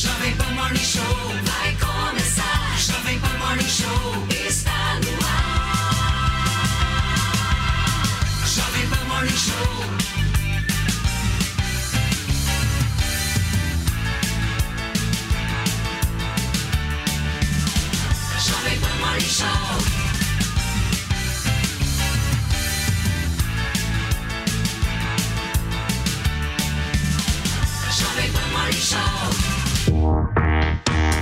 Jovem 0.00 0.36
Pan 0.36 0.54
Morning 0.54 0.78
Show 0.78 1.02
vai 1.02 1.74
começar. 1.74 2.78
Jovem 2.78 3.18
Pan 3.18 3.36
Morning 3.38 3.68
Show 3.68 4.28
está 4.46 5.00
no 5.00 5.26
ar. 5.26 5.58
Jovem 8.46 8.88
Pan 8.90 9.04
Morning 9.08 9.36
Show. 9.36 9.88
Jovem 18.38 18.78
Pan 18.78 18.98
Morning 19.00 19.28
Show. 19.28 19.46
Jovem 27.98 28.32
Pan 28.32 28.48
Morning 28.52 28.80
Show. 28.80 29.47
Thank 29.88 30.02
you. 30.02 30.37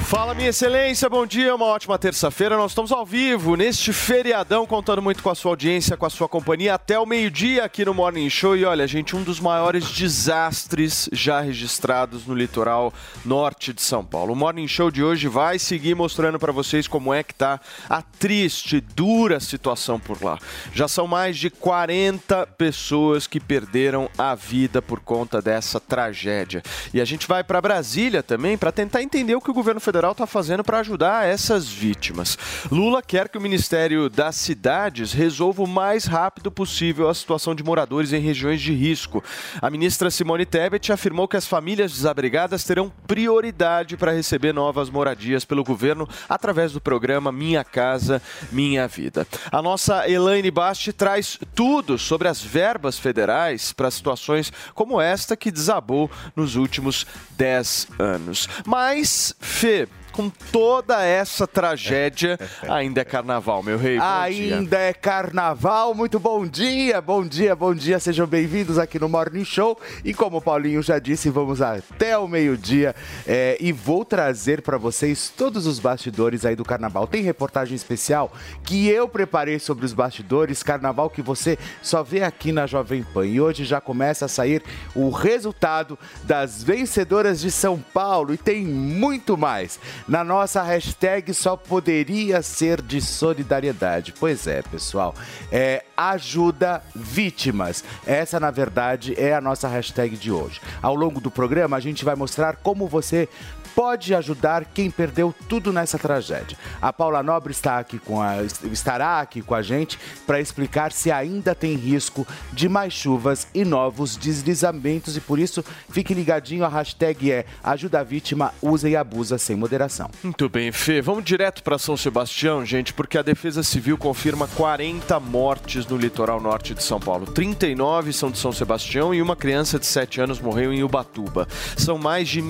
Fala, 0.07 0.35
minha 0.35 0.51
excelência, 0.51 1.11
bom 1.11 1.27
dia, 1.27 1.53
uma 1.53 1.65
ótima 1.65 1.99
terça-feira. 1.99 2.57
Nós 2.57 2.71
estamos 2.71 2.93
ao 2.93 3.05
vivo 3.05 3.57
neste 3.57 3.93
feriadão, 3.93 4.65
contando 4.65 5.03
muito 5.03 5.21
com 5.21 5.31
a 5.31 5.35
sua 5.35 5.51
audiência, 5.51 5.97
com 5.97 6.07
a 6.07 6.11
sua 6.11 6.29
companhia, 6.29 6.75
até 6.75 6.97
o 6.97 7.05
meio-dia 7.05 7.65
aqui 7.65 7.85
no 7.85 7.93
Morning 7.93 8.31
Show. 8.31 8.57
E 8.57 8.65
olha, 8.65 8.87
gente, 8.87 9.17
um 9.17 9.25
dos 9.25 9.41
maiores 9.41 9.91
desastres 9.91 11.09
já 11.13 11.41
registrados 11.41 12.25
no 12.25 12.37
litoral 12.37 12.95
norte 13.25 13.73
de 13.73 13.83
São 13.83 14.05
Paulo. 14.05 14.33
O 14.33 14.37
Morning 14.37 14.69
Show 14.69 14.93
de 14.93 15.03
hoje 15.03 15.27
vai 15.27 15.59
seguir 15.59 15.97
mostrando 15.97 16.39
para 16.39 16.53
vocês 16.53 16.87
como 16.87 17.13
é 17.13 17.25
que 17.25 17.35
tá 17.35 17.59
a 17.91 18.01
triste, 18.01 18.81
dura 18.81 19.41
situação 19.41 19.99
por 19.99 20.23
lá. 20.23 20.39
Já 20.73 20.87
são 20.87 21.09
mais 21.09 21.37
de 21.37 21.51
40 21.51 22.47
pessoas 22.57 23.27
que 23.27 23.41
perderam 23.41 24.09
a 24.17 24.37
vida 24.37 24.81
por 24.81 25.01
conta 25.01 25.43
dessa 25.43 25.81
tragédia. 25.81 26.63
E 26.95 27.01
a 27.01 27.05
gente 27.05 27.27
vai 27.27 27.43
para 27.43 27.61
Brasília 27.61 28.23
também 28.23 28.57
para 28.57 28.71
tentar 28.71 29.03
entender 29.03 29.35
o 29.35 29.41
que 29.41 29.51
o 29.51 29.55
governo 29.55 29.81
federal 29.81 29.96
está 30.13 30.27
fazendo 30.27 30.65
para 30.65 30.81
ajudar 30.81 31.27
essas 31.27 31.69
vítimas. 31.69 32.39
Lula 32.71 33.03
quer 33.03 33.29
que 33.29 33.39
o 33.39 33.41
Ministério 33.41 34.09
das 34.09 34.37
Cidades 34.37 35.13
resolva 35.13 35.63
o 35.63 35.67
mais 35.67 36.05
rápido 36.05 36.51
possível 36.51 37.09
a 37.09 37.15
situação 37.15 37.55
de 37.55 37.63
moradores 37.63 38.13
em 38.13 38.21
regiões 38.21 38.61
de 38.61 38.73
risco. 38.73 39.23
A 39.61 39.71
ministra 39.71 40.11
Simone 40.11 40.47
Tebet 40.47 40.93
afirmou 40.93 41.29
que 41.29 41.37
as 41.37 41.47
famílias 41.47 41.93
desabrigadas 41.93 42.65
terão 42.65 42.93
prioridade 43.07 43.97
para 43.97 44.13
receber 44.13 44.53
novas 44.53 44.91
moradias 44.91 45.45
pelo 45.45 45.65
governo 45.65 46.09
através 46.29 46.73
do 46.73 46.81
programa 46.81 47.31
Minha 47.31 47.65
Casa 47.65 48.21
Minha 48.51 48.87
Vida. 48.89 49.27
A 49.51 49.63
nossa 49.63 50.09
Elaine 50.09 50.51
Basti 50.51 50.93
traz 50.93 51.39
tudo 51.55 51.99
sobre 51.99 52.29
as 52.29 52.43
verbas 52.43 52.99
federais 52.99 53.73
para 53.73 53.91
situações 53.91 54.53
como 54.75 55.01
esta 55.01 55.37
que 55.37 55.51
desabou 55.51 56.11
nos 56.35 56.57
últimos 56.57 57.07
10 57.37 57.89
anos. 57.99 58.49
Mas, 58.65 59.35
Fê, 59.39 59.86
com 60.17 60.31
toda 60.51 61.05
essa 61.05 61.47
tragédia, 61.47 62.39
ainda 62.67 63.03
é 63.03 63.05
carnaval, 63.05 63.63
meu 63.63 63.77
rei. 63.77 63.99
Ainda 63.99 64.79
é 64.79 64.95
carnaval, 64.95 65.95
muito 65.95 66.19
bom 66.19 66.47
dia, 66.47 67.03
bom 67.03 67.23
dia, 67.23 67.55
bom 67.55 67.75
dia, 67.75 68.01
sejam 68.01 68.27
bem-vindos 68.27 68.79
aqui 68.79 68.99
no 68.99 69.11
Morning 69.11 69.45
Show. 69.45 69.79
E 70.03 70.15
como 70.15 70.39
o 70.39 70.41
Paulinho 70.41 70.83
já 70.83 70.99
disse, 70.99 71.29
vamos 71.29 71.61
até 71.61 72.17
o 72.17 72.27
meio-dia 72.27 72.97
é, 73.27 73.59
e 73.61 73.73
vou 73.73 74.07
trazer 74.07 74.63
para 74.63 74.79
vocês 74.79 75.31
todos 75.37 75.67
os 75.67 75.79
bastidores 75.79 76.47
aí 76.47 76.57
do 76.57 76.65
carnaval. 76.65 77.07
Tem 77.07 77.23
reportagem 77.23 77.77
especial 77.77 78.33
que 78.65 78.89
eu 78.89 79.07
preparei 79.07 79.59
sobre 79.59 79.85
os 79.85 79.93
bastidores, 79.93 80.63
carnaval 80.63 81.11
que 81.11 81.21
você 81.21 81.59
só 81.83 82.03
vê 82.03 82.23
aqui 82.23 82.53
na 82.53 82.67
Jovem 82.67 83.03
Pan. 83.03 83.27
E 83.27 83.39
hoje 83.39 83.67
já 83.67 83.83
começa 83.83 84.25
a 84.25 84.29
sair 84.29 84.63
o 84.95 85.11
resultado 85.11 85.99
das 86.25 86.63
vencedoras 86.63 87.39
de 87.39 87.51
São 87.51 87.79
Paulo 87.93 88.33
e 88.33 88.39
tem 88.39 88.65
muito 88.65 89.37
mais. 89.37 89.79
Na 90.09 90.23
nossa 90.23 90.63
hashtag 90.63 91.35
só 91.35 91.57
poderia 91.57 92.41
ser 92.41 92.81
de 92.81 93.01
solidariedade. 93.01 94.15
Pois 94.19 94.47
é, 94.47 94.63
pessoal. 94.63 95.15
É 95.51 95.85
ajuda 95.97 96.83
vítimas. 96.95 97.83
Essa, 98.07 98.39
na 98.39 98.51
verdade, 98.51 99.15
é 99.19 99.35
a 99.35 99.41
nossa 99.41 99.67
hashtag 99.67 100.17
de 100.17 100.31
hoje. 100.31 100.61
Ao 100.81 100.95
longo 100.95 101.21
do 101.21 101.31
programa, 101.31 101.77
a 101.77 101.81
gente 101.81 102.05
vai 102.05 102.15
mostrar 102.15 102.57
como 102.57 102.87
você 102.87 103.29
pode 103.77 104.15
ajudar 104.15 104.65
quem 104.65 104.91
perdeu 104.91 105.35
tudo 105.51 105.71
nessa 105.71 105.99
tragédia. 105.99 106.57
A 106.81 106.95
Paula 106.95 107.23
Nobre 107.23 107.53
está 107.53 107.79
aqui 107.79 107.99
com 107.99 108.23
a, 108.23 108.43
estará 108.73 109.21
aqui 109.21 109.43
com 109.43 109.55
a 109.55 109.61
gente 109.61 109.99
para 110.27 110.41
explicar 110.41 110.91
se 110.93 111.13
ainda 111.13 111.55
tem 111.55 111.77
risco 111.77 112.27
de 112.55 112.71
mais 112.71 112.95
chuvas 112.95 113.47
e 113.55 113.67
novos 113.67 114.17
deslizamentos 114.17 115.15
e 115.15 115.21
por 115.21 115.39
isso 115.39 115.63
fique 115.91 116.15
ligadinho, 116.15 116.65
a 116.65 116.69
hashtag 116.69 117.31
é 117.31 117.45
ajuda 117.63 118.01
a 118.01 118.03
vítima, 118.03 118.55
usa 118.63 118.89
e 118.89 118.97
abusa 118.97 119.37
sem 119.37 119.55
moderação. 119.55 120.11
Muito 120.23 120.49
bem, 120.49 120.73
Fê. 120.73 121.03
Vamos 121.03 121.25
direto 121.25 121.63
para 121.63 121.77
São 121.77 121.99
Sebastião, 121.99 122.65
gente, 122.65 122.95
porque 122.95 123.19
a 123.19 123.23
Defesa 123.23 123.63
Civil 123.63 123.99
confirma 123.99 124.49
40 124.57 125.21
mortes 125.21 125.87
no 125.87 125.99
litoral 125.99 126.41
norte 126.41 126.73
de 126.73 126.83
São 126.83 126.99
Paulo. 126.99 127.27
39 127.27 128.15
são 128.15 128.31
de 128.31 128.39
São 128.39 128.53
Sebastião 128.53 129.15
e 129.15 129.21
uma 129.21 129.37
criança 129.37 129.79
de 129.79 129.85
7 129.85 130.23
anos 130.23 130.41
morreu 130.41 130.73
em 130.73 130.83
Ubatuba. 130.83 131.47
São 131.77 131.99
mais 131.99 132.27
de 132.27 132.41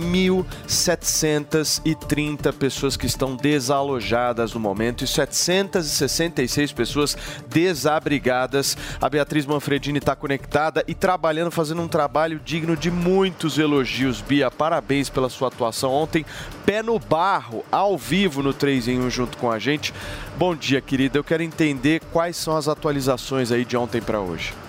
1.730 1.16 2.52
pessoas 2.52 2.96
que 2.96 3.06
estão 3.06 3.34
desalojadas 3.34 4.52
no 4.52 4.60
momento 4.60 5.04
e 5.04 5.06
766 5.06 6.72
pessoas 6.72 7.16
desabrigadas. 7.48 8.76
A 9.00 9.08
Beatriz 9.08 9.46
Manfredini 9.46 9.98
está 9.98 10.14
conectada 10.14 10.84
e 10.86 10.94
trabalhando, 10.94 11.50
fazendo 11.50 11.80
um 11.80 11.88
trabalho 11.88 12.38
digno 12.44 12.76
de 12.76 12.90
muitos 12.90 13.58
elogios. 13.58 14.20
Bia, 14.20 14.50
parabéns 14.50 15.08
pela 15.08 15.30
sua 15.30 15.48
atuação 15.48 15.90
ontem. 15.90 16.26
Pé 16.66 16.82
no 16.82 16.98
barro, 16.98 17.64
ao 17.72 17.96
vivo 17.96 18.42
no 18.42 18.52
3 18.52 18.88
em 18.88 19.00
1 19.00 19.10
junto 19.10 19.38
com 19.38 19.50
a 19.50 19.58
gente. 19.58 19.94
Bom 20.36 20.54
dia, 20.54 20.80
querida. 20.80 21.18
Eu 21.18 21.24
quero 21.24 21.42
entender 21.42 22.02
quais 22.12 22.36
são 22.36 22.56
as 22.56 22.68
atualizações 22.68 23.50
aí 23.50 23.64
de 23.64 23.76
ontem 23.76 24.02
para 24.02 24.20
hoje. 24.20 24.65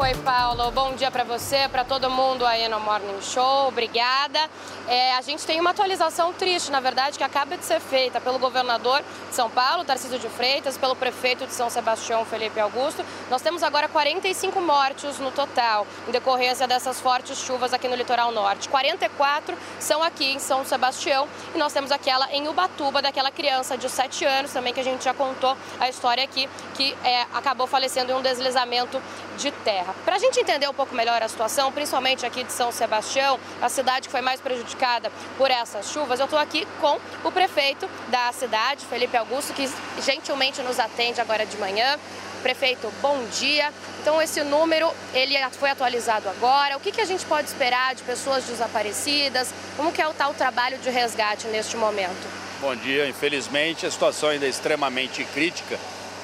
Oi, 0.00 0.14
Paulo. 0.24 0.70
Bom 0.70 0.94
dia 0.94 1.10
para 1.10 1.24
você, 1.24 1.68
para 1.68 1.82
todo 1.82 2.08
mundo 2.08 2.46
aí 2.46 2.68
no 2.68 2.78
Morning 2.78 3.20
Show. 3.20 3.66
Obrigada. 3.66 4.38
É, 4.86 5.16
a 5.16 5.20
gente 5.22 5.44
tem 5.44 5.60
uma 5.60 5.70
atualização 5.70 6.32
triste, 6.32 6.70
na 6.70 6.78
verdade, 6.78 7.18
que 7.18 7.24
acaba 7.24 7.56
de 7.56 7.64
ser 7.64 7.80
feita 7.80 8.20
pelo 8.20 8.38
governador 8.38 9.02
de 9.28 9.34
São 9.34 9.50
Paulo, 9.50 9.84
Tarcísio 9.84 10.20
de 10.20 10.28
Freitas, 10.28 10.78
pelo 10.78 10.94
prefeito 10.94 11.46
de 11.46 11.52
São 11.52 11.68
Sebastião, 11.68 12.24
Felipe 12.24 12.60
Augusto. 12.60 13.04
Nós 13.28 13.42
temos 13.42 13.64
agora 13.64 13.88
45 13.88 14.60
mortos 14.60 15.18
no 15.18 15.32
total, 15.32 15.84
em 16.06 16.12
decorrência 16.12 16.68
dessas 16.68 17.00
fortes 17.00 17.36
chuvas 17.36 17.74
aqui 17.74 17.88
no 17.88 17.96
litoral 17.96 18.30
norte. 18.30 18.68
44 18.68 19.58
são 19.80 20.00
aqui 20.00 20.32
em 20.32 20.38
São 20.38 20.64
Sebastião 20.64 21.26
e 21.52 21.58
nós 21.58 21.72
temos 21.72 21.90
aquela 21.90 22.32
em 22.32 22.46
Ubatuba, 22.46 23.02
daquela 23.02 23.32
criança 23.32 23.76
de 23.76 23.90
7 23.90 24.24
anos 24.24 24.52
também, 24.52 24.72
que 24.72 24.80
a 24.80 24.84
gente 24.84 25.02
já 25.02 25.12
contou 25.12 25.56
a 25.80 25.88
história 25.88 26.22
aqui, 26.22 26.48
que 26.74 26.96
é, 27.02 27.22
acabou 27.34 27.66
falecendo 27.66 28.12
em 28.12 28.14
um 28.14 28.22
deslizamento 28.22 29.02
de 29.38 29.52
terra. 29.52 29.94
Para 30.04 30.16
a 30.16 30.18
gente 30.18 30.38
entender 30.38 30.68
um 30.68 30.74
pouco 30.74 30.94
melhor 30.94 31.22
a 31.22 31.28
situação, 31.28 31.72
principalmente 31.72 32.26
aqui 32.26 32.42
de 32.42 32.52
São 32.52 32.72
Sebastião, 32.72 33.38
a 33.62 33.68
cidade 33.68 34.08
que 34.08 34.12
foi 34.12 34.20
mais 34.20 34.40
prejudicada 34.40 35.10
por 35.38 35.50
essas 35.50 35.90
chuvas, 35.90 36.18
eu 36.18 36.24
estou 36.24 36.38
aqui 36.38 36.66
com 36.80 36.98
o 37.24 37.32
prefeito 37.32 37.88
da 38.08 38.32
cidade, 38.32 38.84
Felipe 38.84 39.16
Augusto, 39.16 39.54
que 39.54 39.70
gentilmente 40.04 40.60
nos 40.62 40.78
atende 40.78 41.20
agora 41.20 41.46
de 41.46 41.56
manhã. 41.56 41.98
Prefeito, 42.42 42.92
bom 43.00 43.24
dia. 43.38 43.72
Então 44.00 44.20
esse 44.20 44.42
número 44.42 44.92
ele 45.14 45.34
foi 45.52 45.70
atualizado 45.70 46.28
agora. 46.28 46.76
O 46.76 46.80
que, 46.80 46.92
que 46.92 47.00
a 47.00 47.04
gente 47.04 47.24
pode 47.24 47.48
esperar 47.48 47.94
de 47.94 48.02
pessoas 48.02 48.44
desaparecidas? 48.44 49.52
Como 49.76 49.92
que 49.92 50.02
é 50.02 50.06
o 50.06 50.12
tal 50.12 50.34
trabalho 50.34 50.78
de 50.78 50.90
resgate 50.90 51.46
neste 51.48 51.76
momento? 51.76 52.28
Bom 52.60 52.74
dia. 52.76 53.08
Infelizmente 53.08 53.86
a 53.86 53.90
situação 53.90 54.28
ainda 54.28 54.46
é 54.46 54.48
extremamente 54.48 55.24
crítica 55.24 55.78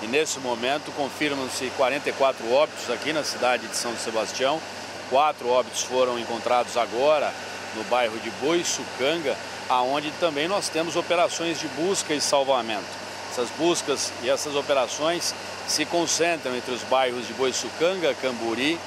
e 0.05 0.06
nesse 0.06 0.39
momento 0.39 0.93
confirmam-se 0.93 1.73
44 1.79 2.53
óbitos 2.53 2.91
aqui 2.91 3.12
na 3.12 3.25
cidade 3.25 3.67
de 3.67 3.75
São 3.75 3.97
Sebastião. 3.97 4.61
Quatro 5.09 5.49
óbitos 5.49 5.83
foram 5.83 6.19
encontrados 6.19 6.77
agora 6.77 7.33
no 7.75 7.83
bairro 7.85 8.19
de 8.19 8.31
Boiçucanga, 8.33 9.35
aonde 9.69 10.11
também 10.21 10.47
nós 10.47 10.69
temos 10.69 10.95
operações 10.95 11.59
de 11.59 11.67
busca 11.69 12.12
e 12.12 12.21
salvamento. 12.21 12.85
Essas 13.31 13.49
buscas 13.59 14.12
e 14.23 14.29
essas 14.29 14.55
operações 14.55 15.35
se 15.67 15.87
concentram 15.87 16.55
entre 16.55 16.73
os 16.73 16.83
bairros 16.83 17.27
de 17.27 17.33
Boiçucanga, 17.33 18.15
Camburi, 18.15 18.79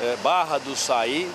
eh, 0.00 0.16
Barra 0.22 0.58
do 0.58 0.74
Saí, 0.74 1.30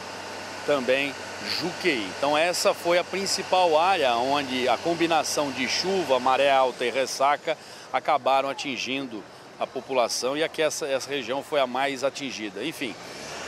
também 0.66 1.14
Juqueí. 1.60 2.06
Então 2.18 2.38
essa 2.38 2.74
foi 2.74 2.98
a 2.98 3.04
principal 3.04 3.80
área 3.80 4.14
onde 4.16 4.68
a 4.68 4.78
combinação 4.78 5.52
de 5.52 5.68
chuva, 5.70 6.20
maré 6.20 6.52
alta 6.52 6.84
e 6.84 6.90
ressaca 6.90 7.56
acabaram 7.92 8.50
atingindo 8.50 9.24
a 9.60 9.68
população 9.68 10.38
e 10.38 10.44
aqui 10.44 10.62
essa, 10.62 10.88
essa 10.88 11.10
região 11.10 11.44
foi 11.44 11.60
a 11.60 11.68
mais 11.68 12.04
atingida. 12.04 12.64
Enfim, 12.64 12.96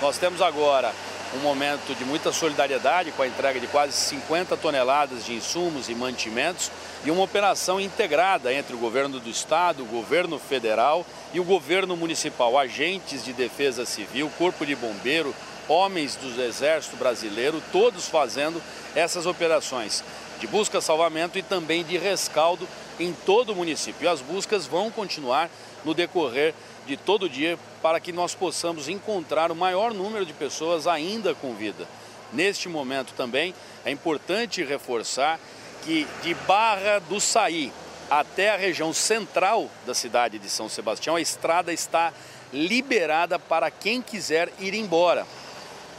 nós 0.02 0.18
temos 0.18 0.42
agora 0.42 0.94
um 1.34 1.40
momento 1.40 1.96
de 1.96 2.04
muita 2.04 2.32
solidariedade 2.34 3.12
com 3.12 3.22
a 3.22 3.28
entrega 3.28 3.60
de 3.60 3.68
quase 3.68 3.94
50 3.94 4.58
toneladas 4.58 5.26
de 5.26 5.34
insumos 5.34 5.88
e 5.88 5.96
mantimentos 5.96 6.70
e 7.06 7.12
uma 7.12 7.24
operação 7.24 7.80
integrada 7.80 8.54
entre 8.54 8.76
o 8.76 8.80
governo 8.80 9.20
do 9.20 9.30
estado, 9.30 9.84
o 9.84 9.86
governo 9.86 10.38
federal 10.38 11.06
e 11.34 11.40
o 11.40 11.44
governo 11.44 11.96
municipal, 11.96 12.58
agentes 12.58 13.24
de 13.24 13.32
defesa 13.32 13.86
civil, 13.86 14.30
corpo 14.38 14.66
de 14.66 14.76
bombeiro, 14.76 15.34
homens 15.70 16.16
do 16.18 16.42
exército 16.42 16.98
brasileiro, 16.98 17.64
todos 17.72 18.08
fazendo 18.08 18.62
essas 18.94 19.26
operações 19.26 20.04
de 20.40 20.48
busca, 20.48 20.82
salvamento 20.82 21.38
e 21.38 21.44
também 21.44 21.84
de 21.84 21.98
rescaldo 21.98 22.68
em 23.00 23.14
todo 23.26 23.52
o 23.52 23.56
município. 23.56 24.06
E 24.06 24.08
as 24.08 24.22
buscas 24.22 24.66
vão 24.66 24.92
continuar 24.92 25.50
no 25.84 25.94
decorrer 25.94 26.54
de 26.86 26.98
todo 26.98 27.24
o 27.24 27.30
dia 27.30 27.58
para 27.82 28.00
que 28.00 28.12
nós 28.12 28.34
possamos 28.34 28.88
encontrar 28.88 29.52
o 29.52 29.56
maior 29.56 29.94
número 29.94 30.26
de 30.26 30.34
pessoas 30.34 30.88
ainda 30.88 31.34
com 31.34 31.54
vida. 31.54 31.88
Neste 32.34 32.70
momento 32.70 33.14
também 33.14 33.54
é 33.86 33.92
importante 33.92 34.64
reforçar 34.64 35.40
que 35.84 36.08
de 36.24 36.34
Barra 36.34 37.00
do 37.00 37.20
Saí 37.20 37.72
até 38.10 38.50
a 38.50 38.58
região 38.58 38.92
central 38.94 39.70
da 39.86 39.94
cidade 39.94 40.38
de 40.38 40.50
São 40.50 40.68
Sebastião, 40.68 41.16
a 41.16 41.22
estrada 41.22 41.72
está 41.72 42.12
liberada 42.52 43.40
para 43.40 43.72
quem 43.72 44.02
quiser 44.02 44.52
ir 44.60 44.74
embora. 44.74 45.26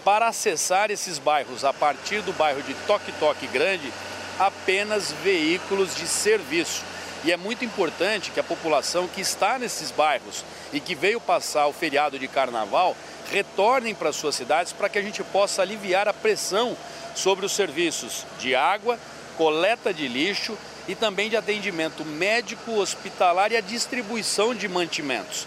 Para 0.05 0.29
acessar 0.29 0.91
esses 0.91 1.19
bairros 1.19 1.65
a 1.65 1.73
partir 1.73 2.21
do 2.21 2.33
bairro 2.35 2.62
de 2.62 2.75
Toque 2.87 3.12
Toque 3.12 3.47
Grande, 3.47 3.91
apenas 4.38 5.12
veículos 5.23 5.94
de 5.94 6.06
serviço. 6.06 6.82
E 7.25 7.31
é 7.31 7.37
muito 7.37 7.64
importante 7.64 8.31
que 8.31 8.40
a 8.40 8.44
população 8.44 9.06
que 9.06 9.20
está 9.20 9.58
nesses 9.58 9.90
bairros 9.90 10.44
e 10.73 10.81
que 10.81 10.94
veio 10.94 11.20
passar 11.20 11.67
o 11.67 11.73
feriado 11.73 12.19
de 12.19 12.26
carnaval 12.26 12.96
retornem 13.31 13.94
para 13.94 14.12
suas 14.12 14.34
cidades 14.34 14.73
para 14.73 14.88
que 14.88 14.99
a 14.99 15.02
gente 15.02 15.23
possa 15.25 15.62
aliviar 15.62 16.08
a 16.08 16.12
pressão 16.12 16.76
sobre 17.14 17.46
os 17.46 17.52
serviços 17.52 18.26
de 18.38 18.55
água, 18.55 18.99
coleta 19.37 19.93
de 19.94 20.08
lixo 20.08 20.56
e 20.88 20.94
também 20.94 21.31
de 21.31 21.37
atendimento 21.37 22.05
médico, 22.05 22.73
hospitalar 22.73 23.52
e 23.52 23.56
a 23.56 23.61
distribuição 23.61 24.55
de 24.55 24.69
mantimentos. 24.69 25.46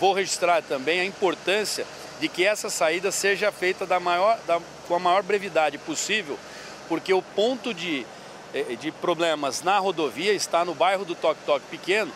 Vou 0.00 0.12
registrar 0.12 0.62
também 0.62 1.00
a 1.00 1.04
importância 1.04 1.84
de 2.20 2.28
que 2.28 2.44
essa 2.44 2.70
saída 2.70 3.10
seja 3.10 3.50
feita 3.50 3.86
da 3.86 3.98
maior, 3.98 4.38
da, 4.46 4.60
com 4.86 4.94
a 4.94 4.98
maior 4.98 5.22
brevidade 5.22 5.78
possível, 5.78 6.38
porque 6.88 7.12
o 7.12 7.22
ponto 7.22 7.74
de, 7.74 8.06
de 8.80 8.90
problemas 8.90 9.62
na 9.62 9.78
rodovia 9.78 10.32
está 10.32 10.64
no 10.64 10.74
bairro 10.74 11.04
do 11.04 11.14
Toque 11.14 11.40
Toque 11.44 11.66
Pequeno 11.70 12.12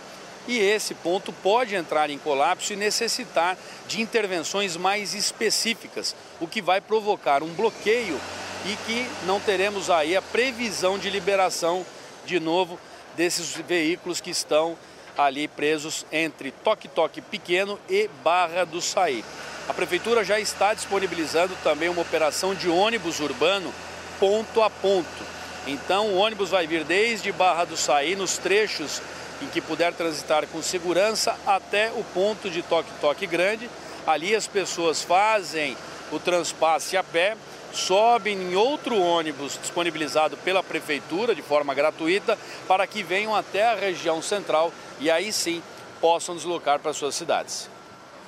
e 0.47 0.59
esse 0.59 0.95
ponto 0.95 1.33
pode 1.33 1.75
entrar 1.75 2.11
em 2.11 2.19
colapso 2.19 2.73
e 2.73 2.77
necessitar 2.77 3.57
de 3.87 4.01
intervenções 4.01 4.77
mais 4.77 5.15
específicas, 5.15 6.17
o 6.41 6.47
que 6.47 6.61
vai 6.61 6.81
provocar 6.81 7.43
um 7.43 7.53
bloqueio 7.53 8.21
e 8.65 8.77
que 8.87 9.07
não 9.27 9.41
teremos 9.41 9.91
aí 9.91 10.17
a 10.17 10.23
previsão 10.23 10.99
de 10.99 11.11
liberação 11.11 11.85
de 12.25 12.41
novo 12.41 12.79
desses 13.17 13.51
veículos 13.51 14.21
que 14.21 14.31
estão 14.31 14.77
ali 15.17 15.47
presos 15.47 16.07
entre 16.11 16.51
Toque 16.51 16.89
Toque 16.89 17.21
Pequeno 17.21 17.79
e 17.89 18.09
Barra 18.25 18.65
do 18.65 18.81
Saí. 18.81 19.25
A 19.69 19.75
prefeitura 19.75 20.25
já 20.25 20.41
está 20.41 20.75
disponibilizando 20.75 21.57
também 21.63 21.89
uma 21.89 22.03
operação 22.03 22.55
de 22.55 22.69
ônibus 22.69 23.21
urbano 23.21 23.73
ponto 24.19 24.63
a 24.63 24.71
ponto. 24.71 25.42
Então 25.67 26.09
o 26.09 26.17
ônibus 26.17 26.51
vai 26.51 26.67
vir 26.67 26.85
desde 26.85 27.31
Barra 27.33 27.65
do 27.65 27.77
Saí 27.77 28.17
nos 28.17 28.37
trechos 28.39 29.01
em 29.41 29.47
que 29.47 29.61
puder 29.61 29.93
transitar 29.93 30.47
com 30.47 30.63
segurança 30.63 31.37
até 31.47 31.91
o 31.93 32.05
ponto 32.15 32.51
de 32.51 32.63
toque-toque 32.63 33.27
grande. 33.27 33.69
Ali 34.07 34.35
as 34.35 34.47
pessoas 34.47 35.03
fazem 35.03 35.77
o 36.11 36.19
transpasse 36.19 36.97
a 36.97 37.03
pé, 37.03 37.37
sobem 37.73 38.37
em 38.37 38.57
outro 38.57 39.01
ônibus 39.01 39.59
disponibilizado 39.61 40.37
pela 40.39 40.63
prefeitura 40.63 41.35
de 41.35 41.43
forma 41.43 41.75
gratuita 41.75 42.39
para 42.69 42.87
que 42.87 43.03
venham 43.03 43.35
até 43.35 43.65
a 43.65 43.75
região 43.75 44.21
central 44.21 44.73
e 45.01 45.11
aí 45.11 45.33
sim 45.33 45.63
possam 46.01 46.37
deslocar 46.37 46.81
para 46.81 46.93
suas 46.93 47.15
cidades. 47.15 47.72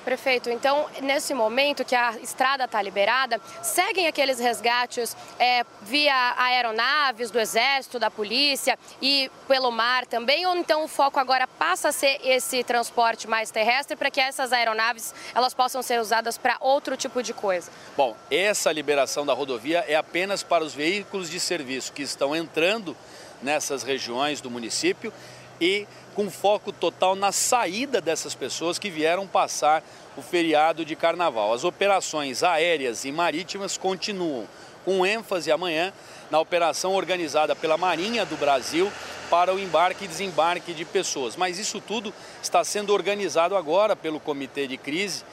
Prefeito, 0.05 0.51
então, 0.51 0.85
nesse 1.01 1.33
momento 1.33 1.83
que 1.83 1.95
a 1.95 2.11
estrada 2.21 2.65
está 2.65 2.79
liberada, 2.79 3.41
seguem 3.63 4.05
aqueles 4.05 4.39
resgates 4.39 5.17
é, 5.39 5.65
via 5.81 6.35
aeronaves 6.37 7.31
do 7.31 7.39
Exército, 7.39 7.97
da 7.97 8.11
Polícia 8.11 8.77
e 9.01 9.31
pelo 9.47 9.71
mar 9.71 10.05
também? 10.05 10.45
Ou 10.45 10.55
então 10.57 10.83
o 10.83 10.87
foco 10.87 11.19
agora 11.19 11.47
passa 11.47 11.89
a 11.89 11.91
ser 11.91 12.19
esse 12.23 12.63
transporte 12.63 13.27
mais 13.27 13.49
terrestre 13.49 13.95
para 13.95 14.11
que 14.11 14.21
essas 14.21 14.53
aeronaves 14.53 15.11
elas 15.33 15.55
possam 15.55 15.81
ser 15.81 15.99
usadas 15.99 16.37
para 16.37 16.57
outro 16.59 16.95
tipo 16.95 17.23
de 17.23 17.33
coisa? 17.33 17.71
Bom, 17.97 18.15
essa 18.29 18.71
liberação 18.71 19.25
da 19.25 19.33
rodovia 19.33 19.83
é 19.87 19.95
apenas 19.95 20.43
para 20.43 20.63
os 20.63 20.75
veículos 20.75 21.31
de 21.31 21.39
serviço 21.39 21.91
que 21.91 22.03
estão 22.03 22.35
entrando 22.35 22.95
nessas 23.41 23.81
regiões 23.81 24.39
do 24.39 24.51
município 24.51 25.11
e 25.59 25.87
com 26.15 26.31
foco 26.31 26.71
total 26.71 27.13
na 27.13 27.31
saída 27.31 27.99
dessas 27.99 28.33
pessoas 28.33 28.79
que 28.79 28.89
vieram 28.89 29.27
passar 29.27 29.83
o 30.15 30.21
feriado 30.21 30.85
de 30.85 30.95
carnaval. 30.95 31.53
As 31.53 31.65
operações 31.65 32.41
aéreas 32.41 33.03
e 33.03 33.11
marítimas 33.11 33.77
continuam, 33.77 34.47
com 34.85 35.05
ênfase 35.05 35.51
amanhã 35.51 35.91
na 36.31 36.39
operação 36.39 36.93
organizada 36.93 37.55
pela 37.55 37.77
Marinha 37.77 38.25
do 38.25 38.37
Brasil 38.37 38.91
para 39.29 39.53
o 39.53 39.59
embarque 39.59 40.05
e 40.05 40.07
desembarque 40.07 40.73
de 40.73 40.85
pessoas. 40.85 41.35
Mas 41.35 41.59
isso 41.59 41.81
tudo 41.81 42.13
está 42.41 42.63
sendo 42.63 42.93
organizado 42.93 43.55
agora 43.55 43.95
pelo 43.95 44.19
Comitê 44.19 44.67
de 44.67 44.77
Crise, 44.77 45.23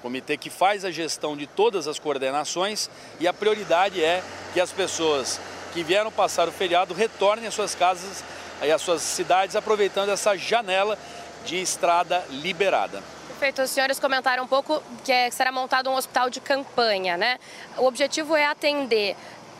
comitê 0.00 0.36
que 0.38 0.48
faz 0.48 0.84
a 0.84 0.90
gestão 0.90 1.36
de 1.36 1.46
todas 1.46 1.86
as 1.86 1.98
coordenações 1.98 2.88
e 3.18 3.28
a 3.28 3.34
prioridade 3.34 4.02
é 4.02 4.22
que 4.54 4.60
as 4.60 4.72
pessoas 4.72 5.38
que 5.74 5.82
vieram 5.82 6.10
passar 6.10 6.48
o 6.48 6.52
feriado 6.52 6.94
retornem 6.94 7.46
às 7.46 7.54
suas 7.54 7.74
casas 7.74 8.24
e 8.62 8.70
às 8.70 8.82
suas 8.82 9.02
cidades 9.02 9.56
aproveitando 9.56 10.10
essa 10.10 10.36
janela 10.36 10.98
de 11.44 11.60
estrada 11.60 12.24
liberada. 12.30 13.02
Perfeito, 13.28 13.62
os 13.62 13.70
senhores 13.70 13.98
comentaram 13.98 14.44
um 14.44 14.46
pouco 14.46 14.82
que 15.02 15.10
é, 15.10 15.30
será 15.30 15.50
montado 15.50 15.88
um 15.88 15.94
hospital 15.94 16.28
de 16.28 16.40
campanha, 16.40 17.16
né? 17.16 17.38
O 17.78 17.86
objetivo 17.86 18.36
é 18.36 18.44
atender 18.44 19.16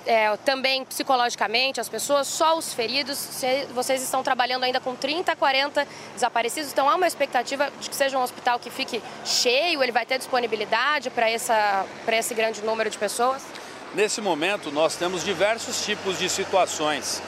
é, 0.07 0.37
também 0.39 0.85
psicologicamente 0.85 1.81
as 1.81 1.89
pessoas, 1.89 2.27
só 2.27 2.57
os 2.57 2.75
feridos. 2.75 3.43
Vocês 3.75 4.03
estão 4.03 4.23
trabalhando 4.23 4.65
ainda 4.65 4.81
com 4.81 4.95
30, 4.95 5.35
40 5.35 5.87
desaparecidos, 6.15 6.73
então 6.73 6.89
há 6.89 6.95
uma 6.95 7.07
expectativa 7.07 7.71
de 7.81 7.89
que 7.89 7.97
seja 7.97 8.19
um 8.19 8.23
hospital 8.23 8.59
que 8.59 8.71
fique 8.71 9.03
cheio, 9.25 9.83
ele 9.83 9.93
vai 9.93 10.05
ter 10.05 10.19
disponibilidade 10.19 11.11
para 11.11 11.31
esse 11.31 12.35
grande 12.35 12.63
número 12.63 12.91
de 12.91 12.99
pessoas? 12.99 13.43
Nesse 13.95 14.21
momento, 14.21 14.71
nós 14.71 14.95
temos 14.95 15.25
diversos 15.25 15.85
tipos 15.85 16.19
de 16.19 16.29
situações 16.29 17.21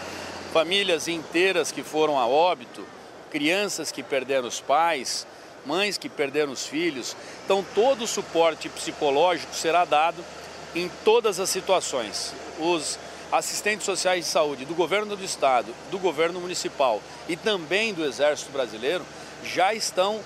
famílias 0.52 1.08
inteiras 1.08 1.72
que 1.72 1.82
foram 1.82 2.18
a 2.18 2.26
óbito, 2.26 2.84
crianças 3.30 3.90
que 3.90 4.02
perderam 4.02 4.46
os 4.46 4.60
pais, 4.60 5.26
mães 5.64 5.96
que 5.96 6.10
perderam 6.10 6.52
os 6.52 6.66
filhos. 6.66 7.16
Então, 7.44 7.64
todo 7.74 8.04
o 8.04 8.06
suporte 8.06 8.68
psicológico 8.68 9.54
será 9.54 9.86
dado 9.86 10.22
em 10.74 10.90
todas 11.04 11.40
as 11.40 11.48
situações. 11.48 12.34
Os 12.58 12.98
assistentes 13.32 13.86
sociais 13.86 14.26
de 14.26 14.30
saúde 14.30 14.66
do 14.66 14.74
governo 14.74 15.16
do 15.16 15.24
estado, 15.24 15.74
do 15.90 15.98
governo 15.98 16.38
municipal 16.38 17.00
e 17.26 17.34
também 17.34 17.94
do 17.94 18.04
Exército 18.04 18.52
Brasileiro 18.52 19.06
já 19.42 19.72
estão 19.72 20.20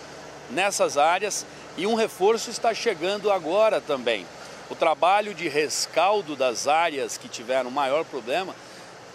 nessas 0.51 0.99
áreas 0.99 1.47
e 1.77 1.87
um 1.87 1.95
reforço 1.95 2.51
está 2.51 2.75
chegando 2.75 3.31
agora 3.31 3.81
também. 3.81 4.27
O 4.69 4.75
trabalho 4.75 5.33
de 5.35 5.49
rescaldo 5.49 6.35
das 6.35 6.67
áreas 6.67 7.17
que 7.17 7.29
tiveram 7.29 7.71
maior 7.71 8.05
problema 8.05 8.53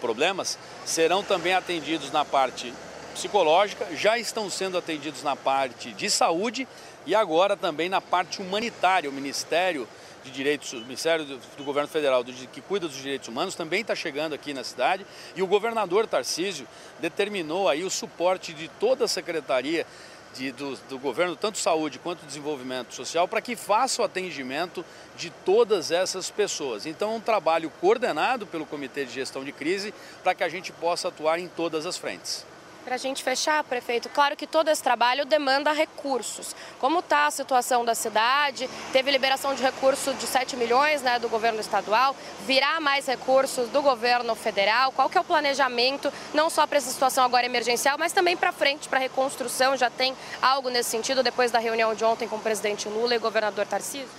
problemas 0.01 0.58
serão 0.84 1.24
também 1.24 1.53
atendidos 1.53 2.12
na 2.12 2.25
parte 2.25 2.74
psicológica, 3.13 3.88
já 3.96 4.17
estão 4.17 4.50
sendo 4.50 4.77
atendidos 4.77 5.22
na 5.22 5.36
parte 5.36 5.93
de 5.93 6.10
saúde 6.10 6.67
e 7.05 7.13
agora 7.13 7.55
também 7.55 7.88
na 7.88 8.01
parte 8.01 8.41
humanitária. 8.41 9.10
O 9.10 9.13
Ministério 9.13 9.88
de 10.24 10.31
Direitos, 10.31 10.74
o 10.74 10.77
Ministério 10.77 11.25
do, 11.25 11.63
Governo 11.63 11.89
Federal 11.89 12.24
que 12.24 12.62
cuida 12.62 12.88
dos 12.88 12.98
direitos 12.98 13.27
humanos 13.27 13.55
também 13.55 13.81
está 13.81 13.96
chegando 13.96 14.34
aqui 14.34 14.53
na 14.53 14.63
cidade 14.63 15.05
e 15.36 15.41
o 15.41 15.48
governador 15.48 16.05
Tarcísio 16.08 16.67
determinou 17.00 17.67
aí 17.67 17.84
o 17.84 17.89
suporte 17.89 18.53
de 18.53 18.67
toda 18.79 19.05
a 19.05 19.08
secretaria 19.08 19.86
de, 20.33 20.51
do, 20.51 20.75
do, 20.89 21.00
governo, 21.00 21.35
tanto 21.35 21.57
saúde 21.57 22.00
quanto 22.00 22.25
desenvolvimento 22.25 22.93
social, 22.93 23.27
para 23.27 23.41
que 23.41 23.55
faça 23.55 24.01
o 24.01 24.05
atendimento 24.05 24.85
de 25.17 25.29
todas 25.45 25.91
essas 25.91 26.29
pessoas. 26.29 26.85
Então, 26.85 27.13
é 27.13 27.15
um 27.15 27.21
trabalho 27.21 27.71
coordenado 27.81 28.45
pelo 28.47 28.65
Comitê 28.65 29.05
de 29.05 29.11
Gestão 29.11 29.43
de 29.43 29.51
Crise 29.51 29.93
para 30.23 30.33
que 30.33 30.43
a 30.43 30.50
gente 30.50 30.71
possa 30.71 31.09
atuar 31.09 31.39
em 31.39 31.47
todas 31.47 31.85
as 31.85 31.97
frentes. 31.97 32.45
Para 32.83 32.95
a 32.95 32.97
gente 32.97 33.23
fechar, 33.23 33.63
prefeito, 33.63 34.09
claro 34.09 34.35
que 34.35 34.47
todo 34.47 34.67
esse 34.69 34.81
trabalho 34.81 35.23
demanda 35.23 35.71
recursos. 35.71 36.55
Como 36.79 37.00
está 37.00 37.27
a 37.27 37.31
situação 37.31 37.85
da 37.85 37.93
cidade? 37.93 38.67
Teve 38.91 39.11
liberação 39.11 39.53
de 39.53 39.61
recursos 39.61 40.17
de 40.17 40.25
7 40.25 40.57
milhões 40.57 41.03
né, 41.03 41.19
do 41.19 41.29
governo 41.29 41.59
estadual, 41.59 42.15
virá 42.45 42.79
mais 42.79 43.05
recursos 43.05 43.69
do 43.69 43.83
governo 43.83 44.33
federal? 44.33 44.91
Qual 44.91 45.09
que 45.09 45.17
é 45.17 45.21
o 45.21 45.23
planejamento, 45.23 46.11
não 46.33 46.50
só 46.50 46.65
para 46.65 46.79
essa 46.79 46.89
situação 46.89 47.23
agora 47.23 47.45
emergencial, 47.45 48.00
mas 48.00 48.13
também 48.13 48.35
para 48.35 48.51
frente, 48.51 48.89
para 48.89 48.97
a 48.97 49.01
reconstrução? 49.01 49.77
Já 49.77 49.91
tem 49.91 50.15
algo 50.41 50.69
nesse 50.69 50.89
sentido 50.89 51.21
depois 51.21 51.51
da 51.51 51.59
reunião 51.59 51.93
de 51.93 52.03
ontem 52.03 52.27
com 52.27 52.38
o 52.38 52.41
presidente 52.41 52.89
Lula 52.89 53.13
e 53.13 53.17
o 53.17 53.21
governador 53.21 53.67
Tarcísio? 53.67 54.09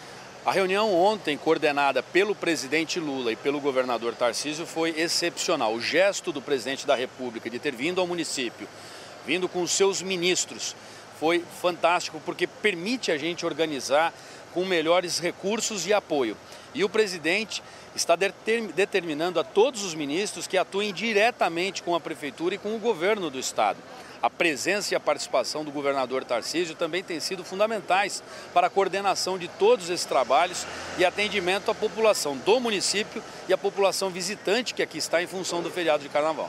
A 0.45 0.51
reunião 0.51 0.93
ontem, 0.93 1.39
coordenada 1.39 2.03
pelo 2.03 2.35
presidente 2.35 2.99
Lula 2.99 3.31
e 3.31 3.37
pelo 3.37 3.61
governador 3.61 4.13
Tarcísio, 4.13 4.67
foi 4.67 4.91
excepcional. 4.99 5.73
O 5.73 5.81
gesto 5.81 6.33
do 6.33 6.43
presidente 6.43 6.85
da 6.85 6.97
República 6.97 7.49
de 7.49 7.61
ter 7.61 7.73
vindo 7.73 8.01
ao 8.01 8.09
município, 8.09 8.67
vindo 9.25 9.49
com 9.49 9.65
seus 9.69 10.03
ministros, 10.03 10.75
foi 11.21 11.45
fantástico 11.61 12.21
porque 12.25 12.49
permite 12.49 13.13
a 13.13 13.17
gente 13.17 13.47
organizar 13.47 14.13
com 14.53 14.65
melhores 14.65 15.21
recursos 15.21 15.87
e 15.87 15.95
apoio. 15.95 16.37
E 16.75 16.83
o 16.83 16.89
presidente 16.89 17.63
está 17.95 18.17
deter- 18.17 18.73
determinando 18.73 19.39
a 19.39 19.45
todos 19.45 19.85
os 19.85 19.95
ministros 19.95 20.49
que 20.49 20.59
atuem 20.59 20.93
diretamente 20.93 21.85
com 21.85 21.95
a 21.95 22.01
prefeitura 22.01 22.57
e 22.57 22.59
com 22.59 22.75
o 22.75 22.81
governo 22.81 23.31
do 23.31 23.39
estado. 23.39 23.79
A 24.23 24.31
presença 24.31 24.95
e 24.95 24.97
a 24.97 25.01
participação 25.01 25.65
do 25.65 25.73
governador 25.73 26.23
Tarcísio 26.25 26.77
também 26.77 27.03
têm 27.03 27.19
sido 27.19 27.43
fundamentais 27.43 28.23
para 28.55 28.69
a 28.69 28.71
coordenação 28.71 29.37
de 29.37 29.49
todos 29.49 29.91
esses 29.91 30.07
trabalhos 30.07 30.65
e 30.97 31.05
atendimento 31.05 31.73
à 31.73 31.75
população 31.75 32.37
do 32.37 32.61
município 32.61 33.21
e 33.49 33.53
à 33.53 33.59
população 33.59 34.11
visitante 34.11 34.75
que 34.75 34.83
aqui 34.83 34.99
está 34.99 35.21
em 35.21 35.27
função 35.27 35.61
do 35.61 35.73
feriado 35.73 36.05
de 36.05 36.09
carnaval. 36.09 36.49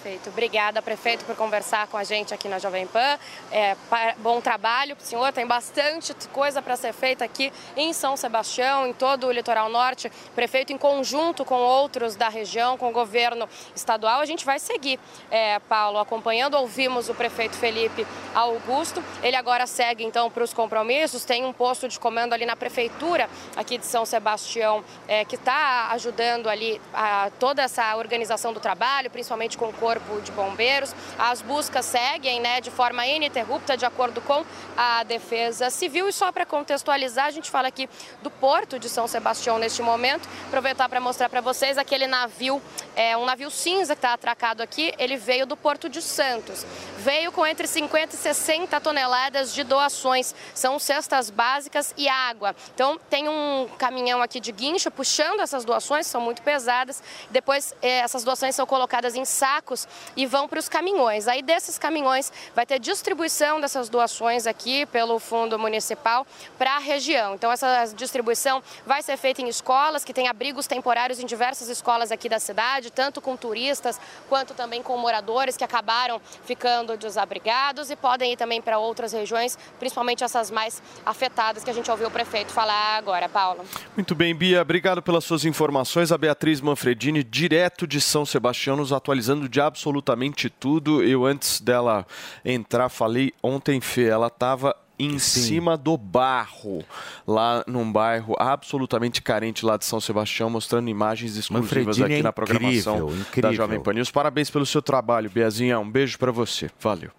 Perfeito. 0.00 0.30
Obrigada, 0.30 0.80
prefeito, 0.80 1.24
por 1.24 1.34
conversar 1.34 1.88
com 1.88 1.96
a 1.96 2.04
gente 2.04 2.32
aqui 2.32 2.48
na 2.48 2.60
Jovem 2.60 2.86
Pan. 2.86 3.18
É, 3.50 3.76
bom 4.18 4.40
trabalho 4.40 4.94
para 4.94 5.02
o 5.02 5.06
senhor. 5.06 5.32
Tem 5.32 5.44
bastante 5.44 6.14
coisa 6.32 6.62
para 6.62 6.76
ser 6.76 6.92
feita 6.92 7.24
aqui 7.24 7.52
em 7.76 7.92
São 7.92 8.16
Sebastião, 8.16 8.86
em 8.86 8.92
todo 8.92 9.26
o 9.26 9.32
litoral 9.32 9.68
norte. 9.68 10.10
Prefeito, 10.36 10.72
em 10.72 10.78
conjunto 10.78 11.44
com 11.44 11.56
outros 11.56 12.14
da 12.14 12.28
região, 12.28 12.78
com 12.78 12.88
o 12.88 12.92
governo 12.92 13.48
estadual, 13.74 14.20
a 14.20 14.24
gente 14.24 14.44
vai 14.44 14.60
seguir, 14.60 15.00
é, 15.32 15.58
Paulo, 15.58 15.98
acompanhando. 15.98 16.54
Ouvimos 16.54 17.08
o 17.08 17.14
prefeito 17.14 17.56
Felipe 17.56 18.06
Augusto. 18.36 19.02
Ele 19.20 19.34
agora 19.34 19.66
segue, 19.66 20.04
então, 20.04 20.30
para 20.30 20.44
os 20.44 20.54
compromissos. 20.54 21.24
Tem 21.24 21.44
um 21.44 21.52
posto 21.52 21.88
de 21.88 21.98
comando 21.98 22.34
ali 22.34 22.46
na 22.46 22.54
prefeitura 22.54 23.28
aqui 23.56 23.76
de 23.76 23.86
São 23.86 24.06
Sebastião, 24.06 24.84
é, 25.08 25.24
que 25.24 25.34
está 25.34 25.88
ajudando 25.90 26.48
ali 26.48 26.80
a 26.94 27.32
toda 27.40 27.62
essa 27.62 27.96
organização 27.96 28.52
do 28.52 28.60
trabalho, 28.60 29.10
principalmente 29.10 29.58
com 29.58 29.66
o 29.66 29.72
Corpo 29.88 30.20
de 30.20 30.30
Bombeiros. 30.32 30.94
As 31.18 31.40
buscas 31.40 31.86
seguem 31.86 32.40
né, 32.40 32.60
de 32.60 32.70
forma 32.70 33.06
ininterrupta, 33.06 33.74
de 33.74 33.86
acordo 33.86 34.20
com 34.20 34.44
a 34.76 35.02
Defesa 35.02 35.70
Civil. 35.70 36.06
E 36.10 36.12
só 36.12 36.30
para 36.30 36.44
contextualizar, 36.44 37.24
a 37.24 37.30
gente 37.30 37.50
fala 37.50 37.68
aqui 37.68 37.88
do 38.22 38.30
Porto 38.30 38.78
de 38.78 38.86
São 38.86 39.08
Sebastião 39.08 39.58
neste 39.58 39.80
momento. 39.80 40.28
Aproveitar 40.48 40.90
para 40.90 41.00
mostrar 41.00 41.30
para 41.30 41.40
vocês 41.40 41.78
aquele 41.78 42.06
navio, 42.06 42.60
é, 42.94 43.16
um 43.16 43.24
navio 43.24 43.50
cinza 43.50 43.94
que 43.94 44.00
está 44.00 44.12
atracado 44.12 44.62
aqui. 44.62 44.92
Ele 44.98 45.16
veio 45.16 45.46
do 45.46 45.56
Porto 45.56 45.88
de 45.88 46.02
Santos. 46.02 46.66
Veio 46.98 47.32
com 47.32 47.46
entre 47.46 47.66
50 47.66 48.14
e 48.14 48.18
60 48.18 48.78
toneladas 48.82 49.54
de 49.54 49.64
doações. 49.64 50.34
São 50.52 50.78
cestas 50.78 51.30
básicas 51.30 51.94
e 51.96 52.10
água. 52.10 52.54
Então, 52.74 53.00
tem 53.08 53.26
um 53.26 53.66
caminhão 53.78 54.20
aqui 54.20 54.38
de 54.38 54.52
guincho 54.52 54.90
puxando 54.90 55.40
essas 55.40 55.64
doações, 55.64 56.06
são 56.06 56.20
muito 56.20 56.42
pesadas. 56.42 57.02
Depois, 57.30 57.74
eh, 57.80 58.00
essas 58.00 58.22
doações 58.22 58.54
são 58.54 58.66
colocadas 58.66 59.14
em 59.14 59.24
sacos 59.24 59.77
e 60.16 60.26
vão 60.26 60.48
para 60.48 60.58
os 60.58 60.68
caminhões. 60.68 61.28
Aí, 61.28 61.42
desses 61.42 61.78
caminhões, 61.78 62.32
vai 62.54 62.64
ter 62.64 62.78
distribuição 62.78 63.60
dessas 63.60 63.88
doações 63.88 64.46
aqui 64.46 64.86
pelo 64.86 65.18
Fundo 65.18 65.58
Municipal 65.58 66.26
para 66.56 66.76
a 66.76 66.78
região. 66.78 67.34
Então, 67.34 67.52
essa 67.52 67.86
distribuição 67.94 68.62
vai 68.86 69.02
ser 69.02 69.16
feita 69.16 69.42
em 69.42 69.48
escolas, 69.48 70.04
que 70.04 70.14
tem 70.14 70.28
abrigos 70.28 70.66
temporários 70.66 71.20
em 71.20 71.26
diversas 71.26 71.68
escolas 71.68 72.10
aqui 72.10 72.28
da 72.28 72.38
cidade, 72.38 72.90
tanto 72.90 73.20
com 73.20 73.36
turistas 73.36 74.00
quanto 74.28 74.54
também 74.54 74.82
com 74.82 74.96
moradores 74.96 75.56
que 75.56 75.64
acabaram 75.64 76.20
ficando 76.44 76.96
desabrigados 76.96 77.90
e 77.90 77.96
podem 77.96 78.32
ir 78.32 78.36
também 78.36 78.60
para 78.62 78.78
outras 78.78 79.12
regiões, 79.12 79.58
principalmente 79.78 80.24
essas 80.24 80.50
mais 80.50 80.82
afetadas 81.04 81.62
que 81.64 81.70
a 81.70 81.72
gente 81.72 81.90
ouviu 81.90 82.08
o 82.08 82.10
prefeito 82.10 82.52
falar 82.52 82.96
agora, 82.96 83.28
Paulo. 83.28 83.64
Muito 83.94 84.14
bem, 84.14 84.34
Bia, 84.34 84.62
obrigado 84.62 85.02
pelas 85.02 85.24
suas 85.24 85.44
informações. 85.44 86.12
A 86.12 86.18
Beatriz 86.18 86.60
Manfredini, 86.60 87.22
direto 87.22 87.86
de 87.86 88.00
São 88.00 88.24
Sebastião, 88.24 88.76
nos 88.76 88.92
atualizando 88.92 89.48
de 89.48 89.60
absolutamente 89.68 90.50
tudo. 90.50 91.02
Eu, 91.02 91.24
antes 91.24 91.60
dela 91.60 92.06
entrar, 92.44 92.88
falei 92.88 93.32
ontem, 93.42 93.80
Fê, 93.80 94.06
ela 94.06 94.26
estava 94.26 94.74
em 94.98 95.18
cima 95.18 95.76
do 95.76 95.96
barro, 95.96 96.84
lá 97.26 97.62
num 97.66 97.90
bairro 97.90 98.34
absolutamente 98.38 99.22
carente 99.22 99.64
lá 99.64 99.76
de 99.76 99.84
São 99.84 100.00
Sebastião, 100.00 100.50
mostrando 100.50 100.88
imagens 100.88 101.36
exclusivas 101.36 101.86
Manfredini 101.86 102.04
aqui 102.04 102.20
é 102.20 102.22
na 102.22 102.32
programação 102.32 102.96
incrível, 102.96 103.06
da 103.08 103.20
incrível. 103.28 103.52
Jovem 103.52 103.80
Pan 103.80 103.92
News. 103.94 104.10
Parabéns 104.10 104.50
pelo 104.50 104.66
seu 104.66 104.82
trabalho, 104.82 105.30
Biazinha. 105.30 105.78
Um 105.78 105.88
beijo 105.90 106.18
para 106.18 106.32
você. 106.32 106.70
Valeu. 106.80 107.10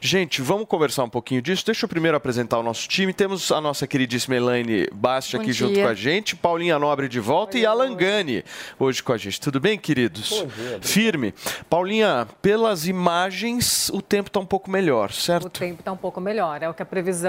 Gente, 0.00 0.40
vamos 0.42 0.66
conversar 0.66 1.04
um 1.04 1.08
pouquinho 1.08 1.42
disso. 1.42 1.64
Deixa 1.66 1.84
eu 1.84 1.88
primeiro 1.88 2.16
apresentar 2.16 2.58
o 2.58 2.62
nosso 2.62 2.88
time. 2.88 3.12
Temos 3.12 3.50
a 3.52 3.60
nossa 3.60 3.86
queridíssima 3.86 4.36
Elaine 4.36 4.88
Basti 4.92 5.36
Bom 5.36 5.42
aqui 5.42 5.52
dia. 5.52 5.66
junto 5.66 5.80
com 5.80 5.86
a 5.88 5.94
gente, 5.94 6.34
Paulinha 6.36 6.78
Nobre 6.78 7.08
de 7.08 7.20
volta 7.20 7.58
e 7.58 7.66
Alan 7.66 7.94
Gani 7.94 8.44
hoje 8.78 9.02
com 9.02 9.12
a 9.12 9.16
gente. 9.18 9.40
Tudo 9.40 9.60
bem, 9.60 9.78
queridos? 9.78 10.44
Firme. 10.80 11.34
Paulinha, 11.68 12.26
pelas 12.40 12.86
imagens, 12.86 13.90
o 13.90 14.00
tempo 14.00 14.28
está 14.28 14.40
um 14.40 14.46
pouco 14.46 14.70
melhor, 14.70 15.10
O 15.10 15.12
certo? 15.12 15.50
tempo 15.50 15.80
está 15.80 15.92
um 15.92 15.96
pouco 15.96 16.20
melhor. 16.20 16.62
É 16.62 16.68
o 16.68 16.74
que 16.74 16.82
a 16.82 16.86
previsão, 16.86 17.27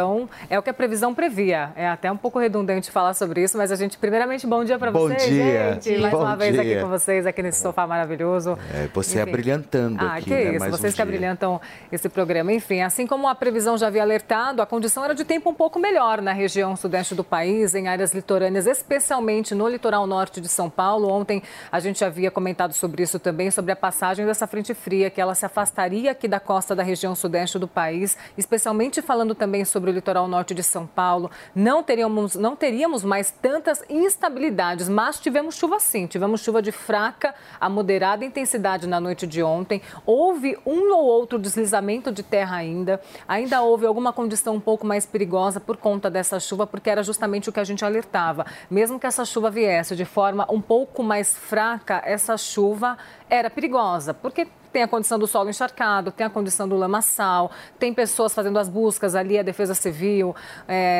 é 0.49 0.57
o 0.59 0.61
que 0.63 0.69
a 0.69 0.73
previsão 0.73 1.13
previa. 1.13 1.71
É 1.75 1.87
até 1.87 2.11
um 2.11 2.17
pouco 2.17 2.39
redundante 2.39 2.91
falar 2.91 3.13
sobre 3.13 3.43
isso, 3.43 3.57
mas 3.57 3.71
a 3.71 3.75
gente, 3.75 3.97
primeiramente, 3.97 4.45
bom 4.47 4.63
dia 4.63 4.77
para 4.79 4.91
Bom 4.91 5.07
vocês, 5.07 5.23
dia. 5.23 5.73
gente. 5.81 5.97
Mais 5.99 6.13
Bom 6.13 6.21
uma 6.21 6.35
vez 6.35 6.57
aqui 6.57 6.69
dia. 6.69 6.81
com 6.81 6.87
vocês, 6.89 7.25
aqui 7.25 7.41
nesse 7.43 7.61
sofá 7.61 7.85
maravilhoso. 7.87 8.57
É, 8.73 8.87
você 8.93 9.19
Enfim. 9.21 9.29
abrilhantando 9.29 10.05
Ah, 10.05 10.15
aqui, 10.15 10.25
que 10.25 10.29
né? 10.31 10.43
isso, 10.51 10.59
Mais 10.59 10.73
um 10.73 10.77
vocês 10.77 10.93
que 10.93 10.97
dia. 10.97 11.03
abrilhantam 11.03 11.59
esse 11.91 12.07
programa. 12.09 12.51
Enfim, 12.53 12.81
assim 12.81 13.05
como 13.07 13.27
a 13.27 13.35
previsão 13.35 13.77
já 13.77 13.87
havia 13.87 14.01
alertado, 14.03 14.61
a 14.61 14.65
condição 14.65 15.03
era 15.03 15.15
de 15.15 15.23
tempo 15.25 15.49
um 15.49 15.53
pouco 15.53 15.79
melhor 15.79 16.21
na 16.21 16.31
região 16.33 16.75
sudeste 16.75 17.15
do 17.15 17.23
país, 17.23 17.73
em 17.75 17.87
áreas 17.87 18.13
litorâneas, 18.13 18.65
especialmente 18.67 19.53
no 19.55 19.67
litoral 19.67 20.05
norte 20.07 20.41
de 20.41 20.47
São 20.47 20.69
Paulo. 20.69 21.09
Ontem 21.09 21.41
a 21.71 21.79
gente 21.79 22.03
havia 22.03 22.29
comentado 22.31 22.73
sobre 22.73 23.03
isso 23.03 23.19
também, 23.19 23.51
sobre 23.51 23.71
a 23.71 23.75
passagem 23.75 24.25
dessa 24.25 24.45
frente 24.47 24.73
fria, 24.73 25.09
que 25.09 25.19
ela 25.21 25.35
se 25.35 25.45
afastaria 25.45 26.11
aqui 26.11 26.27
da 26.27 26.39
costa 26.39 26.75
da 26.75 26.83
região 26.83 27.15
sudeste 27.15 27.57
do 27.59 27.67
país, 27.67 28.17
especialmente 28.37 29.01
falando 29.01 29.33
também 29.35 29.63
sobre 29.65 29.88
o 29.89 29.93
litoral 29.93 30.27
norte 30.27 30.53
de 30.53 30.63
São 30.63 30.85
Paulo. 30.85 31.29
Não 31.53 31.83
teríamos, 31.83 32.35
não 32.35 32.55
teríamos 32.55 33.03
mais 33.03 33.31
tantas 33.31 33.83
instabilidades, 33.89 34.87
mas 34.87 35.19
tivemos 35.19 35.55
chuva 35.55 35.79
sim, 35.79 36.07
tivemos 36.07 36.41
chuva 36.41 36.61
de 36.61 36.71
fraca 36.71 37.33
a 37.59 37.69
moderada 37.69 38.23
intensidade 38.23 38.87
na 38.87 38.99
noite 38.99 39.25
de 39.27 39.43
ontem. 39.43 39.81
Houve 40.05 40.57
um 40.65 40.93
ou 40.93 41.05
outro 41.05 41.39
deslizamento 41.39 42.11
de 42.11 42.23
terra 42.23 42.57
ainda. 42.57 43.01
Ainda 43.27 43.61
houve 43.61 43.85
alguma 43.85 44.13
condição 44.13 44.55
um 44.55 44.59
pouco 44.59 44.85
mais 44.85 45.05
perigosa 45.05 45.59
por 45.59 45.77
conta 45.77 46.09
dessa 46.09 46.39
chuva, 46.39 46.65
porque 46.65 46.89
era 46.89 47.03
justamente 47.03 47.49
o 47.49 47.51
que 47.51 47.59
a 47.59 47.63
gente 47.63 47.83
alertava. 47.83 48.45
Mesmo 48.69 48.99
que 48.99 49.07
essa 49.07 49.25
chuva 49.25 49.49
viesse 49.49 49.95
de 49.95 50.05
forma 50.05 50.45
um 50.49 50.61
pouco 50.61 51.03
mais 51.03 51.35
fraca, 51.35 52.01
essa 52.05 52.37
chuva 52.37 52.97
era 53.29 53.49
perigosa, 53.49 54.13
porque 54.13 54.47
tem 54.71 54.83
a 54.83 54.87
condição 54.87 55.17
do 55.17 55.27
solo 55.27 55.49
encharcado, 55.49 56.11
tem 56.11 56.25
a 56.25 56.29
condição 56.29 56.67
do 56.67 56.75
lamaçal, 56.75 57.51
tem 57.77 57.93
pessoas 57.93 58.33
fazendo 58.33 58.59
as 58.59 58.69
buscas 58.69 59.15
ali, 59.15 59.37
a 59.37 59.43
Defesa 59.43 59.73
Civil, 59.73 60.35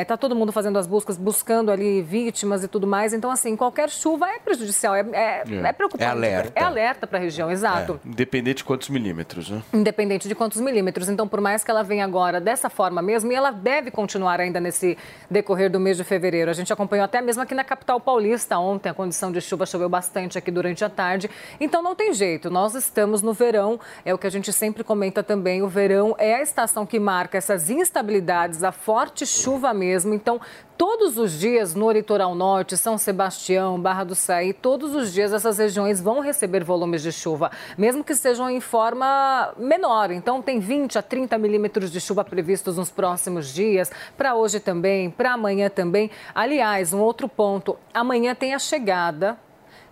está 0.01 0.17
todo 0.17 0.35
mundo 0.35 0.51
fazendo 0.51 0.77
as 0.79 0.88
buscas, 0.88 1.17
buscando 1.17 1.71
ali 1.71 2.01
vítimas 2.01 2.63
e 2.63 2.67
tudo 2.67 2.88
mais. 2.88 3.13
Então, 3.13 3.29
assim, 3.29 3.55
qualquer 3.55 3.89
chuva 3.89 4.27
é 4.27 4.39
prejudicial, 4.39 4.95
é, 4.95 5.05
é, 5.11 5.43
é 5.65 5.73
preocupante. 5.73 6.03
É 6.03 6.07
alerta. 6.07 6.51
É 6.55 6.63
alerta 6.63 7.07
para 7.07 7.17
a 7.17 7.21
região, 7.21 7.51
exato. 7.51 7.99
Independente 8.05 8.57
de 8.57 8.63
quantos 8.63 8.89
milímetros, 8.89 9.49
né? 9.49 9.61
Independente 9.73 10.27
de 10.27 10.35
quantos 10.35 10.59
milímetros. 10.61 11.09
Então, 11.09 11.27
por 11.27 11.41
mais 11.41 11.63
que 11.63 11.71
ela 11.71 11.83
venha 11.83 12.05
agora 12.05 12.39
dessa 12.39 12.69
forma 12.69 13.01
mesmo, 13.01 13.31
e 13.31 13.35
ela 13.35 13.51
deve 13.51 13.91
continuar 13.91 14.39
ainda 14.39 14.59
nesse 14.59 14.97
decorrer 15.29 15.69
do 15.69 15.79
mês 15.79 15.97
de 15.97 16.03
fevereiro. 16.03 16.49
A 16.49 16.53
gente 16.53 16.71
acompanhou 16.71 17.05
até 17.05 17.21
mesmo 17.21 17.43
aqui 17.43 17.53
na 17.53 17.63
capital 17.63 17.99
paulista 17.99 18.57
ontem, 18.57 18.89
a 18.89 18.93
condição 18.93 19.31
de 19.31 19.41
chuva 19.41 19.65
choveu 19.65 19.89
bastante 19.89 20.38
aqui 20.38 20.49
durante 20.51 20.83
a 20.83 20.89
tarde. 20.89 21.29
Então, 21.59 21.81
não 21.81 21.95
tem 21.95 22.13
jeito, 22.13 22.49
nós 22.49 22.75
estamos 22.75 23.21
no 23.21 23.33
verão, 23.33 23.59
é 24.06 24.13
o 24.13 24.18
que 24.18 24.28
a 24.28 24.30
gente 24.30 24.54
sempre 24.54 24.84
comenta 24.84 25.22
também. 25.22 25.62
O 25.62 25.68
verão 25.68 26.16
é 26.18 26.36
a 26.36 26.42
estação 26.42 26.86
que 26.86 27.00
marca 27.00 27.38
essas 27.38 27.70
instabilidades, 27.70 28.63
a 28.63 28.72
forte 28.72 29.25
chuva 29.25 29.74
mesmo. 29.74 30.13
Então, 30.13 30.39
todos 30.78 31.18
os 31.18 31.38
dias 31.38 31.75
no 31.75 31.92
litoral 31.92 32.34
norte, 32.34 32.78
São 32.78 32.98
Sebastião, 32.98 33.78
Barra 33.78 34.06
do 34.06 34.16
Saí, 34.16 34.54
todos 34.54 34.96
os 34.96 35.12
dias 35.12 35.34
essas 35.34 35.58
regiões 35.58 36.00
vão 36.00 36.22
receber 36.22 36.63
volumes 36.63 37.01
de 37.01 37.12
chuva, 37.12 37.51
mesmo 37.78 38.01
que 38.01 38.16
sejam 38.16 38.50
em 38.50 38.62
forma 38.62 39.54
menor. 39.58 40.10
Então, 40.10 40.42
tem 40.42 40.60
20 40.60 40.98
a 40.98 41.01
30 41.01 41.38
milímetros 41.38 41.92
de 41.92 42.00
chuva 42.00 42.24
previstos 42.24 42.78
nos 42.78 42.89
próximos 42.89 43.54
dias, 43.54 43.92
para 44.18 44.36
hoje 44.36 44.60
também, 44.62 45.10
para 45.10 45.34
amanhã 45.34 45.70
também. 45.70 46.10
Aliás, 46.34 46.94
um 46.94 47.00
outro 47.00 47.28
ponto: 47.28 47.78
amanhã 47.94 48.34
tem 48.34 48.54
a 48.54 48.60
chegada 48.60 49.38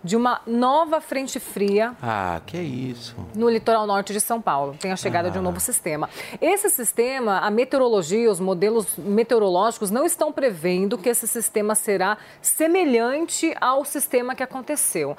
de 0.02 0.16
uma 0.16 0.40
nova 0.46 1.00
frente 1.00 1.40
fria 1.40 1.94
Ah, 2.02 2.40
que 2.46 2.56
isso. 2.56 3.16
no 3.34 3.48
litoral 3.48 3.86
norte 3.86 4.12
de 4.12 4.20
São 4.20 4.40
Paulo. 4.40 4.76
Tem 4.78 4.92
a 4.92 4.96
chegada 4.96 5.30
de 5.30 5.38
um 5.38 5.42
novo 5.42 5.58
sistema. 5.60 6.08
Esse 6.40 6.70
sistema, 6.70 7.38
a 7.40 7.50
meteorologia, 7.50 8.30
os 8.30 8.38
modelos 8.40 8.96
meteorológicos 8.96 9.90
não 9.90 10.04
estão 10.04 10.32
prevendo 10.32 10.96
que 10.96 11.08
esse 11.08 11.26
sistema 11.26 11.74
será 11.74 12.16
semelhante 12.40 13.54
ao 13.60 13.84
sistema 13.84 14.34
que 14.34 14.42
aconteceu. 14.42 15.16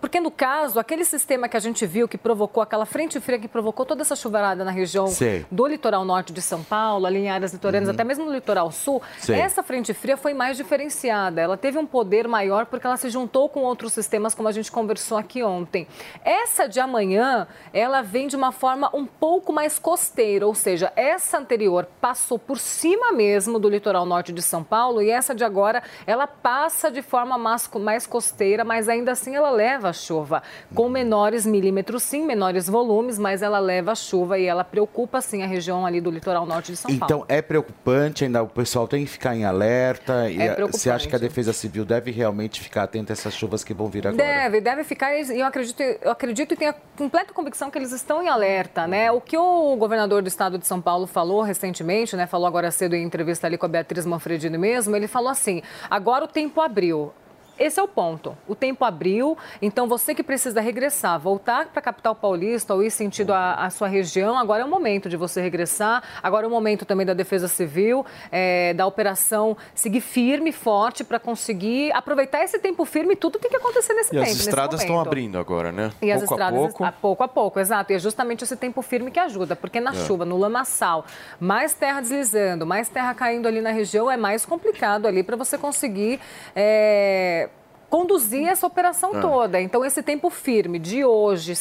Porque, 0.00 0.20
no 0.20 0.30
caso, 0.30 0.78
aquele 0.78 1.04
sistema 1.04 1.48
que 1.48 1.56
a 1.56 1.60
gente 1.60 1.84
viu 1.84 2.06
que 2.06 2.16
provocou 2.16 2.62
aquela 2.62 2.86
frente 2.86 3.18
fria 3.20 3.38
que 3.38 3.48
provocou 3.48 3.84
toda 3.84 4.02
essa 4.02 4.14
chuvarada 4.14 4.64
na 4.64 4.70
região 4.70 5.08
Sei. 5.08 5.44
do 5.50 5.66
litoral 5.66 6.04
norte 6.04 6.32
de 6.32 6.40
São 6.40 6.62
Paulo, 6.62 7.06
ali 7.06 7.18
em 7.18 7.30
áreas 7.30 7.52
litorâneas, 7.52 7.88
até 7.88 8.04
mesmo 8.04 8.24
no 8.24 8.32
litoral 8.32 8.70
sul, 8.70 9.02
Sei. 9.18 9.38
essa 9.38 9.62
frente 9.62 9.92
fria 9.92 10.16
foi 10.16 10.34
mais 10.34 10.56
diferenciada. 10.56 11.40
Ela 11.40 11.56
teve 11.56 11.78
um 11.78 11.86
poder 11.86 12.28
maior 12.28 12.66
porque 12.66 12.86
ela 12.86 12.96
se 12.96 13.10
juntou 13.10 13.48
com 13.48 13.60
outros 13.60 13.92
sistemas, 13.92 14.34
como 14.34 14.48
a 14.48 14.52
gente 14.52 14.70
conversou 14.70 15.18
aqui 15.18 15.42
ontem. 15.42 15.86
Essa 16.24 16.68
de 16.68 16.78
amanhã, 16.78 17.48
ela 17.72 18.00
vem 18.02 18.28
de 18.28 18.36
uma 18.36 18.52
forma 18.52 18.90
um 18.94 19.04
pouco 19.04 19.52
mais 19.52 19.78
costeira, 19.78 20.46
ou 20.46 20.54
seja, 20.54 20.92
essa 20.94 21.38
anterior 21.38 21.86
passou 22.00 22.38
por 22.38 22.58
cima 22.58 23.12
mesmo 23.12 23.58
do 23.58 23.68
litoral 23.68 24.06
norte 24.06 24.32
de 24.32 24.42
São 24.42 24.62
Paulo 24.62 25.02
e 25.02 25.10
essa 25.10 25.34
de 25.34 25.42
agora, 25.42 25.82
ela 26.06 26.26
passa 26.26 26.90
de 26.90 27.02
forma 27.02 27.36
mais, 27.36 27.68
mais 27.80 28.06
costeira, 28.06 28.64
mas 28.64 28.88
ainda 28.88 29.12
assim 29.12 29.34
ela 29.34 29.50
leva 29.50 29.87
a 29.88 29.92
chuva, 29.92 30.42
com 30.74 30.88
menores 30.88 31.44
milímetros 31.46 32.02
sim, 32.02 32.24
menores 32.24 32.68
volumes, 32.68 33.18
mas 33.18 33.42
ela 33.42 33.58
leva 33.58 33.94
chuva 33.94 34.38
e 34.38 34.44
ela 34.44 34.62
preocupa 34.62 35.20
sim 35.20 35.42
a 35.42 35.46
região 35.46 35.84
ali 35.84 36.00
do 36.00 36.10
litoral 36.10 36.46
norte 36.46 36.72
de 36.72 36.76
São 36.78 36.90
Então 36.90 37.08
Paulo. 37.08 37.26
é 37.28 37.42
preocupante, 37.42 38.24
ainda 38.24 38.42
o 38.42 38.48
pessoal 38.48 38.86
tem 38.86 39.04
que 39.04 39.10
ficar 39.10 39.34
em 39.34 39.44
alerta. 39.44 40.30
e 40.30 40.40
É 40.40 40.54
preocupante. 40.54 40.78
você 40.82 40.90
acha 40.90 41.08
que 41.08 41.16
a 41.16 41.18
Defesa 41.18 41.52
Civil 41.52 41.84
deve 41.84 42.10
realmente 42.10 42.60
ficar 42.60 42.84
atenta 42.84 43.12
a 43.12 43.14
essas 43.14 43.34
chuvas 43.34 43.64
que 43.64 43.74
vão 43.74 43.88
vir 43.88 44.06
agora? 44.06 44.22
Deve, 44.22 44.60
deve 44.60 44.84
ficar. 44.84 45.14
E 45.16 45.40
eu 45.40 45.46
acredito, 45.46 45.80
eu 45.82 46.10
acredito 46.10 46.52
e 46.54 46.56
tenho 46.56 46.70
a 46.70 46.74
completa 46.96 47.32
convicção 47.32 47.70
que 47.70 47.78
eles 47.78 47.92
estão 47.92 48.22
em 48.22 48.28
alerta, 48.28 48.86
né? 48.86 49.10
O 49.10 49.20
que 49.20 49.36
o 49.36 49.76
governador 49.76 50.22
do 50.22 50.28
estado 50.28 50.58
de 50.58 50.66
São 50.66 50.80
Paulo 50.80 51.06
falou 51.06 51.42
recentemente, 51.42 52.14
né? 52.16 52.26
Falou 52.26 52.46
agora 52.46 52.70
cedo 52.70 52.94
em 52.94 53.02
entrevista 53.04 53.46
ali 53.46 53.56
com 53.56 53.66
a 53.66 53.68
Beatriz 53.68 54.04
Manfredini 54.04 54.58
mesmo, 54.58 54.94
ele 54.94 55.06
falou 55.08 55.30
assim: 55.30 55.62
agora 55.88 56.24
o 56.24 56.28
tempo 56.28 56.60
abriu. 56.60 57.12
Esse 57.58 57.80
é 57.80 57.82
o 57.82 57.88
ponto. 57.88 58.36
O 58.46 58.54
tempo 58.54 58.84
abriu, 58.84 59.36
então 59.60 59.88
você 59.88 60.14
que 60.14 60.22
precisa 60.22 60.60
regressar, 60.60 61.18
voltar 61.18 61.66
para 61.66 61.80
a 61.80 61.82
capital 61.82 62.14
paulista 62.14 62.74
ou 62.74 62.82
ir 62.82 62.90
sentido 62.90 63.32
a, 63.32 63.54
a 63.54 63.70
sua 63.70 63.88
região, 63.88 64.38
agora 64.38 64.62
é 64.62 64.64
o 64.64 64.68
momento 64.68 65.08
de 65.08 65.16
você 65.16 65.40
regressar. 65.40 66.02
Agora 66.22 66.46
é 66.46 66.48
o 66.48 66.50
momento 66.50 66.84
também 66.84 67.04
da 67.04 67.14
Defesa 67.14 67.48
Civil, 67.48 68.06
eh, 68.30 68.74
da 68.74 68.86
operação 68.86 69.56
seguir 69.74 70.00
firme, 70.00 70.52
forte, 70.52 71.02
para 71.02 71.18
conseguir 71.18 71.92
aproveitar 71.92 72.42
esse 72.44 72.58
tempo 72.58 72.84
firme. 72.84 73.16
Tudo 73.16 73.38
tem 73.38 73.50
que 73.50 73.56
acontecer 73.56 73.92
nesse 73.94 74.10
E 74.10 74.18
tempo. 74.18 74.30
as 74.30 74.36
estradas 74.38 74.80
estão 74.80 75.00
abrindo 75.00 75.38
agora, 75.38 75.72
né? 75.72 75.90
E 76.00 76.12
as 76.12 76.20
pouco 76.20 76.34
estradas, 76.34 76.58
a 76.58 76.62
pouco. 76.62 76.84
a 76.84 76.92
pouco 76.92 77.22
a 77.24 77.28
pouco, 77.28 77.60
exato. 77.60 77.92
E 77.92 77.96
é 77.96 77.98
justamente 77.98 78.44
esse 78.44 78.56
tempo 78.56 78.82
firme 78.82 79.10
que 79.10 79.18
ajuda, 79.18 79.56
porque 79.56 79.80
na 79.80 79.92
chuva, 79.92 80.24
no 80.24 80.36
lamaçal, 80.36 81.04
mais 81.40 81.74
terra 81.74 82.00
deslizando, 82.00 82.66
mais 82.66 82.88
terra 82.88 83.14
caindo 83.14 83.48
ali 83.48 83.60
na 83.60 83.70
região, 83.70 84.10
é 84.10 84.16
mais 84.16 84.46
complicado 84.46 85.06
ali 85.06 85.22
para 85.22 85.36
você 85.36 85.58
conseguir 85.58 86.20
é, 86.54 87.47
conduzir 87.88 88.46
essa 88.46 88.66
operação 88.66 89.20
toda. 89.20 89.60
Então, 89.60 89.84
esse 89.84 90.02
tempo 90.02 90.30
firme 90.30 90.78
de 90.78 91.04
hoje. 91.04 91.54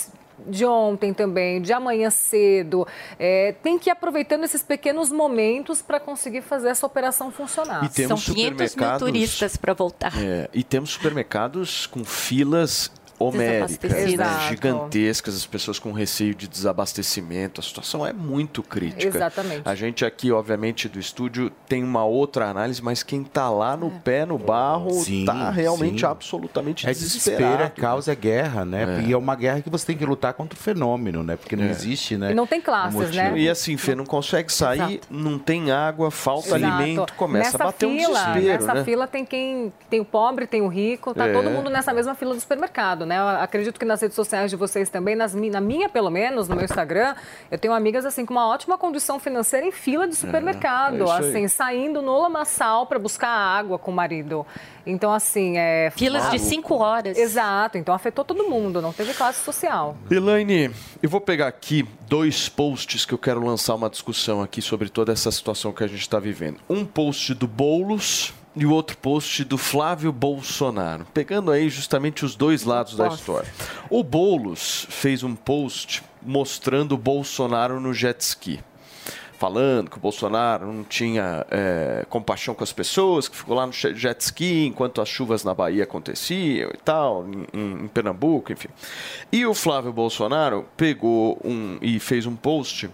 De 0.46 0.64
ontem 0.64 1.16
também, 1.16 1.60
de 1.60 1.74
amanhã 1.74 2.12
cedo, 2.12 2.88
é, 3.18 3.54
tem 3.64 3.80
que 3.80 3.90
ir 3.90 3.92
aproveitando 3.92 4.44
esses 4.44 4.62
pequenos 4.62 5.12
momentos 5.12 5.82
para 5.82 6.00
conseguir 6.00 6.44
fazer 6.44 6.70
essa 6.70 6.86
operação 6.86 7.32
funcionar. 7.32 7.84
E 7.84 7.90
temos 7.90 8.24
São 8.24 8.36
500 8.36 8.36
mil 8.36 8.68
supermercados. 8.70 9.00
turistas 9.08 9.58
para 9.58 9.74
voltar. 9.74 10.14
É, 10.16 10.48
e 10.54 10.64
temos 10.64 10.92
supermercados 10.92 11.88
com 11.88 12.06
filas 12.06 12.92
homéricas, 13.20 13.80
né? 13.92 14.04
Exato. 14.12 14.50
gigantescas, 14.50 15.36
as 15.36 15.46
pessoas 15.46 15.80
com 15.80 15.92
receio 15.92 16.36
de 16.36 16.48
desabastecimento. 16.48 17.60
A 17.60 17.64
situação 17.64 18.06
é 18.06 18.14
muito 18.14 18.62
crítica. 18.64 19.06
Exatamente. 19.08 19.62
A 19.66 19.76
gente 19.76 20.06
aqui, 20.06 20.32
obviamente, 20.32 20.88
do 20.88 21.00
estúdio 21.00 21.52
tem 21.68 21.84
uma 21.84 22.04
outra 22.06 22.50
análise, 22.50 22.82
mas 22.82 23.04
quem 23.04 23.22
está 23.22 23.50
lá 23.50 23.76
no 23.76 23.90
pé, 23.92 24.26
no 24.26 24.38
barro, 24.38 24.90
está 25.02 25.50
realmente 25.50 26.02
sim. 26.02 26.06
absolutamente 26.06 26.88
É 26.88 26.92
desespero, 26.94 27.36
é 27.36 27.38
desesperado. 27.48 27.82
causa, 27.82 28.12
é 28.12 28.16
guerra, 28.16 28.66
né? 28.66 29.04
E 29.08 29.12
é 29.12 29.18
uma 29.18 29.36
guerra 29.36 29.62
que 29.62 29.70
você 29.70 29.86
tem 29.88 29.98
que 29.98 30.06
lutar 30.06 30.34
contra 30.34 30.58
o 30.58 30.62
fenômeno, 30.62 31.24
né? 31.24 31.36
Porque 31.36 31.56
não 31.56 31.66
É. 31.66 31.70
existe, 31.70 32.18
né? 32.18 32.32
E 32.32 32.36
não 32.36 32.46
tem 32.48 32.62
classes, 32.62 32.96
um 33.12 33.14
né? 33.14 33.34
E 33.38 33.50
assim, 33.50 33.78
Fê, 33.78 33.96
não 33.96 34.06
consegue 34.06 34.52
sair, 34.52 35.02
não 35.10 35.38
tem 35.40 35.72
água, 35.72 36.12
falta 36.12 36.56
Exato. 36.56 36.66
alimento, 36.66 37.14
começa 37.14 37.52
nessa 37.52 37.64
a 37.64 37.66
bater 37.68 37.86
um 37.86 37.98
fila, 37.98 38.20
desespero, 38.20 38.48
Nessa 38.48 38.74
né? 38.74 38.84
fila 38.84 39.08
tem 39.08 39.26
quem 39.26 39.74
tem 39.90 40.00
o 40.00 40.06
pobre, 40.06 40.46
tem 40.48 40.62
o 40.62 40.68
rico, 40.68 41.14
tá 41.14 41.28
É. 41.28 41.34
todo 41.34 41.50
mundo 41.50 41.70
nessa 41.70 41.94
mesma 41.94 42.14
fila 42.16 42.34
do 42.34 42.40
supermercado, 42.40 43.06
né? 43.08 43.18
Eu 43.18 43.28
acredito 43.28 43.80
que 43.80 43.86
nas 43.86 44.02
redes 44.02 44.16
sociais 44.16 44.52
de 44.52 44.56
vocês 44.56 44.90
também, 44.90 45.16
nas, 45.16 45.34
na 45.34 45.62
minha 45.62 45.90
pelo 45.90 46.10
menos, 46.10 46.48
no 46.48 46.56
meu 46.56 46.66
Instagram, 46.66 47.16
eu 47.50 47.58
tenho 47.58 47.74
amigas 47.74 48.06
assim 48.06 48.26
com 48.26 48.34
uma 48.34 48.48
ótima 48.48 48.78
condição 48.78 49.20
financeira 49.20 49.66
em 49.66 49.72
fila 49.72 50.08
de 50.08 50.16
supermercado, 50.16 51.08
é 51.08 51.12
aí. 51.12 51.30
assim, 51.30 51.48
saindo 51.48 52.02
no 52.02 52.20
lamaçal 52.20 52.86
para 52.86 53.00
buscar 53.00 53.30
água 53.30 53.80
com 53.80 53.92
o 53.92 53.94
marido. 53.94 54.46
Então 54.86 55.12
assim, 55.12 55.58
é 55.58 55.92
Filas 55.96 56.30
de 56.30 56.40
cinco 56.40 56.76
horas. 56.76 57.18
Exato, 57.18 57.78
então 57.78 57.94
afetou 57.94 58.24
todo 58.24 58.44
mundo, 58.44 58.82
não 58.82 58.94
teve 58.94 59.14
classe 59.14 59.44
social. 59.44 59.98
Elaine, 60.10 60.72
eu 61.02 61.10
vou 61.10 61.20
pegar 61.22 61.48
aqui 61.48 61.88
dois 62.08 62.48
posts 62.50 63.06
que 63.06 63.14
eu 63.14 63.18
quero 63.18 63.44
lançar 63.44 63.76
uma 63.76 63.90
discussão 63.90 64.42
aqui 64.42 64.62
sobre 64.62 64.90
toda 64.90 65.12
essa 65.12 65.32
situação 65.32 65.72
que 65.72 65.84
a 65.84 65.88
gente 65.88 66.02
está 66.02 66.20
vivendo. 66.20 66.60
Um 66.70 66.86
post 66.86 67.34
do 67.34 67.48
Boulos 67.48 68.34
e 68.58 68.66
o 68.66 68.72
outro 68.72 68.98
post 68.98 69.44
do 69.44 69.58
Flávio 69.58 70.12
Bolsonaro. 70.12 71.06
Pegando 71.14 71.52
aí 71.52 71.70
justamente 71.70 72.26
os 72.26 72.36
dois 72.36 72.64
lados 72.64 72.96
da 72.96 73.08
história. 73.16 73.50
O 73.90 74.04
Boulos 74.04 74.88
fez 74.90 75.24
um 75.24 75.36
post 75.36 76.04
mostrando 76.22 76.94
o 76.94 76.98
Bolsonaro 76.98 77.80
no 77.80 77.94
jet 77.94 78.20
ski. 78.22 78.60
Falando 79.40 79.92
que 79.92 79.98
o 79.98 80.00
Bolsonaro 80.00 80.66
não 80.74 80.84
tinha 80.84 81.46
é, 81.52 82.04
compaixão 82.10 82.56
com 82.56 82.64
as 82.64 82.74
pessoas, 82.74 83.28
que 83.28 83.36
ficou 83.36 83.56
lá 83.56 83.68
no 83.68 83.72
jet 83.72 84.20
ski 84.20 84.66
enquanto 84.66 85.00
as 85.00 85.08
chuvas 85.08 85.44
na 85.44 85.54
Bahia 85.54 85.84
aconteciam 85.84 86.72
e 86.74 86.78
tal, 86.78 87.24
em- 87.54 87.84
em 87.84 87.88
Pernambuco, 87.88 88.52
enfim. 88.52 88.70
E 89.32 89.46
o 89.46 89.54
Flávio 89.54 89.94
Bolsonaro 89.94 90.66
pegou 90.76 91.40
um 91.46 91.78
e 91.84 92.00
fez 92.00 92.26
um 92.26 92.36
post 92.36 92.90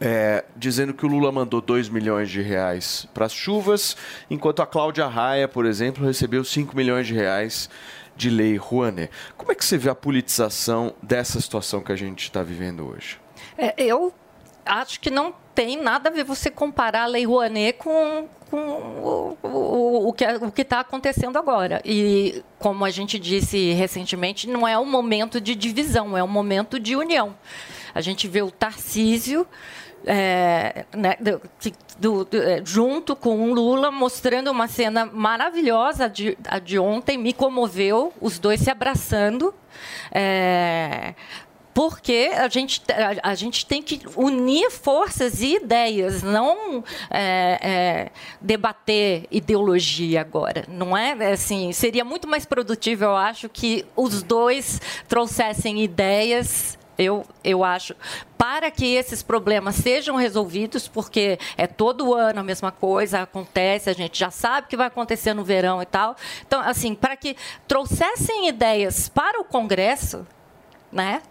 é, 0.00 0.44
dizendo 0.56 0.92
que 0.92 1.04
o 1.04 1.08
Lula 1.08 1.30
mandou 1.30 1.60
2 1.60 1.88
milhões 1.88 2.30
de 2.30 2.42
reais 2.42 3.06
para 3.14 3.26
as 3.26 3.32
chuvas, 3.32 3.96
enquanto 4.30 4.62
a 4.62 4.66
Cláudia 4.66 5.06
Raia, 5.06 5.48
por 5.48 5.66
exemplo, 5.66 6.04
recebeu 6.04 6.44
5 6.44 6.76
milhões 6.76 7.06
de 7.06 7.14
reais 7.14 7.68
de 8.16 8.30
lei 8.30 8.56
Rouanet. 8.56 9.10
Como 9.36 9.50
é 9.52 9.54
que 9.54 9.64
você 9.64 9.76
vê 9.76 9.90
a 9.90 9.94
politização 9.94 10.94
dessa 11.02 11.40
situação 11.40 11.80
que 11.80 11.92
a 11.92 11.96
gente 11.96 12.22
está 12.24 12.42
vivendo 12.42 12.86
hoje? 12.86 13.18
É, 13.58 13.74
eu 13.78 14.12
acho 14.64 15.00
que 15.00 15.10
não 15.10 15.34
tem 15.54 15.76
nada 15.80 16.08
a 16.08 16.12
ver 16.12 16.24
você 16.24 16.50
comparar 16.50 17.04
a 17.04 17.06
Lei 17.06 17.24
Rouanet 17.24 17.78
com, 17.78 18.28
com 18.50 18.58
o, 18.58 19.38
o, 19.42 20.08
o 20.08 20.12
que 20.12 20.24
o 20.24 20.52
está 20.56 20.80
acontecendo 20.80 21.38
agora. 21.38 21.80
E, 21.84 22.42
como 22.58 22.84
a 22.84 22.90
gente 22.90 23.18
disse 23.18 23.72
recentemente, 23.72 24.48
não 24.48 24.66
é 24.66 24.76
um 24.78 24.84
momento 24.84 25.40
de 25.40 25.54
divisão, 25.54 26.16
é 26.16 26.24
um 26.24 26.28
momento 26.28 26.80
de 26.80 26.96
união. 26.96 27.36
A 27.94 28.00
gente 28.00 28.26
vê 28.26 28.42
o 28.42 28.50
Tarcísio. 28.50 29.46
É, 30.06 30.84
né, 30.94 31.16
do- 31.20 31.40
do- 31.98 32.24
do- 32.24 32.42
é, 32.42 32.62
junto 32.64 33.14
com 33.16 33.50
o 33.50 33.54
Lula, 33.54 33.90
mostrando 33.90 34.50
uma 34.50 34.68
cena 34.68 35.06
maravilhosa 35.06 36.08
de, 36.08 36.36
de 36.64 36.78
ontem, 36.78 37.16
me 37.18 37.32
comoveu, 37.32 38.12
os 38.20 38.38
dois 38.38 38.60
se 38.60 38.70
abraçando. 38.70 39.54
É, 40.12 41.14
porque 41.72 42.30
a 42.36 42.48
gente, 42.48 42.80
a, 43.22 43.30
a 43.30 43.34
gente 43.34 43.66
tem 43.66 43.82
que 43.82 44.00
unir 44.16 44.70
forças 44.70 45.42
e 45.42 45.56
ideias, 45.56 46.22
não 46.22 46.84
é, 47.10 47.58
é, 47.60 48.10
debater 48.40 49.26
ideologia 49.28 50.20
agora. 50.20 50.64
Não 50.68 50.96
é 50.96 51.16
É 51.18 51.32
assim? 51.32 51.72
Seria 51.72 52.04
muito 52.04 52.28
mais 52.28 52.46
produtivo, 52.46 53.04
eu 53.04 53.16
acho, 53.16 53.48
que 53.48 53.84
os 53.96 54.22
dois 54.22 54.80
trouxessem 55.08 55.82
ideias. 55.82 56.78
Eu, 56.96 57.24
eu 57.42 57.64
acho, 57.64 57.94
para 58.38 58.70
que 58.70 58.94
esses 58.94 59.22
problemas 59.22 59.74
sejam 59.76 60.16
resolvidos, 60.16 60.86
porque 60.86 61.38
é 61.56 61.66
todo 61.66 62.14
ano 62.14 62.40
a 62.40 62.44
mesma 62.44 62.70
coisa, 62.70 63.22
acontece, 63.22 63.90
a 63.90 63.94
gente 63.94 64.18
já 64.18 64.30
sabe 64.30 64.68
que 64.68 64.76
vai 64.76 64.86
acontecer 64.86 65.34
no 65.34 65.44
verão 65.44 65.82
e 65.82 65.86
tal. 65.86 66.16
Então, 66.46 66.60
assim, 66.60 66.94
para 66.94 67.16
que 67.16 67.36
trouxessem 67.66 68.48
ideias 68.48 69.08
para 69.08 69.40
o 69.40 69.44
Congresso, 69.44 70.26
né? 70.92 71.22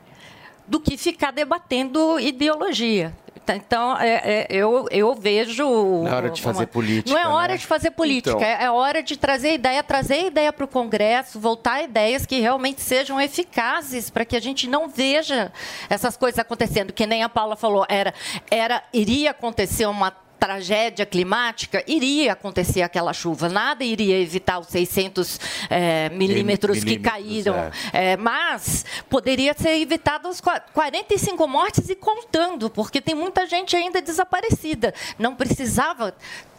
do 0.68 0.80
que 0.80 0.98
ficar 0.98 1.32
debatendo 1.32 2.20
ideologia. 2.20 3.14
Então, 3.50 3.98
é, 3.98 4.10
é, 4.24 4.48
eu, 4.50 4.88
eu 4.92 5.14
vejo. 5.16 5.64
Não 5.66 6.08
é 6.08 6.16
hora 6.16 6.30
de 6.30 6.42
fazer 6.42 6.68
política, 6.68 7.10
Não 7.10 7.20
é 7.20 7.28
hora 7.28 7.54
né? 7.54 7.58
de 7.58 7.66
fazer 7.68 7.92
política, 7.92 8.32
Então. 8.32 8.42
é, 8.42 8.64
é 8.64 8.72
hora 8.72 9.04
de 9.04 9.18
trazer 9.18 9.54
ideia, 9.54 9.84
trazer 9.84 10.26
ideia 10.28 10.54
para 10.54 10.66
o 10.66 10.68
Congresso, 10.68 11.40
voltar 11.40 11.84
ideias 11.84 12.26
que 12.26 12.40
realmente 12.40 12.82
sejam 12.82 13.20
eficazes, 13.20 14.10
para 14.10 14.24
que 14.24 14.36
a 14.36 14.40
gente 14.40 14.68
não 14.68 14.88
veja 14.88 15.52
essas 15.90 16.16
coisas 16.16 16.40
acontecendo. 16.40 16.94
Que 16.94 17.06
nem 17.06 17.24
a 17.24 17.30
Paula 17.30 17.56
falou, 17.56 17.86
era, 17.90 18.14
era, 18.50 18.84
iria 18.94 19.32
acontecer 19.32 19.86
uma 19.88 20.12
tragédia 20.44 21.06
climática, 21.06 21.82
iria 21.88 22.34
acontecer 22.34 22.82
aquela 22.82 23.14
chuva. 23.14 23.48
Nada 23.48 23.82
iria 23.82 24.20
evitar 24.20 24.60
os 24.60 24.68
600 24.68 25.40
é, 25.70 26.10
milímetros 26.10 26.84
que 26.84 27.00
caíram. 27.00 27.72
É, 27.94 28.18
mas 28.18 28.86
poderia 29.10 29.56
ser 29.58 29.80
evitado 29.80 30.28
os 30.28 30.42
qua- 30.42 30.60
45 30.60 31.48
mortes 31.48 31.90
e 31.90 31.96
contando, 31.96 32.70
porque 32.70 33.00
tem 33.00 33.16
muita 33.16 33.48
gente 33.48 33.74
ainda 33.74 34.02
desaparecida. 34.02 34.94
Não 35.18 35.34
precisava 35.34 36.14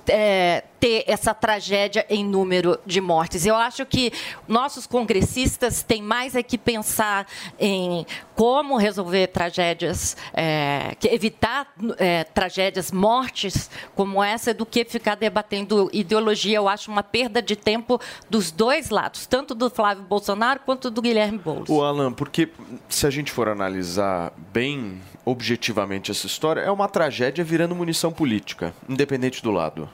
é, 0.08 0.64
ter 0.78 1.04
essa 1.06 1.32
tragédia 1.32 2.04
em 2.10 2.24
número 2.24 2.78
de 2.84 3.00
mortes. 3.00 3.46
Eu 3.46 3.56
acho 3.56 3.86
que 3.86 4.12
nossos 4.46 4.86
congressistas 4.86 5.82
têm 5.82 6.02
mais 6.02 6.34
é 6.34 6.42
que 6.42 6.58
pensar 6.58 7.26
em 7.58 8.06
como 8.34 8.76
resolver 8.76 9.28
tragédias, 9.28 10.16
é, 10.34 10.96
evitar 11.04 11.72
é, 11.96 12.24
tragédias, 12.24 12.92
mortes 12.92 13.70
como 13.94 14.22
essa, 14.22 14.52
do 14.52 14.66
que 14.66 14.84
ficar 14.84 15.14
debatendo 15.14 15.88
ideologia. 15.92 16.56
Eu 16.56 16.68
acho 16.68 16.90
uma 16.90 17.02
perda 17.02 17.40
de 17.40 17.56
tempo 17.56 18.00
dos 18.28 18.50
dois 18.50 18.90
lados, 18.90 19.26
tanto 19.26 19.54
do 19.54 19.70
Flávio 19.70 20.04
Bolsonaro 20.04 20.60
quanto 20.66 20.90
do 20.90 21.00
Guilherme 21.00 21.38
Boulos. 21.38 21.68
O 21.68 21.82
Alan, 21.82 22.12
porque 22.12 22.50
se 22.88 23.06
a 23.06 23.10
gente 23.10 23.32
for 23.32 23.48
analisar 23.48 24.32
bem 24.52 25.00
objetivamente 25.24 26.10
essa 26.10 26.26
história, 26.26 26.60
é 26.60 26.70
uma 26.70 26.88
tragédia 26.88 27.44
virando 27.44 27.74
munição 27.74 28.12
política, 28.12 28.74
independente 28.88 29.42
do 29.42 29.50
lado. 29.50 29.88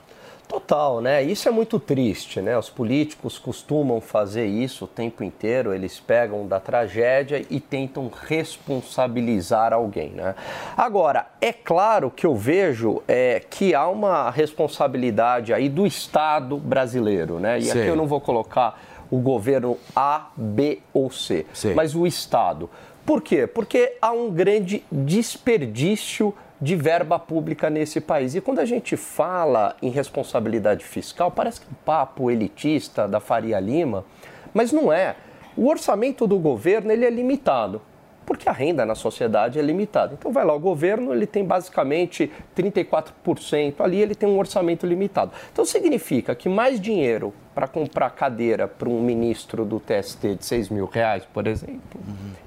Total, 0.51 0.99
né? 0.99 1.23
Isso 1.23 1.47
é 1.47 1.51
muito 1.51 1.79
triste, 1.79 2.41
né? 2.41 2.57
Os 2.57 2.69
políticos 2.69 3.39
costumam 3.39 4.01
fazer 4.01 4.45
isso 4.45 4.83
o 4.83 4.87
tempo 4.87 5.23
inteiro, 5.23 5.73
eles 5.73 5.97
pegam 5.97 6.45
da 6.45 6.59
tragédia 6.59 7.45
e 7.49 7.57
tentam 7.57 8.11
responsabilizar 8.27 9.71
alguém, 9.71 10.09
né? 10.09 10.35
Agora, 10.75 11.27
é 11.39 11.53
claro 11.53 12.11
que 12.11 12.25
eu 12.25 12.35
vejo 12.35 13.01
é, 13.07 13.41
que 13.49 13.73
há 13.73 13.87
uma 13.87 14.29
responsabilidade 14.29 15.53
aí 15.53 15.69
do 15.69 15.87
Estado 15.87 16.57
brasileiro, 16.57 17.39
né? 17.39 17.57
E 17.57 17.71
aqui 17.71 17.83
Sim. 17.83 17.87
eu 17.87 17.95
não 17.95 18.05
vou 18.05 18.19
colocar 18.19 18.77
o 19.09 19.19
governo 19.19 19.77
A, 19.95 20.31
B 20.35 20.79
ou 20.93 21.09
C, 21.09 21.45
Sim. 21.53 21.73
mas 21.73 21.95
o 21.95 22.05
Estado. 22.05 22.69
Por 23.05 23.21
quê? 23.21 23.47
Porque 23.47 23.97
há 24.01 24.11
um 24.11 24.31
grande 24.31 24.83
desperdício 24.91 26.33
de 26.61 26.75
verba 26.75 27.17
pública 27.17 27.69
nesse 27.69 27.99
país. 27.99 28.35
E 28.35 28.41
quando 28.41 28.59
a 28.59 28.65
gente 28.65 28.95
fala 28.95 29.75
em 29.81 29.89
responsabilidade 29.89 30.85
fiscal, 30.85 31.31
parece 31.31 31.61
que 31.61 31.67
é 31.67 31.69
um 31.71 31.83
papo 31.83 32.29
elitista 32.29 33.07
da 33.07 33.19
Faria 33.19 33.59
Lima, 33.59 34.05
mas 34.53 34.71
não 34.71 34.93
é. 34.93 35.15
O 35.57 35.67
orçamento 35.67 36.27
do 36.27 36.37
governo 36.37 36.91
ele 36.91 37.03
é 37.03 37.09
limitado, 37.09 37.81
porque 38.25 38.47
a 38.47 38.51
renda 38.51 38.85
na 38.85 38.93
sociedade 38.93 39.57
é 39.57 39.61
limitada. 39.61 40.13
Então 40.17 40.31
vai 40.31 40.45
lá, 40.45 40.53
o 40.53 40.59
governo 40.59 41.11
ele 41.13 41.25
tem 41.25 41.43
basicamente 41.43 42.31
34%, 42.55 43.81
ali 43.81 43.99
ele 43.99 44.13
tem 44.13 44.29
um 44.29 44.37
orçamento 44.37 44.85
limitado. 44.85 45.31
Então 45.51 45.65
significa 45.65 46.35
que 46.35 46.47
mais 46.47 46.79
dinheiro 46.79 47.33
para 47.53 47.67
comprar 47.67 48.09
cadeira 48.11 48.67
para 48.67 48.87
um 48.87 49.01
ministro 49.01 49.65
do 49.65 49.79
TST 49.79 50.35
de 50.35 50.45
6 50.45 50.69
mil 50.69 50.85
reais, 50.85 51.23
por 51.33 51.47
exemplo, 51.47 51.99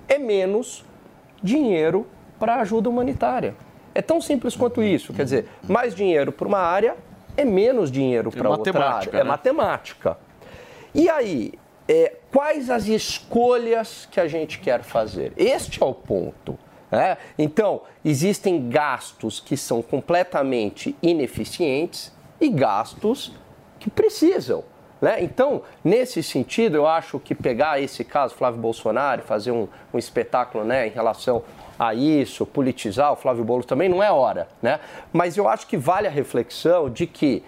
é 0.09 0.19
menos 0.19 0.85
dinheiro 1.43 2.07
para 2.39 2.57
ajuda 2.57 2.89
humanitária. 2.89 3.55
É 3.95 4.03
tão 4.03 4.21
simples 4.21 4.57
quanto 4.57 4.83
isso. 4.83 5.13
Quer 5.13 5.25
dizer, 5.25 5.49
mais 5.69 5.95
dinheiro 5.95 6.33
para 6.33 6.49
uma 6.49 6.59
área 6.59 6.97
é 7.37 7.45
menos 7.45 7.91
dinheiro 7.91 8.31
para 8.31 8.49
outra 8.49 8.73
matemática, 8.73 9.11
área. 9.11 9.21
É 9.21 9.25
né? 9.25 9.31
matemática. 9.31 10.19
E 10.95 11.09
aí, 11.09 11.53
é, 11.89 12.17
quais 12.33 12.71
as 12.71 12.87
escolhas 12.87 14.09
que 14.11 14.19
a 14.19 14.27
gente 14.27 14.59
quer 14.59 14.83
fazer? 14.83 15.33
Este 15.37 15.83
é 15.83 15.87
o 15.87 15.93
ponto. 15.93 16.59
né? 16.91 17.19
Então, 17.39 17.83
existem 18.05 18.69
gastos 18.69 19.39
que 19.41 19.57
são 19.57 19.83
completamente 19.83 20.97
ineficientes 21.03 22.13
e 22.41 22.49
gastos 22.49 23.33
que 23.79 23.91
precisam. 23.91 24.65
Né? 25.05 25.23
Então, 25.23 25.61
nesse 25.85 26.23
sentido, 26.23 26.77
eu 26.77 26.87
acho 26.87 27.21
que 27.21 27.35
pegar 27.35 27.79
esse 27.79 28.03
caso, 28.03 28.35
Flávio 28.35 28.59
Bolsonaro, 28.59 29.21
fazer 29.21 29.51
um, 29.51 29.69
um 29.93 29.99
espetáculo 29.99 30.65
né, 30.65 30.87
em 30.87 30.91
relação 30.91 31.43
a 31.79 31.93
isso, 31.93 32.47
politizar 32.47 33.13
o 33.13 33.17
Flávio 33.17 33.45
Boulos 33.45 33.67
também 33.67 33.87
não 33.87 34.03
é 34.03 34.11
hora. 34.11 34.49
Né? 34.63 34.81
Mas 35.13 35.37
eu 35.37 35.47
acho 35.47 35.67
que 35.67 35.77
vale 35.77 36.09
a 36.09 36.11
reflexão 36.11 36.89
de 36.89 37.07
que 37.07 37.45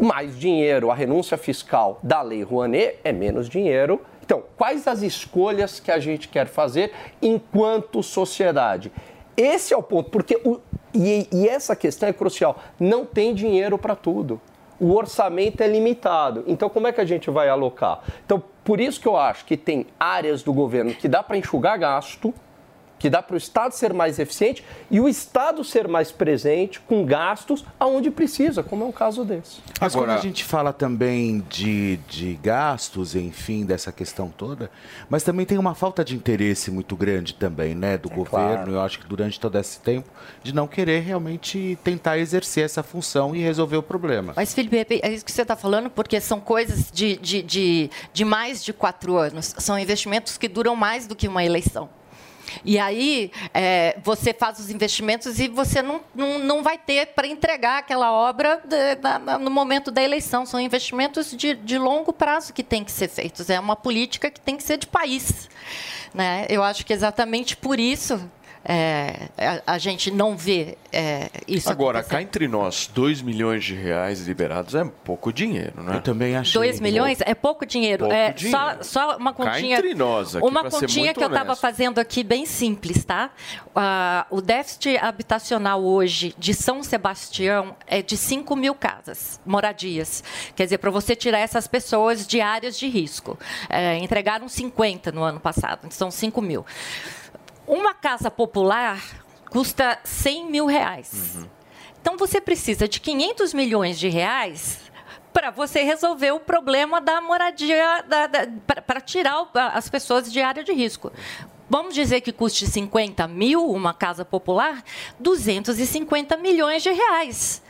mais 0.00 0.38
dinheiro, 0.38 0.90
a 0.90 0.94
renúncia 0.94 1.36
fiscal 1.36 1.98
da 2.02 2.22
Lei 2.22 2.42
Rouanet 2.42 2.98
é 3.04 3.12
menos 3.12 3.50
dinheiro. 3.50 4.00
Então, 4.24 4.42
quais 4.56 4.88
as 4.88 5.02
escolhas 5.02 5.78
que 5.78 5.90
a 5.90 5.98
gente 5.98 6.28
quer 6.28 6.46
fazer 6.46 6.90
enquanto 7.20 8.02
sociedade? 8.02 8.90
Esse 9.36 9.74
é 9.74 9.76
o 9.76 9.82
ponto, 9.82 10.08
porque 10.08 10.40
o, 10.42 10.58
e, 10.94 11.28
e 11.30 11.46
essa 11.46 11.76
questão 11.76 12.08
é 12.08 12.14
crucial. 12.14 12.56
Não 12.80 13.04
tem 13.04 13.34
dinheiro 13.34 13.76
para 13.76 13.94
tudo. 13.94 14.40
O 14.78 14.92
orçamento 14.92 15.60
é 15.62 15.66
limitado. 15.66 16.44
Então, 16.46 16.68
como 16.68 16.86
é 16.86 16.92
que 16.92 17.00
a 17.00 17.04
gente 17.04 17.30
vai 17.30 17.48
alocar? 17.48 18.00
Então, 18.24 18.42
por 18.64 18.80
isso 18.80 19.00
que 19.00 19.06
eu 19.06 19.16
acho 19.16 19.44
que 19.44 19.56
tem 19.56 19.86
áreas 19.98 20.42
do 20.42 20.52
governo 20.52 20.94
que 20.94 21.06
dá 21.06 21.22
para 21.22 21.36
enxugar 21.36 21.78
gasto, 21.78 22.32
que 23.04 23.10
dá 23.10 23.20
para 23.20 23.34
o 23.34 23.36
Estado 23.36 23.72
ser 23.72 23.92
mais 23.92 24.18
eficiente 24.18 24.64
e 24.90 24.98
o 24.98 25.06
Estado 25.06 25.62
ser 25.62 25.86
mais 25.86 26.10
presente 26.10 26.80
com 26.80 27.04
gastos 27.04 27.62
aonde 27.78 28.10
precisa, 28.10 28.62
como 28.62 28.82
é 28.82 28.86
um 28.86 28.92
caso 28.92 29.26
desse. 29.26 29.58
Mas 29.78 29.94
Agora- 29.94 30.12
quando 30.12 30.18
a 30.20 30.22
gente 30.22 30.42
fala 30.42 30.72
também 30.72 31.44
de, 31.50 31.98
de 32.08 32.32
gastos, 32.42 33.14
enfim, 33.14 33.66
dessa 33.66 33.92
questão 33.92 34.30
toda, 34.30 34.70
mas 35.06 35.22
também 35.22 35.44
tem 35.44 35.58
uma 35.58 35.74
falta 35.74 36.02
de 36.02 36.16
interesse 36.16 36.70
muito 36.70 36.96
grande 36.96 37.34
também, 37.34 37.74
né, 37.74 37.98
do 37.98 38.08
governo, 38.08 38.54
claro. 38.54 38.70
eu 38.70 38.80
acho 38.80 38.98
que 39.00 39.06
durante 39.06 39.38
todo 39.38 39.58
esse 39.58 39.78
tempo, 39.80 40.08
de 40.42 40.54
não 40.54 40.66
querer 40.66 41.00
realmente 41.00 41.78
tentar 41.84 42.16
exercer 42.16 42.64
essa 42.64 42.82
função 42.82 43.36
e 43.36 43.40
resolver 43.42 43.76
o 43.76 43.82
problema. 43.82 44.32
Mas, 44.34 44.54
Felipe, 44.54 44.98
é 45.02 45.12
isso 45.12 45.22
que 45.22 45.30
você 45.30 45.42
está 45.42 45.56
falando, 45.56 45.90
porque 45.90 46.18
são 46.22 46.40
coisas 46.40 46.90
de, 46.90 47.18
de, 47.18 47.42
de, 47.42 47.90
de 48.14 48.24
mais 48.24 48.64
de 48.64 48.72
quatro 48.72 49.18
anos. 49.18 49.54
São 49.58 49.78
investimentos 49.78 50.38
que 50.38 50.48
duram 50.48 50.74
mais 50.74 51.06
do 51.06 51.14
que 51.14 51.28
uma 51.28 51.44
eleição. 51.44 51.90
E 52.64 52.78
aí, 52.78 53.30
é, 53.52 53.96
você 54.02 54.32
faz 54.34 54.58
os 54.58 54.70
investimentos 54.70 55.38
e 55.38 55.48
você 55.48 55.80
não, 55.82 56.00
não, 56.14 56.38
não 56.38 56.62
vai 56.62 56.78
ter 56.78 57.06
para 57.08 57.26
entregar 57.26 57.78
aquela 57.78 58.12
obra 58.12 58.60
de- 58.64 59.38
no 59.38 59.50
momento 59.50 59.90
da 59.90 60.02
eleição. 60.02 60.44
São 60.46 60.60
investimentos 60.60 61.30
de, 61.30 61.54
de 61.54 61.78
longo 61.78 62.12
prazo 62.12 62.52
que 62.52 62.62
têm 62.62 62.84
que 62.84 62.92
ser 62.92 63.08
feitos. 63.08 63.50
É 63.50 63.58
uma 63.58 63.76
política 63.76 64.30
que 64.30 64.40
tem 64.40 64.56
que 64.56 64.62
ser 64.62 64.78
de 64.78 64.86
país. 64.86 65.48
Né? 66.12 66.46
Eu 66.48 66.62
acho 66.62 66.84
que 66.86 66.92
exatamente 66.92 67.56
por 67.56 67.80
isso 67.80 68.20
é, 68.64 69.28
a, 69.36 69.74
a 69.74 69.78
gente 69.78 70.10
não 70.10 70.36
vê 70.36 70.78
é, 70.90 71.28
isso 71.46 71.68
Agora, 71.70 72.02
cá 72.02 72.22
entre 72.22 72.48
nós, 72.48 72.88
2 72.94 73.20
milhões 73.20 73.64
de 73.64 73.74
reais 73.74 74.26
liberados 74.26 74.74
é 74.74 74.84
pouco 75.04 75.32
dinheiro, 75.32 75.82
né? 75.82 75.96
Eu 75.96 76.00
também 76.00 76.36
achei. 76.36 76.54
2 76.54 76.80
milhões 76.80 77.18
é 77.20 77.34
pouco 77.34 77.66
dinheiro. 77.66 78.04
Pouco 78.04 78.14
é 78.14 78.32
dinheiro. 78.32 78.82
Só, 78.82 79.10
só 79.10 79.16
uma 79.16 79.34
Cá 79.34 79.44
continha. 79.44 79.76
entre 79.76 79.92
nós 79.94 80.36
aqui, 80.36 80.46
uma 80.46 80.62
continha 80.62 81.04
muito 81.04 81.18
que 81.18 81.24
eu 81.24 81.28
estava 81.28 81.56
fazendo 81.56 81.98
aqui 81.98 82.22
bem 82.22 82.46
simples, 82.46 83.04
tá? 83.04 83.30
Ah, 83.74 84.26
o 84.30 84.40
déficit 84.40 84.96
habitacional 84.96 85.84
hoje 85.84 86.34
de 86.38 86.54
São 86.54 86.82
Sebastião 86.82 87.76
é 87.86 88.00
de 88.00 88.16
5 88.16 88.56
mil 88.56 88.74
casas, 88.74 89.40
moradias. 89.44 90.22
Quer 90.56 90.64
dizer, 90.64 90.78
para 90.78 90.90
você 90.90 91.14
tirar 91.14 91.40
essas 91.40 91.66
pessoas 91.66 92.26
de 92.26 92.40
áreas 92.40 92.78
de 92.78 92.88
risco. 92.88 93.38
É, 93.68 93.98
entregaram 93.98 94.48
50 94.48 95.12
no 95.12 95.22
ano 95.22 95.40
passado, 95.40 95.86
são 95.90 96.10
5 96.10 96.40
mil. 96.40 96.64
Uma 97.66 97.94
casa 97.94 98.30
popular 98.30 99.02
custa 99.50 99.98
100 100.04 100.50
mil 100.50 100.66
reais. 100.66 101.38
Então 102.00 102.16
você 102.16 102.40
precisa 102.40 102.86
de 102.86 103.00
500 103.00 103.54
milhões 103.54 103.98
de 103.98 104.08
reais 104.08 104.80
para 105.32 105.50
você 105.50 105.82
resolver 105.82 106.32
o 106.32 106.40
problema 106.40 107.00
da 107.00 107.20
moradia, 107.20 108.04
para 108.86 109.00
tirar 109.00 109.48
as 109.72 109.88
pessoas 109.88 110.30
de 110.32 110.40
área 110.40 110.62
de 110.62 110.72
risco. 110.72 111.10
Vamos 111.68 111.94
dizer 111.94 112.20
que 112.20 112.30
custe 112.30 112.66
50 112.66 113.26
mil 113.26 113.68
uma 113.70 113.94
casa 113.94 114.24
popular, 114.24 114.84
250 115.18 116.36
milhões 116.36 116.82
de 116.82 116.90
reais. 116.92 117.62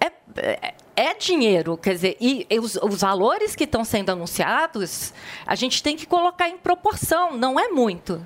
É, 0.00 0.10
é- 0.36 0.74
é 0.96 1.12
dinheiro, 1.14 1.76
quer 1.76 1.92
dizer, 1.94 2.16
e 2.20 2.46
os, 2.58 2.76
os 2.76 3.00
valores 3.00 3.54
que 3.56 3.64
estão 3.64 3.84
sendo 3.84 4.10
anunciados, 4.10 5.12
a 5.44 5.54
gente 5.56 5.82
tem 5.82 5.96
que 5.96 6.06
colocar 6.06 6.48
em 6.48 6.56
proporção, 6.56 7.36
não 7.36 7.58
é 7.58 7.68
muito. 7.68 8.24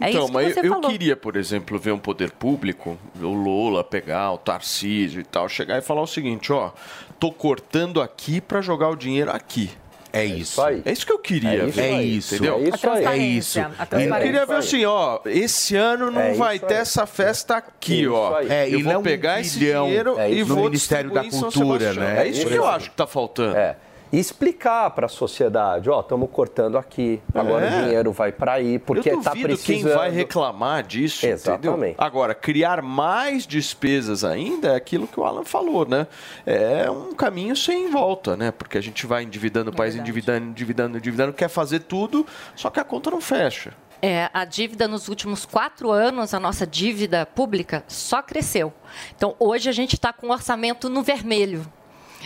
É 0.00 0.08
então, 0.10 0.22
isso 0.22 0.28
que 0.28 0.32
mas 0.34 0.54
você 0.54 0.60
eu 0.60 0.68
falou. 0.70 0.90
queria, 0.90 1.16
por 1.16 1.36
exemplo, 1.36 1.78
ver 1.78 1.92
um 1.92 1.98
poder 1.98 2.30
público, 2.32 2.98
o 3.20 3.26
Lula 3.26 3.84
pegar 3.84 4.32
o 4.32 4.38
Tarcísio 4.38 5.20
e 5.20 5.24
tal, 5.24 5.48
chegar 5.48 5.76
e 5.78 5.82
falar 5.82 6.00
o 6.02 6.06
seguinte, 6.06 6.52
ó, 6.52 6.70
tô 7.18 7.30
cortando 7.30 8.00
aqui 8.00 8.40
para 8.40 8.60
jogar 8.62 8.88
o 8.88 8.96
dinheiro 8.96 9.30
aqui. 9.30 9.70
É 10.12 10.24
isso. 10.24 10.60
aí. 10.60 10.82
É 10.84 10.90
isso 10.90 11.06
que 11.06 11.12
eu 11.12 11.20
queria 11.20 11.50
É 11.50 11.66
isso 11.66 11.76
ver, 11.76 11.82
É 11.82 12.02
isso. 12.02 12.34
entendeu? 12.34 12.56
É 12.56 12.68
isso 12.68 12.88
aí. 12.90 13.04
É 13.04 13.16
isso. 13.16 13.58
Eu 13.60 14.16
queria 14.20 14.44
ver 14.46 14.58
isso 14.58 14.74
assim, 14.76 14.84
ó, 14.84 15.20
esse 15.26 15.76
ano 15.76 16.10
não 16.10 16.20
É 16.20 16.32
vai 16.32 16.56
isso 16.56 16.66
ter 16.66 16.74
aí. 16.74 16.80
essa 16.80 17.06
festa 17.06 17.56
aqui, 17.58 18.02
Isso 18.02 18.12
ó. 18.12 18.40
É, 18.40 18.68
eu 18.68 18.80
e 18.80 18.82
vou 18.82 18.92
não 18.94 19.00
um 19.00 19.02
pegar 19.04 19.40
esse 19.40 19.58
bilhão 19.60 19.84
dinheiro 19.86 20.18
É 20.18 20.28
e 20.28 20.40
isso. 20.40 20.46
vou 20.46 20.56
No 20.56 20.64
Ministério 20.64 21.12
da 21.12 21.22
Cultura, 21.22 21.92
né? 21.94 22.26
É 22.26 22.28
isso 22.28 22.44
que 22.44 22.54
eu 22.54 22.66
acho 22.66 22.90
que 22.90 22.96
tá 22.96 23.06
faltando. 23.06 23.56
É. 23.56 23.76
e 24.12 24.18
explicar 24.18 24.90
para 24.90 25.06
a 25.06 25.08
sociedade, 25.08 25.88
ó, 25.88 26.00
estamos 26.00 26.28
cortando 26.30 26.76
aqui, 26.76 27.20
agora 27.34 27.66
É. 27.66 27.68
o 27.68 27.82
dinheiro 27.84 28.12
vai 28.12 28.32
para 28.32 28.54
aí, 28.54 28.78
porque 28.78 29.10
está 29.10 29.30
precisando. 29.30 29.84
quem 29.84 29.84
vai 29.84 30.10
reclamar 30.10 30.82
disso, 30.82 31.24
Exatamente. 31.26 31.68
entendeu? 31.68 31.94
Agora, 31.98 32.34
criar 32.34 32.82
mais 32.82 33.46
despesas 33.46 34.24
ainda 34.24 34.68
é 34.68 34.74
aquilo 34.74 35.06
que 35.06 35.18
o 35.20 35.24
Alan 35.24 35.44
falou, 35.44 35.86
né? 35.86 36.06
É 36.44 36.90
um 36.90 37.12
caminho 37.14 37.54
sem 37.54 37.90
volta, 37.90 38.36
né? 38.36 38.50
Porque 38.50 38.76
a 38.76 38.80
gente 38.80 39.06
vai 39.06 39.22
endividando 39.22 39.70
o 39.70 39.74
país, 39.74 39.94
endividando, 39.94 40.46
endividando, 40.48 40.98
endividando, 40.98 41.32
quer 41.32 41.48
fazer 41.48 41.80
tudo, 41.80 42.26
só 42.56 42.68
que 42.70 42.80
a 42.80 42.84
conta 42.84 43.10
não 43.10 43.20
fecha. 43.20 43.72
É, 44.02 44.30
a 44.32 44.46
dívida 44.46 44.88
nos 44.88 45.08
últimos 45.08 45.44
quatro 45.44 45.90
anos, 45.90 46.32
a 46.32 46.40
nossa 46.40 46.66
dívida 46.66 47.26
pública 47.26 47.84
só 47.86 48.22
cresceu. 48.22 48.72
Então, 49.14 49.36
hoje 49.38 49.68
a 49.68 49.72
gente 49.72 49.92
está 49.94 50.10
com 50.10 50.28
o 50.28 50.30
orçamento 50.32 50.88
no 50.88 51.02
vermelho. 51.02 51.66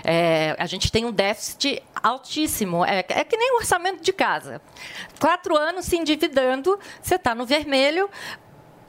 É, 0.02 0.56
a 0.58 0.66
gente 0.66 0.90
tem 0.90 1.04
um 1.04 1.12
déficit 1.12 1.82
altíssimo. 2.02 2.84
É, 2.84 3.04
é 3.08 3.24
que 3.24 3.36
nem 3.36 3.52
o 3.52 3.56
orçamento 3.56 4.02
de 4.02 4.12
casa. 4.12 4.60
Quatro 5.20 5.56
anos 5.56 5.84
se 5.84 5.96
endividando, 5.96 6.78
você 7.00 7.14
está 7.14 7.34
no 7.34 7.46
vermelho. 7.46 8.10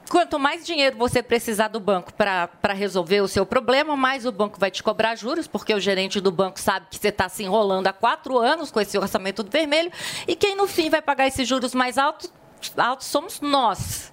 Quanto 0.08 0.38
mais 0.38 0.64
dinheiro 0.64 0.96
você 0.96 1.20
precisar 1.20 1.68
do 1.68 1.80
banco 1.80 2.12
para 2.14 2.72
resolver 2.72 3.20
o 3.20 3.28
seu 3.28 3.44
problema, 3.44 3.96
mais 3.96 4.24
o 4.24 4.30
banco 4.30 4.58
vai 4.58 4.70
te 4.70 4.80
cobrar 4.80 5.16
juros, 5.16 5.48
porque 5.48 5.74
o 5.74 5.80
gerente 5.80 6.20
do 6.20 6.30
banco 6.30 6.60
sabe 6.60 6.86
que 6.88 6.96
você 6.96 7.08
está 7.08 7.28
se 7.28 7.42
enrolando 7.42 7.88
há 7.88 7.92
quatro 7.92 8.38
anos 8.38 8.70
com 8.70 8.80
esse 8.80 8.96
orçamento 8.96 9.42
do 9.42 9.50
vermelho. 9.50 9.90
E 10.28 10.36
quem 10.36 10.54
no 10.54 10.68
fim 10.68 10.90
vai 10.90 11.02
pagar 11.02 11.26
esses 11.26 11.46
juros 11.46 11.74
mais 11.74 11.98
altos, 11.98 12.32
altos 12.76 13.08
somos 13.08 13.40
nós. 13.40 14.12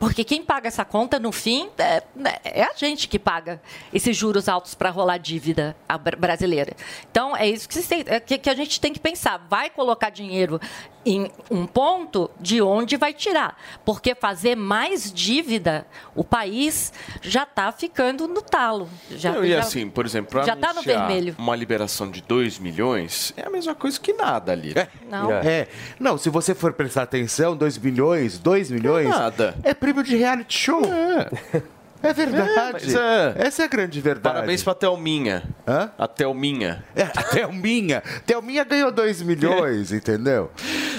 Porque 0.00 0.24
quem 0.24 0.42
paga 0.42 0.66
essa 0.66 0.82
conta, 0.82 1.18
no 1.18 1.30
fim, 1.30 1.68
é, 1.78 2.02
é 2.42 2.62
a 2.62 2.72
gente 2.74 3.06
que 3.06 3.18
paga 3.18 3.60
esses 3.92 4.16
juros 4.16 4.48
altos 4.48 4.74
para 4.74 4.88
rolar 4.88 5.18
dívida 5.18 5.76
brasileira. 6.18 6.74
Então, 7.10 7.36
é 7.36 7.46
isso 7.46 7.68
é 8.08 8.18
que- 8.18 8.38
que 8.38 8.48
a 8.48 8.54
gente 8.54 8.80
tem 8.80 8.94
que 8.94 8.98
pensar. 8.98 9.36
Vai 9.50 9.68
colocar 9.68 10.08
dinheiro 10.08 10.58
em 11.04 11.30
um 11.50 11.66
ponto 11.66 12.30
de 12.38 12.60
onde 12.60 12.96
vai 12.96 13.12
tirar. 13.14 13.56
Porque 13.84 14.14
fazer 14.14 14.54
mais 14.56 15.10
dívida, 15.12 15.86
o 16.14 16.22
país 16.22 16.92
já 17.22 17.44
está 17.44 17.72
ficando 17.72 18.28
no 18.28 18.42
talo. 18.42 18.88
Já, 19.10 19.32
Não, 19.32 19.44
e 19.44 19.50
já- 19.50 19.60
assim, 19.60 19.88
por 19.88 20.04
exemplo, 20.04 20.42
já 20.44 20.54
tá 20.54 20.72
no 20.74 20.82
vermelho. 20.82 21.34
uma 21.38 21.56
liberação 21.56 22.10
de 22.10 22.20
2 22.22 22.58
milhões, 22.58 23.32
é 23.36 23.46
a 23.46 23.50
mesma 23.50 23.74
coisa 23.74 23.98
que 23.98 24.12
nada 24.12 24.52
ali. 24.52 24.74
Não. 25.08 25.30
É. 25.32 25.68
Não, 25.98 26.18
se 26.18 26.28
você 26.28 26.54
for 26.54 26.72
prestar 26.74 27.02
atenção, 27.02 27.56
2 27.56 27.78
milhões, 27.78 28.38
2 28.38 28.70
milhões. 28.70 29.08
nada. 29.08 29.56
É 29.62 29.72
prêmio 29.72 30.02
de 30.02 30.16
reality 30.16 30.58
show. 30.58 30.82
É, 30.84 31.62
verdade. 32.12 32.96
É, 32.96 33.34
é. 33.36 33.46
Essa 33.46 33.62
é 33.62 33.64
a 33.64 33.68
grande 33.68 34.00
verdade. 34.00 34.34
Parabéns 34.34 34.62
pra 34.62 34.74
Thelminha. 34.74 35.42
Hã? 35.66 35.90
A 35.98 36.08
Thelminha. 36.08 36.84
É, 36.96 37.02
a 37.02 37.22
Thelminha. 37.22 38.02
Thelminha 38.26 38.64
ganhou 38.64 38.90
2 38.90 39.22
milhões, 39.22 39.92
entendeu? 39.92 40.50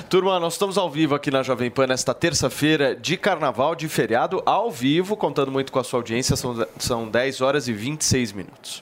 Turma, 0.09 0.39
nós 0.39 0.53
estamos 0.53 0.77
ao 0.77 0.89
vivo 0.89 1.15
aqui 1.15 1.31
na 1.31 1.41
Jovem 1.43 1.71
Pan 1.71 1.87
nesta 1.87 2.13
terça-feira 2.13 2.95
de 2.95 3.17
carnaval, 3.17 3.75
de 3.75 3.87
feriado, 3.87 4.41
ao 4.45 4.69
vivo, 4.69 5.15
contando 5.17 5.51
muito 5.51 5.71
com 5.71 5.79
a 5.79 5.83
sua 5.83 5.99
audiência. 5.99 6.35
São, 6.35 6.67
são 6.77 7.09
10 7.09 7.41
horas 7.41 7.67
e 7.67 7.73
26 7.73 8.31
minutos. 8.33 8.81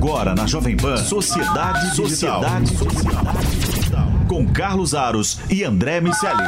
Agora 0.00 0.34
na 0.34 0.46
Jovem 0.46 0.78
Pan, 0.78 0.96
Sociedade 0.96 1.94
Sociedade 1.94 2.74
Digital. 2.74 4.06
Com 4.26 4.50
Carlos 4.50 4.94
Aros 4.94 5.38
e 5.50 5.62
André 5.62 6.00
Miceli. 6.00 6.42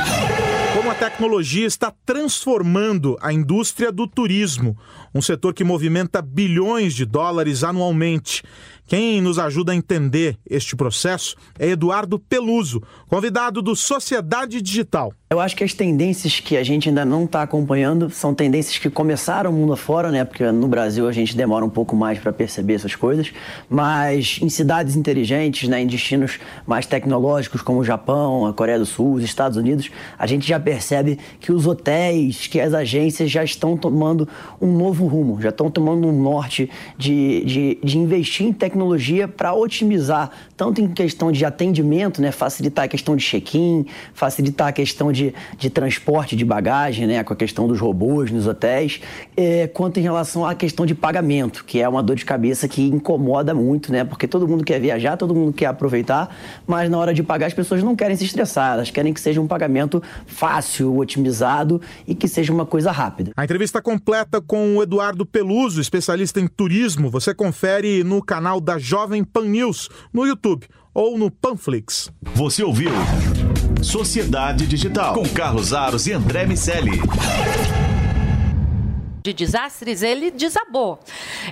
Como 0.74 0.90
a 0.90 0.94
tecnologia 0.94 1.66
está 1.66 1.92
transformando 2.06 3.18
a 3.20 3.30
indústria 3.30 3.92
do 3.92 4.06
turismo, 4.06 4.74
um 5.14 5.20
setor 5.20 5.54
que 5.54 5.64
movimenta 5.64 6.22
bilhões 6.22 6.94
de 6.94 7.04
dólares 7.04 7.62
anualmente. 7.64 8.42
Quem 8.86 9.22
nos 9.22 9.38
ajuda 9.38 9.72
a 9.72 9.74
entender 9.74 10.36
este 10.48 10.76
processo 10.76 11.34
é 11.58 11.68
Eduardo 11.70 12.18
Peluso, 12.18 12.82
convidado 13.08 13.62
do 13.62 13.74
Sociedade 13.74 14.60
Digital. 14.60 15.14
Eu 15.30 15.40
acho 15.40 15.56
que 15.56 15.64
as 15.64 15.72
tendências 15.72 16.40
que 16.40 16.58
a 16.58 16.62
gente 16.62 16.90
ainda 16.90 17.02
não 17.02 17.24
está 17.24 17.40
acompanhando 17.40 18.10
são 18.10 18.34
tendências 18.34 18.76
que 18.76 18.90
começaram 18.90 19.50
mundo 19.50 19.72
afora, 19.72 20.10
né? 20.10 20.24
Porque 20.24 20.44
no 20.52 20.68
Brasil 20.68 21.08
a 21.08 21.12
gente 21.12 21.34
demora 21.34 21.64
um 21.64 21.70
pouco 21.70 21.96
mais 21.96 22.18
para 22.18 22.34
perceber 22.34 22.74
essas 22.74 22.94
coisas, 22.94 23.32
mas 23.66 24.38
em 24.42 24.50
cidades 24.50 24.94
inteligentes, 24.94 25.70
né, 25.70 25.80
em 25.80 25.86
destinos 25.86 26.38
mais 26.66 26.84
tecnológicos 26.84 27.62
como 27.62 27.78
o 27.78 27.84
Japão, 27.84 28.46
a 28.46 28.52
Coreia 28.52 28.78
do 28.78 28.84
Sul, 28.84 29.14
os 29.14 29.24
Estados 29.24 29.56
Unidos, 29.56 29.90
a 30.18 30.26
gente 30.26 30.46
já 30.46 30.60
percebe 30.60 31.18
que 31.40 31.50
os 31.50 31.66
hotéis, 31.66 32.46
que 32.46 32.60
as 32.60 32.74
agências 32.74 33.30
já 33.30 33.42
estão 33.42 33.74
tomando 33.74 34.28
um 34.60 34.76
novo 34.76 35.01
rumo, 35.06 35.40
já 35.40 35.48
estão 35.48 35.70
tomando 35.70 36.08
um 36.08 36.22
norte 36.22 36.70
de, 36.96 37.44
de, 37.44 37.78
de 37.82 37.98
investir 37.98 38.46
em 38.46 38.52
tecnologia 38.52 38.72
tecnologia 38.82 39.28
para 39.28 39.54
otimizar, 39.54 40.30
tanto 40.56 40.80
em 40.80 40.88
questão 40.88 41.30
de 41.30 41.44
atendimento, 41.44 42.20
né, 42.20 42.32
facilitar 42.32 42.84
a 42.84 42.88
questão 42.88 43.16
de 43.16 43.24
check-in, 43.24 43.86
facilitar 44.14 44.68
a 44.68 44.72
questão 44.72 45.12
de, 45.12 45.34
de 45.58 45.70
transporte 45.70 46.34
de 46.34 46.44
bagagem, 46.44 47.06
né, 47.06 47.22
com 47.22 47.32
a 47.32 47.36
questão 47.36 47.68
dos 47.68 47.78
robôs 47.80 48.30
nos 48.30 48.46
hotéis, 48.46 49.00
é, 49.36 49.66
quanto 49.66 49.98
em 49.98 50.02
relação 50.02 50.46
à 50.46 50.54
questão 50.54 50.84
de 50.86 50.94
pagamento, 50.94 51.64
que 51.64 51.80
é 51.80 51.88
uma 51.88 52.02
dor 52.02 52.16
de 52.16 52.24
cabeça 52.24 52.66
que 52.66 52.82
incomoda 52.82 53.54
muito, 53.54 53.92
né, 53.92 54.04
porque 54.04 54.26
todo 54.26 54.48
mundo 54.48 54.64
quer 54.64 54.80
viajar, 54.80 55.16
todo 55.16 55.34
mundo 55.34 55.52
quer 55.52 55.66
aproveitar, 55.66 56.34
mas 56.66 56.90
na 56.90 56.98
hora 56.98 57.14
de 57.14 57.22
pagar 57.22 57.46
as 57.46 57.54
pessoas 57.54 57.82
não 57.82 57.94
querem 57.94 58.16
se 58.16 58.24
estressar, 58.24 58.74
elas 58.74 58.90
querem 58.90 59.12
que 59.12 59.20
seja 59.20 59.40
um 59.40 59.46
pagamento 59.46 60.02
fácil, 60.26 60.96
otimizado 60.96 61.80
e 62.06 62.14
que 62.14 62.26
seja 62.26 62.52
uma 62.52 62.66
coisa 62.66 62.90
rápida. 62.90 63.32
A 63.36 63.44
entrevista 63.44 63.80
completa 63.80 64.40
com 64.40 64.76
o 64.76 64.82
Eduardo 64.82 64.91
Peluso, 65.24 65.80
especialista 65.80 66.40
em 66.40 66.46
turismo, 66.46 67.10
você 67.10 67.34
confere 67.34 68.04
no 68.04 68.22
canal 68.22 68.60
da 68.60 68.78
Jovem 68.78 69.24
Pan 69.24 69.46
News 69.46 69.88
no 70.12 70.26
YouTube 70.26 70.66
ou 70.94 71.18
no 71.18 71.30
Panflix. 71.30 72.10
Você 72.34 72.62
ouviu 72.62 72.90
Sociedade 73.82 74.66
Digital 74.66 75.14
com 75.14 75.28
Carlos 75.28 75.72
Aros 75.72 76.06
e 76.06 76.12
André 76.12 76.46
Miceli. 76.46 77.00
De 79.22 79.32
desastres, 79.32 80.02
ele 80.02 80.30
desabou. 80.30 80.98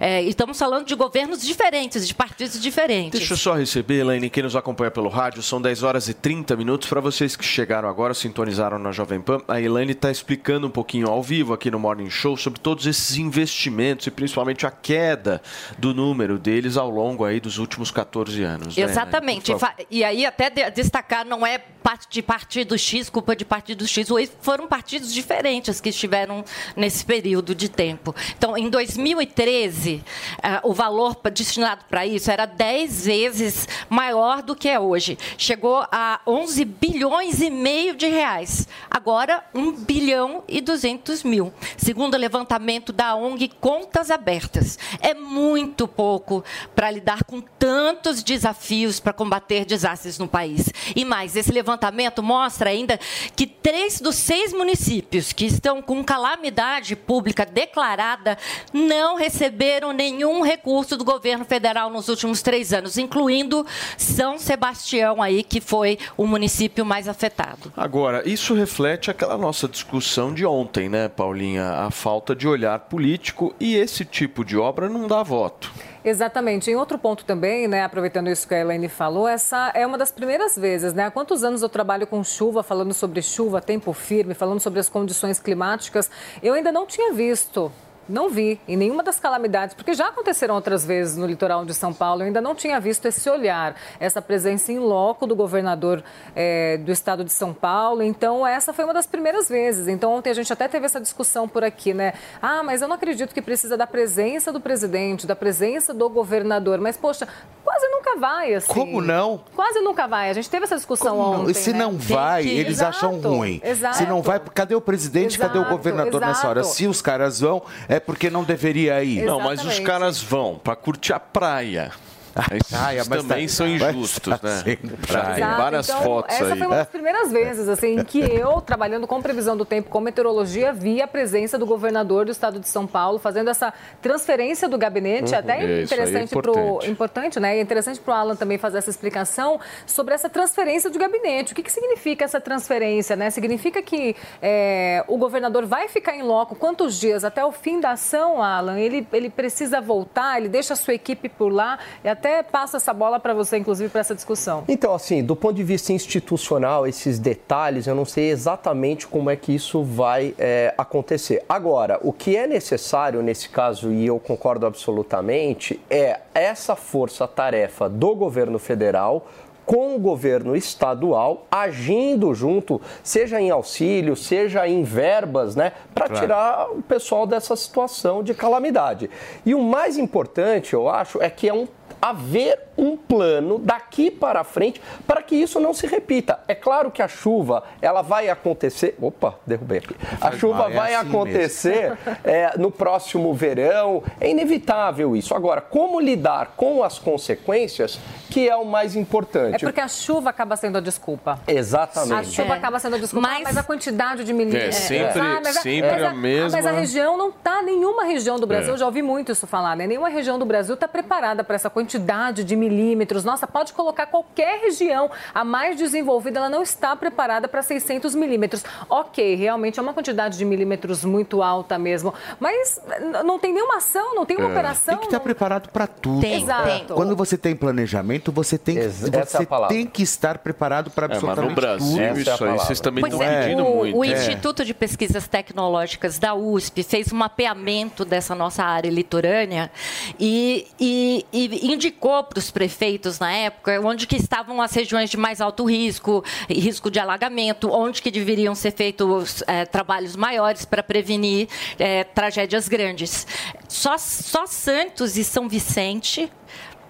É, 0.00 0.22
estamos 0.22 0.58
falando 0.58 0.86
de 0.86 0.94
governos 0.94 1.40
diferentes, 1.40 2.06
de 2.06 2.14
partidos 2.14 2.60
diferentes. 2.60 3.18
Deixa 3.20 3.34
eu 3.34 3.38
só 3.38 3.54
receber, 3.54 4.00
Elaine, 4.00 4.28
quem 4.28 4.42
nos 4.42 4.56
acompanha 4.56 4.90
pelo 4.90 5.08
rádio, 5.08 5.42
são 5.42 5.60
10 5.62 5.82
horas 5.82 6.08
e 6.08 6.14
30 6.14 6.56
minutos. 6.56 6.88
Para 6.88 7.00
vocês 7.00 7.36
que 7.36 7.44
chegaram 7.44 7.88
agora, 7.88 8.12
sintonizaram 8.12 8.78
na 8.78 8.90
Jovem 8.90 9.20
Pan, 9.20 9.40
a 9.46 9.60
Elaine 9.60 9.92
está 9.92 10.10
explicando 10.10 10.66
um 10.66 10.70
pouquinho 10.70 11.08
ao 11.08 11.22
vivo 11.22 11.52
aqui 11.52 11.70
no 11.70 11.78
Morning 11.78 12.10
Show 12.10 12.36
sobre 12.36 12.58
todos 12.60 12.86
esses 12.86 13.16
investimentos 13.16 14.06
e 14.06 14.10
principalmente 14.10 14.66
a 14.66 14.70
queda 14.70 15.40
do 15.78 15.94
número 15.94 16.38
deles 16.38 16.76
ao 16.76 16.90
longo 16.90 17.24
aí 17.24 17.38
dos 17.40 17.58
últimos 17.58 17.90
14 17.90 18.42
anos. 18.42 18.76
né? 18.76 18.82
Exatamente. 18.82 19.56
Fa- 19.58 19.74
E 19.90 20.02
aí 20.02 20.26
até 20.26 20.50
de- 20.50 20.68
destacar, 20.70 21.24
não 21.24 21.46
é 21.46 21.58
parte 21.58 22.06
de 22.10 22.20
partido 22.22 22.76
X, 22.76 23.08
culpa 23.08 23.34
de 23.36 23.44
partido 23.44 23.86
X. 23.86 24.08
Foram 24.40 24.66
partidos 24.66 25.12
diferentes 25.14 25.80
que 25.80 25.88
estiveram 25.88 26.44
nesse 26.76 27.04
período 27.04 27.54
de 27.60 27.68
tempo. 27.68 28.14
Então, 28.36 28.56
em 28.56 28.70
2013, 28.70 30.02
ah, 30.42 30.60
o 30.64 30.72
valor 30.72 31.16
destinado 31.30 31.84
para 31.88 32.06
isso 32.06 32.30
era 32.30 32.46
10 32.46 33.04
vezes 33.04 33.68
maior 33.88 34.42
do 34.42 34.56
que 34.56 34.68
é 34.68 34.80
hoje. 34.80 35.18
Chegou 35.36 35.86
a 35.92 36.20
11 36.26 36.64
bilhões 36.64 37.40
e 37.42 37.50
meio 37.50 37.94
de 37.94 38.06
reais. 38.06 38.66
Agora, 38.90 39.44
1 39.54 39.72
bilhão 39.72 40.42
e 40.48 40.60
200 40.60 41.22
mil. 41.22 41.52
Segundo 41.76 42.14
o 42.14 42.18
levantamento 42.18 42.92
da 42.92 43.14
ONG 43.14 43.48
Contas 43.60 44.10
Abertas. 44.10 44.78
É 45.00 45.12
muito 45.12 45.86
pouco 45.86 46.42
para 46.74 46.90
lidar 46.90 47.24
com 47.24 47.40
tantos 47.40 48.22
desafios 48.22 48.98
para 48.98 49.12
combater 49.12 49.66
desastres 49.66 50.18
no 50.18 50.26
país. 50.26 50.70
E 50.96 51.04
mais, 51.04 51.36
esse 51.36 51.52
levantamento 51.52 52.22
mostra 52.22 52.70
ainda 52.70 52.98
que 53.36 53.46
três 53.46 54.00
dos 54.00 54.16
seis 54.16 54.52
municípios 54.52 55.32
que 55.32 55.44
estão 55.44 55.82
com 55.82 56.02
calamidade 56.02 56.96
pública 56.96 57.44
declarada 57.50 58.38
não 58.72 59.16
receberam 59.16 59.92
nenhum 59.92 60.42
recurso 60.42 60.96
do 60.96 61.04
governo 61.04 61.44
federal 61.44 61.90
nos 61.90 62.08
últimos 62.08 62.42
três 62.42 62.72
anos, 62.72 62.96
incluindo 62.96 63.66
São 63.98 64.38
Sebastião 64.38 65.22
aí, 65.22 65.42
que 65.42 65.60
foi 65.60 65.98
o 66.16 66.26
município 66.26 66.84
mais 66.84 67.08
afetado. 67.08 67.72
Agora, 67.76 68.26
isso 68.28 68.54
reflete 68.54 69.10
aquela 69.10 69.36
nossa 69.36 69.68
discussão 69.68 70.32
de 70.32 70.46
ontem, 70.46 70.88
né, 70.88 71.08
Paulinha? 71.08 71.70
A 71.70 71.90
falta 71.90 72.34
de 72.34 72.46
olhar 72.46 72.78
político 72.80 73.54
e 73.58 73.74
esse 73.74 74.04
tipo 74.04 74.44
de 74.44 74.56
obra 74.56 74.88
não 74.88 75.06
dá 75.06 75.22
voto. 75.22 75.70
Exatamente. 76.04 76.70
Em 76.70 76.76
outro 76.76 76.98
ponto 76.98 77.24
também, 77.24 77.68
né, 77.68 77.84
aproveitando 77.84 78.28
isso 78.28 78.48
que 78.48 78.54
a 78.54 78.60
Elaine 78.60 78.88
falou, 78.88 79.28
essa 79.28 79.70
é 79.74 79.86
uma 79.86 79.98
das 79.98 80.10
primeiras 80.10 80.56
vezes, 80.56 80.94
né? 80.94 81.04
Há 81.04 81.10
quantos 81.10 81.44
anos 81.44 81.62
eu 81.62 81.68
trabalho 81.68 82.06
com 82.06 82.24
chuva, 82.24 82.62
falando 82.62 82.94
sobre 82.94 83.20
chuva, 83.20 83.60
tempo 83.60 83.92
firme, 83.92 84.32
falando 84.32 84.60
sobre 84.60 84.80
as 84.80 84.88
condições 84.88 85.38
climáticas, 85.38 86.10
eu 86.42 86.54
ainda 86.54 86.72
não 86.72 86.86
tinha 86.86 87.12
visto. 87.12 87.70
Não 88.10 88.28
vi 88.28 88.60
em 88.66 88.76
nenhuma 88.76 89.02
das 89.02 89.18
calamidades, 89.20 89.74
porque 89.74 89.94
já 89.94 90.08
aconteceram 90.08 90.54
outras 90.54 90.84
vezes 90.84 91.16
no 91.16 91.26
litoral 91.26 91.64
de 91.64 91.72
São 91.72 91.92
Paulo, 91.92 92.22
eu 92.22 92.26
ainda 92.26 92.40
não 92.40 92.54
tinha 92.54 92.80
visto 92.80 93.06
esse 93.06 93.28
olhar, 93.30 93.76
essa 93.98 94.20
presença 94.20 94.72
em 94.72 94.78
loco 94.78 95.26
do 95.26 95.36
governador 95.36 96.02
eh, 96.34 96.78
do 96.78 96.90
estado 96.90 97.24
de 97.24 97.32
São 97.32 97.54
Paulo. 97.54 98.02
Então, 98.02 98.46
essa 98.46 98.72
foi 98.72 98.84
uma 98.84 98.92
das 98.94 99.06
primeiras 99.06 99.48
vezes. 99.48 99.86
Então, 99.86 100.12
ontem 100.12 100.30
a 100.30 100.34
gente 100.34 100.52
até 100.52 100.66
teve 100.66 100.84
essa 100.86 101.00
discussão 101.00 101.46
por 101.48 101.62
aqui, 101.62 101.94
né? 101.94 102.12
Ah, 102.42 102.62
mas 102.62 102.82
eu 102.82 102.88
não 102.88 102.96
acredito 102.96 103.32
que 103.32 103.40
precisa 103.40 103.76
da 103.76 103.86
presença 103.86 104.52
do 104.52 104.60
presidente, 104.60 105.26
da 105.26 105.36
presença 105.36 105.94
do 105.94 106.08
governador. 106.08 106.78
Mas, 106.80 106.96
poxa, 106.96 107.28
quase 107.64 107.86
nunca 107.88 108.16
vai, 108.16 108.54
assim. 108.54 108.72
Como 108.72 109.00
não? 109.00 109.40
Quase 109.54 109.80
nunca 109.80 110.08
vai. 110.08 110.30
A 110.30 110.32
gente 110.32 110.50
teve 110.50 110.64
essa 110.64 110.74
discussão 110.76 111.16
Não, 111.16 111.40
ontem. 111.42 111.54
se 111.54 111.72
né? 111.72 111.78
não 111.78 111.96
vai, 111.96 112.42
que- 112.42 112.48
eles 112.48 112.78
Exato, 112.78 112.96
acham 112.96 113.20
ruim. 113.20 113.60
Exato. 113.62 113.96
Se 113.98 114.06
não 114.06 114.20
vai, 114.22 114.40
cadê 114.40 114.74
o 114.74 114.80
presidente, 114.80 115.38
cadê 115.38 115.58
o 115.58 115.60
Exato, 115.60 115.76
governador 115.76 116.20
nessa 116.20 116.48
hora? 116.48 116.60
exato. 116.60 116.74
Se 116.74 116.86
os 116.86 117.00
caras 117.00 117.40
vão, 117.40 117.62
é 117.88 117.99
porque 118.00 118.30
não 118.30 118.42
deveria 118.42 119.02
ir. 119.04 119.22
Não, 119.24 119.38
mas 119.40 119.64
os 119.64 119.78
caras 119.78 120.20
vão 120.22 120.58
para 120.58 120.74
curtir 120.74 121.12
a 121.12 121.20
praia. 121.20 121.92
Praia, 122.32 123.02
mas 123.08 123.22
também 123.22 123.46
tá- 123.46 123.52
são 123.52 123.66
mas 123.66 123.82
injustos, 123.82 124.40
tá 124.40 124.48
né? 124.48 124.78
praia. 125.06 125.56
várias 125.56 125.88
então, 125.88 126.02
fotos 126.02 126.34
essa 126.34 126.52
aí. 126.52 126.58
foi 126.58 126.66
uma 126.66 126.76
das 126.76 126.88
primeiras 126.88 127.32
vezes 127.32 127.68
assim 127.68 127.98
em 127.98 128.04
que 128.04 128.20
eu, 128.20 128.60
trabalhando 128.60 129.06
com 129.06 129.20
previsão 129.20 129.56
do 129.56 129.64
tempo, 129.64 129.90
com 129.90 130.00
meteorologia, 130.00 130.72
vi 130.72 131.02
a 131.02 131.08
presença 131.08 131.58
do 131.58 131.66
governador 131.66 132.24
do 132.24 132.30
estado 132.30 132.60
de 132.60 132.68
São 132.68 132.86
Paulo 132.86 133.18
fazendo 133.18 133.50
essa 133.50 133.72
transferência 134.00 134.68
do 134.68 134.78
gabinete. 134.78 135.32
Uhum. 135.32 135.38
Até 135.38 135.64
é 135.64 135.82
interessante 135.82 136.30
para 136.30 136.50
importante. 136.50 136.90
importante, 136.90 137.40
né? 137.40 137.58
É 137.58 137.60
interessante 137.60 138.00
para 138.00 138.12
o 138.12 138.16
Alan 138.16 138.36
também 138.36 138.58
fazer 138.58 138.78
essa 138.78 138.90
explicação 138.90 139.58
sobre 139.86 140.14
essa 140.14 140.28
transferência 140.28 140.90
do 140.90 140.98
gabinete. 140.98 141.52
O 141.52 141.56
que, 141.56 141.62
que 141.62 141.72
significa 141.72 142.24
essa 142.24 142.40
transferência, 142.40 143.16
né? 143.16 143.30
Significa 143.30 143.82
que 143.82 144.14
é, 144.40 145.04
o 145.08 145.16
governador 145.16 145.66
vai 145.66 145.88
ficar 145.88 146.14
em 146.14 146.22
loco 146.22 146.54
quantos 146.54 146.98
dias 146.98 147.24
até 147.24 147.44
o 147.44 147.52
fim 147.52 147.80
da 147.80 147.92
ação, 147.92 148.42
Alan? 148.42 148.78
Ele, 148.78 149.06
ele 149.12 149.30
precisa 149.30 149.80
voltar, 149.80 150.38
ele 150.38 150.48
deixa 150.48 150.74
a 150.74 150.76
sua 150.76 150.94
equipe 150.94 151.28
por 151.28 151.52
lá 151.52 151.78
e 152.04 152.08
até 152.08 152.19
passa 152.50 152.76
essa 152.76 152.92
bola 152.92 153.18
para 153.18 153.34
você, 153.34 153.56
inclusive, 153.56 153.88
para 153.90 154.00
essa 154.00 154.14
discussão. 154.14 154.64
Então, 154.68 154.94
assim, 154.94 155.22
do 155.22 155.34
ponto 155.36 155.54
de 155.54 155.64
vista 155.64 155.92
institucional, 155.92 156.86
esses 156.86 157.18
detalhes, 157.18 157.86
eu 157.86 157.94
não 157.94 158.04
sei 158.04 158.30
exatamente 158.30 159.06
como 159.06 159.30
é 159.30 159.36
que 159.36 159.54
isso 159.54 159.82
vai 159.82 160.34
é, 160.38 160.74
acontecer. 160.76 161.44
Agora, 161.48 161.98
o 162.02 162.12
que 162.12 162.36
é 162.36 162.46
necessário 162.46 163.22
nesse 163.22 163.48
caso, 163.48 163.92
e 163.92 164.06
eu 164.06 164.18
concordo 164.18 164.66
absolutamente, 164.66 165.80
é 165.88 166.20
essa 166.34 166.76
força-tarefa 166.76 167.88
do 167.88 168.14
governo 168.14 168.58
federal 168.58 169.26
com 169.70 169.94
o 169.94 170.00
governo 170.00 170.56
estadual 170.56 171.46
agindo 171.48 172.34
junto, 172.34 172.80
seja 173.04 173.40
em 173.40 173.50
auxílio, 173.50 174.16
seja 174.16 174.66
em 174.66 174.82
verbas, 174.82 175.54
né, 175.54 175.72
para 175.94 176.06
Claro. 176.08 176.20
tirar 176.20 176.70
o 176.72 176.82
pessoal 176.82 177.24
dessa 177.24 177.54
situação 177.54 178.20
de 178.20 178.34
calamidade. 178.34 179.08
E 179.46 179.54
o 179.54 179.62
mais 179.62 179.96
importante, 179.96 180.74
eu 180.74 180.88
acho, 180.88 181.22
é 181.22 181.30
que 181.30 181.48
é 181.48 181.54
um 181.54 181.68
haver 182.00 182.58
um 182.76 182.96
plano 182.96 183.58
daqui 183.58 184.10
para 184.10 184.42
frente 184.42 184.80
para 185.06 185.22
que 185.22 185.34
isso 185.34 185.60
não 185.60 185.74
se 185.74 185.86
repita. 185.86 186.40
É 186.48 186.54
claro 186.54 186.90
que 186.90 187.02
a 187.02 187.08
chuva, 187.08 187.62
ela 187.80 188.02
vai 188.02 188.28
acontecer. 188.28 188.96
Opa, 189.00 189.34
derrubei 189.46 189.78
aqui. 189.78 189.94
A 190.20 190.32
chuva 190.32 190.70
é 190.70 190.74
vai 190.74 190.94
assim 190.94 191.08
acontecer 191.08 191.98
é, 192.24 192.56
no 192.58 192.70
próximo 192.70 193.34
verão. 193.34 194.02
É 194.20 194.30
inevitável 194.30 195.14
isso. 195.14 195.34
Agora, 195.34 195.60
como 195.60 196.00
lidar 196.00 196.54
com 196.56 196.82
as 196.82 196.98
consequências, 196.98 198.00
que 198.30 198.48
é 198.48 198.56
o 198.56 198.64
mais 198.64 198.96
É 198.96 199.00
importante. 199.00 199.64
porque 199.64 199.80
a 199.80 199.88
chuva 199.88 200.30
acaba 200.30 200.56
sendo 200.56 200.78
a 200.78 200.80
desculpa. 200.80 201.38
Exatamente. 201.46 202.12
A 202.14 202.24
chuva 202.24 202.54
acaba 202.54 202.78
sendo 202.78 202.96
a 202.96 202.98
desculpa, 202.98 203.28
mas, 203.28 203.42
mas 203.42 203.56
a 203.56 203.62
quantidade 203.62 204.24
de 204.24 204.32
milímetros. 204.32 204.76
É, 204.76 204.80
sempre- 204.80 205.20
mas 205.20 205.56
a, 205.56 205.60
sempre 205.60 205.90
mas 205.90 206.02
a 206.02 206.12
mesma- 206.14 206.50
Mas 206.56 206.66
a 206.66 206.70
região 206.70 207.16
não 207.16 207.28
está, 207.30 207.62
nenhuma 207.62 208.04
região 208.04 208.38
do 208.38 208.46
Brasil, 208.46 208.70
É. 208.70 208.74
eu 208.74 208.78
já 208.78 208.86
ouvi 208.86 209.02
muito 209.02 209.32
isso 209.32 209.46
falar, 209.46 209.76
né? 209.76 209.86
Nenhuma 209.86 210.08
região 210.08 210.38
do 210.38 210.44
Brasil 210.44 210.74
está 210.74 210.86
preparada 210.88 211.42
para 211.44 211.56
essa 211.56 211.68
quantidade 211.70 212.44
de 212.44 212.56
milímetros. 212.56 213.24
Nossa, 213.24 213.46
pode 213.46 213.72
colocar 213.72 214.06
qualquer 214.06 214.60
região, 214.60 215.10
a 215.34 215.44
mais 215.44 215.76
desenvolvida, 215.76 216.38
ela 216.38 216.48
não 216.50 216.62
está 216.62 216.94
preparada 216.94 217.48
para 217.48 217.62
600 217.62 218.14
milímetros. 218.14 218.62
Ok, 218.88 219.34
realmente 219.34 219.78
é 219.78 219.82
uma 219.82 219.92
quantidade 219.94 220.38
de 220.38 220.44
milímetros 220.44 221.04
muito 221.04 221.42
alta 221.42 221.78
mesmo, 221.78 222.12
mas 222.38 222.80
não 223.24 223.38
tem 223.38 223.52
nenhuma 223.52 223.76
ação, 223.78 224.14
não 224.14 224.24
tem 224.26 224.36
uma 224.36 224.48
É. 224.48 224.52
operação. 224.52 224.94
Tem 224.94 225.00
que 225.00 225.06
estar 225.06 225.20
preparado 225.20 225.68
para 225.70 225.86
tudo. 225.86 226.20
Tem, 226.20 226.42
Exato. 226.42 226.94
Quando 226.94 227.16
você 227.16 227.36
tem 227.36 227.54
planejamento, 227.56 228.19
você 228.28 228.58
tem, 228.58 228.74
que- 228.74 228.80
é 228.80 228.86
a 228.86 229.24
você 229.24 229.46
palavra. 229.46 229.74
tem 229.74 229.86
que 229.86 230.02
estar 230.02 230.38
preparado 230.38 230.90
para 230.90 231.06
É, 231.06 231.08
mas 231.08 231.16
absolutamente 231.18 231.48
no 231.48 231.54
Brasil, 231.54 231.88
tudo. 231.90 232.00
É 232.00 232.20
isso 232.34 232.44
aí 232.44 232.52
vocês 232.58 232.80
também 232.80 233.00
Pois 233.02 233.12
estão 233.12 233.26
é, 233.26 233.42
pedindo 233.44 233.64
o, 233.64 233.76
muito. 233.76 233.96
o 233.98 234.04
É. 234.04 234.08
Instituto 234.08 234.64
de 234.64 234.74
Pesquisas 234.74 235.26
Tecnológicas 235.28 236.18
da 236.18 236.34
USP 236.34 236.82
fez 236.82 237.12
um 237.12 237.16
mapeamento 237.16 238.04
dessa 238.04 238.34
nossa 238.34 238.62
área 238.64 238.90
litorânea 238.90 239.70
e, 240.18 240.66
e- 240.80 241.24
e 241.32 241.72
indicou 241.72 242.24
para 242.24 242.38
os 242.38 242.50
prefeitos 242.50 243.18
na 243.18 243.32
época 243.32 243.80
onde 243.82 244.06
que 244.06 244.16
estavam 244.16 244.60
as 244.60 244.72
regiões 244.72 245.08
de 245.10 245.16
mais 245.16 245.40
alto 245.40 245.64
risco, 245.64 246.24
risco 246.48 246.90
de 246.90 246.98
alagamento, 246.98 247.70
onde 247.70 248.02
que 248.02 248.10
deveriam 248.10 248.54
ser 248.54 248.72
feitos 248.72 249.42
eh, 249.46 249.64
trabalhos 249.66 250.16
maiores 250.16 250.64
para 250.64 250.82
prevenir 250.82 251.48
eh, 251.78 252.04
tragédias 252.04 252.68
grandes. 252.68 253.26
Só, 253.68 253.96
só 253.98 254.46
Santos 254.46 255.16
e 255.16 255.24
São 255.24 255.48
Vicente 255.48 256.30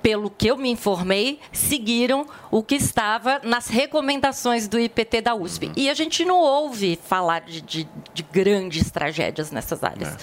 pelo 0.03 0.31
que 0.31 0.47
eu 0.49 0.57
me 0.57 0.71
informei, 0.71 1.39
seguiram 1.53 2.27
o 2.51 2.63
que 2.63 2.75
estava 2.77 3.41
nas 3.45 3.69
recomendações 3.69 4.67
do 4.67 4.79
IPT 4.79 5.21
da 5.21 5.35
USP. 5.35 5.71
E 5.77 5.89
a 5.91 5.95
gente 5.95 6.25
não 6.25 6.39
ouve 6.41 6.99
falar 7.07 7.41
de, 7.43 7.61
de- 7.61 7.89
de 8.13 8.23
grandes 8.23 8.91
tragédias 8.91 9.51
nessas 9.51 9.85
áreas. 9.85 10.17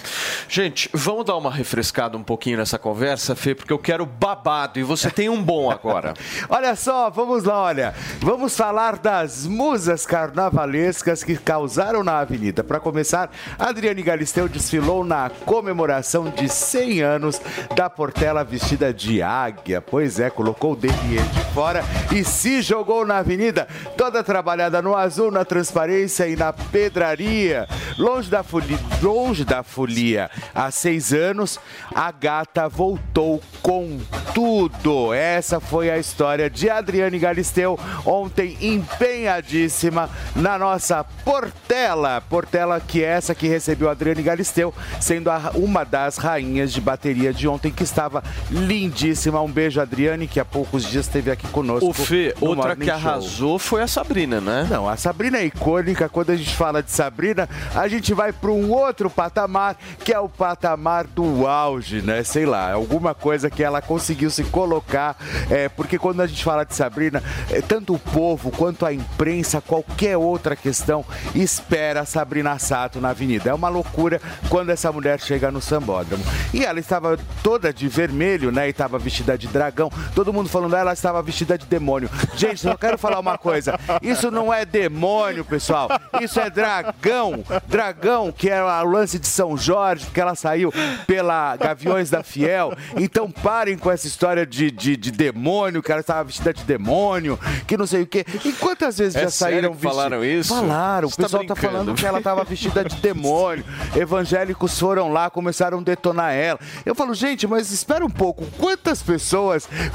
Gente, 0.48 0.90
vamos 0.92 1.24
dar 1.24 1.36
uma 1.36 1.50
refrescada 1.50 2.16
um 2.16 2.22
pouquinho 2.22 2.58
nessa 2.58 2.78
conversa, 2.78 3.34
Fê, 3.34 3.54
porque 3.54 3.72
eu 3.72 3.78
quero 3.78 4.04
babado 4.04 4.78
e 4.78 4.82
você 4.82 5.10
tem 5.10 5.28
um 5.28 5.42
bom 5.42 5.70
agora. 5.70 6.14
Olha 6.48 6.74
só, 6.76 7.08
vamos 7.10 7.44
lá, 7.44 7.62
olha. 7.62 7.94
Vamos 8.20 8.56
falar 8.56 8.98
das 8.98 9.46
musas 9.46 10.04
carnavalescas 10.06 11.22
que 11.22 11.36
causaram 11.36 12.02
na 12.02 12.18
avenida. 12.18 12.62
Para 12.64 12.80
começar, 12.80 13.30
Adriane 13.58 14.02
Galisteu 14.02 14.48
desfilou 14.48 15.04
na 15.04 15.30
comemoração 15.44 16.30
de 16.30 16.48
100 16.48 17.00
anos 17.02 17.40
da 17.74 17.88
Portela 17.90 18.42
vestida 18.44 18.92
de 18.92 19.22
águia. 19.22 19.67
Pois 19.80 20.18
é, 20.18 20.30
colocou 20.30 20.72
o 20.72 20.76
deliê 20.76 21.20
de 21.20 21.40
fora 21.52 21.84
e 22.14 22.24
se 22.24 22.62
jogou 22.62 23.04
na 23.04 23.18
avenida, 23.18 23.68
toda 23.96 24.24
trabalhada 24.24 24.80
no 24.80 24.96
azul, 24.96 25.30
na 25.30 25.44
transparência 25.44 26.26
e 26.26 26.34
na 26.36 26.52
pedraria. 26.52 27.68
Longe 27.98 28.30
da 28.30 28.42
folia, 28.42 28.78
longe 29.02 29.44
da 29.44 29.62
folia, 29.62 30.30
há 30.54 30.70
seis 30.70 31.12
anos, 31.12 31.60
a 31.94 32.10
gata 32.10 32.68
voltou 32.68 33.42
com 33.60 33.98
tudo. 34.32 35.12
Essa 35.12 35.60
foi 35.60 35.90
a 35.90 35.98
história 35.98 36.48
de 36.48 36.70
Adriane 36.70 37.18
Galisteu, 37.18 37.78
ontem 38.06 38.56
empenhadíssima 38.60 40.08
na 40.34 40.58
nossa 40.58 41.04
Portela. 41.24 42.22
Portela 42.22 42.80
que 42.80 43.02
é 43.02 43.08
essa 43.08 43.34
que 43.34 43.48
recebeu 43.48 43.90
Adriane 43.90 44.22
Galisteu, 44.22 44.72
sendo 45.00 45.28
uma 45.54 45.84
das 45.84 46.16
rainhas 46.16 46.72
de 46.72 46.80
bateria 46.80 47.32
de 47.32 47.48
ontem, 47.48 47.72
que 47.72 47.82
estava 47.82 48.22
lindíssima. 48.50 49.40
Um 49.40 49.50
beijo, 49.58 49.80
Adriane, 49.80 50.28
que 50.28 50.38
há 50.38 50.44
poucos 50.44 50.84
dias 50.84 51.06
esteve 51.06 51.32
aqui 51.32 51.48
conosco. 51.48 51.88
O 51.88 51.92
Fê, 51.92 52.32
outra 52.40 52.68
Morning 52.68 52.84
que 52.84 52.86
Show. 52.86 52.94
arrasou 52.94 53.58
foi 53.58 53.82
a 53.82 53.88
Sabrina, 53.88 54.40
né? 54.40 54.68
Não, 54.70 54.88
a 54.88 54.96
Sabrina 54.96 55.38
é 55.38 55.46
icônica. 55.46 56.08
Quando 56.08 56.30
a 56.30 56.36
gente 56.36 56.54
fala 56.54 56.80
de 56.80 56.92
Sabrina, 56.92 57.48
a 57.74 57.88
gente 57.88 58.14
vai 58.14 58.32
para 58.32 58.52
um 58.52 58.70
outro 58.70 59.10
patamar, 59.10 59.76
que 60.04 60.14
é 60.14 60.20
o 60.20 60.28
patamar 60.28 61.08
do 61.08 61.44
auge, 61.48 62.00
né? 62.02 62.22
Sei 62.22 62.46
lá, 62.46 62.72
alguma 62.72 63.16
coisa 63.16 63.50
que 63.50 63.64
ela 63.64 63.82
conseguiu 63.82 64.30
se 64.30 64.44
colocar. 64.44 65.16
É, 65.50 65.68
porque 65.68 65.98
quando 65.98 66.20
a 66.20 66.26
gente 66.28 66.44
fala 66.44 66.64
de 66.64 66.76
Sabrina, 66.76 67.20
é, 67.50 67.60
tanto 67.60 67.94
o 67.94 67.98
povo 67.98 68.52
quanto 68.52 68.86
a 68.86 68.92
imprensa, 68.92 69.60
qualquer 69.60 70.16
outra 70.16 70.54
questão, 70.54 71.04
espera 71.34 72.02
a 72.02 72.06
Sabrina 72.06 72.56
Sato 72.60 73.00
na 73.00 73.08
avenida. 73.08 73.50
É 73.50 73.54
uma 73.54 73.68
loucura 73.68 74.20
quando 74.48 74.70
essa 74.70 74.92
mulher 74.92 75.18
chega 75.20 75.50
no 75.50 75.60
sambódromo. 75.60 76.22
E 76.54 76.64
ela 76.64 76.78
estava 76.78 77.18
toda 77.42 77.72
de 77.72 77.88
vermelho, 77.88 78.52
né? 78.52 78.68
E 78.68 78.70
estava 78.70 79.00
vestida 79.00 79.36
de 79.36 79.47
dragão. 79.48 79.90
Todo 80.14 80.32
mundo 80.32 80.48
falando, 80.48 80.74
"Ah, 80.74 80.80
ela 80.80 80.92
estava 80.92 81.20
vestida 81.22 81.56
de 81.58 81.66
demônio. 81.66 82.10
Gente, 82.36 82.60
só 82.60 82.76
quero 82.76 82.96
falar 82.98 83.18
uma 83.18 83.36
coisa. 83.38 83.78
Isso 84.02 84.30
não 84.30 84.52
é 84.52 84.64
demônio, 84.64 85.44
pessoal. 85.44 85.88
Isso 86.20 86.38
é 86.40 86.48
dragão. 86.50 87.44
Dragão, 87.66 88.32
que 88.32 88.48
é 88.50 88.62
o 88.62 88.84
lance 88.90 89.18
de 89.18 89.26
São 89.26 89.56
Jorge, 89.56 90.06
que 90.12 90.20
ela 90.20 90.34
saiu 90.34 90.72
pela 91.06 91.56
Gaviões 91.56 92.10
da 92.10 92.22
Fiel. 92.22 92.72
Então 92.96 93.30
parem 93.30 93.76
com 93.78 93.90
essa 93.90 94.06
história 94.06 94.46
de, 94.46 94.70
de, 94.70 94.96
de 94.96 95.10
demônio, 95.10 95.82
que 95.82 95.90
ela 95.90 96.00
estava 96.00 96.24
vestida 96.24 96.52
de 96.52 96.62
demônio, 96.64 97.38
que 97.66 97.76
não 97.76 97.86
sei 97.86 98.02
o 98.02 98.06
quê. 98.06 98.24
E 98.44 98.52
quantas 98.52 98.98
vezes 98.98 99.16
É 99.16 99.22
já 99.22 99.30
saíram 99.30 99.74
que 99.74 99.82
falaram 99.82 100.24
isso? 100.24 100.54
Falaram. 100.54 101.08
O 101.08 101.10
Você 101.10 101.16
tá 101.16 101.22
pessoal 101.24 101.44
tá, 101.46 101.54
brincando. 101.54 101.72
falando 101.72 101.94
que 101.94 102.06
ela 102.06 102.18
estava 102.18 102.44
vestida 102.44 102.84
de 102.84 102.96
demônio. 102.96 103.64
Evangélicos 103.96 104.78
foram 104.78 105.12
lá, 105.12 105.28
começaram 105.30 105.78
a 105.78 105.82
detonar 105.82 106.32
ela. 106.32 106.58
Eu 106.84 106.94
falo, 106.94 107.14
gente, 107.14 107.46
mas 107.46 107.70
espera 107.70 108.04
um 108.04 108.10
pouco. 108.10 108.44
Quantas 108.58 109.02
pessoas, 109.02 109.37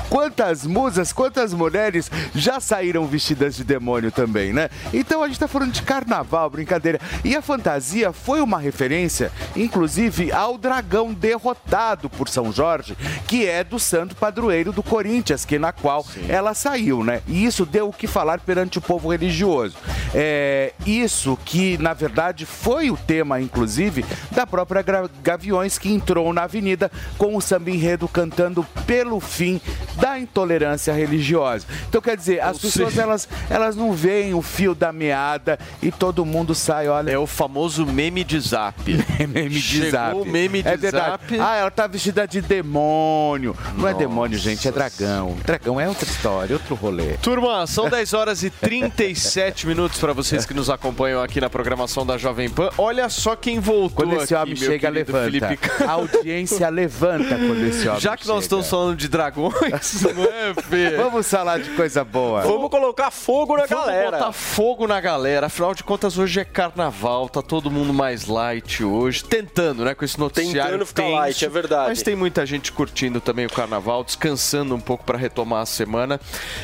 quantas 0.10 0.66
musas, 0.66 1.12
quantas 1.12 1.54
mulheres 1.54 2.10
já 2.36 2.60
saíram 2.60 3.06
vestidas 3.06 3.56
de 3.56 3.64
demônio 3.64 4.12
também, 4.12 4.54
né? 4.54 4.70
Então 4.94 5.24
a 5.24 5.28
gente 5.28 5.40
tá 5.40 5.48
falando 5.48 5.72
de 5.72 5.82
carnaval, 5.82 6.50
brincadeira. 6.50 7.00
E 7.24 7.36
a 7.36 7.42
fantasia 7.42 8.12
foi 8.12 8.42
uma 8.42 8.60
referência, 8.60 9.32
inclusive, 9.56 10.32
ao 10.32 10.58
dragão 10.58 11.14
derrotado 11.14 12.10
por 12.10 12.30
São 12.30 12.52
Jorge, 12.52 12.98
que 13.28 13.48
é 13.48 13.64
do 13.64 13.80
santo 13.80 14.16
padroeiro 14.16 14.72
do 14.72 14.84
Corinthians, 14.84 15.46
que 15.46 15.60
na 15.60 15.72
qual 15.72 16.06
ela 16.28 16.54
saiu, 16.54 17.04
né? 17.04 17.22
E 17.28 17.46
isso 17.46 17.66
deu 17.66 17.90
o 17.90 17.94
que 17.94 18.08
falar 18.08 18.40
perante 18.40 18.78
o 18.78 18.82
povo 18.82 19.12
religioso. 19.12 19.76
É, 20.14 20.74
isso 20.86 21.38
que, 21.44 21.78
na 21.78 21.94
verdade, 21.94 22.46
foi 22.46 22.92
o 22.92 22.98
tema, 22.98 23.42
inclusive, 23.42 24.06
da 24.32 24.46
própria 24.46 24.84
Gaviões, 25.22 25.78
que 25.78 25.92
entrou 25.92 26.32
na 26.34 26.44
avenida 26.44 26.92
com 27.18 27.36
o 27.36 27.42
samba 27.42 27.72
enredo 27.72 28.08
cantando 28.08 28.66
pelo 28.86 29.20
fim 29.34 29.60
da 30.00 30.20
intolerância 30.20 30.94
religiosa. 30.94 31.66
Então, 31.90 32.02
quer 32.02 32.16
dizer, 32.16 32.42
as 32.42 32.58
pessoas, 32.58 32.98
elas, 32.98 33.28
elas 33.50 33.76
não 33.76 33.92
veem 33.94 34.34
o 34.34 34.42
fio 34.42 34.76
da 34.76 34.92
meada 34.92 35.58
e 35.82 35.92
todo 35.92 36.24
mundo 36.26 36.54
sai, 36.54 36.88
olha... 36.88 37.12
É 37.12 37.18
o 37.18 37.26
famoso 37.28 37.86
meme 37.86 38.24
de 38.24 38.40
zap. 38.40 38.76
meme 39.28 39.50
de 39.50 39.62
Chegou 39.62 39.92
zap. 39.92 40.16
o 40.16 40.26
meme 40.26 40.62
de 40.62 40.68
é 40.70 40.78
verdade. 40.78 41.10
zap. 41.12 41.40
Ah, 41.40 41.56
ela 41.56 41.72
tá 41.72 41.88
vestida 41.88 42.28
de 42.28 42.42
demônio. 42.42 43.56
Não 43.78 43.88
é 43.88 43.94
demônio, 43.94 44.38
gente, 44.38 44.68
é 44.68 44.72
dragão. 44.72 45.36
Dragão 45.46 45.80
é 45.80 45.88
outra 45.88 46.08
história, 46.10 46.56
outro 46.56 46.76
rolê. 46.76 47.14
Turma, 47.22 47.66
são 47.68 47.90
10 47.94 48.14
horas 48.14 48.44
e 48.44 48.50
37 48.50 49.68
minutos 49.68 50.00
para 50.00 50.14
vocês 50.14 50.46
que 50.46 50.54
nos 50.54 50.70
acompanham 50.70 51.22
aqui 51.22 51.40
na 51.42 51.50
programação 51.50 52.06
da 52.06 52.18
Jovem 52.18 52.50
Pan. 52.50 52.70
Olha 52.78 53.10
só 53.10 53.36
quem 53.36 53.60
voltou 53.60 54.06
Quando 54.06 54.16
esse 54.22 54.34
aqui, 54.36 54.44
homem 54.44 54.56
chega, 54.56 54.90
levanta. 54.90 55.26
Felipe 55.26 55.60
A 55.88 55.92
audiência 55.92 56.70
levanta 56.70 57.30
quando 57.36 57.64
esse 57.66 57.88
homem 57.88 58.00
Já 58.02 58.16
que 58.18 58.28
nós 58.28 58.36
chega. 58.36 58.46
estamos 58.46 58.70
falando 58.70 58.96
de 58.98 59.08
dragões, 59.24 60.02
não 60.16 60.24
é, 60.26 60.54
Fê? 60.54 60.98
Vamos 60.98 61.30
falar 61.30 61.60
de 61.60 61.70
coisa 61.72 62.04
boa. 62.04 62.42
Vamos 62.42 62.70
colocar 62.70 63.10
fogo 63.12 63.56
na 63.56 63.66
Vamos 63.66 63.86
galera. 63.86 64.12
botar 64.18 64.32
fogo 64.32 64.88
na 64.88 65.00
galera. 65.00 65.46
Afinal 65.48 65.74
de 65.74 65.84
contas, 65.84 66.18
hoje 66.18 66.40
é 66.40 66.46
carnaval, 66.46 67.30
tá 67.30 67.42
todo 67.42 67.72
mundo 67.72 67.94
mais 67.94 68.26
light 68.28 68.84
hoje. 68.84 69.24
Tentando, 69.24 69.86
né? 69.86 69.94
Com 69.96 70.04
esse 70.04 70.20
noticiário 70.20 70.72
Tentando 70.74 70.86
ficar 70.86 71.04
tenso. 71.04 71.16
light, 71.16 71.46
é 71.46 71.50
verdade. 71.50 71.90
Mas 71.90 72.02
tem 72.02 72.16
muita 72.16 72.46
gente 72.46 72.72
curtindo 72.72 73.22
também 73.22 73.46
o 73.46 73.50
carnaval, 73.50 74.04
descansando 74.04 74.76
um 74.76 74.80
pouco 74.80 75.04
para 75.06 75.18
retomar 75.18 75.62
a 75.62 75.66
semana. 75.66 76.20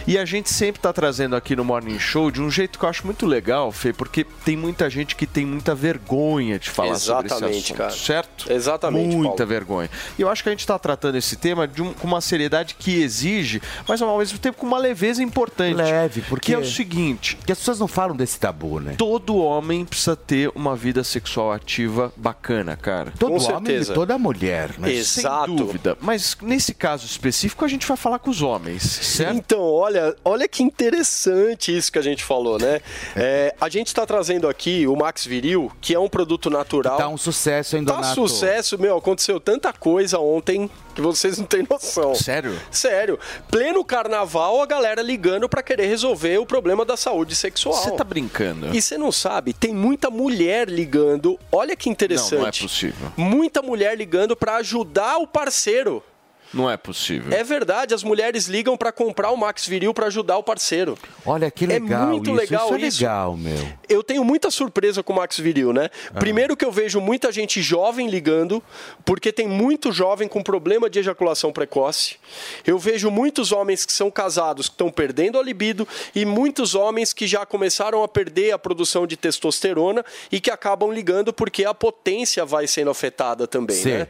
E 0.08 0.18
a 0.18 0.26
gente 0.26 0.50
sempre 0.50 0.82
tá 0.82 0.92
trazendo 0.92 1.36
aqui 1.36 1.56
no 1.56 1.64
Morning 1.64 2.00
Show 2.00 2.32
de 2.32 2.42
um 2.42 2.50
jeito 2.50 2.78
que 2.78 2.86
eu 2.86 2.90
acho 2.90 3.06
muito 3.06 3.26
legal, 3.26 3.72
Fê, 3.72 3.94
porque 3.94 4.26
tem 4.44 4.58
muita 4.58 4.90
gente 4.90 5.16
que 5.16 5.26
tem 5.26 5.46
muita 5.46 5.74
vergonha 5.76 6.60
de 6.60 6.70
falar 6.70 6.96
sobre 6.96 7.28
esse 7.28 7.36
Exatamente, 7.36 7.64
assunto, 7.74 7.78
cara. 7.78 7.92
certo? 7.92 8.52
Exatamente, 8.52 9.16
Muita 9.16 9.30
Paulo. 9.38 9.46
vergonha. 9.48 9.90
E 10.18 10.22
eu 10.22 10.30
acho 10.30 10.44
que 10.44 10.50
a 10.50 10.52
gente 10.52 10.60
está 10.62 10.78
tratando 10.78 11.16
esse 11.16 11.36
tema 11.36 11.68
de 11.68 11.82
um- 11.82 11.94
com 11.94 12.08
uma 12.08 12.22
seriedade 12.22 12.49
que 12.78 13.02
exige, 13.02 13.62
mas 13.88 14.02
ao 14.02 14.18
mesmo 14.18 14.38
tempo 14.40 14.58
com 14.58 14.66
uma 14.68 14.78
leveza 14.78 15.22
importante. 15.24 15.76
Leve, 15.76 16.22
porque- 16.28 16.48
Que 16.48 16.54
é 16.54 16.58
o 16.58 16.66
seguinte: 16.66 17.38
Que 17.46 17.52
as 17.52 17.58
pessoas 17.60 17.80
não 17.80 17.88
falam 17.88 18.16
desse 18.16 18.40
tabu, 18.40 18.80
né? 18.80 18.96
todo 18.98 19.38
homem 19.38 19.86
precisa 19.86 20.16
ter 20.16 20.52
uma 20.56 20.76
vida 20.76 21.04
sexual 21.04 21.52
ativa 21.52 22.12
bacana, 22.18 22.76
cara. 22.76 23.12
Todo 23.18 23.36
Com 23.38 23.44
homem 23.44 23.66
certeza. 23.66 23.92
e 23.92 23.96
toda 23.96 24.18
mulher, 24.18 24.72
né? 24.78 24.92
Exato. 24.92 25.46
Sem 25.48 25.56
dúvida. 25.56 25.98
Mas 26.02 26.38
nesse 26.42 26.74
caso 26.74 27.06
específico, 27.06 27.64
a 27.64 27.68
gente 27.68 27.86
vai 27.88 27.98
falar 27.98 28.20
com 28.20 28.30
os 28.30 28.42
homens, 28.42 28.82
certo? 28.84 29.36
Então, 29.36 29.62
olha, 29.62 30.16
olha 30.26 30.48
que 30.48 30.64
interessante 30.64 31.76
isso 31.76 31.92
que 31.92 32.00
a 32.00 32.02
gente 32.02 32.24
falou, 32.24 32.58
né? 32.60 32.80
É, 33.16 33.54
a 33.60 33.70
gente 33.70 33.88
está 33.88 34.06
trazendo 34.06 34.48
aqui 34.48 34.88
o 34.88 34.96
Max 34.96 35.26
Viril, 35.26 35.72
que 35.82 35.94
é 35.94 36.00
um 36.00 36.10
produto 36.10 36.50
natural. 36.50 36.98
Tá 36.98 37.08
um 37.08 37.18
sucesso, 37.18 37.78
hein, 37.78 37.86
Tá 37.86 37.96
Donato? 37.96 38.16
sucesso, 38.16 38.78
meu. 38.80 38.98
Aconteceu 38.98 39.40
tanta 39.40 39.72
coisa 39.74 40.20
ontem 40.20 40.70
que 41.00 41.18
vocês 41.18 41.38
não 41.38 41.46
têm 41.46 41.66
noção. 41.70 42.14
Sério? 42.16 42.60
Sério. 42.72 43.20
Pleno 43.50 43.84
carnaval, 43.84 44.62
a 44.62 44.66
galera 44.66 45.02
ligando 45.02 45.48
pra 45.48 45.64
querer 45.64 45.88
resolver 45.88 46.38
o 46.38 46.46
problema 46.46 46.84
da 46.84 46.98
saúde 46.98 47.36
sexual. 47.36 47.76
Você 47.76 47.92
tá 47.92 48.04
brincando? 48.04 48.76
E 48.76 48.82
você 48.82 48.98
não 48.98 49.12
sabe, 49.12 49.54
tem 49.54 49.74
muita 49.74 50.10
mulher 50.10 50.70
ligando. 50.70 51.40
Olha 51.52 51.76
que 51.76 51.90
interessante. 51.90 52.34
Não, 52.34 52.42
não 52.42 52.48
é 52.48 52.52
possível. 52.52 53.12
Muita 53.16 53.62
mulher 53.62 53.98
ligando 53.98 54.36
pra 54.36 54.58
ajudar 54.58 55.18
o 55.18 55.28
parceiro. 55.28 56.04
Não 56.54 56.70
é 56.70 56.76
possível. 56.78 57.32
É 57.32 57.44
verdade, 57.44 57.94
as 57.94 58.04
mulheres 58.04 58.48
ligam 58.48 58.76
pra 58.76 58.92
comprar 58.92 59.30
o 59.32 59.38
Max 59.38 59.68
Viril 59.68 59.94
pra 59.94 60.08
ajudar 60.08 60.38
o 60.38 60.44
parceiro. 60.44 60.98
Olha 61.26 61.52
que 61.52 61.66
legal 61.66 62.04
É 62.04 62.06
muito 62.08 62.32
isso. 62.32 62.40
legal 62.40 62.66
isso. 62.66 62.76
é 62.76 62.88
isso. 62.88 63.00
legal, 63.02 63.38
meu. 63.38 63.68
Eu 63.88 64.04
tenho 64.04 64.24
muita 64.24 64.50
surpresa 64.50 65.04
com 65.04 65.14
o 65.14 65.16
Max 65.18 65.38
Viril, 65.38 65.72
né? 65.72 65.90
Ah. 66.14 66.20
Primeiro 66.20 66.58
que 66.58 66.66
eu 66.66 66.72
vejo 66.72 67.00
muita 67.00 67.32
gente 67.32 67.62
jovem 67.62 68.10
ligando, 68.10 68.64
porque 69.06 69.32
tem 69.32 69.48
muito 69.48 69.92
jovem 69.92 70.28
com 70.28 70.42
problema 70.42 70.90
de 70.90 70.98
ejaculação 71.00 71.52
precoce. 71.52 72.16
Eu 72.66 72.80
vejo 72.80 73.12
muitos 73.12 73.52
homens 73.52 73.86
que 73.86 73.94
são 73.94 74.10
casados 74.10 74.68
que 74.68 74.74
estão 74.74 74.90
perdendo 74.90 75.38
a 75.38 75.44
libido 75.44 75.88
e 76.16 76.26
muitos 76.26 76.74
homens 76.74 77.14
que 77.14 77.28
já 77.28 77.46
começaram 77.46 78.02
a 78.04 78.08
perder 78.08 78.52
a 78.54 78.58
produção 78.58 79.06
de 79.06 79.16
testosterona 79.16 80.04
e 80.32 80.40
que 80.40 80.50
acabam 80.50 80.92
ligando 80.92 81.32
porque 81.32 81.64
a 81.64 81.74
potência 81.76 82.44
vai 82.44 82.66
sendo 82.66 82.90
afetada 82.90 83.46
também, 83.46 83.76
Sim. 83.76 83.90
né? 83.90 84.08